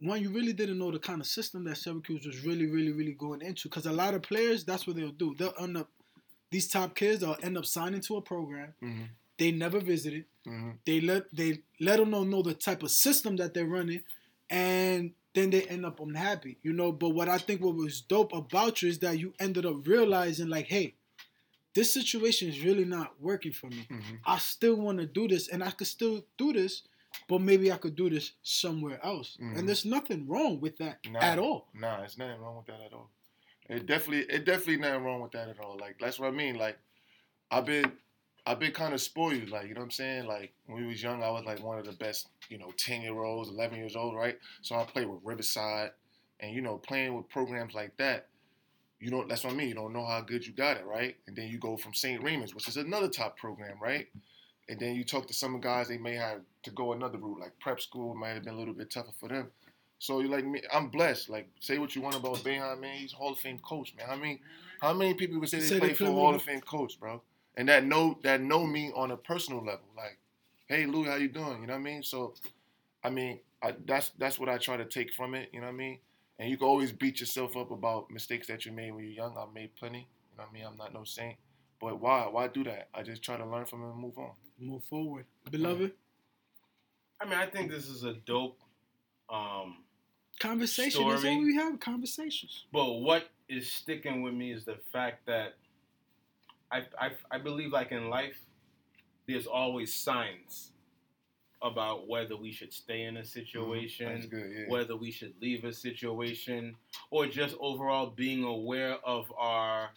one, 0.00 0.20
you 0.22 0.30
really 0.30 0.52
didn't 0.52 0.78
know 0.78 0.90
the 0.90 0.98
kind 0.98 1.20
of 1.20 1.26
system 1.26 1.64
that 1.64 1.76
Syracuse 1.76 2.26
was 2.26 2.44
really, 2.44 2.66
really, 2.66 2.92
really 2.92 3.12
going 3.12 3.42
into. 3.42 3.68
Because 3.68 3.86
a 3.86 3.92
lot 3.92 4.14
of 4.14 4.22
players, 4.22 4.64
that's 4.64 4.86
what 4.86 4.96
they'll 4.96 5.10
do. 5.10 5.34
They'll 5.38 5.54
end 5.60 5.76
up 5.76 5.88
these 6.50 6.68
top 6.68 6.94
kids. 6.94 7.20
They'll 7.20 7.36
end 7.42 7.58
up 7.58 7.66
signing 7.66 8.00
to 8.02 8.16
a 8.16 8.22
program. 8.22 8.74
Mhm. 8.82 9.08
They 9.38 9.50
never 9.50 9.80
visited. 9.80 10.26
Mhm. 10.46 10.78
They 10.84 11.00
let 11.00 11.34
they 11.34 11.62
let 11.80 11.98
them 11.98 12.10
know 12.10 12.24
know 12.24 12.42
the 12.42 12.54
type 12.54 12.82
of 12.82 12.90
system 12.90 13.36
that 13.36 13.54
they're 13.54 13.66
running, 13.66 14.02
and 14.50 15.12
then 15.34 15.50
they 15.50 15.62
end 15.64 15.84
up 15.84 15.98
unhappy, 16.00 16.58
you 16.62 16.72
know. 16.72 16.92
But 16.92 17.10
what 17.10 17.28
I 17.28 17.38
think 17.38 17.60
what 17.60 17.74
was 17.74 18.00
dope 18.00 18.32
about 18.32 18.82
you 18.82 18.88
is 18.88 18.98
that 19.00 19.18
you 19.18 19.34
ended 19.40 19.66
up 19.66 19.86
realizing 19.86 20.48
like, 20.48 20.66
hey, 20.66 20.94
this 21.74 21.92
situation 21.92 22.48
is 22.48 22.60
really 22.60 22.84
not 22.84 23.20
working 23.20 23.52
for 23.52 23.68
me. 23.68 23.84
Mhm. 23.90 24.20
I 24.24 24.38
still 24.38 24.76
want 24.76 24.98
to 25.00 25.06
do 25.06 25.26
this, 25.26 25.48
and 25.48 25.64
I 25.64 25.72
could 25.72 25.88
still 25.88 26.24
do 26.38 26.52
this, 26.52 26.82
but 27.26 27.40
maybe 27.40 27.72
I 27.72 27.78
could 27.78 27.96
do 27.96 28.08
this 28.08 28.32
somewhere 28.42 29.04
else. 29.04 29.36
Mhm. 29.40 29.58
And 29.58 29.68
there's 29.68 29.84
nothing 29.84 30.28
wrong 30.28 30.60
with 30.60 30.76
that 30.78 31.04
Nah, 31.08 31.18
at 31.20 31.40
all. 31.40 31.68
Nah, 31.74 32.02
it's 32.04 32.16
nothing 32.16 32.40
wrong 32.40 32.58
with 32.58 32.66
that 32.66 32.80
at 32.80 32.92
all. 32.92 33.10
It 33.68 33.86
definitely, 33.86 34.26
it 34.34 34.44
definitely 34.44 34.76
nothing 34.78 35.04
wrong 35.04 35.20
with 35.20 35.32
that 35.32 35.48
at 35.48 35.58
all. 35.58 35.78
Like 35.78 35.96
that's 35.98 36.18
what 36.18 36.28
I 36.28 36.32
mean. 36.32 36.56
Like 36.56 36.78
I've 37.50 37.64
been, 37.64 37.92
I've 38.46 38.58
been 38.58 38.72
kind 38.72 38.92
of 38.92 39.00
spoiled. 39.00 39.48
Like 39.48 39.68
you 39.68 39.74
know 39.74 39.80
what 39.80 39.86
I'm 39.86 39.90
saying. 39.90 40.26
Like 40.26 40.52
when 40.66 40.82
we 40.82 40.86
was 40.86 41.02
young, 41.02 41.22
I 41.22 41.30
was 41.30 41.44
like 41.44 41.62
one 41.62 41.78
of 41.78 41.86
the 41.86 41.92
best, 41.92 42.28
you 42.48 42.58
know, 42.58 42.72
ten 42.76 43.02
year 43.02 43.22
olds, 43.22 43.48
eleven 43.48 43.78
years 43.78 43.96
old, 43.96 44.14
right? 44.14 44.38
So 44.62 44.76
I 44.76 44.84
played 44.84 45.08
with 45.08 45.20
Riverside, 45.24 45.90
and 46.40 46.54
you 46.54 46.60
know, 46.60 46.76
playing 46.76 47.14
with 47.14 47.28
programs 47.30 47.74
like 47.74 47.96
that. 47.96 48.26
You 49.00 49.10
don't. 49.10 49.28
That's 49.28 49.44
what 49.44 49.52
I 49.52 49.56
mean. 49.56 49.68
You 49.68 49.74
don't 49.74 49.92
know 49.92 50.04
how 50.04 50.20
good 50.20 50.46
you 50.46 50.52
got 50.52 50.76
it, 50.76 50.86
right? 50.86 51.16
And 51.26 51.36
then 51.36 51.48
you 51.48 51.58
go 51.58 51.76
from 51.76 51.94
St. 51.94 52.22
Raymond's, 52.22 52.54
which 52.54 52.68
is 52.68 52.76
another 52.76 53.08
top 53.08 53.36
program, 53.36 53.76
right? 53.82 54.06
And 54.68 54.78
then 54.80 54.94
you 54.94 55.04
talk 55.04 55.26
to 55.26 55.34
some 55.34 55.60
guys, 55.60 55.88
they 55.88 55.98
may 55.98 56.14
have 56.14 56.40
to 56.62 56.70
go 56.70 56.92
another 56.92 57.18
route, 57.18 57.40
like 57.40 57.52
prep 57.60 57.80
school 57.80 58.14
might 58.14 58.30
have 58.30 58.44
been 58.44 58.54
a 58.54 58.58
little 58.58 58.72
bit 58.72 58.90
tougher 58.90 59.12
for 59.18 59.28
them. 59.28 59.50
So 60.04 60.20
you 60.20 60.28
like 60.28 60.44
me, 60.44 60.60
I'm 60.70 60.88
blessed. 60.88 61.30
Like 61.30 61.48
say 61.60 61.78
what 61.78 61.96
you 61.96 62.02
want 62.02 62.14
about 62.14 62.36
Boeheim, 62.36 62.78
man. 62.78 62.94
He's 62.94 63.10
Hall 63.10 63.32
of 63.32 63.38
Fame 63.38 63.58
coach, 63.60 63.94
man. 63.96 64.06
I 64.10 64.16
mean, 64.16 64.38
how 64.78 64.92
many 64.92 65.14
people 65.14 65.40
would 65.40 65.48
say 65.48 65.60
they 65.60 65.66
Say 65.66 65.74
they 65.78 65.80
play 65.80 65.94
for 65.94 66.04
a 66.04 66.12
Hall 66.12 66.34
of 66.34 66.42
Fame 66.42 66.60
coach, 66.60 67.00
bro? 67.00 67.22
And 67.56 67.70
that 67.70 67.86
know 67.86 68.18
that 68.22 68.42
know 68.42 68.66
me 68.66 68.92
on 68.94 69.12
a 69.12 69.16
personal 69.16 69.64
level. 69.64 69.86
Like, 69.96 70.18
hey 70.66 70.84
Lou, 70.84 71.04
how 71.04 71.14
you 71.14 71.28
doing? 71.28 71.62
You 71.62 71.68
know 71.68 71.72
what 71.72 71.78
I 71.78 71.82
mean? 71.82 72.02
So, 72.02 72.34
I 73.02 73.08
mean, 73.08 73.40
I, 73.62 73.72
that's 73.86 74.10
that's 74.18 74.38
what 74.38 74.50
I 74.50 74.58
try 74.58 74.76
to 74.76 74.84
take 74.84 75.10
from 75.10 75.34
it. 75.34 75.48
You 75.54 75.60
know 75.60 75.68
what 75.68 75.72
I 75.72 75.76
mean? 75.76 75.98
And 76.38 76.50
you 76.50 76.58
can 76.58 76.66
always 76.66 76.92
beat 76.92 77.20
yourself 77.20 77.56
up 77.56 77.70
about 77.70 78.10
mistakes 78.10 78.46
that 78.48 78.66
you 78.66 78.72
made 78.72 78.90
when 78.90 79.04
you're 79.04 79.14
young. 79.14 79.38
I 79.38 79.46
made 79.54 79.74
plenty. 79.74 80.00
You 80.32 80.36
know 80.36 80.44
what 80.44 80.50
I 80.50 80.52
mean? 80.52 80.64
I'm 80.66 80.76
not 80.76 80.92
no 80.92 81.04
saint. 81.04 81.36
But 81.80 81.98
why? 81.98 82.28
Why 82.30 82.48
do 82.48 82.62
that? 82.64 82.88
I 82.92 83.02
just 83.04 83.22
try 83.22 83.38
to 83.38 83.46
learn 83.46 83.64
from 83.64 83.82
it 83.82 83.86
and 83.86 83.96
move 83.96 84.18
on. 84.18 84.32
Move 84.60 84.84
forward, 84.84 85.24
beloved. 85.50 85.92
I 87.22 87.24
mean, 87.24 87.38
I 87.38 87.46
think 87.46 87.70
this 87.70 87.88
is 87.88 88.04
a 88.04 88.12
dope 88.12 88.60
um, 89.30 89.83
Conversation. 90.40 91.08
That's 91.08 91.20
Story. 91.20 91.34
all 91.34 91.42
we 91.42 91.54
have. 91.56 91.80
Conversations. 91.80 92.64
But 92.72 93.00
what 93.00 93.30
is 93.48 93.70
sticking 93.70 94.22
with 94.22 94.34
me 94.34 94.52
is 94.52 94.64
the 94.64 94.76
fact 94.92 95.26
that 95.26 95.54
I, 96.70 96.84
I, 97.00 97.10
I 97.30 97.38
believe, 97.38 97.72
like 97.72 97.92
in 97.92 98.10
life, 98.10 98.40
there's 99.26 99.46
always 99.46 99.94
signs 99.94 100.72
about 101.62 102.08
whether 102.08 102.36
we 102.36 102.52
should 102.52 102.72
stay 102.72 103.04
in 103.04 103.16
a 103.16 103.20
That's 103.20 103.32
situation, 103.32 104.28
good. 104.30 104.52
Yeah. 104.54 104.64
whether 104.68 104.96
we 104.96 105.10
should 105.10 105.32
leave 105.40 105.64
a 105.64 105.72
situation, 105.72 106.76
or 107.10 107.26
just 107.26 107.56
overall 107.58 108.06
being 108.06 108.44
aware 108.44 108.96
of 109.04 109.32
our 109.38 109.90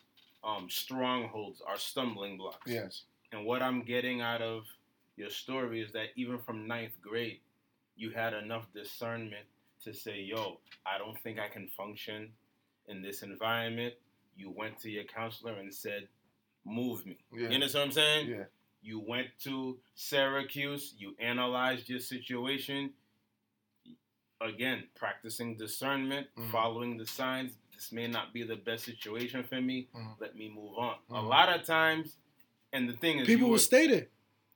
um, 0.43 0.69
strongholds, 0.69 1.61
our 1.67 1.77
stumbling 1.77 2.37
blocks. 2.37 2.71
Yes. 2.71 3.03
And 3.33 3.45
what 3.45 3.61
I'm 3.61 3.81
getting 3.81 4.21
out 4.21 4.41
of 4.41 4.63
your 5.17 5.29
story 5.29 5.81
is 5.81 5.91
that 5.91 6.07
even 6.15 6.37
from 6.39 6.67
ninth 6.67 6.93
grade, 7.01 7.41
you 7.97 8.11
had 8.11 8.33
enough 8.33 8.67
discernment 8.73 9.45
to 9.83 9.93
say, 9.93 10.21
yo, 10.21 10.59
I 10.85 10.97
don't 10.97 11.17
think 11.21 11.39
I 11.39 11.47
can 11.49 11.67
function 11.69 12.31
in 12.87 13.01
this 13.01 13.21
environment. 13.21 13.93
You 14.35 14.51
went 14.51 14.79
to 14.81 14.89
your 14.89 15.03
counselor 15.05 15.53
and 15.53 15.73
said, 15.73 16.07
move 16.65 17.05
me. 17.05 17.17
Yeah. 17.33 17.49
You 17.49 17.55
understand 17.55 17.81
what 17.81 17.85
I'm 17.87 17.91
saying? 17.93 18.29
Yeah. 18.29 18.43
You 18.81 18.99
went 18.99 19.27
to 19.43 19.77
Syracuse, 19.95 20.93
you 20.97 21.15
analyzed 21.19 21.89
your 21.89 21.99
situation. 21.99 22.91
Again, 24.39 24.83
practicing 24.95 25.55
discernment, 25.57 26.27
Mhm. 26.37 26.51
following 26.51 26.97
the 26.97 27.05
signs. 27.07 27.57
This 27.73 27.91
may 27.91 28.07
not 28.07 28.33
be 28.33 28.43
the 28.43 28.55
best 28.55 28.85
situation 28.85 29.43
for 29.43 29.59
me. 29.59 29.87
Mhm. 29.93 30.19
Let 30.19 30.35
me 30.35 30.49
move 30.49 30.77
on. 30.77 30.97
A 31.09 31.13
Mhm. 31.13 31.27
lot 31.27 31.49
of 31.49 31.65
times, 31.65 32.17
and 32.71 32.87
the 32.87 32.93
thing 32.93 33.19
is, 33.19 33.25
People 33.27 33.47
will 33.47 33.53
were, 33.53 33.59
stay 33.59 33.87
there. 33.87 34.07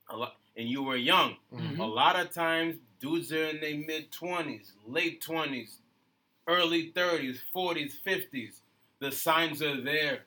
a 0.08 0.16
lot, 0.16 0.36
and 0.56 0.68
you 0.68 0.82
were 0.84 0.96
young. 0.96 1.36
Mhm. 1.52 1.78
A 1.80 1.84
lot 1.84 2.14
of 2.16 2.30
times, 2.32 2.78
dudes 3.02 3.32
are 3.32 3.48
in 3.48 3.60
their 3.60 3.76
mid 3.76 4.10
twenties, 4.12 4.72
late 4.86 5.20
twenties, 5.20 5.78
early 6.48 6.92
thirties, 6.94 7.40
forties, 7.52 7.98
fifties. 8.02 8.60
The 9.00 9.10
signs 9.10 9.60
are 9.60 9.80
there 9.80 10.20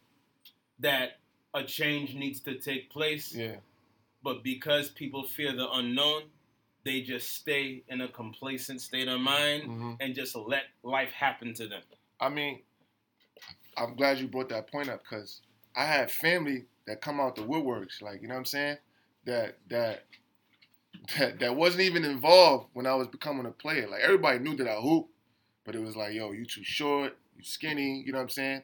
that 0.79 1.19
a 1.53 1.63
change 1.63 2.13
needs 2.13 2.41
to 2.41 2.59
take 2.59 2.91
place. 2.91 3.33
Yeah. 3.33 3.55
But 4.21 4.43
because 4.43 4.89
people 4.89 5.23
fear 5.23 5.53
the 5.55 5.71
unknown, 5.71 6.23
they 6.83 7.01
just 7.01 7.31
stay 7.31 7.83
in 7.87 8.01
a 8.01 8.07
complacent 8.09 8.81
state 8.81 9.07
of 9.07 9.19
mind 9.21 9.63
hmm 9.63 9.93
and 10.01 10.13
just 10.13 10.35
let 10.35 10.63
life 10.83 11.11
happen 11.11 11.53
to 11.53 11.67
them. 11.67 11.81
I 12.19 12.29
mean, 12.29 12.59
I'm 13.77 13.95
glad 13.95 14.19
you 14.19 14.27
brought 14.27 14.49
that 14.49 14.69
point 14.69 14.89
up 14.89 15.01
because 15.03 15.41
I 15.75 15.85
have 15.85 16.11
family 16.11 16.65
that 16.87 17.01
come 17.01 17.19
out 17.19 17.35
the 17.35 17.41
woodworks, 17.41 18.01
like 18.01 18.21
you 18.21 18.27
know 18.27 18.35
what 18.35 18.39
I'm 18.39 18.45
saying, 18.45 18.77
that 19.25 19.57
that 19.69 20.05
that 21.17 21.39
that 21.39 21.55
wasn't 21.55 21.81
even 21.81 22.05
involved 22.05 22.67
when 22.73 22.85
I 22.85 22.95
was 22.95 23.07
becoming 23.07 23.45
a 23.45 23.51
player. 23.51 23.87
Like 23.87 24.01
everybody 24.01 24.39
knew 24.39 24.55
that 24.57 24.67
I 24.67 24.75
hoop, 24.75 25.07
but 25.65 25.75
it 25.75 25.81
was 25.81 25.95
like, 25.95 26.13
yo, 26.13 26.31
you 26.31 26.45
too 26.45 26.63
short, 26.63 27.17
you 27.37 27.43
skinny, 27.43 28.03
you 28.05 28.11
know 28.11 28.17
what 28.19 28.23
I'm 28.23 28.29
saying, 28.29 28.63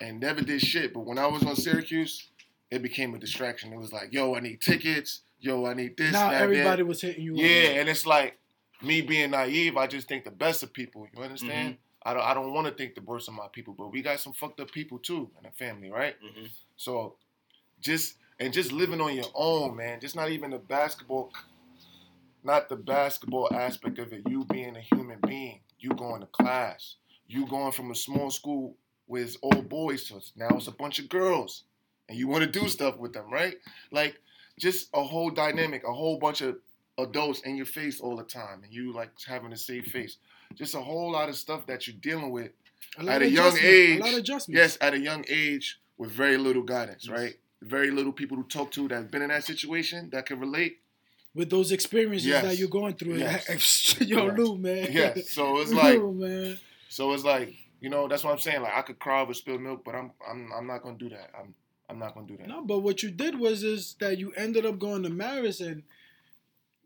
and 0.00 0.20
never 0.20 0.40
did 0.40 0.60
shit. 0.60 0.92
But 0.94 1.00
when 1.06 1.18
I 1.18 1.26
was 1.26 1.42
on 1.44 1.56
Syracuse, 1.56 2.28
it 2.70 2.82
became 2.82 3.14
a 3.14 3.18
distraction. 3.18 3.72
It 3.72 3.78
was 3.78 3.92
like, 3.92 4.12
yo, 4.12 4.34
I 4.34 4.40
need 4.40 4.60
tickets, 4.60 5.20
yo, 5.40 5.66
I 5.66 5.74
need 5.74 5.96
this. 5.96 6.12
now 6.12 6.30
everybody 6.30 6.82
that. 6.82 6.86
was 6.86 7.00
hitting 7.00 7.24
you. 7.24 7.34
up. 7.34 7.40
Yeah, 7.40 7.80
and 7.80 7.88
it's 7.88 8.06
like 8.06 8.38
me 8.82 9.00
being 9.00 9.30
naive. 9.30 9.76
I 9.76 9.86
just 9.86 10.08
think 10.08 10.24
the 10.24 10.30
best 10.30 10.62
of 10.62 10.72
people. 10.72 11.06
You 11.16 11.22
understand? 11.22 11.76
I 12.06 12.12
don't. 12.12 12.22
I 12.22 12.34
don't 12.34 12.52
want 12.52 12.66
to 12.66 12.72
think 12.74 12.94
the 12.94 13.00
worst 13.00 13.28
of 13.28 13.34
my 13.34 13.46
people, 13.52 13.74
but 13.76 13.90
we 13.90 14.02
got 14.02 14.20
some 14.20 14.34
fucked 14.34 14.60
up 14.60 14.70
people 14.70 14.98
too 14.98 15.30
in 15.38 15.44
the 15.44 15.50
family, 15.52 15.90
right? 15.90 16.16
Mhm. 16.22 16.50
So, 16.76 17.16
just 17.80 18.16
and 18.40 18.52
just 18.52 18.72
living 18.72 19.00
on 19.00 19.14
your 19.14 19.30
own, 19.34 19.76
man. 19.76 20.00
Just 20.00 20.16
not 20.16 20.30
even 20.30 20.50
the 20.50 20.58
basketball, 20.58 21.32
not 22.42 22.68
the 22.68 22.76
basketball 22.76 23.48
aspect 23.52 23.98
of 23.98 24.12
it. 24.12 24.22
You 24.28 24.44
being 24.44 24.76
a 24.76 24.80
human 24.80 25.18
being, 25.26 25.60
you 25.78 25.90
going 25.90 26.20
to 26.20 26.26
class, 26.26 26.96
you 27.26 27.46
going 27.46 27.72
from 27.72 27.90
a 27.90 27.94
small 27.94 28.30
school 28.30 28.76
with 29.06 29.36
all 29.42 29.62
boys 29.62 30.04
to 30.04 30.20
now 30.36 30.48
it's 30.56 30.66
a 30.66 30.72
bunch 30.72 30.98
of 30.98 31.08
girls, 31.08 31.64
and 32.08 32.18
you 32.18 32.26
want 32.26 32.44
to 32.44 32.60
do 32.60 32.68
stuff 32.68 32.96
with 32.98 33.12
them, 33.12 33.30
right? 33.30 33.56
Like 33.90 34.20
just 34.58 34.88
a 34.94 35.02
whole 35.02 35.30
dynamic, 35.30 35.82
a 35.86 35.92
whole 35.92 36.18
bunch 36.18 36.40
of 36.40 36.56
adults 36.98 37.40
in 37.40 37.56
your 37.56 37.66
face 37.66 38.00
all 38.00 38.16
the 38.16 38.24
time, 38.24 38.62
and 38.62 38.72
you 38.72 38.92
like 38.92 39.10
having 39.26 39.52
a 39.52 39.56
safe 39.56 39.86
face. 39.86 40.16
Just 40.54 40.74
a 40.74 40.80
whole 40.80 41.10
lot 41.12 41.28
of 41.28 41.36
stuff 41.36 41.66
that 41.66 41.86
you're 41.86 41.96
dealing 42.00 42.30
with 42.30 42.50
at 42.98 43.22
a 43.22 43.28
young 43.28 43.56
age. 43.58 43.98
A 43.98 44.02
lot 44.02 44.12
of 44.12 44.18
adjustments. 44.18 44.58
Yes, 44.58 44.78
at 44.80 44.94
a 44.94 44.98
young 44.98 45.24
age 45.28 45.80
with 45.98 46.10
very 46.10 46.36
little 46.36 46.62
guidance, 46.62 47.08
right? 47.08 47.34
Very 47.64 47.90
little 47.90 48.12
people 48.12 48.36
to 48.36 48.44
talk 48.48 48.70
to 48.72 48.88
that've 48.88 49.10
been 49.10 49.22
in 49.22 49.28
that 49.28 49.44
situation 49.44 50.10
that 50.10 50.26
can 50.26 50.38
relate. 50.38 50.78
With 51.34 51.50
those 51.50 51.72
experiences 51.72 52.26
Yes. 52.28 52.44
that 52.44 52.58
you're 52.58 52.68
going 52.68 52.94
through. 52.94 53.16
Yes. 53.16 54.00
Yo, 54.00 54.26
Yes. 54.26 54.38
Lou, 54.38 54.56
man. 54.58 54.88
Yes. 54.92 55.30
So 55.30 55.58
it's 55.60 55.72
like, 55.72 55.98
Lou, 55.98 56.12
man. 56.12 56.58
so 56.88 57.12
it's 57.12 57.24
like, 57.24 57.54
you 57.80 57.88
know, 57.90 58.06
that's 58.06 58.22
what 58.22 58.32
I'm 58.32 58.38
saying. 58.38 58.62
Like 58.62 58.74
I 58.74 58.82
could 58.82 58.98
cry 58.98 59.20
over 59.22 59.34
spilled 59.34 59.60
milk, 59.62 59.82
but 59.84 59.94
I'm, 59.94 60.12
I'm, 60.30 60.50
I'm 60.56 60.66
not 60.66 60.82
gonna 60.82 60.96
do 60.98 61.08
that. 61.08 61.30
I'm, 61.38 61.54
I'm 61.90 61.98
not 61.98 62.14
gonna 62.14 62.26
do 62.26 62.36
that. 62.36 62.46
No, 62.48 62.62
but 62.62 62.80
what 62.80 63.02
you 63.02 63.10
did 63.10 63.38
was 63.38 63.62
is 63.62 63.96
that 64.00 64.18
you 64.18 64.32
ended 64.34 64.64
up 64.64 64.78
going 64.78 65.02
to 65.02 65.10
Marist 65.10 65.60
and 65.66 65.82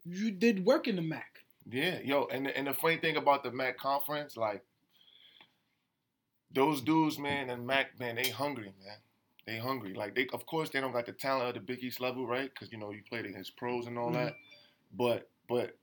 you 0.07 0.31
did 0.31 0.65
work 0.65 0.89
in 0.89 0.97
the 0.97 1.03
MAAC. 1.03 1.23
Yeah, 1.71 1.99
yo, 2.03 2.27
and 2.33 2.47
the, 2.47 2.57
and 2.57 2.67
the 2.69 2.73
funny 2.73 2.97
thing 2.97 3.17
about 3.19 3.43
the 3.45 3.51
MAAC 3.51 3.77
conference, 3.77 4.37
like 4.37 4.63
those 6.51 6.81
dudes, 6.81 7.19
man, 7.19 7.51
and 7.51 7.69
MAAC, 7.69 7.87
man, 8.01 8.17
they 8.17 8.31
hungry, 8.31 8.73
man. 8.85 8.97
They 9.49 9.57
hungry. 9.57 9.95
Like 9.95 10.15
they, 10.15 10.27
of 10.35 10.45
course, 10.45 10.69
they 10.69 10.79
don't 10.79 10.93
got 10.93 11.07
the 11.07 11.13
talent 11.13 11.49
of 11.49 11.55
the 11.55 11.61
Big 11.61 11.83
East 11.83 12.03
level, 12.03 12.27
right? 12.27 12.51
Because 12.53 12.71
you 12.71 12.77
know 12.77 12.91
you 12.91 13.01
played 13.09 13.25
against 13.25 13.57
pros 13.57 13.87
and 13.87 13.97
all 13.99 14.11
Mhm. 14.11 14.27
that. 14.27 14.37
But 14.93 15.31
but 15.49 15.75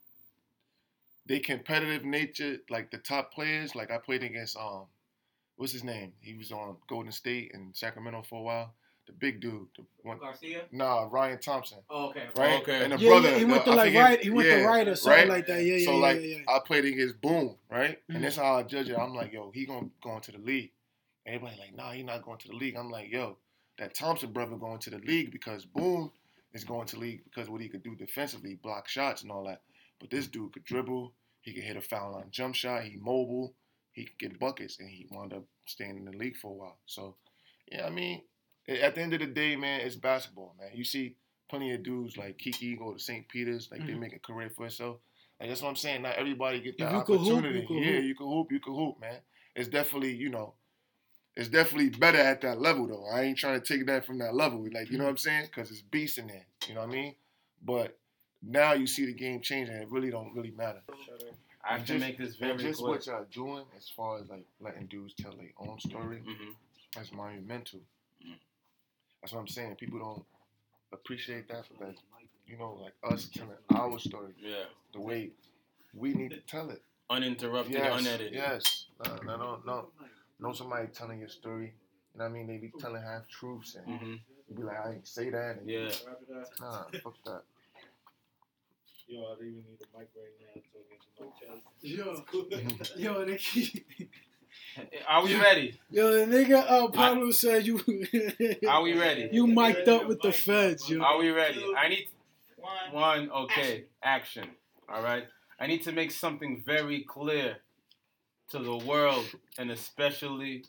they 1.26 1.40
competitive 1.40 2.06
nature, 2.06 2.60
like 2.70 2.92
the 2.92 3.00
top 3.00 3.34
players. 3.34 3.74
Like 3.74 3.90
I 3.90 3.98
played 3.98 4.22
against 4.22 4.56
um, 4.56 4.86
what's 5.56 5.74
his 5.74 5.84
name? 5.84 6.14
He 6.22 6.36
was 6.36 6.52
on 6.52 6.78
Golden 6.88 7.12
State 7.12 7.56
and 7.56 7.76
Sacramento 7.76 8.22
for 8.30 8.40
a 8.40 8.44
while. 8.44 8.76
The 9.08 9.14
big 9.14 9.40
dude, 9.42 9.68
the 9.76 9.84
one. 10.04 10.20
Garcia. 10.20 10.66
Nah, 10.72 11.08
Ryan 11.10 11.40
Thompson, 11.40 11.80
Oh, 11.90 12.10
okay. 12.10 12.28
right? 12.36 12.62
Okay. 12.62 12.84
And 12.84 12.94
the 12.94 13.00
Yeah, 13.00 13.10
brother, 13.10 13.30
yeah, 13.32 13.38
he 13.40 13.46
went 13.46 13.66
the- 13.66 13.72
to 13.72 13.80
I 13.80 13.84
like 13.86 13.96
right. 13.96 14.20
He 14.22 14.30
went 14.30 14.48
yeah, 14.48 14.58
to 14.62 14.66
right 14.68 14.88
or 14.88 14.96
something 14.96 15.22
right? 15.22 15.28
like 15.28 15.48
that. 15.48 15.64
Yeah, 15.64 15.76
yeah, 15.76 15.86
so 15.86 15.92
yeah, 15.94 15.98
like 16.02 16.22
yeah, 16.22 16.38
yeah. 16.38 16.56
I 16.56 16.60
played 16.60 16.86
against 16.86 17.20
Boom, 17.20 17.58
right? 17.72 18.00
And 18.10 18.24
that's 18.24 18.36
how 18.36 18.58
I 18.60 18.62
judge 18.62 18.90
it. 18.90 18.96
I'm 18.96 19.16
like, 19.16 19.34
yo, 19.34 19.50
he 19.50 19.66
gonna 19.66 19.90
go 20.04 20.16
into 20.16 20.32
the 20.34 20.38
league. 20.38 20.72
Everybody 21.26 21.58
like, 21.60 21.76
nah, 21.76 21.92
he 21.92 22.04
not 22.04 22.22
going 22.22 22.38
to 22.38 22.48
the 22.50 22.54
league. 22.56 22.76
I'm 22.76 22.92
like, 22.92 23.10
yo, 23.10 23.38
that 23.78 23.94
Thompson 23.94 24.32
brother 24.32 24.56
going 24.56 24.80
to 24.80 24.90
the 24.90 24.98
league 25.00 25.32
because 25.32 25.66
Boom 25.66 26.12
is 26.54 26.64
going 26.64 26.88
to 26.88 27.00
league 27.00 27.24
because 27.26 27.50
what 27.50 27.62
he 27.62 27.68
could 27.70 27.84
do 27.84 27.96
defensively, 27.96 28.56
block 28.62 28.88
shots 28.88 29.22
and 29.24 29.32
all 29.32 29.46
that. 29.46 29.62
But 30.00 30.10
this 30.10 30.28
dude 30.28 30.54
could 30.54 30.64
dribble. 30.64 31.12
He 31.42 31.54
could 31.54 31.64
hit 31.64 31.78
a 31.78 31.82
foul 31.82 32.14
line 32.14 32.28
jump 32.32 32.56
shot. 32.56 32.84
He 32.84 32.98
mobile. 32.98 33.54
He 33.92 34.06
could 34.06 34.18
get 34.18 34.40
buckets, 34.40 34.80
and 34.80 34.90
he 34.90 35.08
wound 35.10 35.32
up 35.34 35.44
staying 35.66 35.98
in 35.98 36.06
the 36.06 36.12
league 36.18 36.36
for 36.38 36.52
a 36.52 36.54
while. 36.56 36.78
So, 36.86 37.16
yeah, 37.72 37.86
I 37.86 37.90
mean, 37.90 38.22
at 38.68 38.94
the 38.96 39.02
end 39.02 39.14
of 39.14 39.22
the 39.22 39.26
day, 39.28 39.56
man, 39.56 39.82
it's 39.82 39.96
basketball, 39.96 40.54
man. 40.60 40.70
You 40.74 40.84
see 40.84 41.16
plenty 41.50 41.72
of 41.74 41.84
dudes 41.84 42.18
like 42.18 42.38
Kiki 42.38 42.76
go 42.76 42.94
to 42.94 43.00
St. 43.00 43.28
Peter's, 43.30 43.70
like 43.72 43.86
they 43.86 43.94
Mhm. 43.94 44.00
make 44.00 44.14
a 44.16 44.20
career 44.20 44.50
for 44.50 44.64
themselves. 44.64 45.00
Like 45.40 45.48
that's 45.50 45.62
what 45.62 45.70
I'm 45.70 45.76
saying. 45.78 46.02
Not 46.02 46.16
everybody 46.18 46.60
get 46.60 46.78
that 46.80 47.06
could 47.06 47.20
hoop, 47.20 47.28
you 47.28 47.36
opportunity. 47.36 47.60
yeah, 47.70 47.92
hoop. 47.96 48.04
you 48.04 48.16
can 48.16 48.26
hoop, 48.28 48.52
you 48.52 48.60
can 48.60 48.74
hoop, 48.74 49.00
man. 49.00 49.20
It's 49.56 49.70
definitely, 49.70 50.16
you 50.16 50.30
know, 50.30 50.56
it's 51.36 51.50
definitely 51.50 51.90
better 51.90 52.18
at 52.18 52.42
that 52.42 52.60
level 52.60 52.88
though. 52.88 53.06
I 53.08 53.22
ain't 53.24 53.38
trying 53.38 53.60
to 53.60 53.66
take 53.66 53.86
that 53.88 54.06
from 54.06 54.18
that 54.20 54.34
level, 54.36 54.66
like 54.74 54.90
you 54.90 54.98
know 54.98 55.04
what 55.06 55.12
I'm 55.12 55.18
saying? 55.18 55.46
Because 55.48 55.72
it's 55.72 55.82
beast 55.82 56.18
in 56.18 56.28
there. 56.28 56.46
You 56.68 56.76
know 56.76 56.82
what 56.82 56.90
I 56.90 56.94
mean? 56.94 57.16
But 57.64 57.98
now 58.42 58.74
you 58.74 58.88
see 58.88 59.06
the 59.06 59.14
game 59.14 59.42
changing. 59.42 59.76
It 59.76 59.90
really 59.90 60.12
don't 60.12 60.34
really 60.36 60.52
matter. 60.52 60.82
I 61.64 61.72
have 61.74 61.80
And 61.80 61.88
to 61.88 61.94
just- 61.94 62.02
make 62.06 62.18
this 62.18 62.30
and 62.32 62.38
very 62.40 62.58
just 62.58 62.80
clear. 62.80 62.92
what 62.92 63.06
y'all 63.08 63.26
doing 63.32 63.66
as 63.76 63.90
far 63.90 64.20
as 64.20 64.30
like 64.30 64.46
letting 64.60 64.86
dudes 64.86 65.14
tell 65.16 65.34
their 65.36 65.50
own 65.58 65.80
story. 65.80 66.20
hmm 66.20 66.52
That's 66.96 67.12
monumental. 67.12 67.80
Mm. 68.26 68.36
That's 69.22 69.34
what 69.34 69.40
I'm 69.42 69.48
saying. 69.48 69.76
People 69.76 70.00
don't 70.00 70.26
appreciate 70.94 71.48
that, 71.50 71.66
for 71.66 71.86
that 71.86 71.96
you 72.48 72.58
know, 72.58 72.80
like 72.82 72.94
us 73.12 73.28
telling 73.34 73.58
our 73.74 73.98
story 74.00 74.34
Yeah. 74.40 74.66
the 74.94 75.02
way 75.02 75.32
we 75.96 76.14
need 76.14 76.30
to 76.32 76.40
tell 76.42 76.70
it. 76.70 76.82
Uninterrupted, 77.10 77.74
Yes, 77.74 78.00
unedited. 78.00 78.34
yes. 78.34 78.86
No, 79.04 79.16
no, 79.24 79.38
no, 79.38 79.62
no. 79.66 79.90
Know 80.40 80.54
somebody 80.54 80.88
telling 80.88 81.20
your 81.20 81.30
story. 81.30 81.74
You 82.14 82.20
know 82.20 82.26
what 82.26 82.32
I 82.32 82.34
mean? 82.34 82.48
They 82.48 82.58
be 82.58 82.72
telling 82.80 83.02
half 83.02 83.28
truths, 83.30 83.76
and 83.76 84.00
hmm 84.00 84.16
you 84.48 84.56
be 84.56 84.64
like, 84.64 84.78
I 84.86 84.92
ain't 84.94 85.08
say 85.08 85.30
that. 85.32 85.58
And 85.60 85.70
Yeah. 85.70 85.90
Nah, 86.60 86.84
fuck 87.04 87.16
that. 87.26 87.42
Yo, 89.08 89.22
I 89.22 89.36
don't 89.36 89.48
even 89.48 89.64
need 89.70 89.80
a 89.82 89.98
mic 89.98 90.10
right 90.16 90.36
now 90.42 90.54
to 90.54 90.62
get 90.90 91.02
to 91.02 91.24
my 91.24 91.28
chest. 91.40 92.96
Yo, 92.96 93.04
yo, 93.14 93.26
nigga, 93.26 94.10
Are 95.08 95.24
we 95.24 95.36
ready? 95.40 95.80
yo, 95.90 96.26
the 96.26 96.26
nigga, 96.26 96.66
uh, 96.70 96.88
Pablo 96.90 97.32
said 97.32 97.66
you. 97.66 97.80
Are 98.68 98.82
we 98.82 98.94
ready? 98.98 99.30
You 99.32 99.48
mic'd 99.48 99.88
up 99.90 100.08
with 100.08 100.22
the 100.22 100.32
feds, 100.32 100.90
yo. 100.90 101.02
Are 101.02 101.18
we 101.18 101.30
ready? 101.32 101.66
I 101.78 101.90
need 101.90 102.08
one. 102.92 103.30
Okay, 103.32 103.86
action. 104.04 104.50
All 104.90 105.02
right. 105.02 105.26
I 105.60 105.68
need 105.68 105.84
to 105.84 105.92
make 105.92 106.12
something 106.12 106.64
very 106.66 107.04
clear 107.08 107.58
to 108.50 108.60
the 108.60 108.78
world 108.78 109.26
and 109.58 109.72
especially 109.72 110.66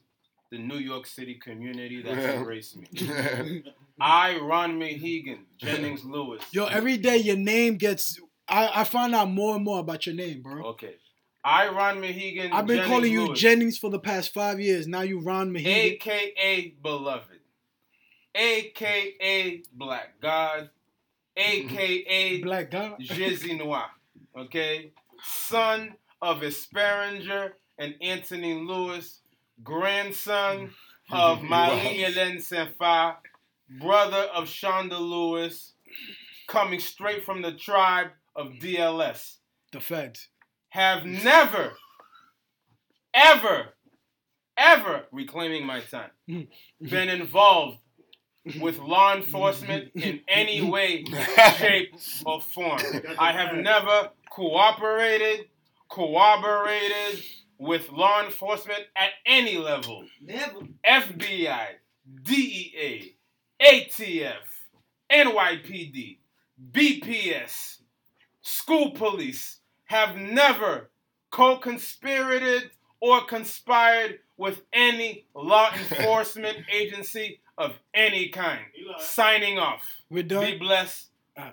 the 0.51 0.59
New 0.59 0.79
York 0.79 1.07
City 1.07 1.35
community 1.35 2.03
that's 2.03 2.17
Yeah. 2.19 2.33
embraced 2.39 2.77
me. 2.77 3.63
I, 4.01 4.39
Ron 4.39 4.79
Mehegan, 4.79 5.41
Jennings 5.59 6.05
Lewis. 6.15 6.43
Yo, 6.53 6.67
every 6.67 6.97
day 6.97 7.17
your 7.17 7.37
name 7.37 7.77
gets. 7.77 8.21
I, 8.49 8.71
I 8.81 8.85
find 8.85 9.15
out 9.15 9.29
more 9.31 9.57
and 9.57 9.65
more 9.65 9.81
about 9.81 10.07
your 10.07 10.15
name, 10.15 10.43
bro. 10.43 10.65
Okay. 10.67 10.95
I, 11.45 11.69
Ron 11.69 12.01
Mehegan. 12.01 12.53
I've 12.53 12.67
been 12.67 12.77
Jennings 12.77 12.87
calling 12.89 13.13
you 13.13 13.27
Lewis, 13.27 13.41
Jennings 13.41 13.79
for 13.79 13.91
the 13.91 13.99
past 13.99 14.33
five 14.35 14.61
years. 14.61 14.87
Now 14.87 15.03
you 15.03 15.21
Ron 15.21 15.51
Mehegan. 15.53 15.67
AKA 15.67 16.75
Beloved. 16.83 17.41
AKA 18.35 19.63
Black 19.73 20.21
God. 20.21 20.71
AKA 21.37 22.41
Black 22.43 22.71
God. 22.71 22.99
Jizzy 23.01 23.59
Noir. 23.59 23.87
Okay? 24.37 24.93
Son 25.23 25.95
of 26.23 26.41
Esperinger 26.43 27.53
and 27.79 27.95
Anthony 28.01 28.55
Lewis, 28.55 29.21
grandson 29.63 30.69
mm-hmm. 31.11 31.15
of 31.15 31.43
Mali 31.43 31.79
Helen 31.79 32.39
Senfa, 32.39 33.17
brother 33.81 34.29
of 34.35 34.45
Shonda 34.45 34.99
Lewis, 34.99 35.73
coming 36.49 36.81
straight 36.81 37.25
from 37.25 37.43
the 37.43 37.53
tribe 37.53 38.09
of 38.35 38.49
DLS. 38.61 39.37
The 39.73 39.81
feds. 39.81 40.29
Have 40.71 41.05
never, 41.05 41.73
ever, 43.15 43.75
ever 44.57 45.05
reclaiming 45.13 45.67
my 45.67 45.81
time, 45.81 46.11
mm-hmm. 46.29 46.89
been 46.89 47.09
involved 47.09 47.79
with 48.61 48.79
law 48.79 49.15
enforcement 49.17 49.87
mm-hmm. 49.95 50.09
in 50.09 50.21
any 50.29 50.63
way, 50.63 51.05
shape, 51.57 51.95
or 52.25 52.41
form. 52.41 52.81
I 53.19 53.33
have 53.33 53.57
never 53.57 54.11
cooperated, 54.31 55.47
corroborated 55.89 57.23
with 57.59 57.91
law 57.91 58.25
enforcement 58.25 58.81
at 58.97 59.11
any 59.25 59.59
level. 59.59 60.05
Never. 60.21 60.61
FBI, 60.89 61.67
DEA, 62.23 63.17
ATF, 63.61 64.35
NYPD, 65.11 66.19
BPS, 66.73 67.81
school 68.43 68.91
police 68.91 69.61
have 69.85 70.17
never 70.17 70.91
co 71.31 71.57
conspirated 71.59 72.71
or 73.01 73.25
conspired 73.25 74.21
with 74.37 74.63
any 74.73 75.27
law 75.35 75.71
enforcement 75.91 76.59
agency 76.73 77.41
of 77.59 77.73
any 77.95 78.29
kind. 78.29 78.61
Eli. 78.79 78.99
Signing 78.99 79.59
off. 79.59 79.83
We're 80.11 80.23
done. 80.23 80.45
Be 80.45 80.59
blessed. 80.59 81.09
Uh. 81.37 81.51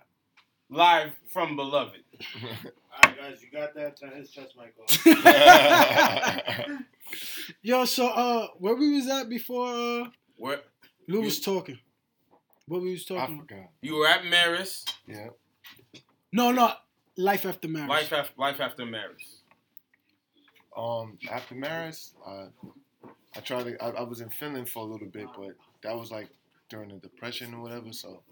Live 0.70 1.12
from 1.30 1.56
Beloved. 1.56 2.03
Alright, 3.04 3.18
guys, 3.18 3.42
you 3.44 3.50
got 3.52 3.74
that? 3.76 4.00
Turn 4.00 4.12
his 4.16 4.30
chest 4.30 4.54
mic 4.58 4.74
off. 4.82 5.06
Yo, 7.62 7.86
so 7.86 8.08
uh, 8.08 8.48
where 8.60 8.76
we 8.76 8.96
was 8.96 9.08
at 9.10 9.30
before 9.30 9.68
uh, 9.68 10.06
Where 10.38 10.60
Lou 11.08 11.22
was 11.22 11.40
talking? 11.40 11.80
What 12.68 12.82
we 12.82 12.92
was 12.92 13.06
talking? 13.06 13.36
about? 13.36 13.48
forgot. 13.50 13.70
you 13.82 13.96
were 13.98 14.08
at 14.08 14.22
Marist, 14.24 14.94
Yeah. 15.08 15.28
No, 16.32 16.52
no. 16.52 16.72
Life 17.16 17.46
after 17.46 17.68
marriage. 17.68 17.90
life 17.90 18.12
after 18.14 18.34
life 18.38 18.60
after 18.60 18.84
Marist. 18.84 19.42
Um, 20.76 21.20
after 21.32 21.54
Marist, 21.54 22.14
uh, 22.26 22.46
I 23.36 23.40
tried 23.42 23.66
to. 23.66 23.84
I, 23.84 23.90
I 23.90 24.02
was 24.02 24.22
in 24.22 24.30
Finland 24.30 24.68
for 24.70 24.80
a 24.80 24.86
little 24.92 25.10
bit, 25.10 25.28
but 25.38 25.50
that 25.84 25.96
was 25.96 26.10
like 26.10 26.30
during 26.70 26.90
the 26.90 26.96
depression 26.98 27.54
or 27.54 27.62
whatever. 27.62 27.94
So 27.94 28.24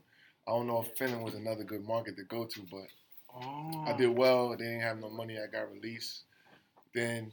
I 0.48 0.52
don't 0.52 0.66
know 0.66 0.82
if 0.82 0.98
Finland 0.98 1.24
was 1.24 1.36
another 1.36 1.64
good 1.64 1.86
market 1.86 2.16
to 2.18 2.24
go 2.24 2.46
to, 2.46 2.62
but 2.72 2.88
Oh. 3.36 3.84
I 3.86 3.94
did 3.94 4.16
well. 4.18 4.50
They 4.52 4.66
didn't 4.66 4.82
have 4.82 5.00
no 5.00 5.10
money. 5.10 5.38
I 5.40 5.48
got 5.48 5.72
released. 5.72 6.24
Then 6.94 7.32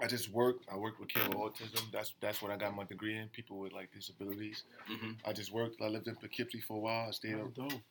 I 0.00 0.06
just 0.06 0.30
worked. 0.30 0.66
I 0.72 0.76
worked 0.76 0.98
with 1.00 1.08
kids 1.10 1.28
with 1.28 1.38
autism. 1.38 1.90
That's 1.92 2.14
that's 2.20 2.42
what 2.42 2.50
I 2.50 2.56
got 2.56 2.74
my 2.74 2.84
degree 2.84 3.16
in. 3.16 3.28
People 3.28 3.58
with 3.58 3.72
like 3.72 3.92
disabilities. 3.92 4.64
hmm 4.86 5.12
I 5.24 5.32
just 5.32 5.52
worked. 5.52 5.80
I 5.80 5.86
lived 5.88 6.08
in 6.08 6.16
Poughkeepsie 6.16 6.60
for 6.60 6.76
a 6.76 6.80
while. 6.80 7.08
I 7.08 7.12
stayed. 7.12 7.36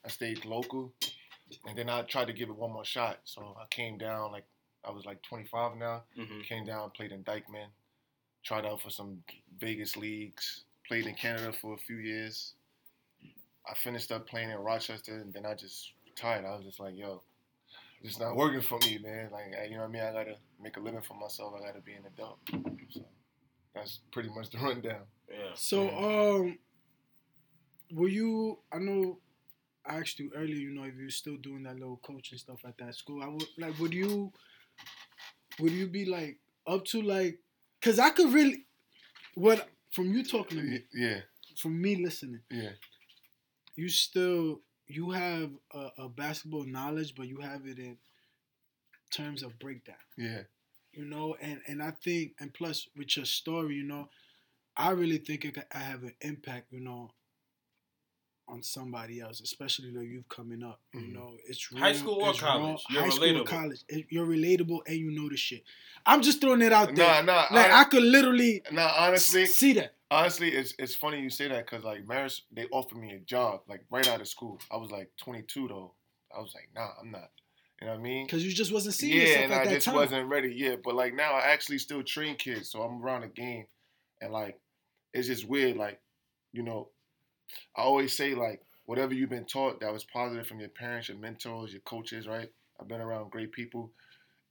I 0.06 0.10
stayed 0.10 0.46
local, 0.46 0.92
and 1.66 1.78
then 1.78 1.90
I 1.90 2.02
tried 2.04 2.28
to 2.28 2.34
give 2.34 2.50
it 2.50 2.56
one 2.56 2.72
more 2.72 2.86
shot. 2.86 3.20
So 3.24 3.56
I 3.60 3.66
came 3.70 3.98
down 3.98 4.32
like 4.32 4.46
I 4.86 4.92
was 4.92 5.06
like 5.06 5.22
25 5.24 5.78
now. 5.78 6.04
hmm 6.16 6.42
Came 6.42 6.66
down, 6.66 6.90
played 6.92 7.12
in 7.14 7.24
Dyckman, 7.24 7.68
tried 8.44 8.66
out 8.66 8.82
for 8.82 8.90
some 8.90 9.24
Vegas 9.60 9.96
leagues, 9.96 10.66
played 10.88 11.08
in 11.08 11.16
Canada 11.16 11.54
for 11.54 11.74
a 11.74 11.78
few 11.78 11.96
years. 11.98 12.54
I 13.70 13.76
finished 13.76 14.12
up 14.12 14.28
playing 14.28 14.50
in 14.52 14.58
Rochester, 14.58 15.16
and 15.16 15.32
then 15.34 15.46
I 15.46 15.54
just 15.56 15.94
retired. 16.16 16.46
I 16.46 16.56
was 16.56 16.66
just 16.66 16.80
like, 16.80 16.98
yo, 16.98 17.22
it's 18.02 18.20
not 18.20 18.36
working 18.36 18.62
for 18.62 18.78
me, 18.80 19.00
man. 19.04 19.30
Like, 19.32 19.54
I- 19.60 19.66
you 19.66 19.72
know 19.76 19.80
what 19.82 19.90
I 19.90 19.92
mean? 19.92 20.04
I 20.04 20.12
gotta 20.14 20.38
make 20.62 20.78
a 20.78 20.80
living 20.80 21.02
for 21.02 21.16
myself. 21.16 21.54
I 21.58 21.66
gotta 21.66 21.82
be 21.82 21.94
an 21.94 22.06
adult. 22.06 22.40
So 22.90 23.06
that's 23.74 24.00
pretty 24.12 24.30
much 24.30 24.50
the 24.50 24.58
rundown. 24.68 25.02
Yeah. 25.30 25.52
So, 25.56 25.90
um, 25.90 26.58
were 27.92 28.08
you? 28.10 28.60
I 28.72 28.80
know 28.80 29.20
I 29.86 30.00
asked 30.00 30.20
you 30.20 30.32
earlier. 30.36 30.56
You 30.56 30.72
know, 30.74 30.84
if 30.84 30.96
you're 30.96 31.10
still 31.10 31.38
doing 31.38 31.64
that 31.64 31.76
little 31.80 32.00
coaching 32.04 32.38
stuff 32.38 32.60
at 32.66 32.78
that 32.78 32.96
school. 32.96 33.24
I 33.24 33.28
would 33.28 33.44
like. 33.58 33.78
Would 33.80 33.94
you? 33.94 34.32
Would 35.60 35.72
you 35.72 35.88
be 35.88 36.06
like 36.06 36.38
up 36.68 36.86
to 36.86 37.02
like? 37.02 37.40
Cause 37.82 38.00
I 38.00 38.10
could 38.12 38.32
really. 38.34 38.66
What 39.36 39.68
from 39.92 40.14
you 40.14 40.24
talking 40.24 40.58
to 40.58 40.64
me, 40.64 40.84
Yeah, 40.94 41.20
from 41.58 41.82
me 41.82 41.96
listening, 41.96 42.42
yeah, 42.52 42.70
you 43.76 43.90
still 43.90 44.62
you 44.88 45.12
have 45.12 45.52
a, 45.74 45.90
a 46.00 46.10
basketball 46.10 46.66
knowledge, 46.66 47.16
but 47.16 47.28
you 47.28 47.40
have 47.40 47.66
it 47.66 47.80
in 47.80 47.98
terms 49.12 49.44
of 49.44 49.60
breakdown. 49.60 49.96
yeah, 50.18 50.42
you 50.92 51.06
know 51.06 51.36
and 51.42 51.60
and 51.68 51.82
i 51.82 51.92
think 51.92 52.34
and 52.40 52.54
plus 52.54 52.88
with 52.96 53.16
your 53.18 53.26
story 53.26 53.76
you 53.76 53.84
know 53.84 54.08
i 54.78 54.90
really 54.92 55.18
think 55.18 55.46
it, 55.46 55.58
i 55.74 55.80
have 55.80 56.04
an 56.04 56.14
impact 56.22 56.68
you 56.72 56.80
know 56.80 57.10
on 58.48 58.62
somebody 58.62 59.20
else 59.22 59.40
especially 59.42 59.90
the 59.92 60.02
youth 60.06 60.28
coming 60.30 60.64
up 60.64 60.80
you 60.94 61.00
Mhm. 61.00 61.14
know 61.14 61.38
it's 61.48 61.66
High 61.76 61.94
school 61.94 62.16
or 62.22 62.32
it's 62.32 62.42
raw. 62.42 62.58
college, 62.58 62.84
you're 62.90 63.02
high 63.04 63.10
school 63.10 63.24
or 63.24 63.28
relatable. 63.44 63.46
college 63.46 63.80
It- 63.88 64.06
you're 64.10 64.26
relatable 64.28 64.82
and 64.88 64.98
you 64.98 65.12
know 65.12 65.30
the 65.30 65.38
shit 65.38 65.64
i'm 66.06 66.22
just 66.22 66.42
throwing 66.42 66.62
it 66.62 66.74
out 66.74 66.94
there 66.96 67.24
Nah, 67.24 67.48
nah. 67.50 67.56
like 67.56 67.72
I, 67.72 67.82
i 67.82 67.84
could 67.86 68.04
literally 68.04 68.62
nah, 68.72 68.94
honestly, 68.98 69.44
s- 69.44 69.56
see 69.56 69.74
that 69.74 69.96
honestly, 70.12 70.50
it's 70.54 70.76
it's 70.78 70.94
funny 70.94 71.22
you 71.22 71.30
say 71.30 71.48
that 71.48 71.66
because 71.66 71.84
like 71.84 72.06
Marist, 72.06 72.42
they 72.52 72.66
offered 72.68 72.98
me 73.00 73.14
a 73.14 73.20
job 73.20 73.62
like 73.68 73.84
right 73.90 74.08
out 74.08 74.22
of 74.22 74.28
school. 74.28 74.60
I 74.70 74.78
was 74.78 74.92
like 74.92 75.10
22 75.18 75.68
though. 75.70 75.94
I 76.36 76.40
was 76.40 76.54
like, 76.54 76.70
nah, 76.76 76.90
I'm 77.02 77.10
not. 77.10 77.32
You 77.82 77.88
know 77.88 77.94
what 77.94 78.00
I 78.00 78.04
mean? 78.04 78.26
because 78.28 78.46
you 78.46 78.52
just 78.52 78.72
wasn't 78.72 78.94
seeing 78.94 79.18
yeah, 79.18 79.24
yourself 79.24 79.44
and 79.46 79.54
at 79.54 79.62
I 79.62 79.66
that 79.66 79.74
just 79.74 79.86
time 79.86 79.96
wasn't 79.96 80.30
ready 80.30 80.54
yet. 80.54 80.84
But 80.84 80.94
like 80.94 81.16
now, 81.16 81.34
I 81.34 81.48
actually 81.48 81.80
still 81.80 82.04
train 82.04 82.36
kids, 82.36 82.70
so 82.70 82.84
I'm 82.84 83.02
around 83.02 83.22
the 83.22 83.28
game, 83.30 83.66
and 84.22 84.32
like 84.32 84.60
it's 85.16 85.28
just 85.28 85.46
weird. 85.48 85.78
Like 85.78 86.00
you 86.52 86.62
know, 86.62 86.90
I 87.76 87.82
always 87.82 88.14
say 88.14 88.36
like 88.36 88.62
whatever 88.86 89.14
you've 89.14 89.30
been 89.30 89.46
taught 89.46 89.80
that 89.80 89.94
was 89.94 90.04
positive 90.04 90.48
from 90.48 90.60
your 90.60 90.70
parents, 90.70 91.10
your 91.10 91.18
mentors, 91.18 91.72
your 91.72 91.82
coaches, 91.82 92.28
right? 92.28 92.50
I've 92.80 92.88
been 92.88 93.02
around 93.02 93.32
great 93.32 93.52
people. 93.52 93.92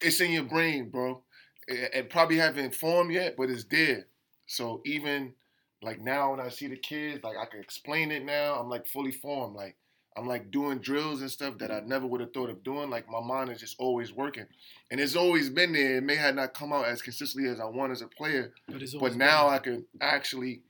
It's 0.00 0.20
in 0.20 0.32
your 0.32 0.44
brain, 0.44 0.90
bro. 0.90 1.22
It, 1.68 1.90
it 1.94 2.10
probably 2.10 2.38
haven't 2.38 2.74
formed 2.74 3.12
yet, 3.12 3.36
but 3.36 3.50
it's 3.50 3.64
there. 3.64 4.06
So 4.46 4.80
even 4.84 5.34
like 5.82 6.00
now 6.00 6.30
when 6.30 6.40
I 6.40 6.48
see 6.48 6.68
the 6.68 6.76
kids, 6.76 7.22
like 7.24 7.36
I 7.36 7.46
can 7.46 7.60
explain 7.60 8.10
it 8.10 8.24
now. 8.24 8.54
I'm 8.54 8.68
like 8.68 8.86
fully 8.86 9.12
formed. 9.12 9.56
Like 9.56 9.76
I'm 10.16 10.26
like 10.26 10.50
doing 10.50 10.78
drills 10.78 11.20
and 11.20 11.30
stuff 11.30 11.58
that 11.58 11.70
I 11.70 11.80
mm-hmm. 11.80 11.88
never 11.88 12.06
would 12.06 12.20
have 12.20 12.32
thought 12.32 12.50
of 12.50 12.62
doing. 12.62 12.90
Like 12.90 13.08
my 13.08 13.20
mind 13.20 13.50
is 13.50 13.60
just 13.60 13.76
always 13.78 14.12
working, 14.12 14.46
and 14.90 15.00
it's 15.00 15.16
always 15.16 15.48
been 15.48 15.72
there. 15.72 15.96
It 15.96 16.04
may 16.04 16.16
have 16.16 16.34
not 16.34 16.54
come 16.54 16.72
out 16.72 16.86
as 16.86 17.02
consistently 17.02 17.50
as 17.50 17.60
I 17.60 17.64
want 17.64 17.92
as 17.92 18.02
a 18.02 18.06
player, 18.06 18.52
but, 18.68 18.82
it's 18.82 18.94
but 18.94 19.16
now 19.16 19.48
I 19.48 19.58
can 19.58 19.84
actually, 20.00 20.62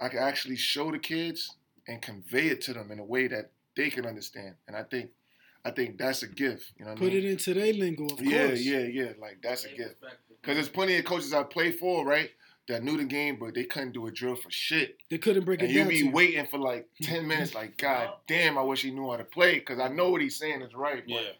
I 0.00 0.08
can 0.08 0.18
actually 0.18 0.56
show 0.56 0.90
the 0.90 0.98
kids 0.98 1.56
and 1.86 2.00
convey 2.02 2.48
it 2.48 2.60
to 2.62 2.72
them 2.72 2.90
in 2.90 2.98
a 2.98 3.04
way 3.04 3.26
that 3.28 3.50
they 3.76 3.90
can 3.90 4.06
understand. 4.06 4.54
And 4.66 4.76
I 4.76 4.82
think, 4.84 5.10
I 5.64 5.70
think 5.70 5.98
that's 5.98 6.22
a 6.22 6.28
gift. 6.28 6.72
You 6.78 6.84
know 6.84 6.92
what 6.92 6.98
I 6.98 7.00
put 7.00 7.12
mean? 7.12 7.24
it 7.24 7.30
into 7.30 7.54
their 7.54 7.72
lingo 7.72 8.06
of 8.06 8.20
yeah, 8.22 8.46
course 8.48 8.60
yeah, 8.60 8.78
yeah. 8.80 9.12
Like 9.20 9.38
that's 9.42 9.64
a 9.64 9.68
gift. 9.68 9.96
Because 10.40 10.56
there's 10.56 10.68
plenty 10.68 10.96
of 10.96 11.04
coaches 11.04 11.32
I 11.32 11.42
played 11.42 11.78
for, 11.78 12.04
right? 12.04 12.30
That 12.68 12.82
knew 12.82 12.96
the 12.96 13.04
game, 13.04 13.36
but 13.38 13.54
they 13.54 13.64
couldn't 13.64 13.92
do 13.92 14.06
a 14.06 14.10
drill 14.10 14.36
for 14.36 14.50
shit. 14.50 14.96
they 15.10 15.18
couldn't 15.18 15.44
break 15.44 15.60
And 15.60 15.70
it 15.70 15.74
you 15.74 15.80
down 15.80 15.88
be 15.88 16.02
to 16.02 16.10
waiting 16.10 16.46
for 16.46 16.58
like 16.58 16.88
10 17.02 17.26
minutes, 17.26 17.54
like, 17.54 17.76
God 17.76 18.10
damn, 18.26 18.56
I 18.56 18.62
wish 18.62 18.82
he 18.82 18.90
knew 18.90 19.10
how 19.10 19.16
to 19.18 19.24
play. 19.24 19.58
Because 19.58 19.78
I 19.78 19.88
know 19.88 20.08
what 20.10 20.22
he's 20.22 20.36
saying 20.36 20.62
is 20.62 20.74
right. 20.74 21.02
But 21.06 21.14
Yeah. 21.14 21.30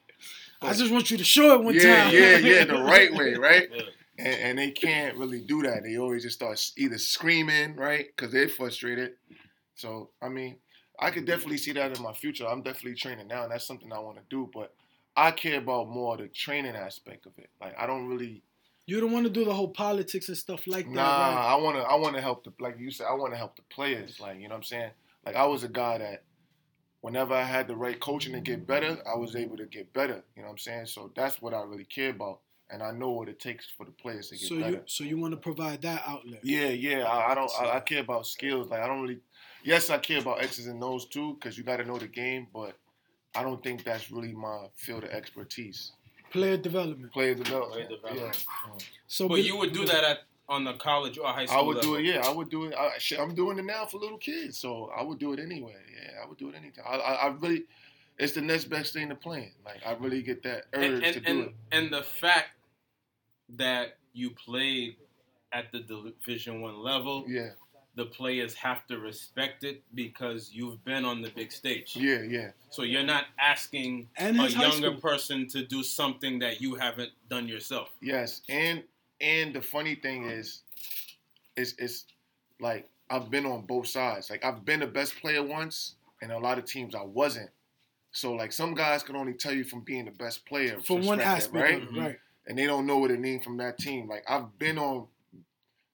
i 0.63 0.73
just 0.75 0.93
want 0.93 1.11
you 1.11 1.17
to 1.17 1.25
show 1.25 1.55
it 1.55 1.65
one 1.65 1.75
yeah, 1.75 2.05
time 2.05 2.15
yeah, 2.15 2.37
yeah, 2.39 2.65
the 2.65 2.75
right 2.83 3.13
way, 3.15 3.35
right? 3.35 3.69
Yeah. 3.75 3.83
And, 4.19 4.35
and 4.35 4.59
they 4.59 4.71
can't 4.71 5.17
really 5.17 5.41
do 5.41 5.63
that. 5.63 5.83
They 5.83 5.97
always 5.97 6.23
just 6.23 6.37
start 6.37 6.61
either 6.77 6.99
screaming, 6.99 7.77
right? 7.77 8.07
Because 8.15 8.33
they're 8.33 8.49
frustrated. 8.49 9.13
So, 9.75 10.11
I 10.23 10.29
mean, 10.29 10.57
I 11.01 11.11
could 11.11 11.25
definitely 11.25 11.59
see 11.59 11.73
that 11.73 11.97
in 11.97 12.03
my 12.03 12.13
future. 12.13 12.47
I'm 12.47 12.63
definitely 12.63 12.95
training 12.95 13.27
now, 13.27 13.43
and 13.43 13.53
that's 13.53 13.67
something 13.67 13.93
I 13.93 13.99
want 13.99 14.19
to 14.19 14.23
do. 14.31 14.49
But 14.53 14.73
I 15.17 15.33
care 15.33 15.59
about 15.59 15.89
more 15.89 16.17
the 16.17 16.29
training 16.29 16.77
aspect 16.77 17.27
of 17.27 17.33
it. 17.39 17.51
Like, 17.61 17.75
I 17.79 17.87
don't 17.87 18.07
really 18.07 18.43
you 18.87 19.01
don't 19.01 19.13
want 19.13 19.25
to 19.25 19.31
do 19.31 19.45
the 19.45 19.55
whole 19.55 19.69
politics 19.69 20.29
and 20.29 20.37
stuff 20.37 20.67
like 20.67 20.85
that 20.87 20.93
Nah, 20.93 21.03
right? 21.03 21.53
I 21.53 21.57
wanna 21.57 21.79
I 21.81 21.95
wanna 21.95 22.21
help 22.21 22.45
the 22.45 22.53
like 22.61 22.79
you 22.79 22.91
said, 22.91 23.07
I 23.11 23.15
wanna 23.15 23.37
help 23.37 23.57
the 23.57 23.63
players. 23.63 24.21
Like, 24.21 24.37
you 24.37 24.49
know 24.49 24.55
what 24.55 24.59
I'm 24.59 24.63
saying? 24.65 24.91
Like 25.25 25.37
I 25.37 25.47
was 25.47 25.65
a 25.65 25.69
guy 25.69 25.99
that 25.99 26.25
whenever 27.01 27.35
I 27.35 27.45
had 27.45 27.67
the 27.67 27.77
right 27.77 27.99
coaching 27.99 28.35
to 28.35 28.41
get 28.41 28.67
better, 28.67 28.99
I 29.11 29.17
was 29.17 29.37
able 29.37 29.57
to 29.57 29.65
get 29.65 29.93
better. 29.93 30.23
You 30.37 30.43
know 30.43 30.49
what 30.49 30.53
I'm 30.53 30.59
saying? 30.59 30.87
So 30.87 31.11
that's 31.17 31.41
what 31.41 31.55
I 31.55 31.63
really 31.63 31.85
care 31.85 32.11
about. 32.11 32.41
And 32.71 32.83
I 32.83 32.93
know 32.93 33.11
what 33.11 33.29
it 33.29 33.39
takes 33.39 33.67
for 33.67 33.85
the 33.85 33.93
players 33.93 34.31
to 34.31 34.37
get 34.37 34.49
so 34.49 34.59
better. 34.59 34.71
you 34.71 34.81
so 34.87 35.05
you 35.05 35.19
want 35.19 35.33
to 35.33 35.37
provide 35.37 35.83
that 35.83 36.03
outlet 36.07 36.41
Yeah, 36.43 36.69
yeah. 36.69 37.05
I, 37.05 37.33
I 37.33 37.35
don't 37.35 37.51
I, 37.61 37.77
I 37.77 37.81
care 37.81 38.01
about 38.01 38.27
skills. 38.27 38.71
Like 38.71 38.81
I 38.81 38.87
don't 38.87 39.03
really 39.03 39.21
yes, 39.63 39.91
I 39.91 39.99
care 39.99 40.21
about 40.21 40.43
X's 40.43 40.67
and 40.67 40.83
O's 40.83 41.07
too, 41.07 41.35
because 41.35 41.59
you 41.59 41.65
got 41.65 41.77
to 41.77 41.85
know 41.85 41.99
the 41.99 42.07
game. 42.07 42.47
But 42.53 42.77
I 43.35 43.43
don't 43.43 43.63
think 43.63 43.85
that's 43.85 44.11
really 44.11 44.33
my 44.33 44.67
field 44.75 45.05
of 45.05 45.11
expertise. 45.11 45.93
Player 46.31 46.57
development. 46.57 47.13
Player 47.13 47.35
development. 47.35 47.89
Player 47.89 47.99
development. 48.01 48.47
Yeah. 48.67 48.85
So, 49.07 49.29
But 49.29 49.37
be- 49.37 49.43
you 49.43 49.57
would 49.57 49.73
do 49.73 49.85
that 49.87 50.05
at 50.05 50.19
on 50.49 50.65
the 50.65 50.75
college 50.75 51.17
or 51.19 51.27
high 51.29 51.47
school 51.47 51.59
I 51.59 51.63
would 51.63 51.81
do 51.81 51.95
it. 51.95 52.05
Yeah, 52.05 52.23
I 52.25 52.31
would 52.31 52.51
do 52.51 52.67
it. 52.67 52.75
I, 52.75 52.91
I'm 53.19 53.35
doing 53.35 53.59
it 53.59 53.65
now 53.65 53.87
for 53.87 53.99
little 53.99 54.19
kids, 54.19 54.59
so 54.59 54.91
I 54.97 55.03
would 55.03 55.19
do 55.19 55.33
it 55.33 55.41
anyway. 55.41 55.77
Yeah, 55.95 56.23
I 56.23 56.29
would 56.29 56.39
do 56.39 56.51
it 56.51 56.55
anytime. 56.55 56.85
I, 56.87 56.97
I, 56.97 57.13
I 57.15 57.27
really, 57.29 57.65
it's 58.19 58.33
the 58.33 58.41
next 58.41 58.67
best 58.67 58.93
thing 58.93 59.09
to 59.09 59.15
playing. 59.15 59.53
Like 59.65 59.81
I 59.87 59.93
really 59.93 60.23
get 60.23 60.43
that 60.45 60.65
urge 60.73 60.85
and, 60.85 61.05
and, 61.05 61.15
to 61.15 61.21
do 61.21 61.31
and, 61.31 61.41
it. 61.41 61.55
and 61.73 61.93
the 61.93 62.03
fact 62.03 62.51
that 63.57 63.99
you 64.13 64.31
played 64.31 64.97
at 65.53 65.71
the 65.73 65.81
division 65.81 66.61
one 66.61 66.79
level 66.79 67.25
Yeah, 67.29 67.51
the 67.95 68.07
players 68.07 68.55
have 68.55 68.87
to 68.89 68.99
respect 68.99 69.65
it 69.65 69.83
because 69.95 70.51
you've 70.53 70.85
been 70.85 71.05
on 71.05 71.23
the 71.23 71.31
big 71.31 71.53
stage 71.53 71.95
yeah, 71.95 72.23
yeah. 72.23 72.51
so 72.71 72.83
you're 72.83 73.05
not 73.05 73.27
asking 73.39 74.09
And 74.17 74.41
a 74.41 74.51
younger 74.51 74.93
person 74.93 75.47
to 75.49 75.65
do 75.65 75.83
something 75.85 76.41
that 76.41 76.61
you 76.61 76.75
haven't 76.75 77.11
done 77.29 77.47
yourself 77.47 77.91
Yes, 78.01 78.41
and 78.49 78.83
and 79.21 79.55
the 79.55 79.63
funny 79.63 79.95
thing 79.95 80.25
is, 80.25 80.63
is 81.57 81.75
it's 81.79 82.07
like 82.61 82.89
I've 83.11 83.31
been 83.31 83.47
on 83.47 83.63
both 83.63 83.87
sides. 83.87 84.31
Like 84.31 84.45
I've 84.45 84.65
been 84.65 84.81
the 84.81 84.87
best 84.87 85.17
player 85.21 85.43
once, 85.43 85.95
and 86.21 86.33
a 86.33 86.39
lot 86.39 86.59
of 86.59 86.65
teams 86.65 86.95
I 86.95 87.03
wasn't. 87.03 87.51
So 88.15 88.33
like 88.33 88.53
some 88.53 88.75
guys 88.75 89.03
can 89.03 89.17
only 89.17 89.35
tell 89.35 89.53
you 89.53 89.65
from 89.65 89.81
being 89.81 90.05
the 90.05 90.13
best 90.13 90.47
player 90.47 90.79
from 90.81 91.05
one 91.05 91.21
aspect 91.21 91.55
right? 91.55 91.75
it, 91.75 91.99
right? 91.99 92.17
Mm-hmm. 92.17 92.49
and 92.49 92.59
they 92.59 92.65
don't 92.65 92.87
know 92.87 92.99
what 92.99 93.11
it 93.11 93.19
means 93.19 93.45
from 93.45 93.57
that 93.59 93.77
team. 93.77 94.09
Like 94.09 94.25
I've 94.29 94.57
been 94.59 94.79
on 94.79 95.09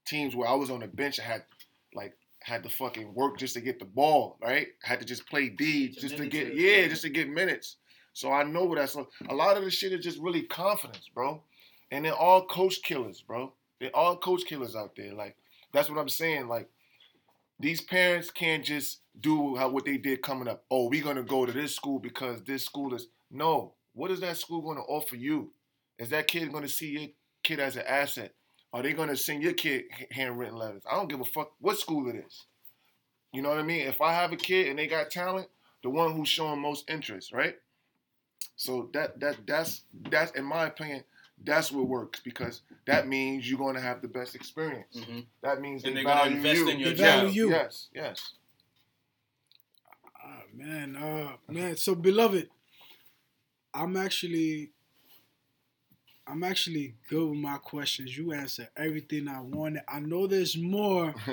teams 0.04 0.36
where 0.36 0.48
I 0.48 0.54
was 0.54 0.70
on 0.70 0.80
the 0.80 0.86
bench 0.86 1.18
I 1.18 1.22
had 1.24 1.44
like 1.94 2.14
had 2.40 2.62
to 2.62 2.68
fucking 2.68 3.14
work 3.14 3.38
just 3.38 3.54
to 3.54 3.62
get 3.62 3.78
the 3.78 3.86
ball, 3.86 4.36
right? 4.42 4.68
had 4.82 5.00
to 5.00 5.06
just 5.06 5.26
play 5.28 5.48
D 5.48 5.88
Just 5.88 6.00
just 6.00 6.16
to 6.18 6.26
get 6.26 6.52
to- 6.52 6.60
yeah, 6.60 6.86
just 6.88 7.02
to 7.02 7.08
get 7.08 7.28
minutes. 7.28 7.76
So 8.12 8.30
I 8.30 8.42
know 8.42 8.64
what 8.64 8.76
that's 8.76 8.94
like. 8.94 9.06
A 9.30 9.34
lot 9.34 9.56
of 9.56 9.64
the 9.64 9.70
shit 9.70 9.92
is 9.92 10.04
just 10.04 10.18
really 10.18 10.42
confidence, 10.42 11.08
bro. 11.14 11.42
And 11.90 12.04
they're 12.04 12.12
all 12.14 12.44
coach 12.44 12.82
killers, 12.82 13.22
bro. 13.22 13.52
They're 13.78 13.96
all 13.96 14.16
coach 14.18 14.44
killers 14.44 14.76
out 14.76 14.94
there. 14.94 15.14
Like 15.14 15.36
that's 15.72 15.88
what 15.88 15.98
I'm 15.98 16.08
saying. 16.10 16.48
Like 16.48 16.68
these 17.58 17.80
parents 17.80 18.30
can't 18.30 18.64
just 18.64 19.00
do 19.20 19.56
how 19.56 19.68
what 19.68 19.84
they 19.84 19.96
did 19.96 20.22
coming 20.22 20.48
up. 20.48 20.64
Oh, 20.70 20.88
we're 20.88 21.02
gonna 21.04 21.22
go 21.22 21.44
to 21.46 21.52
this 21.52 21.74
school 21.74 21.98
because 21.98 22.42
this 22.42 22.64
school 22.64 22.94
is 22.94 23.08
no. 23.30 23.74
What 23.92 24.10
is 24.10 24.20
that 24.20 24.36
school 24.36 24.60
gonna 24.62 24.82
offer 24.82 25.16
you? 25.16 25.50
Is 25.98 26.10
that 26.10 26.26
kid 26.28 26.52
gonna 26.52 26.68
see 26.68 26.90
your 26.98 27.08
kid 27.42 27.60
as 27.60 27.76
an 27.76 27.84
asset? 27.86 28.34
Are 28.72 28.82
they 28.82 28.92
gonna 28.92 29.16
send 29.16 29.42
your 29.42 29.52
kid 29.52 29.84
handwritten 30.10 30.56
letters? 30.56 30.82
I 30.90 30.94
don't 30.96 31.08
give 31.08 31.20
a 31.20 31.24
fuck 31.24 31.52
what 31.60 31.78
school 31.78 32.08
it 32.08 32.16
is. 32.16 32.44
You 33.32 33.42
know 33.42 33.50
what 33.50 33.58
I 33.58 33.62
mean? 33.62 33.86
If 33.86 34.00
I 34.00 34.12
have 34.12 34.32
a 34.32 34.36
kid 34.36 34.68
and 34.68 34.78
they 34.78 34.86
got 34.86 35.10
talent, 35.10 35.48
the 35.82 35.90
one 35.90 36.12
who's 36.12 36.28
showing 36.28 36.60
most 36.60 36.88
interest, 36.90 37.32
right? 37.32 37.56
So 38.56 38.90
that 38.92 39.18
that 39.20 39.46
that's 39.46 39.82
that's 40.10 40.32
in 40.32 40.44
my 40.44 40.66
opinion, 40.66 41.04
that's 41.44 41.72
what 41.72 41.86
works 41.86 42.20
because 42.20 42.62
that 42.86 43.08
means 43.08 43.48
you're 43.48 43.58
gonna 43.58 43.80
have 43.80 44.02
the 44.02 44.08
best 44.08 44.34
experience. 44.34 44.96
Mhm. 44.96 45.26
That 45.42 45.60
means 45.60 45.84
And 45.84 45.92
they 45.96 46.02
they're 46.02 46.04
gonna 46.04 46.20
value 46.30 46.36
invest 46.36 46.56
you. 46.60 46.68
in 46.70 46.78
your 46.80 46.88
They 46.90 46.94
value 46.96 47.26
job. 47.28 47.34
you. 47.36 47.50
Yes, 47.50 47.88
yes. 47.94 48.32
Man, 50.54 50.96
uh, 50.96 51.36
man. 51.52 51.76
So, 51.76 51.94
beloved, 51.94 52.48
I'm 53.72 53.96
actually, 53.96 54.70
I'm 56.26 56.42
actually 56.42 56.94
good 57.08 57.28
with 57.30 57.38
my 57.38 57.56
questions. 57.58 58.16
You 58.16 58.32
answered 58.32 58.68
everything 58.76 59.28
I 59.28 59.40
wanted. 59.40 59.82
I 59.88 60.00
know 60.00 60.26
there's 60.26 60.56
more. 60.56 61.14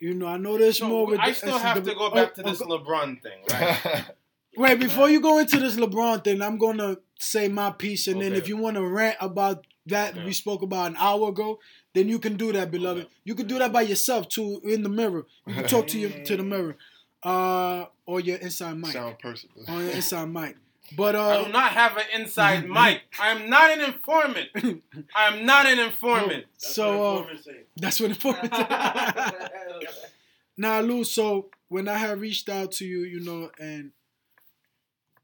You 0.00 0.14
know, 0.14 0.26
I 0.28 0.36
know 0.36 0.56
there's 0.56 0.78
So, 0.78 0.86
more. 0.88 1.06
With 1.08 1.18
I 1.18 1.32
still 1.32 1.54
it's 1.56 1.62
have 1.62 1.84
the- 1.84 1.90
to 1.90 1.96
go 1.96 2.10
back 2.10 2.30
oh, 2.38 2.42
to 2.42 2.46
oh, 2.46 2.50
this 2.50 2.60
go- 2.60 2.78
LeBron 2.78 3.20
thing, 3.20 3.38
right? 3.50 4.04
Wait, 4.56 4.78
before 4.80 5.08
you 5.10 5.20
go 5.20 5.38
into 5.38 5.58
this 5.58 5.76
LeBron 5.76 6.22
thing, 6.24 6.40
I'm 6.40 6.56
gonna 6.56 6.98
say 7.18 7.48
my 7.48 7.70
piece, 7.72 8.06
and 8.06 8.20
then 8.22 8.32
if 8.34 8.48
you 8.48 8.56
want 8.56 8.76
to 8.76 8.86
rant 8.86 9.16
about 9.20 9.66
that 9.86 10.12
Okay. 10.14 10.24
we 10.24 10.32
spoke 10.32 10.62
about 10.62 10.90
an 10.92 10.96
hour 10.98 11.28
ago, 11.30 11.58
then 11.94 12.08
you 12.08 12.18
can 12.20 12.36
do 12.36 12.52
that, 12.52 12.70
beloved. 12.70 13.04
Okay. 13.04 13.12
You 13.24 13.34
can 13.34 13.46
do 13.48 13.58
that 13.58 13.72
by 13.72 13.82
yourself 13.82 14.28
too, 14.28 14.60
in 14.64 14.82
the 14.82 14.88
mirror. 14.88 15.26
You 15.46 15.54
can 15.54 15.64
talk 15.66 15.86
to 15.88 15.98
your 15.98 16.10
to 16.10 16.36
the 16.36 16.42
mirror, 16.44 16.76
uh, 17.22 17.86
or 18.06 18.20
your 18.20 18.36
inside 18.38 18.76
mic, 18.78 18.92
Sound 18.92 19.18
personal. 19.18 19.64
on 19.68 19.84
your 19.84 19.92
inside 19.92 20.26
mic. 20.32 20.56
But 20.96 21.16
I 21.16 21.36
uh, 21.36 21.44
do 21.44 21.52
not 21.52 21.72
have 21.72 21.96
an 21.98 22.04
inside 22.14 22.66
mic. 22.68 23.02
I 23.20 23.28
am 23.30 23.50
not 23.50 23.70
an 23.70 23.80
informant. 23.82 24.48
I 25.14 25.26
am 25.26 25.44
not 25.44 25.66
an 25.66 25.78
informant. 25.78 26.46
That's 26.54 26.74
so 26.74 26.88
what 26.88 26.96
uh, 26.96 27.30
informants 27.30 27.44
say. 27.44 27.60
that's 27.76 28.00
what 28.00 28.10
it 29.82 29.88
Now, 30.56 30.80
Lou, 30.80 31.04
so 31.04 31.50
when 31.68 31.88
I 31.88 31.98
had 31.98 32.20
reached 32.20 32.48
out 32.48 32.72
to 32.72 32.86
you, 32.86 33.00
you 33.00 33.20
know, 33.20 33.50
and 33.60 33.92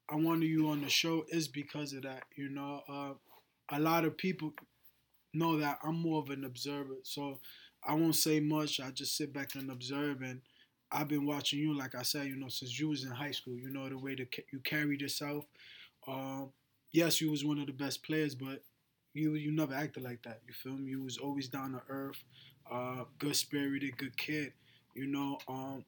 I 0.08 0.16
wanted 0.16 0.46
you 0.46 0.68
on 0.68 0.82
the 0.82 0.90
show 0.90 1.24
is 1.28 1.48
because 1.48 1.92
of 1.94 2.02
that. 2.02 2.24
You 2.36 2.50
know, 2.50 2.82
uh, 2.88 3.14
a 3.74 3.80
lot 3.80 4.04
of 4.04 4.16
people 4.18 4.52
know 5.32 5.56
that 5.58 5.78
I'm 5.82 5.96
more 5.98 6.20
of 6.20 6.30
an 6.30 6.44
observer, 6.44 6.96
so 7.02 7.40
I 7.86 7.94
won't 7.94 8.16
say 8.16 8.38
much. 8.38 8.80
I 8.80 8.90
just 8.90 9.16
sit 9.16 9.32
back 9.32 9.54
and 9.54 9.70
observe. 9.70 10.20
And 10.20 10.42
I've 10.90 11.08
been 11.08 11.26
watching 11.26 11.58
you, 11.58 11.76
like 11.76 11.94
I 11.94 12.02
said, 12.02 12.26
you 12.26 12.36
know, 12.36 12.48
since 12.48 12.78
you 12.78 12.88
was 12.88 13.04
in 13.04 13.10
high 13.10 13.32
school. 13.32 13.56
You 13.56 13.70
know 13.70 13.88
the 13.88 13.98
way 13.98 14.14
that 14.14 14.34
ca- 14.34 14.44
you 14.52 14.60
carried 14.60 15.00
yourself. 15.00 15.44
Um, 16.06 16.50
yes, 16.92 17.20
you 17.20 17.30
was 17.30 17.44
one 17.44 17.58
of 17.58 17.66
the 17.66 17.72
best 17.72 18.02
players, 18.02 18.34
but 18.34 18.62
you 19.12 19.34
you 19.34 19.52
never 19.52 19.74
acted 19.74 20.02
like 20.02 20.22
that. 20.24 20.40
You 20.46 20.54
feel 20.54 20.74
me? 20.76 20.90
You 20.90 21.02
was 21.02 21.18
always 21.18 21.48
down 21.48 21.72
to 21.72 21.82
earth, 21.88 22.22
uh, 22.70 23.04
good 23.18 23.36
spirited, 23.36 23.96
good 23.98 24.16
kid 24.16 24.52
you 24.96 25.06
know 25.06 25.38
um 25.48 25.84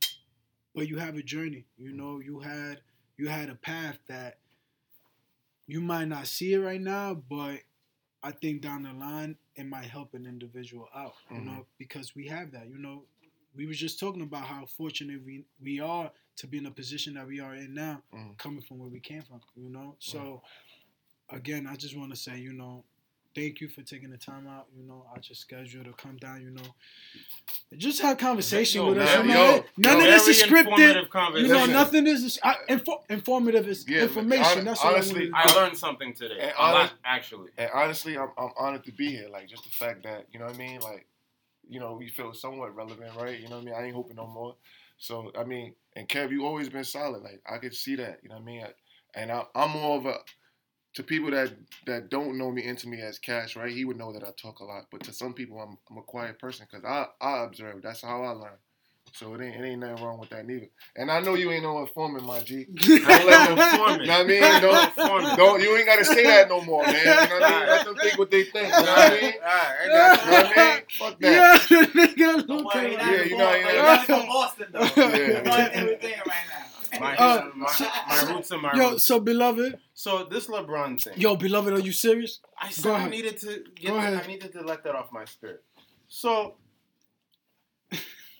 but 0.74 0.88
you 0.88 0.98
have 0.98 1.16
a 1.16 1.22
journey 1.22 1.64
you 1.76 1.92
know 1.92 2.20
you 2.20 2.40
had 2.40 2.80
you 3.16 3.28
had 3.28 3.48
a 3.50 3.54
path 3.54 3.98
that 4.08 4.38
you 5.66 5.80
might 5.80 6.06
not 6.06 6.26
see 6.26 6.52
it 6.54 6.58
right 6.58 6.80
now 6.80 7.14
but 7.14 7.60
i 8.22 8.30
think 8.30 8.60
down 8.62 8.82
the 8.82 8.92
line 8.92 9.36
it 9.56 9.66
might 9.66 9.86
help 9.86 10.14
an 10.14 10.26
individual 10.26 10.88
out 10.94 11.14
you 11.30 11.40
know 11.40 11.66
because 11.78 12.14
we 12.14 12.26
have 12.28 12.52
that 12.52 12.68
you 12.68 12.78
know 12.78 13.02
we 13.56 13.66
were 13.66 13.72
just 13.72 13.98
talking 13.98 14.22
about 14.22 14.44
how 14.44 14.64
fortunate 14.66 15.20
we 15.24 15.44
we 15.62 15.80
are 15.80 16.10
to 16.36 16.46
be 16.46 16.58
in 16.58 16.66
a 16.66 16.70
position 16.70 17.14
that 17.14 17.26
we 17.26 17.40
are 17.40 17.54
in 17.54 17.74
now 17.74 18.02
Mhm. 18.12 18.36
coming 18.38 18.60
from 18.60 18.78
where 18.78 18.88
we 18.90 19.00
came 19.00 19.22
from 19.22 19.40
you 19.56 19.70
know 19.70 19.96
so 19.98 20.42
again 21.30 21.66
i 21.66 21.74
just 21.76 21.96
want 21.96 22.10
to 22.10 22.16
say 22.16 22.38
you 22.38 22.52
know 22.52 22.84
thank 23.34 23.60
you 23.60 23.68
for 23.68 23.82
taking 23.82 24.10
the 24.10 24.16
time 24.16 24.46
out 24.46 24.66
you 24.76 24.82
know 24.82 25.06
i 25.14 25.18
just 25.18 25.40
scheduled 25.40 25.84
to 25.86 25.92
come 25.94 26.16
down 26.16 26.40
you 26.42 26.50
know 26.50 26.74
just 27.76 28.00
have 28.00 28.16
conversation 28.18 28.82
Yo, 28.82 28.88
with 28.88 28.98
us 28.98 29.16
man, 29.16 29.26
you 29.28 29.34
know 29.34 29.54
yo, 29.56 29.64
none 29.76 29.98
yo. 29.98 30.04
of 30.04 30.10
this 30.10 30.28
is 30.28 30.42
scripted 30.42 31.08
you 31.42 31.48
know 31.48 31.66
nothing 31.66 32.06
is 32.06 32.38
I, 32.42 32.56
info, 32.68 33.02
informative 33.10 33.66
is 33.68 33.88
Yeah, 33.88 34.02
information 34.02 34.44
hon- 34.44 34.64
that's 34.64 34.80
all 34.80 34.94
honestly, 34.94 35.30
I 35.34 35.48
I 35.48 35.54
learned 35.54 35.76
something 35.76 36.14
today. 36.14 36.38
And 36.40 36.52
A 36.58 36.72
lot, 36.72 36.92
actually. 37.04 37.50
And 37.58 37.70
honestly, 37.74 38.16
I'm, 38.16 38.30
I'm 38.38 38.50
honored 38.56 38.84
to 38.84 38.92
be 38.92 39.10
here. 39.10 39.28
Like 39.28 39.48
just 39.48 39.64
the 39.64 39.70
fact 39.70 40.02
that 40.04 40.26
you 40.32 40.38
know 40.38 40.46
what 40.46 40.54
I 40.54 40.58
mean. 40.58 40.80
Like, 40.80 41.06
you 41.68 41.80
know, 41.80 41.94
we 41.94 42.08
feel 42.08 42.32
somewhat 42.34 42.74
relevant, 42.74 43.12
right? 43.16 43.38
You 43.40 43.48
know 43.48 43.56
what 43.56 43.62
I 43.62 43.64
mean. 43.64 43.74
I 43.74 43.84
ain't 43.84 43.94
hoping 43.94 44.16
no 44.16 44.26
more. 44.26 44.56
So 44.98 45.32
I 45.38 45.44
mean, 45.44 45.74
and 45.94 46.08
Kev, 46.08 46.30
you 46.30 46.46
always 46.46 46.68
been 46.68 46.84
solid. 46.84 47.22
Like 47.22 47.42
I 47.50 47.58
could 47.58 47.74
see 47.74 47.96
that. 47.96 48.20
You 48.22 48.28
know 48.30 48.36
what 48.36 48.42
I 48.42 48.46
mean. 48.46 48.66
And 49.14 49.32
I, 49.32 49.44
I'm 49.54 49.70
more 49.70 49.96
of 49.98 50.06
a 50.06 50.18
to 50.94 51.02
people 51.02 51.30
that 51.32 51.52
that 51.86 52.10
don't 52.10 52.38
know 52.38 52.50
me 52.50 52.64
into 52.64 52.88
me 52.88 53.00
as 53.00 53.18
Cash, 53.18 53.56
right? 53.56 53.72
He 53.72 53.84
would 53.84 53.98
know 53.98 54.12
that 54.12 54.24
I 54.24 54.30
talk 54.40 54.60
a 54.60 54.64
lot. 54.64 54.86
But 54.90 55.04
to 55.04 55.12
some 55.12 55.34
people, 55.34 55.60
I'm, 55.60 55.78
I'm 55.90 55.98
a 55.98 56.02
quiet 56.02 56.38
person 56.38 56.66
because 56.70 56.84
I 56.84 57.06
I 57.20 57.44
observe. 57.44 57.82
That's 57.82 58.02
how 58.02 58.22
I 58.22 58.30
learn. 58.30 58.58
So 59.18 59.32
it 59.34 59.40
ain't 59.40 59.56
it 59.56 59.66
ain't 59.66 59.80
nothing 59.80 60.04
wrong 60.04 60.18
with 60.18 60.28
that 60.30 60.46
neither. 60.46 60.68
And 60.94 61.10
I 61.10 61.20
know 61.20 61.34
you 61.34 61.50
ain't 61.50 61.62
no 61.62 61.78
informant, 61.80 62.24
my 62.26 62.40
G. 62.40 62.66
Don't 62.74 63.00
let 63.08 63.48
them 63.48 63.58
Informant. 63.58 64.00
You 64.02 64.06
know 64.06 64.12
what 64.12 64.20
I 64.20 64.24
mean? 64.24 64.96
Don't, 64.96 65.36
don't 65.38 65.62
you 65.62 65.76
ain't 65.76 65.86
gotta 65.86 66.04
say 66.04 66.24
that 66.24 66.48
no 66.50 66.60
more, 66.60 66.82
man. 66.84 66.96
You 66.98 67.04
know 67.04 67.16
what 67.16 67.42
I 67.42 67.58
mean? 67.60 67.68
Let 67.68 67.84
them 67.86 67.94
think 67.96 68.18
what 68.18 68.30
they 68.30 68.44
think. 68.44 68.66
You 68.66 68.72
know 68.72 68.78
what 68.80 68.98
I 68.98 69.20
mean? 69.20 69.32
Alright, 69.42 69.76
You 69.84 69.88
know 69.88 70.08
what 70.08 70.58
I 70.58 70.74
mean? 70.74 70.82
Fuck 70.98 71.20
that. 71.20 71.66
yeah 71.70 71.78
the 71.80 71.86
nigga 71.86 72.46
Don't 72.46 72.48
Luke 72.48 72.74
worry, 72.74 72.92
Yeah, 72.92 73.22
you 73.22 73.36
know, 73.38 73.50
from- 73.50 73.60
yeah. 73.60 73.72
you're 73.72 73.82
not 73.82 74.04
from 74.04 74.26
Boston 74.26 74.66
though. 74.72 74.80
Yeah. 74.96 75.16
You're 75.16 75.42
not 75.42 75.72
everything 75.72 76.12
right 76.26 76.46
now. 76.50 77.00
My, 77.00 77.16
Uh, 77.16 77.50
my, 77.54 77.90
my 78.08 78.32
roots 78.34 78.52
are 78.52 78.58
my 78.58 78.74
yo 78.74 78.90
roots. 78.92 79.04
so 79.04 79.20
beloved 79.20 79.78
So 79.94 80.24
this 80.24 80.46
LeBron 80.46 81.02
thing. 81.02 81.14
yo 81.16 81.36
beloved 81.36 81.72
are 81.72 81.80
you 81.80 81.92
serious 81.92 82.40
I 82.60 82.70
said 82.70 82.92
I 82.92 83.08
needed 83.08 83.36
to 83.38 83.64
get. 83.74 83.88
Go 83.90 83.96
ahead. 83.96 84.14
I 84.22 84.26
needed 84.26 84.52
to 84.52 84.60
let 84.62 84.84
that 84.84 84.94
off 84.94 85.10
my 85.12 85.24
spirit. 85.24 85.62
So 86.08 86.54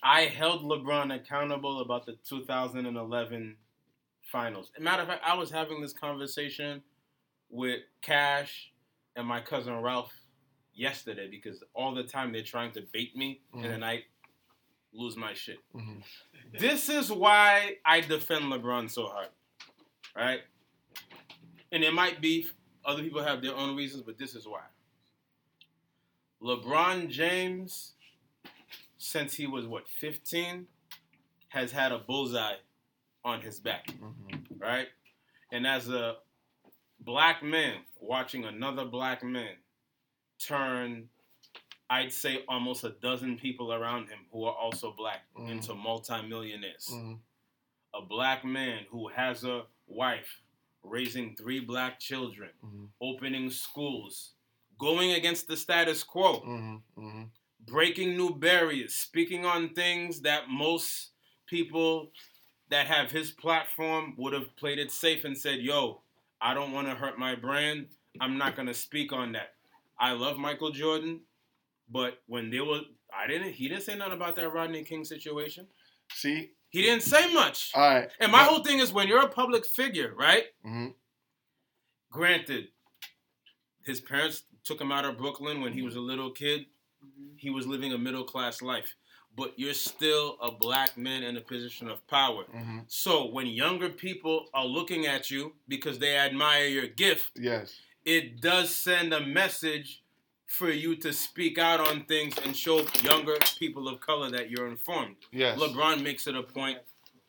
I 0.03 0.21
held 0.21 0.63
LeBron 0.63 1.13
accountable 1.15 1.81
about 1.81 2.05
the 2.05 2.17
2011 2.27 3.57
finals. 4.31 4.71
As 4.75 4.81
a 4.81 4.83
matter 4.83 5.01
of 5.01 5.07
fact, 5.07 5.23
I 5.25 5.33
was 5.35 5.49
having 5.51 5.81
this 5.81 5.93
conversation 5.93 6.83
with 7.49 7.79
Cash 8.01 8.71
and 9.15 9.27
my 9.27 9.41
cousin 9.41 9.81
Ralph 9.81 10.13
yesterday 10.73 11.27
because 11.29 11.63
all 11.73 11.95
the 11.95 12.03
time 12.03 12.31
they're 12.31 12.43
trying 12.43 12.71
to 12.73 12.81
bait 12.91 13.15
me, 13.15 13.41
and 13.53 13.63
then 13.63 13.83
I 13.83 14.05
lose 14.93 15.17
my 15.17 15.33
shit. 15.33 15.59
Mhm. 15.73 16.03
This 16.53 16.89
is 16.89 17.11
why 17.11 17.77
I 17.85 18.01
defend 18.01 18.45
LeBron 18.45 18.89
so 18.89 19.07
hard, 19.07 19.29
right? 20.15 20.41
And 21.71 21.83
it 21.83 21.93
might 21.93 22.21
be 22.21 22.47
other 22.85 23.03
people 23.03 23.23
have 23.23 23.41
their 23.41 23.55
own 23.55 23.75
reasons, 23.75 24.03
but 24.03 24.17
this 24.17 24.35
is 24.35 24.47
why. 24.47 24.63
LeBron 26.41 27.09
James, 27.09 27.95
since 29.07 29.33
he 29.35 29.47
was 29.47 29.65
what 29.65 29.87
15, 29.87 30.67
has 31.49 31.71
had 31.71 31.91
a 31.93 31.97
bullseye 31.99 32.55
on 33.23 33.39
his 33.41 33.59
back, 33.59 33.87
right? 34.57 34.87
And 35.51 35.65
as 35.65 35.87
a 35.89 36.17
black 36.99 37.41
man 37.41 37.75
watching 38.01 38.43
another 38.45 38.83
black 38.83 39.23
man 39.23 39.55
turn, 40.39 41.09
I'd 41.89 42.11
say 42.11 42.43
almost 42.49 42.83
a 42.83 42.89
dozen 42.89 43.37
people 43.37 43.71
around 43.73 44.09
him 44.09 44.19
who 44.31 44.43
are 44.43 44.53
also 44.55 44.91
black 44.91 45.21
Mhm. 45.35 45.49
into 45.51 45.73
multimillionaires. 45.73 46.89
Mhm. 46.91 47.19
A 47.93 48.01
black 48.01 48.43
man 48.43 48.83
who 48.89 49.07
has 49.07 49.45
a 49.45 49.67
wife, 49.85 50.41
raising 50.83 51.33
three 51.37 51.61
black 51.61 51.97
children, 51.99 52.51
Mhm. 52.61 52.89
opening 52.99 53.49
schools, 53.51 54.33
going 54.77 55.11
against 55.11 55.47
the 55.47 55.55
status 55.55 56.03
quo 56.03 56.41
Mhm. 56.41 56.83
Mhm. 56.97 57.31
Breaking 57.67 58.15
new 58.17 58.33
barriers, 58.33 58.93
speaking 58.95 59.45
on 59.45 59.69
things 59.69 60.21
that 60.21 60.49
most 60.49 61.09
people 61.47 62.11
that 62.69 62.87
have 62.87 63.11
his 63.11 63.31
platform 63.31 64.13
would 64.17 64.33
have 64.33 64.55
played 64.57 64.79
it 64.79 64.91
safe 64.91 65.23
and 65.25 65.37
said, 65.37 65.59
"Yo, 65.59 66.01
I 66.41 66.53
don't 66.53 66.71
want 66.71 66.87
to 66.87 66.95
hurt 66.95 67.17
my 67.19 67.35
brand. 67.35 67.87
I'm 68.19 68.37
not 68.37 68.55
going 68.55 68.67
to 68.67 68.73
speak 68.73 69.13
on 69.13 69.31
that." 69.33 69.53
I 69.99 70.11
love 70.13 70.37
Michael 70.37 70.71
Jordan, 70.71 71.21
but 71.89 72.21
when 72.27 72.49
they 72.49 72.59
were, 72.59 72.81
I 73.13 73.27
didn't 73.27 73.53
he 73.53 73.67
didn't 73.67 73.83
say 73.83 73.95
nothing 73.95 74.13
about 74.13 74.35
that 74.35 74.49
Rodney 74.53 74.83
King 74.83 75.03
situation. 75.05 75.67
See, 76.13 76.51
He 76.69 76.81
didn't 76.81 77.03
say 77.03 77.33
much. 77.33 77.71
all 77.75 77.81
right. 77.81 78.09
And 78.19 78.31
my 78.31 78.43
whole 78.43 78.61
thing 78.63 78.79
is 78.79 78.91
when 78.93 79.07
you're 79.07 79.21
a 79.23 79.29
public 79.29 79.65
figure, 79.65 80.13
right? 80.15 80.45
Mhm. 80.65 80.93
Granted, 82.11 82.69
his 83.85 84.01
parents 84.01 84.43
took 84.63 84.79
him 84.81 84.91
out 84.91 85.05
of 85.05 85.17
Brooklyn 85.17 85.61
when 85.61 85.73
he 85.73 85.81
was 85.81 85.95
a 85.95 86.01
little 86.01 86.31
kid. 86.31 86.65
He 87.37 87.49
was 87.49 87.67
living 87.67 87.93
a 87.93 87.97
middle 87.97 88.23
class 88.23 88.61
life. 88.61 88.95
But 89.35 89.53
you're 89.57 89.75
still 89.75 90.37
a 90.41 90.51
black 90.51 90.97
man 90.97 91.21
in 91.21 91.37
a 91.37 91.41
position 91.41 91.87
of 91.89 92.05
power. 92.07 92.45
Mhm. 92.45 92.85
So 92.87 93.25
when 93.25 93.45
younger 93.45 93.89
people 93.89 94.49
are 94.53 94.65
looking 94.65 95.05
at 95.05 95.29
you 95.29 95.55
because 95.67 95.99
they 95.99 96.17
admire 96.17 96.65
your 96.67 96.87
gift, 96.87 97.31
Yes. 97.35 97.79
it 98.03 98.41
does 98.41 98.73
send 98.75 99.13
a 99.13 99.19
message 99.19 100.01
for 100.47 100.71
you 100.71 100.95
to 100.95 101.13
speak 101.13 101.59
out 101.59 101.79
on 101.79 102.05
things 102.05 102.35
and 102.39 102.57
show 102.57 102.87
younger 103.03 103.37
people 103.59 103.87
of 103.87 103.99
color 103.99 104.31
that 104.31 104.49
you're 104.49 104.67
informed. 104.67 105.17
Yes. 105.31 105.59
LeBron 105.59 106.01
makes 106.01 106.25
it 106.25 106.35
a 106.35 106.41
point 106.41 106.79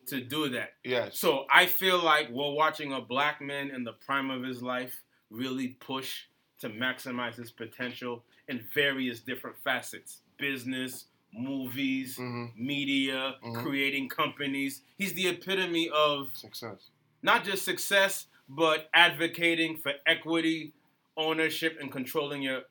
to 0.06 0.20
do 0.22 0.48
that. 0.50 0.76
Yes. 0.84 1.18
So 1.18 1.46
I 1.50 1.66
feel 1.66 1.98
like 2.02 2.30
we're 2.30 2.52
watching 2.52 2.92
a 2.94 3.00
black 3.02 3.42
man 3.42 3.70
in 3.70 3.84
the 3.84 3.92
prime 3.92 4.30
of 4.30 4.42
his 4.44 4.62
life 4.62 5.02
really 5.28 5.68
push 5.80 6.24
to 6.60 6.70
maximize 6.70 7.34
his 7.34 7.50
potential 7.52 8.24
in 8.48 8.66
various 8.74 9.20
different 9.20 9.56
facets 9.58 10.22
business, 10.38 11.06
movies, 11.32 12.16
Mhm. 12.16 12.56
media, 12.56 13.36
Mhm. 13.42 13.62
creating 13.62 14.08
companies. 14.08 14.82
He's 14.96 15.14
the 15.14 15.26
epitome 15.28 15.90
of 15.90 16.36
Success. 16.36 16.90
not 17.22 17.44
just 17.44 17.64
success, 17.64 18.28
but 18.48 18.88
advocating 18.94 19.76
for 19.76 19.94
equity, 20.06 20.72
ownership, 21.16 21.76
and 21.80 21.90
controlling 21.90 22.40
your 22.42 22.62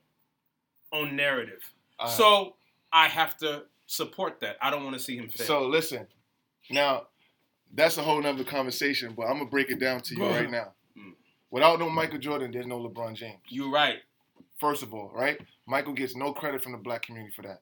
own 0.93 1.15
narrative. 1.17 1.73
Right. 1.99 2.09
So 2.09 2.55
I 2.91 3.09
have 3.09 3.35
to 3.39 3.65
support 3.85 4.39
that. 4.39 4.57
I 4.61 4.69
don't 4.69 4.83
want 4.85 4.95
to 4.95 4.99
see 5.01 5.17
him 5.17 5.29
fail. 5.29 5.45
So 5.45 5.67
listen, 5.67 6.07
now 6.69 7.07
that's 7.73 7.97
a 7.97 8.03
whole 8.03 8.21
nother 8.21 8.45
conversation, 8.45 9.13
but 9.13 9.23
I'm 9.23 9.39
gonna 9.39 9.49
break 9.49 9.69
it 9.69 9.79
down 9.79 9.99
to 10.03 10.15
you 10.15 10.23
right 10.25 10.49
now. 10.49 10.73
Mm. 10.97 11.15
Without 11.51 11.79
no 11.79 11.89
Michael 11.89 12.17
Jordan, 12.17 12.51
there's 12.51 12.65
no 12.65 12.79
LeBron 12.79 13.13
James. 13.15 13.41
You're 13.49 13.69
right. 13.71 14.01
First 14.57 14.83
of 14.83 14.93
all, 14.93 15.09
right? 15.09 15.39
Michael 15.68 15.94
gets 15.94 16.15
no 16.15 16.34
credit 16.34 16.64
from 16.64 16.72
the 16.72 16.77
black 16.77 17.03
community 17.03 17.34
for 17.35 17.41
that. 17.44 17.61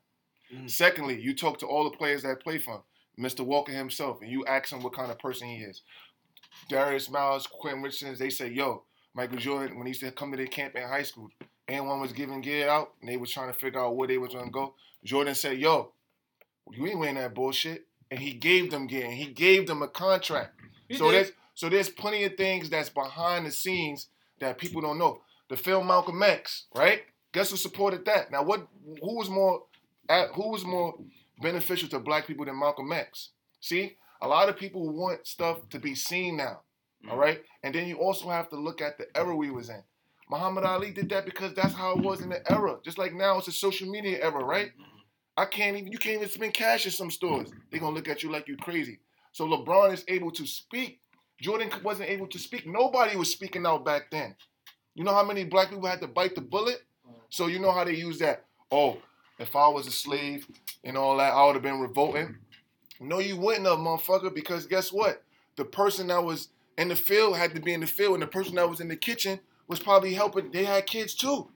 Mm. 0.53 0.69
Secondly, 0.69 1.19
you 1.19 1.35
talk 1.35 1.57
to 1.59 1.65
all 1.65 1.83
the 1.83 1.97
players 1.97 2.23
that 2.23 2.41
play 2.41 2.59
for 2.59 2.75
him, 2.75 2.81
Mr. 3.19 3.45
Walker 3.45 3.71
himself, 3.71 4.21
and 4.21 4.31
you 4.31 4.45
ask 4.45 4.71
him 4.71 4.83
what 4.83 4.93
kind 4.93 5.11
of 5.11 5.19
person 5.19 5.47
he 5.49 5.57
is. 5.57 5.81
Darius 6.69 7.09
Miles, 7.09 7.47
Quentin 7.47 7.81
Richardson, 7.81 8.15
they 8.17 8.29
say, 8.29 8.49
yo, 8.49 8.83
Michael 9.13 9.37
Jordan, 9.37 9.77
when 9.77 9.87
he 9.87 9.91
used 9.91 10.01
to 10.01 10.11
come 10.11 10.31
to 10.31 10.37
their 10.37 10.47
camp 10.47 10.75
in 10.75 10.83
high 10.83 11.03
school, 11.03 11.29
anyone 11.67 11.99
was 11.99 12.13
giving 12.13 12.41
gear 12.41 12.69
out, 12.69 12.93
and 13.01 13.09
they 13.09 13.17
was 13.17 13.31
trying 13.31 13.51
to 13.51 13.57
figure 13.57 13.79
out 13.79 13.95
where 13.95 14.07
they 14.07 14.17
was 14.17 14.33
gonna 14.33 14.51
go. 14.51 14.75
Jordan 15.03 15.35
said, 15.35 15.57
yo, 15.57 15.91
you 16.71 16.85
ain't 16.85 16.99
wearing 16.99 17.15
that 17.15 17.33
bullshit. 17.33 17.87
And 18.11 18.19
he 18.19 18.33
gave 18.33 18.69
them 18.69 18.85
gear, 18.85 19.05
and 19.05 19.13
he 19.13 19.25
gave 19.25 19.65
them 19.65 19.81
a 19.81 19.87
contract. 19.87 20.59
He 20.87 20.95
so 20.95 21.09
did. 21.09 21.15
there's 21.15 21.31
so 21.55 21.69
there's 21.69 21.89
plenty 21.89 22.23
of 22.25 22.35
things 22.35 22.69
that's 22.69 22.89
behind 22.89 23.45
the 23.45 23.51
scenes 23.51 24.09
that 24.39 24.57
people 24.57 24.81
don't 24.81 24.99
know. 24.99 25.21
The 25.49 25.57
film 25.57 25.87
Malcolm 25.87 26.21
X, 26.21 26.65
right? 26.75 27.03
Guess 27.35 27.51
who 27.51 27.57
supported 27.57 28.05
that? 28.05 28.31
Now, 28.31 28.43
what? 28.43 28.65
Who 29.01 29.17
was 29.17 29.29
more? 29.29 29.63
Who 30.35 30.51
was 30.51 30.63
more 30.63 30.95
beneficial 31.41 31.89
to 31.89 31.99
black 31.99 32.27
people 32.27 32.45
than 32.45 32.57
Malcolm 32.57 32.93
X? 32.93 33.31
See, 33.59 33.97
a 34.21 34.27
lot 34.27 34.47
of 34.47 34.55
people 34.55 34.87
want 34.89 35.27
stuff 35.27 35.67
to 35.71 35.77
be 35.77 35.95
seen 35.95 36.37
now. 36.37 36.61
Mm. 37.05 37.11
All 37.11 37.17
right, 37.17 37.43
and 37.61 37.75
then 37.75 37.89
you 37.89 37.97
also 37.97 38.29
have 38.29 38.49
to 38.51 38.55
look 38.55 38.81
at 38.81 38.97
the 38.97 39.07
era 39.13 39.35
we 39.35 39.51
was 39.51 39.67
in. 39.67 39.83
Muhammad 40.29 40.63
Ali 40.63 40.91
did 40.91 41.09
that 41.09 41.25
because 41.25 41.53
that's 41.53 41.73
how 41.73 41.91
it 41.91 42.01
was 42.05 42.21
in 42.21 42.29
the 42.29 42.49
era. 42.49 42.77
Just 42.85 42.97
like 42.97 43.13
now, 43.13 43.37
it's 43.37 43.49
a 43.49 43.51
social 43.51 43.89
media 43.89 44.23
era, 44.23 44.41
right? 44.41 44.67
Mm-hmm. 44.67 44.99
I 45.35 45.43
can't 45.43 45.75
even. 45.75 45.91
You 45.91 45.97
can't 45.97 46.15
even 46.15 46.29
spend 46.29 46.53
cash 46.53 46.85
in 46.85 46.91
some 46.93 47.11
stores. 47.11 47.51
They're 47.69 47.81
gonna 47.81 47.93
look 47.93 48.07
at 48.07 48.23
you 48.23 48.31
like 48.31 48.47
you 48.47 48.55
crazy. 48.55 48.99
So 49.33 49.45
LeBron 49.45 49.91
is 49.91 50.05
able 50.07 50.31
to 50.31 50.47
speak. 50.47 51.01
Jordan 51.41 51.69
wasn't 51.83 52.09
able 52.09 52.27
to 52.27 52.39
speak. 52.39 52.65
Nobody 52.65 53.17
was 53.17 53.29
speaking 53.29 53.65
out 53.65 53.83
back 53.83 54.09
then. 54.09 54.37
You 54.93 55.03
know 55.03 55.13
how 55.13 55.25
many 55.25 55.43
black 55.43 55.69
people 55.69 55.85
had 55.85 55.99
to 55.99 56.07
bite 56.07 56.35
the 56.35 56.39
bullet? 56.39 56.77
So 57.35 57.47
you 57.47 57.59
know 57.59 57.73
how 57.73 57.83
they 57.83 57.95
use 57.95 58.17
that. 58.19 58.45
Oh, 58.71 58.95
if 59.39 59.57
I 59.57 59.67
was 59.67 59.87
a 59.87 59.91
slave 59.91 60.47
and 60.85 60.97
all 60.97 61.17
that, 61.17 61.33
I 61.33 61.45
would 61.45 61.55
have 61.55 61.61
been 61.61 61.81
revolting. 61.81 62.37
No, 63.01 63.19
you 63.19 63.35
wouldn't 63.35 63.65
have, 63.65 63.77
motherfucker, 63.77 64.33
because 64.33 64.65
guess 64.65 64.89
what? 64.93 65.21
The 65.57 65.65
person 65.65 66.07
that 66.07 66.23
was 66.23 66.47
in 66.77 66.87
the 66.87 66.95
field 66.95 67.35
had 67.35 67.53
to 67.53 67.59
be 67.59 67.73
in 67.73 67.81
the 67.81 67.87
field, 67.87 68.13
and 68.13 68.23
the 68.23 68.27
person 68.27 68.55
that 68.55 68.69
was 68.69 68.79
in 68.79 68.87
the 68.87 68.95
kitchen 68.95 69.41
was 69.67 69.81
probably 69.81 70.13
helping. 70.13 70.49
They 70.49 70.63
had 70.63 70.85
kids 70.85 71.13
too. 71.13 71.49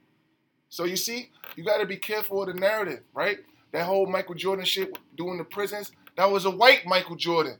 So 0.68 0.84
you 0.84 0.96
see, 0.96 1.30
you 1.56 1.64
got 1.64 1.78
to 1.78 1.86
be 1.86 1.96
careful 1.96 2.42
of 2.42 2.48
the 2.48 2.60
narrative, 2.60 3.00
right? 3.14 3.38
That 3.72 3.86
whole 3.86 4.04
Michael 4.04 4.34
Jordan 4.34 4.66
shit 4.66 4.98
doing 5.16 5.38
the 5.38 5.44
prisons, 5.44 5.92
that 6.18 6.30
was 6.30 6.44
a 6.44 6.50
white 6.50 6.84
Michael 6.84 7.16
Jordan. 7.16 7.56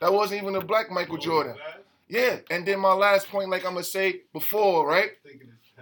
That 0.00 0.12
wasn't 0.12 0.42
even 0.42 0.56
a 0.56 0.60
black 0.60 0.90
Michael 0.90 1.18
oh, 1.20 1.24
Jordan. 1.24 1.54
Yeah, 2.08 2.38
and 2.50 2.66
then 2.66 2.80
my 2.80 2.94
last 2.94 3.28
point, 3.28 3.48
like 3.48 3.64
I'm 3.64 3.74
gonna 3.74 3.84
say 3.84 4.22
before, 4.32 4.88
right? 4.88 5.10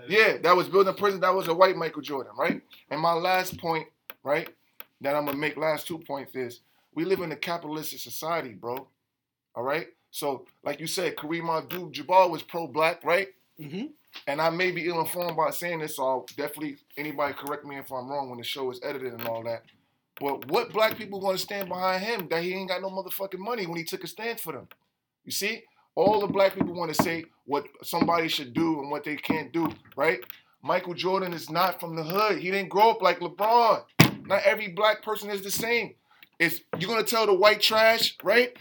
Yeah, 0.06 0.38
that 0.38 0.56
was 0.56 0.68
building 0.68 0.92
a 0.92 0.96
prison. 0.96 1.20
That 1.20 1.34
was 1.34 1.48
a 1.48 1.54
white 1.54 1.76
Michael 1.76 2.02
Jordan, 2.02 2.32
right? 2.38 2.60
And 2.90 3.00
my 3.00 3.12
last 3.12 3.58
point, 3.58 3.88
right, 4.22 4.48
that 5.00 5.16
I'm 5.16 5.26
gonna 5.26 5.36
make 5.36 5.56
last 5.56 5.86
two 5.86 5.98
points 5.98 6.34
is 6.34 6.60
we 6.94 7.04
live 7.04 7.20
in 7.20 7.32
a 7.32 7.36
capitalistic 7.36 8.00
society, 8.00 8.52
bro. 8.52 8.86
All 9.54 9.62
right. 9.62 9.88
So, 10.10 10.46
like 10.64 10.80
you 10.80 10.86
said, 10.86 11.16
Kareem 11.16 11.48
Abdul-Jabbar 11.48 12.30
was 12.30 12.42
pro-black, 12.42 13.04
right? 13.04 13.28
Mm-hmm. 13.60 13.86
And 14.26 14.40
I 14.40 14.50
may 14.50 14.70
be 14.70 14.86
ill-informed 14.86 15.36
by 15.36 15.50
saying 15.50 15.80
this, 15.80 15.96
so 15.96 16.06
I'll 16.06 16.26
definitely 16.36 16.78
anybody 16.96 17.34
correct 17.34 17.64
me 17.64 17.76
if 17.76 17.92
I'm 17.92 18.08
wrong 18.08 18.30
when 18.30 18.38
the 18.38 18.44
show 18.44 18.70
is 18.70 18.80
edited 18.82 19.12
and 19.12 19.26
all 19.26 19.42
that. 19.44 19.64
But 20.18 20.48
what 20.50 20.72
black 20.72 20.96
people 20.96 21.20
gonna 21.20 21.38
stand 21.38 21.68
behind 21.68 22.02
him 22.02 22.28
that 22.28 22.42
he 22.42 22.54
ain't 22.54 22.70
got 22.70 22.82
no 22.82 22.88
motherfucking 22.90 23.38
money 23.38 23.66
when 23.66 23.76
he 23.76 23.84
took 23.84 24.02
a 24.02 24.06
stand 24.06 24.40
for 24.40 24.52
them? 24.52 24.68
You 25.24 25.32
see, 25.32 25.64
all 25.94 26.20
the 26.20 26.26
black 26.26 26.54
people 26.54 26.74
want 26.74 26.94
to 26.94 27.02
say 27.02 27.24
what 27.46 27.66
somebody 27.82 28.28
should 28.28 28.52
do 28.52 28.80
and 28.80 28.90
what 28.90 29.04
they 29.04 29.16
can't 29.16 29.52
do, 29.52 29.70
right? 29.96 30.20
Michael 30.62 30.94
Jordan 30.94 31.32
is 31.32 31.50
not 31.50 31.80
from 31.80 31.96
the 31.96 32.02
hood. 32.02 32.38
He 32.38 32.50
didn't 32.50 32.68
grow 32.68 32.90
up 32.90 33.02
like 33.02 33.20
LeBron. 33.20 33.82
Not 34.26 34.42
every 34.44 34.68
black 34.68 35.02
person 35.02 35.30
is 35.30 35.42
the 35.42 35.50
same. 35.50 35.94
It's 36.38 36.60
you're 36.78 36.90
gonna 36.90 37.04
tell 37.04 37.26
the 37.26 37.34
white 37.34 37.60
trash, 37.60 38.16
right? 38.22 38.56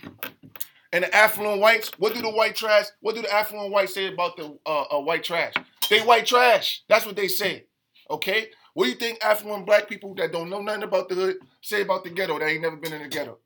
And 0.93 1.03
the 1.03 1.15
affluent 1.15 1.59
whites, 1.61 1.91
what 1.97 2.15
do 2.15 2.21
the 2.21 2.29
white 2.29 2.55
trash? 2.55 2.85
What 3.01 3.15
do 3.15 3.21
the 3.21 3.33
affluent 3.33 3.71
whites 3.71 3.93
say 3.93 4.11
about 4.11 4.37
the 4.37 4.57
uh, 4.65 4.83
uh, 4.83 4.99
white 5.01 5.23
trash? 5.23 5.53
They 5.89 5.99
white 5.99 6.25
trash. 6.25 6.83
That's 6.87 7.05
what 7.05 7.15
they 7.15 7.27
say. 7.27 7.65
Okay. 8.09 8.49
What 8.73 8.85
do 8.85 8.89
you 8.91 8.95
think 8.95 9.19
affluent 9.23 9.65
black 9.65 9.89
people 9.89 10.13
that 10.15 10.31
don't 10.31 10.49
know 10.49 10.61
nothing 10.61 10.83
about 10.83 11.09
the 11.09 11.15
hood 11.15 11.37
say 11.61 11.81
about 11.81 12.03
the 12.03 12.09
ghetto? 12.09 12.39
That 12.39 12.47
ain't 12.47 12.61
never 12.61 12.77
been 12.77 12.93
in 12.93 13.01
the 13.01 13.07
ghetto. 13.09 13.39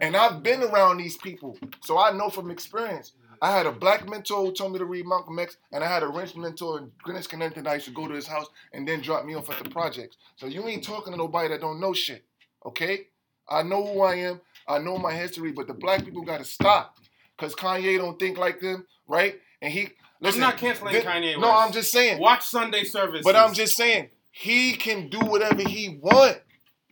And 0.00 0.16
I've 0.16 0.42
been 0.42 0.62
around 0.62 0.98
these 0.98 1.16
people, 1.16 1.58
so 1.80 1.98
I 1.98 2.12
know 2.12 2.30
from 2.30 2.50
experience. 2.50 3.12
I 3.40 3.50
had 3.50 3.66
a 3.66 3.72
black 3.72 4.08
mentor 4.08 4.44
who 4.44 4.52
told 4.52 4.72
me 4.72 4.78
to 4.78 4.84
read 4.84 5.04
Malcolm 5.06 5.38
X, 5.38 5.56
and 5.72 5.82
I 5.82 5.88
had 5.88 6.02
a 6.04 6.12
French 6.12 6.36
mentor 6.36 6.78
in 6.78 6.92
Greenwich, 7.02 7.28
Connecticut. 7.28 7.66
I 7.66 7.74
used 7.74 7.86
to 7.86 7.92
go 7.92 8.06
to 8.06 8.14
his 8.14 8.26
house 8.26 8.46
and 8.72 8.86
then 8.86 9.00
drop 9.00 9.24
me 9.24 9.34
off 9.34 9.50
at 9.50 9.62
the 9.62 9.68
projects. 9.68 10.16
So 10.36 10.46
you 10.46 10.66
ain't 10.68 10.84
talking 10.84 11.12
to 11.12 11.16
nobody 11.16 11.48
that 11.48 11.60
don't 11.60 11.80
know 11.80 11.92
shit, 11.92 12.24
okay? 12.64 13.08
I 13.48 13.62
know 13.64 13.84
who 13.84 14.02
I 14.02 14.14
am. 14.16 14.40
I 14.68 14.78
know 14.78 14.96
my 14.96 15.12
history, 15.12 15.50
but 15.50 15.66
the 15.66 15.74
black 15.74 16.04
people 16.04 16.22
got 16.22 16.38
to 16.38 16.44
stop, 16.44 16.96
cause 17.36 17.54
Kanye 17.56 17.98
don't 17.98 18.18
think 18.18 18.38
like 18.38 18.60
them, 18.60 18.86
right? 19.08 19.34
And 19.60 19.72
he. 19.72 19.88
Listen, 20.20 20.44
I'm 20.44 20.50
not 20.50 20.58
canceling 20.58 20.94
thi- 20.94 21.00
Kanye 21.00 21.40
No, 21.40 21.50
I'm 21.50 21.72
just 21.72 21.90
saying. 21.90 22.20
Watch 22.20 22.44
Sunday 22.46 22.84
service. 22.84 23.22
But 23.24 23.34
I'm 23.34 23.54
just 23.54 23.76
saying, 23.76 24.10
he 24.30 24.74
can 24.76 25.08
do 25.08 25.18
whatever 25.18 25.62
he 25.62 25.98
want. 26.00 26.38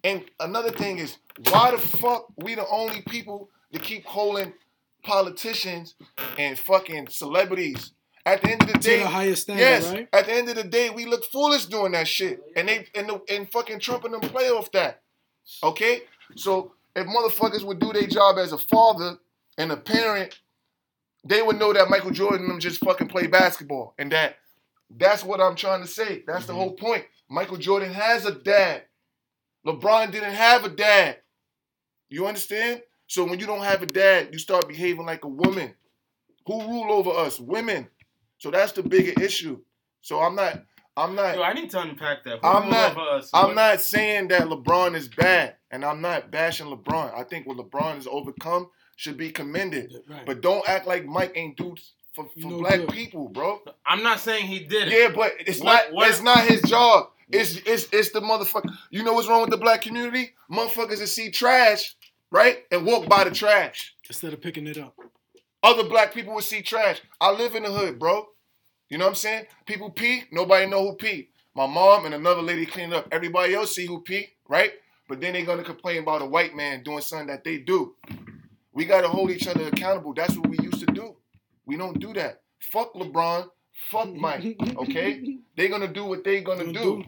And 0.02 0.24
another 0.40 0.70
thing 0.70 0.98
is, 0.98 1.16
why 1.48 1.70
the 1.70 1.78
fuck 1.78 2.26
we 2.36 2.54
the 2.54 2.66
only 2.68 3.02
people 3.02 3.50
that 3.72 3.82
keep 3.82 4.04
holding 4.04 4.52
politicians 5.02 5.94
and 6.38 6.58
fucking 6.58 7.08
celebrities? 7.08 7.92
At 8.26 8.42
the 8.42 8.50
end 8.50 8.62
of 8.62 8.68
the 8.68 8.74
To 8.74 8.78
day, 8.80 8.98
the 8.98 9.08
highest 9.08 9.42
standard, 9.42 9.62
yes. 9.62 9.90
right? 9.90 10.08
At 10.12 10.26
the 10.26 10.34
end 10.34 10.48
of 10.50 10.56
the 10.56 10.64
day, 10.64 10.90
we 10.90 11.06
look 11.06 11.24
foolish 11.24 11.66
doing 11.66 11.92
that 11.92 12.06
shit, 12.06 12.42
and 12.54 12.68
they 12.68 12.86
and 12.94 13.08
the, 13.08 13.22
and 13.30 13.50
fucking 13.50 13.80
Trump 13.80 14.04
and 14.04 14.12
them 14.12 14.20
play 14.20 14.50
off 14.50 14.70
that. 14.72 15.00
Okay, 15.62 16.02
so 16.36 16.74
if 16.94 17.06
motherfuckers 17.06 17.64
would 17.64 17.78
do 17.78 17.92
their 17.92 18.06
job 18.06 18.36
as 18.38 18.52
a 18.52 18.58
father 18.58 19.16
and 19.56 19.72
a 19.72 19.76
parent, 19.76 20.38
they 21.24 21.40
would 21.40 21.58
know 21.58 21.72
that 21.72 21.88
Michael 21.88 22.10
Jordan 22.10 22.42
and 22.42 22.50
them 22.50 22.60
just 22.60 22.84
fucking 22.84 23.08
play 23.08 23.26
basketball. 23.26 23.94
And 23.98 24.12
that 24.12 24.36
that's 24.90 25.24
what 25.24 25.40
I'm 25.40 25.56
trying 25.56 25.82
to 25.82 25.88
say. 25.88 26.22
That's 26.26 26.46
the 26.46 26.52
mm-hmm. 26.52 26.60
whole 26.60 26.72
point. 26.72 27.04
Michael 27.28 27.56
Jordan 27.56 27.92
has 27.92 28.26
a 28.26 28.34
dad. 28.34 28.82
LeBron 29.66 30.10
didn't 30.10 30.34
have 30.34 30.64
a 30.64 30.68
dad. 30.68 31.18
You 32.10 32.26
understand? 32.26 32.82
So 33.06 33.24
when 33.24 33.38
you 33.40 33.46
don't 33.46 33.62
have 33.64 33.82
a 33.82 33.86
dad, 33.86 34.28
you 34.32 34.38
start 34.38 34.68
behaving 34.68 35.06
like 35.06 35.24
a 35.24 35.28
woman. 35.28 35.74
Who 36.46 36.60
rule 36.60 36.92
over 36.92 37.10
us? 37.10 37.40
Women. 37.40 37.88
So 38.38 38.50
that's 38.50 38.72
the 38.72 38.82
bigger 38.82 39.20
issue. 39.22 39.60
So 40.00 40.20
I'm 40.20 40.34
not 40.34 40.62
I'm 40.96 41.14
not 41.14 41.36
Yo, 41.36 41.42
I 41.42 41.52
need 41.54 41.70
to 41.70 41.80
unpack 41.80 42.24
that. 42.24 42.40
Who 42.40 42.46
I'm 42.48 42.64
rule 42.64 42.72
not. 42.72 42.90
over 42.92 43.00
us? 43.00 43.30
I'm 43.32 43.46
What- 43.48 43.54
not 43.54 43.80
saying 43.80 44.28
that 44.28 44.42
LeBron 44.42 44.94
is 44.96 45.08
bad, 45.08 45.54
and 45.70 45.84
I'm 45.84 46.00
not 46.00 46.30
bashing 46.30 46.66
LeBron. 46.66 47.14
I 47.16 47.22
think 47.24 47.46
what 47.46 47.56
LeBron 47.56 47.94
has 47.94 48.06
overcome 48.10 48.70
should 48.96 49.16
be 49.16 49.30
commended. 49.30 49.94
Right. 50.08 50.26
But 50.26 50.40
don't 50.42 50.68
act 50.68 50.86
like 50.86 51.06
Mike 51.06 51.32
ain't 51.36 51.56
do 51.56 51.74
for, 52.14 52.24
for 52.24 52.48
No 52.48 52.58
black 52.58 52.80
good. 52.80 52.88
people, 52.90 53.28
bro. 53.28 53.62
I'm 53.86 54.02
not 54.02 54.18
saying 54.20 54.46
he 54.46 54.58
did 54.60 54.88
it. 54.88 54.98
Yeah, 54.98 55.08
but 55.14 55.34
it's 55.46 55.60
What- 55.60 55.84
not. 55.86 55.92
what- 55.92 56.08
It's 56.10 56.22
not 56.22 56.40
his 56.44 56.60
job. 56.62 57.10
It's 57.32 57.56
it's 57.58 57.86
it's 57.92 58.10
the 58.10 58.20
motherfucker. 58.20 58.76
You 58.90 59.04
know 59.04 59.12
what's 59.12 59.28
wrong 59.28 59.42
with 59.42 59.50
the 59.50 59.56
black 59.56 59.82
community? 59.82 60.32
Motherfuckers 60.50 60.98
that 60.98 61.06
see 61.06 61.30
trash, 61.30 61.94
right, 62.30 62.64
and 62.70 62.86
walk 62.86 63.08
by 63.08 63.24
the 63.24 63.30
trash. 63.30 63.94
Instead 64.08 64.32
of 64.32 64.40
picking 64.40 64.66
it 64.66 64.78
up. 64.78 64.96
Other 65.62 65.84
black 65.84 66.14
people 66.14 66.34
would 66.34 66.44
see 66.44 66.62
trash. 66.62 67.00
I 67.20 67.30
live 67.32 67.54
in 67.54 67.64
the 67.64 67.70
hood, 67.70 67.98
bro. 67.98 68.26
You 68.88 68.98
know 68.98 69.04
what 69.04 69.10
I'm 69.10 69.16
saying? 69.16 69.46
People 69.66 69.90
pee, 69.90 70.24
nobody 70.32 70.66
know 70.66 70.82
who 70.82 70.94
pee. 70.96 71.28
My 71.54 71.66
mom 71.66 72.06
and 72.06 72.14
another 72.14 72.42
lady 72.42 72.66
clean 72.66 72.92
up. 72.92 73.06
Everybody 73.12 73.54
else 73.54 73.74
see 73.74 73.86
who 73.86 74.00
pee, 74.00 74.28
right? 74.48 74.72
But 75.08 75.20
then 75.20 75.32
they 75.32 75.44
gonna 75.44 75.64
complain 75.64 76.02
about 76.02 76.22
a 76.22 76.26
white 76.26 76.54
man 76.56 76.82
doing 76.82 77.00
something 77.00 77.26
that 77.28 77.44
they 77.44 77.58
do. 77.58 77.94
We 78.72 78.84
gotta 78.84 79.08
hold 79.08 79.30
each 79.30 79.48
other 79.48 79.66
accountable. 79.66 80.14
That's 80.14 80.36
what 80.36 80.48
we 80.48 80.58
used 80.62 80.80
to 80.80 80.86
do. 80.86 81.16
We 81.66 81.76
don't 81.76 82.00
do 82.00 82.12
that. 82.14 82.42
Fuck 82.60 82.94
LeBron. 82.94 83.48
Fuck 83.90 84.14
Mike. 84.14 84.56
Okay? 84.76 85.38
They 85.56 85.68
gonna 85.68 85.92
do 85.92 86.06
what 86.06 86.24
they 86.24 86.40
gonna 86.40 86.64
Gonna 86.64 86.72
do. 86.72 87.04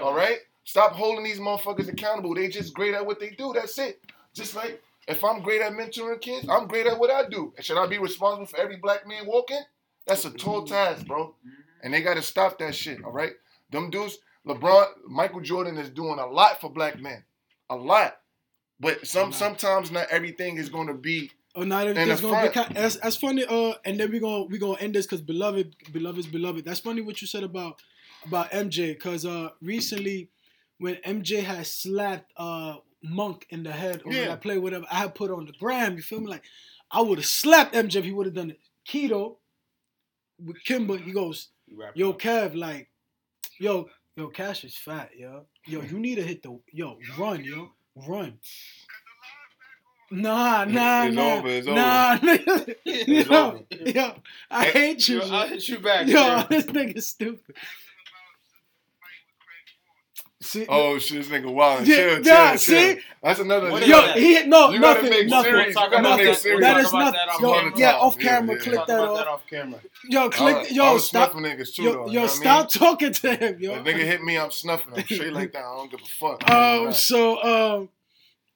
All 0.00 0.14
right? 0.14 0.38
Stop 0.62 0.92
holding 0.92 1.24
these 1.24 1.40
motherfuckers 1.40 1.88
accountable. 1.88 2.34
They 2.34 2.46
just 2.46 2.72
great 2.72 2.94
at 2.94 3.04
what 3.04 3.18
they 3.18 3.30
do. 3.30 3.52
That's 3.52 3.76
it. 3.78 4.00
Just 4.36 4.54
like 4.54 4.82
if 5.08 5.24
I'm 5.24 5.40
great 5.42 5.62
at 5.62 5.72
mentoring 5.72 6.20
kids, 6.20 6.46
I'm 6.48 6.66
great 6.66 6.86
at 6.86 6.98
what 6.98 7.10
I 7.10 7.28
do. 7.28 7.52
And 7.56 7.64
should 7.64 7.78
I 7.78 7.86
be 7.86 7.98
responsible 7.98 8.46
for 8.46 8.58
every 8.58 8.76
black 8.76 9.06
man 9.08 9.26
walking? 9.26 9.62
That's 10.06 10.24
a 10.24 10.30
tall 10.30 10.64
task, 10.64 11.06
bro. 11.06 11.34
And 11.82 11.92
they 11.92 12.02
gotta 12.02 12.22
stop 12.22 12.58
that 12.58 12.74
shit. 12.74 13.02
All 13.04 13.12
right? 13.12 13.32
Them 13.70 13.90
dudes, 13.90 14.18
LeBron, 14.46 14.86
Michael 15.08 15.40
Jordan 15.40 15.76
is 15.78 15.90
doing 15.90 16.18
a 16.18 16.26
lot 16.26 16.60
for 16.60 16.70
black 16.70 17.00
men. 17.00 17.24
A 17.70 17.76
lot. 17.76 18.18
But 18.78 19.06
some 19.06 19.32
sometimes 19.32 19.90
not 19.90 20.08
everything 20.10 20.58
is 20.58 20.68
gonna 20.68 20.94
be 20.94 21.30
Oh, 21.58 21.62
not 21.62 21.86
In 21.86 21.96
everything's 21.96 22.20
gonna 22.20 22.48
be 22.48 22.52
front. 22.52 22.66
kind. 22.68 22.76
That's, 22.76 22.96
that's 22.96 23.16
funny. 23.16 23.44
Uh, 23.48 23.72
and 23.86 23.98
then 23.98 24.12
we 24.12 24.18
gonna 24.20 24.44
we 24.44 24.58
gonna 24.58 24.78
end 24.78 24.94
this 24.94 25.06
because 25.06 25.22
beloved, 25.22 25.74
beloved's 25.90 26.26
beloved. 26.26 26.66
That's 26.66 26.80
funny 26.80 27.00
what 27.00 27.22
you 27.22 27.26
said 27.26 27.44
about 27.44 27.80
about 28.26 28.50
MJ. 28.50 28.88
Because 28.92 29.24
uh, 29.24 29.48
recently 29.62 30.28
when 30.78 30.96
MJ 30.96 31.42
had 31.42 31.66
slapped 31.66 32.30
uh 32.36 32.76
Monk 33.08 33.46
in 33.50 33.62
the 33.62 33.72
head 33.72 34.02
over 34.04 34.14
Yeah. 34.14 34.28
that 34.28 34.40
play, 34.42 34.58
whatever, 34.58 34.86
I 34.90 34.96
had 34.96 35.14
put 35.14 35.30
on 35.30 35.46
the 35.46 35.52
gram. 35.52 35.96
You 35.96 36.02
feel 36.02 36.20
me? 36.20 36.26
Like 36.28 36.44
I 36.90 37.00
would 37.00 37.18
have 37.18 37.26
slapped 37.26 37.74
MJ 37.74 37.96
if 37.96 38.04
he 38.04 38.12
would 38.12 38.26
have 38.26 38.34
done 38.34 38.50
it. 38.50 38.60
Keto 38.88 39.36
with 40.38 40.56
Kemba, 40.64 41.00
he 41.02 41.12
goes, 41.12 41.48
"Yo, 41.94 42.12
Kev, 42.14 42.54
like, 42.56 42.88
yo, 43.58 43.88
yo, 44.16 44.28
Cash 44.28 44.64
is 44.64 44.76
fat, 44.76 45.10
yo, 45.16 45.46
yo, 45.66 45.80
you 45.82 45.98
need 45.98 46.16
to 46.16 46.22
hit 46.22 46.42
the, 46.42 46.58
yo, 46.72 46.98
run, 47.18 47.42
yo, 47.44 47.72
run." 48.06 48.38
Nah, 50.08 50.64
nah, 50.66 51.04
It's 51.06 51.16
nah, 51.16 51.34
over, 51.34 51.48
it's 51.48 51.66
nah. 51.66 52.18
It's 52.84 53.28
yo, 53.28 53.36
over. 53.48 53.90
yo, 53.90 54.14
I 54.50 54.64
hate 54.66 55.08
you. 55.08 55.20
Yo, 55.20 55.28
I'll 55.34 55.48
hit 55.48 55.68
you 55.68 55.78
back. 55.80 56.06
Yo, 56.06 56.14
bro. 56.14 56.44
this 56.50 56.66
nigga 56.66 57.02
stupid. 57.02 57.56
See, 60.46 60.64
Oh 60.68 60.98
shit, 60.98 61.18
this 61.18 61.28
nigga 61.28 61.52
wild. 61.52 61.86
Yeah, 61.86 61.96
chill, 61.96 62.14
chill, 62.16 62.24
yeah, 62.24 62.50
chill. 62.56 62.58
see? 62.58 63.00
That's 63.22 63.40
another 63.40 63.70
What 63.72 63.86
yo, 63.86 64.00
that? 64.00 64.16
he 64.16 64.44
no 64.44 64.70
You 64.70 64.80
gotta 64.80 65.02
nothing, 65.02 65.10
make 65.10 65.26
nothing, 65.28 65.50
serious. 65.50 65.74
Talk 65.74 65.90
You 65.90 65.90
gotta 66.02 66.16
make 66.16 66.26
that. 66.26 66.36
serious. 66.36 66.60
That 66.60 66.72
Talk 66.74 66.82
is 66.82 66.88
about 66.90 66.98
not, 67.00 67.12
that 67.14 67.28
off 67.28 67.40
yo, 67.40 67.52
camera. 67.52 67.72
yeah, 67.76 67.92
off 67.94 68.16
Yeah, 68.16 68.22
camera, 68.22 68.54
yeah. 68.54 68.62
click 68.62 68.74
that 68.74 68.82
about 68.94 69.14
that 69.16 69.26
off. 69.26 69.40
off 69.40 69.46
camera. 69.50 69.80
Yo, 70.08 70.26
I 70.26 70.28
click, 70.28 70.56
was- 70.56 70.66
I 70.68 70.70
yo, 70.74 70.94
was 70.94 71.08
stop, 71.08 71.32
niggas 71.32 71.74
too, 71.74 71.82
yo, 71.82 71.92
though, 71.92 72.06
you 72.06 72.12
know 72.14 72.20
what 72.22 72.30
I 72.30 72.34
stop 72.34 72.60
mean? 72.60 72.68
talking 72.68 73.12
to 73.12 73.34
him, 73.36 73.60
yo. 73.60 73.72
If 73.74 73.84
nigga 73.84 74.04
hit 74.04 74.22
me, 74.22 74.38
I'm 74.38 74.50
snuffing 74.52 74.94
him 74.94 75.04
straight 75.04 75.32
like 75.32 75.52
that. 75.52 75.64
I 75.64 75.76
don't 75.76 75.90
give 75.90 76.00
a 76.00 76.04
fuck. 76.04 76.42
Oh, 76.48 76.90
so 76.92 77.42
um, 77.42 77.88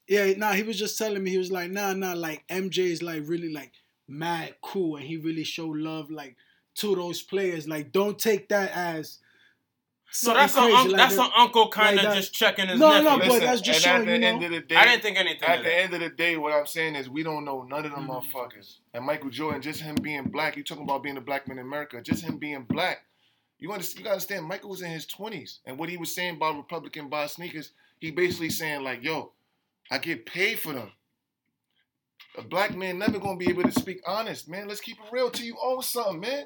yeah, 0.07 0.31
nah, 0.37 0.53
he 0.53 0.63
was 0.63 0.79
just 0.79 0.97
telling 0.97 1.21
me 1.21 1.31
he 1.31 1.37
was 1.37 1.51
like, 1.51 1.71
nah, 1.71 1.93
nah, 1.93 2.13
like 2.13 2.47
MJ 2.47 2.79
is 2.79 3.03
like 3.03 3.23
really 3.25 3.51
like 3.51 3.73
mad 4.07 4.55
cool, 4.61 4.95
and 4.95 5.05
he 5.05 5.17
really 5.17 5.43
showed 5.43 5.75
love 5.77 6.09
like 6.09 6.37
to 6.75 6.95
those 6.95 7.21
players. 7.21 7.67
Like, 7.67 7.91
don't 7.91 8.17
take 8.17 8.47
that 8.49 8.71
as 8.71 9.19
So 10.13 10.33
something 10.33 10.41
that's 10.41 10.55
an 10.57 10.63
un- 10.63 10.87
like 10.89 10.97
that's 10.97 11.17
an 11.17 11.29
uncle 11.37 11.69
kind 11.69 11.97
of 11.97 12.03
like 12.05 12.15
just 12.15 12.33
checking 12.33 12.67
his 12.67 12.79
No, 12.79 12.89
nephew. 12.89 13.03
no, 13.09 13.17
but 13.19 13.39
that's 13.39 13.61
just 13.61 13.81
showing, 13.81 14.01
at 14.01 14.05
the 14.05 14.17
you 14.19 14.25
end 14.25 14.39
know. 14.41 14.45
of 14.47 14.51
the 14.51 14.59
day, 14.59 14.75
I 14.75 14.85
didn't 14.85 15.03
think 15.03 15.17
anything 15.17 15.47
At 15.47 15.59
of 15.59 15.63
the 15.63 15.69
that. 15.69 15.79
end 15.79 15.93
of 15.93 15.99
the 16.01 16.09
day, 16.09 16.35
what 16.37 16.51
I'm 16.51 16.65
saying 16.65 16.95
is 16.95 17.09
we 17.09 17.23
don't 17.23 17.45
know 17.45 17.63
none 17.63 17.85
of 17.85 17.91
them 17.91 18.07
Mm-hmm. 18.07 18.11
motherfuckers. 18.37 18.77
And 18.93 19.05
Michael 19.05 19.29
Jordan, 19.29 19.61
just 19.61 19.79
him 19.81 19.95
being 19.95 20.23
black, 20.23 20.57
you 20.57 20.63
talking 20.63 20.83
about 20.83 21.01
being 21.03 21.15
a 21.17 21.21
black 21.21 21.47
man 21.47 21.59
in 21.59 21.65
America, 21.65 22.01
just 22.01 22.23
him 22.23 22.37
being 22.37 22.63
black. 22.63 23.05
You 23.59 23.71
understand? 23.71 23.99
You 23.99 24.03
gotta 24.05 24.13
understand. 24.15 24.45
Michael 24.47 24.69
was 24.69 24.81
in 24.81 24.91
his 24.91 25.05
20s, 25.05 25.59
and 25.65 25.77
what 25.77 25.87
he 25.87 25.95
was 25.97 26.13
saying 26.13 26.35
about 26.35 26.57
Republican 26.57 27.07
buy 27.09 27.27
sneakers, 27.27 27.71
he 27.99 28.11
basically 28.11 28.49
saying 28.49 28.83
like, 28.83 29.03
"Yo, 29.03 29.31
I 29.89 29.97
get 29.99 30.25
paid 30.25 30.59
for 30.59 30.73
them." 30.73 30.91
A 32.37 32.41
black 32.41 32.75
man 32.75 32.97
never 32.97 33.19
gonna 33.19 33.37
be 33.37 33.49
able 33.49 33.63
to 33.63 33.71
speak 33.71 34.01
honest, 34.07 34.49
man. 34.49 34.67
Let's 34.67 34.81
keep 34.81 34.97
it 34.97 35.05
real 35.11 35.29
till 35.29 35.45
you 35.45 35.57
own 35.61 35.81
something, 35.83 36.19
man. 36.19 36.45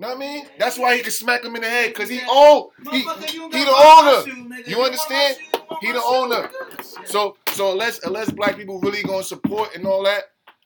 Know 0.00 0.08
what 0.08 0.16
I 0.16 0.20
mean? 0.20 0.46
That's 0.58 0.78
why 0.78 0.96
he 0.96 1.02
can 1.02 1.10
smack 1.10 1.44
him 1.44 1.54
in 1.56 1.60
the 1.60 1.68
head, 1.68 1.94
cause 1.94 2.08
he 2.08 2.22
own. 2.26 2.68
He, 2.90 3.00
he 3.00 3.04
the 3.04 3.74
owner. 3.76 4.62
You 4.66 4.82
understand? 4.82 5.36
my 5.38 5.52
shoe, 5.52 5.52
you 5.52 5.68
want 5.68 5.82
He 5.82 5.92
the 5.92 6.02
owner. 6.02 6.50
So 7.04 7.36
so 7.52 7.72
unless 7.72 8.02
unless 8.04 8.30
black 8.30 8.56
people 8.56 8.80
really 8.80 9.02
gonna 9.02 9.22
support 9.22 9.76
and 9.76 9.86
all 9.86 10.02
that, 10.04 10.24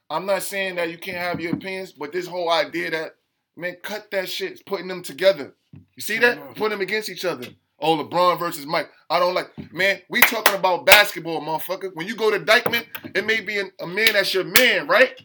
I'm 0.08 0.24
not 0.24 0.44
saying 0.44 0.76
that 0.76 0.90
you 0.90 0.98
can't 0.98 1.16
have 1.16 1.40
your 1.40 1.54
opinions, 1.54 1.90
but 1.90 2.12
this 2.12 2.28
whole 2.28 2.48
idea 2.48 2.92
that 2.92 3.16
man, 3.56 3.76
cut 3.82 4.08
that 4.12 4.28
shit, 4.28 4.52
it's 4.52 4.62
putting 4.62 4.86
them 4.86 5.02
together. 5.02 5.54
You 5.72 6.00
see 6.00 6.18
that? 6.18 6.54
Put 6.54 6.70
them 6.70 6.80
against 6.80 7.08
each 7.08 7.24
other. 7.24 7.48
Oh, 7.80 7.96
LeBron 7.96 8.38
versus 8.38 8.66
Mike. 8.66 8.88
I 9.10 9.18
don't 9.18 9.34
like, 9.34 9.50
man. 9.72 10.00
We 10.08 10.22
talking 10.22 10.54
about 10.54 10.86
basketball, 10.86 11.40
motherfucker. 11.40 11.90
When 11.94 12.06
you 12.06 12.14
go 12.14 12.30
to 12.30 12.38
Dyckman, 12.38 12.86
it 13.14 13.26
may 13.26 13.40
be 13.40 13.58
an, 13.58 13.72
a 13.80 13.86
man 13.86 14.12
that's 14.12 14.32
your 14.32 14.44
man, 14.44 14.86
right? 14.86 15.20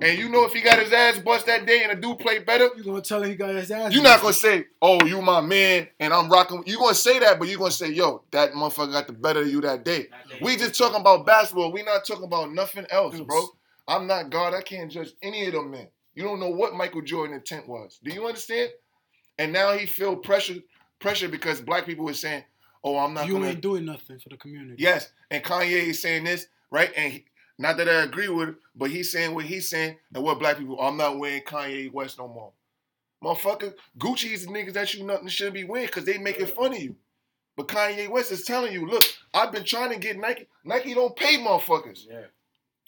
And 0.00 0.18
you 0.18 0.28
know 0.28 0.44
if 0.44 0.52
he 0.52 0.60
got 0.60 0.80
his 0.80 0.92
ass 0.92 1.18
bust 1.20 1.46
that 1.46 1.66
day 1.66 1.82
and 1.84 1.92
a 1.92 1.94
dude 1.94 2.18
played 2.18 2.44
better, 2.44 2.68
You 2.76 2.82
gonna 2.82 3.00
tell 3.00 3.22
him 3.22 3.30
he 3.30 3.36
got 3.36 3.54
his 3.54 3.70
ass? 3.70 3.92
you're 3.92 4.02
not 4.02 4.20
gonna 4.20 4.32
say, 4.34 4.66
"Oh, 4.82 5.04
you 5.04 5.22
my 5.22 5.40
man," 5.40 5.88
and 6.00 6.12
I'm 6.12 6.28
rocking. 6.28 6.64
You're 6.66 6.80
gonna 6.80 6.94
say 6.94 7.20
that, 7.20 7.38
but 7.38 7.48
you're 7.48 7.58
gonna 7.58 7.70
say, 7.70 7.88
"Yo, 7.90 8.22
that 8.32 8.52
motherfucker 8.52 8.92
got 8.92 9.06
the 9.06 9.12
better 9.12 9.40
of 9.42 9.48
you 9.50 9.60
that 9.62 9.84
day." 9.84 10.08
We 10.40 10.56
just 10.56 10.76
talking 10.76 11.00
about 11.00 11.24
basketball. 11.24 11.70
We 11.72 11.82
not 11.84 12.04
talking 12.04 12.24
about 12.24 12.52
nothing 12.52 12.86
else, 12.90 13.18
bro. 13.20 13.46
I'm 13.86 14.06
not 14.06 14.30
God. 14.30 14.52
I 14.52 14.62
can't 14.62 14.90
judge 14.90 15.12
any 15.22 15.46
of 15.46 15.52
them 15.52 15.70
men. 15.70 15.88
You 16.14 16.24
don't 16.24 16.40
know 16.40 16.50
what 16.50 16.74
Michael 16.74 17.02
Jordan 17.02 17.36
intent 17.36 17.68
was. 17.68 17.98
Do 18.02 18.12
you 18.12 18.26
understand? 18.26 18.70
And 19.38 19.52
now 19.52 19.72
he 19.76 19.86
feel 19.86 20.16
pressure, 20.16 20.56
pressure 21.00 21.28
because 21.28 21.60
black 21.60 21.86
people 21.86 22.04
were 22.04 22.14
saying, 22.14 22.44
"Oh, 22.82 22.96
I'm 22.98 23.14
not 23.14 23.26
You 23.26 23.34
gonna." 23.34 23.48
ain't 23.48 23.60
doing 23.60 23.84
nothing 23.84 24.18
for 24.18 24.28
the 24.28 24.36
community. 24.36 24.82
Yes, 24.82 25.12
and 25.30 25.42
Kanye 25.42 25.88
is 25.88 26.00
saying 26.00 26.24
this, 26.24 26.46
right? 26.70 26.92
And 26.96 27.12
he, 27.12 27.24
not 27.58 27.76
that 27.76 27.88
I 27.88 28.02
agree 28.02 28.28
with 28.28 28.50
it, 28.50 28.54
but 28.74 28.90
he's 28.90 29.12
saying 29.12 29.34
what 29.34 29.44
he's 29.44 29.68
saying, 29.68 29.96
and 30.14 30.24
what 30.24 30.38
black 30.38 30.58
people, 30.58 30.80
I'm 30.80 30.96
not 30.96 31.18
wearing 31.18 31.42
Kanye 31.42 31.92
West 31.92 32.18
no 32.18 32.28
more. 32.28 32.52
Motherfucker, 33.22 33.74
Gucci 33.98 34.32
is 34.32 34.44
the 34.44 34.52
niggas 34.52 34.74
that 34.74 34.92
you 34.92 35.04
nothing 35.04 35.28
shouldn't 35.28 35.54
be 35.54 35.64
wearing 35.64 35.86
because 35.86 36.04
they 36.04 36.18
making 36.18 36.46
fun 36.46 36.74
of 36.74 36.80
you. 36.80 36.96
But 37.56 37.68
Kanye 37.68 38.10
West 38.10 38.32
is 38.32 38.44
telling 38.44 38.72
you, 38.72 38.86
look, 38.86 39.04
I've 39.32 39.52
been 39.52 39.64
trying 39.64 39.90
to 39.90 39.98
get 39.98 40.18
Nike. 40.18 40.46
Nike 40.64 40.94
don't 40.94 41.14
pay 41.14 41.38
motherfuckers. 41.38 42.06
Yeah. 42.08 42.22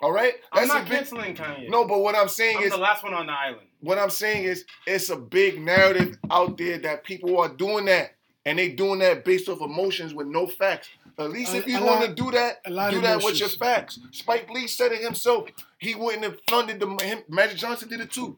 All 0.03 0.13
right? 0.13 0.35
I'm 0.53 0.69
not 0.69 0.85
big, 0.85 0.99
canceling 0.99 1.35
Kanye. 1.35 1.71
No, 1.71 1.87
but 1.87 2.01
what 2.01 2.15
I'm 2.15 2.29
saying 2.29 2.59
I'm 2.59 2.65
is 2.65 2.73
the 2.73 2.79
last 2.79 3.03
one 3.03 3.15
on 3.15 3.27
the 3.27 3.33
island. 3.33 3.67
what 3.81 3.99
I'm 3.99 4.11
saying 4.11 4.45
is 4.45 4.65
it's 4.87 5.09
a 5.09 5.17
big 5.17 5.61
narrative 5.61 6.19
out 6.31 6.59
there 6.59 6.79
that 6.79 7.05
people 7.05 7.39
are 7.39 7.49
doing 7.49 7.87
that. 7.87 8.11
And 8.45 8.59
they 8.59 8.69
doing 8.69 9.01
that 9.01 9.25
based 9.25 9.49
off 9.49 9.61
emotions 9.61 10.15
with 10.15 10.29
no 10.29 10.47
facts. 10.47 10.89
At 11.19 11.31
least 11.31 11.55
A- 11.55 11.59
if 11.59 11.67
you 11.67 11.79
a 11.79 11.85
want 11.85 12.05
to 12.05 12.15
do 12.15 12.31
that, 12.33 12.61
a 12.67 12.71
lot 12.71 12.91
do 12.93 13.01
that 13.01 13.23
with 13.23 13.41
your 13.41 13.49
facts. 13.49 13.99
Spike 14.13 14.51
Lee 14.51 14.67
said 14.67 14.93
it 14.93 15.03
himself. 15.03 15.49
He 15.79 15.95
wouldn't 15.95 16.25
have 16.25 16.39
funded 16.49 16.79
the 16.81 16.87
him, 17.03 17.23
Magic 17.29 17.57
Johnson 17.57 17.89
did 17.89 18.01
it 18.01 18.11
too. 18.11 18.37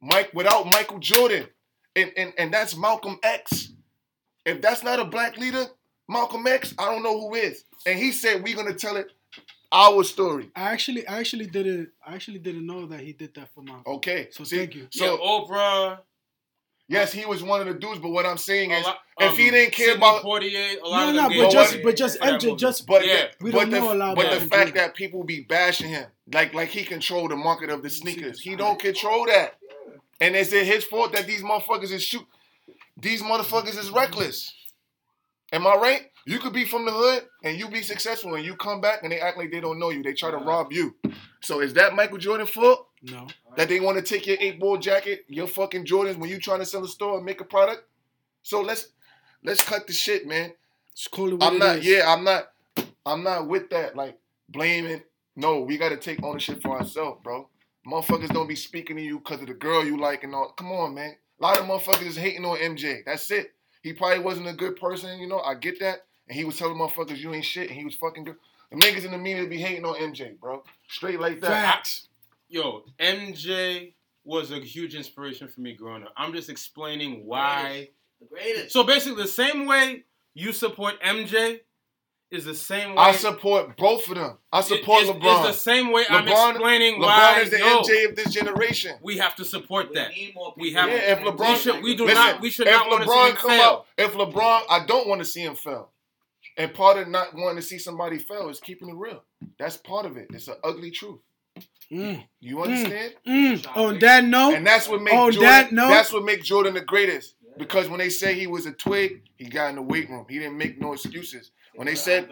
Mike 0.00 0.30
without 0.34 0.66
Michael 0.66 0.98
Jordan. 0.98 1.46
And, 1.94 2.12
and 2.16 2.32
and 2.36 2.52
that's 2.52 2.76
Malcolm 2.76 3.18
X. 3.22 3.72
If 4.44 4.60
that's 4.60 4.82
not 4.82 5.00
a 5.00 5.04
black 5.04 5.38
leader, 5.38 5.64
Malcolm 6.08 6.46
X, 6.46 6.74
I 6.78 6.90
don't 6.90 7.02
know 7.02 7.18
who 7.18 7.34
is. 7.34 7.64
And 7.86 7.98
he 7.98 8.12
said 8.12 8.42
we're 8.42 8.56
gonna 8.56 8.74
tell 8.74 8.96
it 8.96 9.12
our 9.72 10.04
story. 10.04 10.50
I 10.54 10.72
actually, 10.72 11.06
I 11.06 11.18
actually 11.18 11.46
didn't, 11.46 11.90
I 12.06 12.14
actually 12.14 12.38
didn't 12.38 12.66
know 12.66 12.86
that 12.86 13.00
he 13.00 13.12
did 13.12 13.34
that 13.34 13.48
for 13.54 13.62
Malcolm. 13.62 13.94
Okay. 13.94 14.28
So 14.30 14.44
See, 14.44 14.58
thank 14.58 14.74
you. 14.74 14.88
So 14.90 15.14
yeah, 15.14 15.18
Oprah. 15.20 15.98
Yes, 16.88 17.12
he 17.12 17.26
was 17.26 17.42
one 17.42 17.60
of 17.60 17.66
the 17.66 17.74
dudes, 17.74 17.98
but 17.98 18.10
what 18.10 18.26
I'm 18.26 18.38
saying 18.38 18.70
is, 18.70 18.84
lot- 18.84 18.98
if 19.18 19.36
he 19.36 19.48
um, 19.48 19.54
didn't 19.54 19.72
care 19.72 19.86
Sidney 19.88 19.96
about, 19.96 20.22
Poitier, 20.22 20.80
a 20.80 20.86
lot 20.88 21.00
No, 21.00 21.08
of 21.08 21.14
no, 21.14 21.28
but 21.28 21.34
gave 21.44 21.50
just 21.50 21.76
but 21.82 21.96
just 21.96 22.18
for 22.18 22.24
MJ, 22.24 22.58
just 22.58 22.86
but 22.86 23.04
Yeah. 23.04 23.26
We 23.40 23.50
but 23.50 23.60
don't 23.60 23.70
the, 23.70 23.80
know 23.80 23.92
a 23.92 23.94
lot 23.94 24.14
but 24.14 24.30
the 24.38 24.46
fact 24.46 24.74
that 24.74 24.94
people 24.94 25.24
be 25.24 25.40
bashing 25.40 25.88
him, 25.88 26.06
like 26.32 26.54
like 26.54 26.68
he 26.68 26.84
control 26.84 27.28
the 27.28 27.36
market 27.36 27.70
of 27.70 27.82
the 27.82 27.90
sneakers, 27.90 28.40
he 28.40 28.54
don't 28.54 28.78
control 28.78 29.26
that. 29.26 29.54
And 30.20 30.36
is 30.36 30.52
it 30.52 30.66
his 30.66 30.84
fault 30.84 31.12
that 31.12 31.26
these 31.26 31.42
motherfuckers 31.42 31.90
is 31.90 32.02
shoot? 32.02 32.26
These 32.96 33.22
motherfuckers 33.22 33.76
is 33.78 33.90
reckless. 33.90 34.52
Am 35.52 35.66
I 35.66 35.74
right? 35.74 36.10
You 36.26 36.40
could 36.40 36.52
be 36.52 36.64
from 36.64 36.84
the 36.84 36.90
hood 36.92 37.22
and 37.44 37.56
you 37.56 37.68
be 37.68 37.82
successful 37.82 38.34
and 38.34 38.44
you 38.44 38.56
come 38.56 38.80
back 38.80 39.04
and 39.04 39.12
they 39.12 39.20
act 39.20 39.38
like 39.38 39.52
they 39.52 39.60
don't 39.60 39.78
know 39.78 39.90
you. 39.90 40.02
They 40.02 40.12
try 40.12 40.32
to 40.32 40.38
rob 40.38 40.72
you. 40.72 40.96
So 41.40 41.60
is 41.60 41.72
that 41.74 41.94
Michael 41.94 42.18
Jordan 42.18 42.46
fault? 42.46 42.88
no. 43.02 43.28
That 43.56 43.68
they 43.68 43.80
want 43.80 43.96
to 43.96 44.02
take 44.02 44.26
your 44.26 44.36
eight 44.40 44.58
ball 44.60 44.76
jacket, 44.76 45.24
your 45.28 45.46
fucking 45.46 45.86
Jordans 45.86 46.18
when 46.18 46.28
you 46.28 46.38
trying 46.38 46.58
to 46.58 46.66
sell 46.66 46.84
a 46.84 46.88
store 46.88 47.16
and 47.16 47.24
make 47.24 47.40
a 47.40 47.44
product? 47.44 47.84
So 48.42 48.60
let's 48.60 48.88
let's 49.44 49.62
cut 49.64 49.86
the 49.86 49.92
shit, 49.92 50.26
man. 50.26 50.52
Just 50.94 51.10
call 51.10 51.28
it 51.28 51.34
what 51.34 51.44
I'm 51.44 51.56
it 51.56 51.58
not. 51.60 51.76
is. 51.76 51.86
Yeah, 51.86 52.12
I'm 52.12 52.24
not. 52.24 52.48
I'm 53.06 53.22
not 53.22 53.48
with 53.48 53.70
that. 53.70 53.96
Like 53.96 54.18
blaming. 54.48 55.02
No, 55.36 55.60
we 55.60 55.78
got 55.78 55.90
to 55.90 55.96
take 55.96 56.22
ownership 56.22 56.60
for 56.60 56.78
ourselves, 56.78 57.20
bro. 57.22 57.48
Motherfuckers 57.86 58.32
don't 58.32 58.48
be 58.48 58.56
speaking 58.56 58.96
to 58.96 59.02
you 59.02 59.18
because 59.18 59.40
of 59.40 59.46
the 59.46 59.54
girl 59.54 59.84
you 59.84 59.98
like 59.98 60.24
and 60.24 60.34
all. 60.34 60.52
Come 60.56 60.72
on, 60.72 60.94
man. 60.94 61.16
A 61.38 61.42
lot 61.42 61.58
of 61.58 61.66
motherfuckers 61.66 62.06
is 62.06 62.16
hating 62.16 62.44
on 62.44 62.58
MJ. 62.58 63.04
That's 63.06 63.30
it. 63.30 63.52
He 63.82 63.92
probably 63.92 64.18
wasn't 64.18 64.48
a 64.48 64.52
good 64.52 64.76
person, 64.76 65.20
you 65.20 65.28
know. 65.28 65.40
I 65.40 65.54
get 65.54 65.78
that. 65.80 66.06
And 66.28 66.36
he 66.36 66.44
was 66.44 66.58
telling 66.58 66.76
motherfuckers 66.76 67.18
you 67.18 67.32
ain't 67.32 67.44
shit, 67.44 67.68
and 67.70 67.78
he 67.78 67.84
was 67.84 67.94
fucking 67.94 68.24
good. 68.24 68.36
The 68.70 68.76
niggas 68.78 69.04
in 69.04 69.12
the 69.12 69.18
media 69.18 69.46
be 69.46 69.58
hating 69.58 69.84
on 69.84 69.94
MJ, 69.94 70.38
bro. 70.38 70.62
Straight 70.88 71.20
like 71.20 71.40
that. 71.40 71.48
Facts. 71.50 72.08
Yo, 72.48 72.84
MJ 72.98 73.92
was 74.24 74.50
a 74.50 74.58
huge 74.58 74.94
inspiration 74.94 75.46
for 75.48 75.60
me 75.60 75.74
growing 75.74 76.02
up. 76.02 76.12
I'm 76.16 76.32
just 76.32 76.50
explaining 76.50 77.24
why. 77.26 77.90
The 78.20 78.26
greatest. 78.26 78.72
So 78.72 78.82
basically, 78.82 79.22
the 79.22 79.28
same 79.28 79.66
way 79.66 80.04
you 80.34 80.52
support 80.52 81.00
MJ 81.00 81.60
is 82.32 82.44
the 82.44 82.54
same 82.56 82.90
way 82.90 82.96
I 82.96 83.12
support 83.12 83.76
both 83.76 84.08
of 84.08 84.16
them. 84.16 84.38
I 84.52 84.60
support 84.62 85.02
is, 85.02 85.10
LeBron. 85.10 85.46
It's 85.46 85.56
the 85.56 85.62
same 85.62 85.92
way 85.92 86.04
I'm 86.10 86.26
explaining 86.26 86.96
LeBron 86.96 87.06
why 87.06 87.34
LeBron 87.38 87.42
is 87.44 87.50
the 87.50 87.58
yo, 87.58 87.82
MJ 87.82 88.08
of 88.10 88.16
this 88.16 88.32
generation. 88.34 88.96
we 89.00 89.18
have 89.18 89.36
to 89.36 89.44
support 89.44 89.90
We 89.90 89.94
that. 89.94 90.10
need 90.10 90.34
more 90.34 90.52
We 90.56 90.72
have- 90.72 90.88
Yeah, 90.88 91.12
if 91.12 91.18
LeBron, 91.20 91.50
We 91.50 91.56
should- 91.56 91.82
we 91.84 91.94
do 91.94 92.04
listen, 92.06 92.24
not- 92.24 92.40
we 92.40 92.50
should 92.50 92.66
if 92.66 92.74
not 92.74 92.90
wanna 92.90 93.04
LeBron 93.06 93.36
come 93.36 93.50
fail. 93.50 93.60
out, 93.62 93.86
if 93.96 94.12
LeBron, 94.14 94.62
I 94.68 94.84
don't 94.86 95.06
want 95.06 95.20
to 95.20 95.24
see 95.24 95.42
him 95.42 95.54
fail. 95.54 95.92
And 96.56 96.72
part 96.72 96.96
of 96.98 97.08
not 97.08 97.34
wanting 97.34 97.56
to 97.56 97.62
see 97.62 97.78
somebody 97.78 98.18
fail 98.18 98.48
is 98.48 98.60
keeping 98.60 98.88
it 98.88 98.94
real. 98.96 99.22
That's 99.58 99.76
part 99.76 100.06
of 100.06 100.16
it. 100.16 100.28
It's 100.32 100.48
an 100.48 100.54
ugly 100.64 100.90
truth. 100.90 101.20
Mm, 101.92 102.24
You 102.40 102.62
understand? 102.62 103.14
mm. 103.26 103.76
On 103.76 103.98
that 104.00 104.24
note, 104.24 104.54
And 104.54 104.66
that's 104.66 104.88
what 104.88 105.02
makes 105.02 105.16
On 105.16 105.32
Jordan. 105.32 105.42
that 105.50 105.72
note- 105.72 105.88
that's 105.88 106.12
what 106.12 106.24
makes 106.24 106.46
Jordan 106.46 106.74
the 106.74 106.80
greatest. 106.80 107.34
Because 107.58 107.88
when 107.88 107.98
they 107.98 108.10
say 108.10 108.34
he 108.34 108.46
was 108.46 108.66
a 108.66 108.72
twig, 108.72 109.22
he 109.36 109.46
got 109.46 109.70
in 109.70 109.76
the 109.76 109.82
weight 109.82 110.10
room. 110.10 110.26
He 110.28 110.38
didn't 110.38 110.58
make 110.58 110.78
no 110.78 110.92
excuses. 110.92 111.52
When 111.74 111.86
they 111.86 111.94
said 111.94 112.28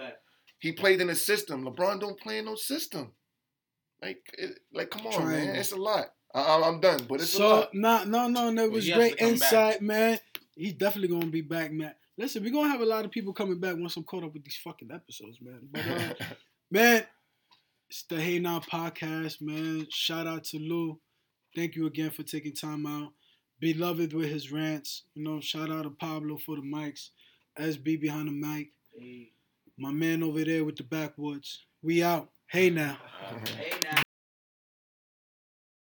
he 0.58 0.72
played 0.72 1.00
in 1.00 1.08
a 1.10 1.14
system, 1.14 1.64
LeBron 1.64 2.00
don't 2.00 2.18
play 2.20 2.38
in 2.38 2.44
no 2.46 2.54
system. 2.56 3.12
Like, 4.02 4.18
it, 4.36 4.58
like, 4.72 4.90
come 4.90 5.06
on, 5.06 5.26
man, 5.30 5.56
it's 5.56 5.72
a 5.72 5.76
lot. 5.76 6.12
I, 6.34 6.62
I'm 6.62 6.80
done, 6.80 7.06
but 7.08 7.20
it's 7.20 7.32
a 7.34 7.36
so 7.36 7.48
lot. 7.48 7.74
no, 7.74 8.04
no, 8.04 8.28
no, 8.28 8.52
that 8.54 8.70
was 8.70 8.84
he 8.84 8.90
has 8.90 8.98
great 8.98 9.12
to 9.12 9.18
come 9.18 9.28
back. 9.36 9.42
insight, 9.42 9.82
man. 9.82 10.18
He's 10.56 10.74
definitely 10.74 11.08
gonna 11.16 11.30
be 11.30 11.40
back, 11.42 11.72
man. 11.72 11.94
Listen, 12.16 12.44
we're 12.44 12.52
gonna 12.52 12.68
have 12.68 12.80
a 12.80 12.86
lot 12.86 13.04
of 13.04 13.10
people 13.10 13.32
coming 13.32 13.58
back 13.58 13.74
once 13.76 13.96
I'm 13.96 14.04
caught 14.04 14.22
up 14.22 14.32
with 14.34 14.44
these 14.44 14.60
fucking 14.62 14.90
episodes, 14.92 15.38
man. 15.42 15.60
But 15.70 15.82
uh, 15.86 16.24
man, 16.70 17.04
it's 17.90 18.04
the 18.04 18.20
Hey 18.20 18.38
Now 18.38 18.60
podcast, 18.60 19.42
man. 19.42 19.88
Shout 19.90 20.26
out 20.26 20.44
to 20.44 20.58
Lou. 20.58 21.00
Thank 21.56 21.74
you 21.74 21.86
again 21.86 22.10
for 22.10 22.22
taking 22.22 22.54
time 22.54 22.86
out. 22.86 23.12
Beloved 23.58 24.12
with 24.12 24.28
his 24.28 24.52
rants. 24.52 25.02
You 25.14 25.24
know, 25.24 25.40
shout 25.40 25.70
out 25.70 25.82
to 25.82 25.90
Pablo 25.90 26.38
for 26.38 26.56
the 26.56 26.62
mics. 26.62 27.10
SB 27.58 28.00
behind 28.00 28.28
the 28.28 28.32
mic. 28.32 28.70
My 29.76 29.90
man 29.90 30.22
over 30.22 30.44
there 30.44 30.64
with 30.64 30.76
the 30.76 30.84
backwoods. 30.84 31.64
We 31.82 32.02
out. 32.02 32.30
Hey 32.46 32.70
now. 32.70 32.96
Hey 33.56 33.72
now. 33.82 34.02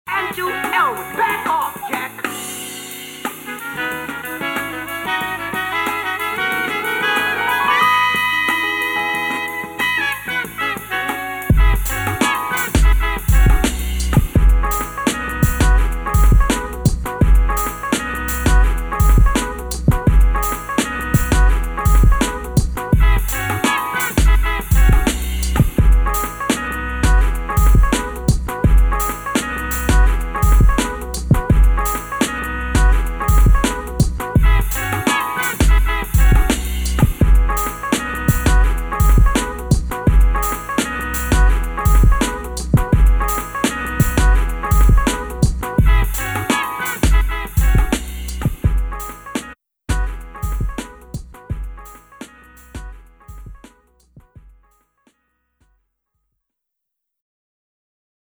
And 0.10 0.38
you 0.38 0.50
know, 0.50 0.94
back 1.16 1.48
off, 1.48 1.97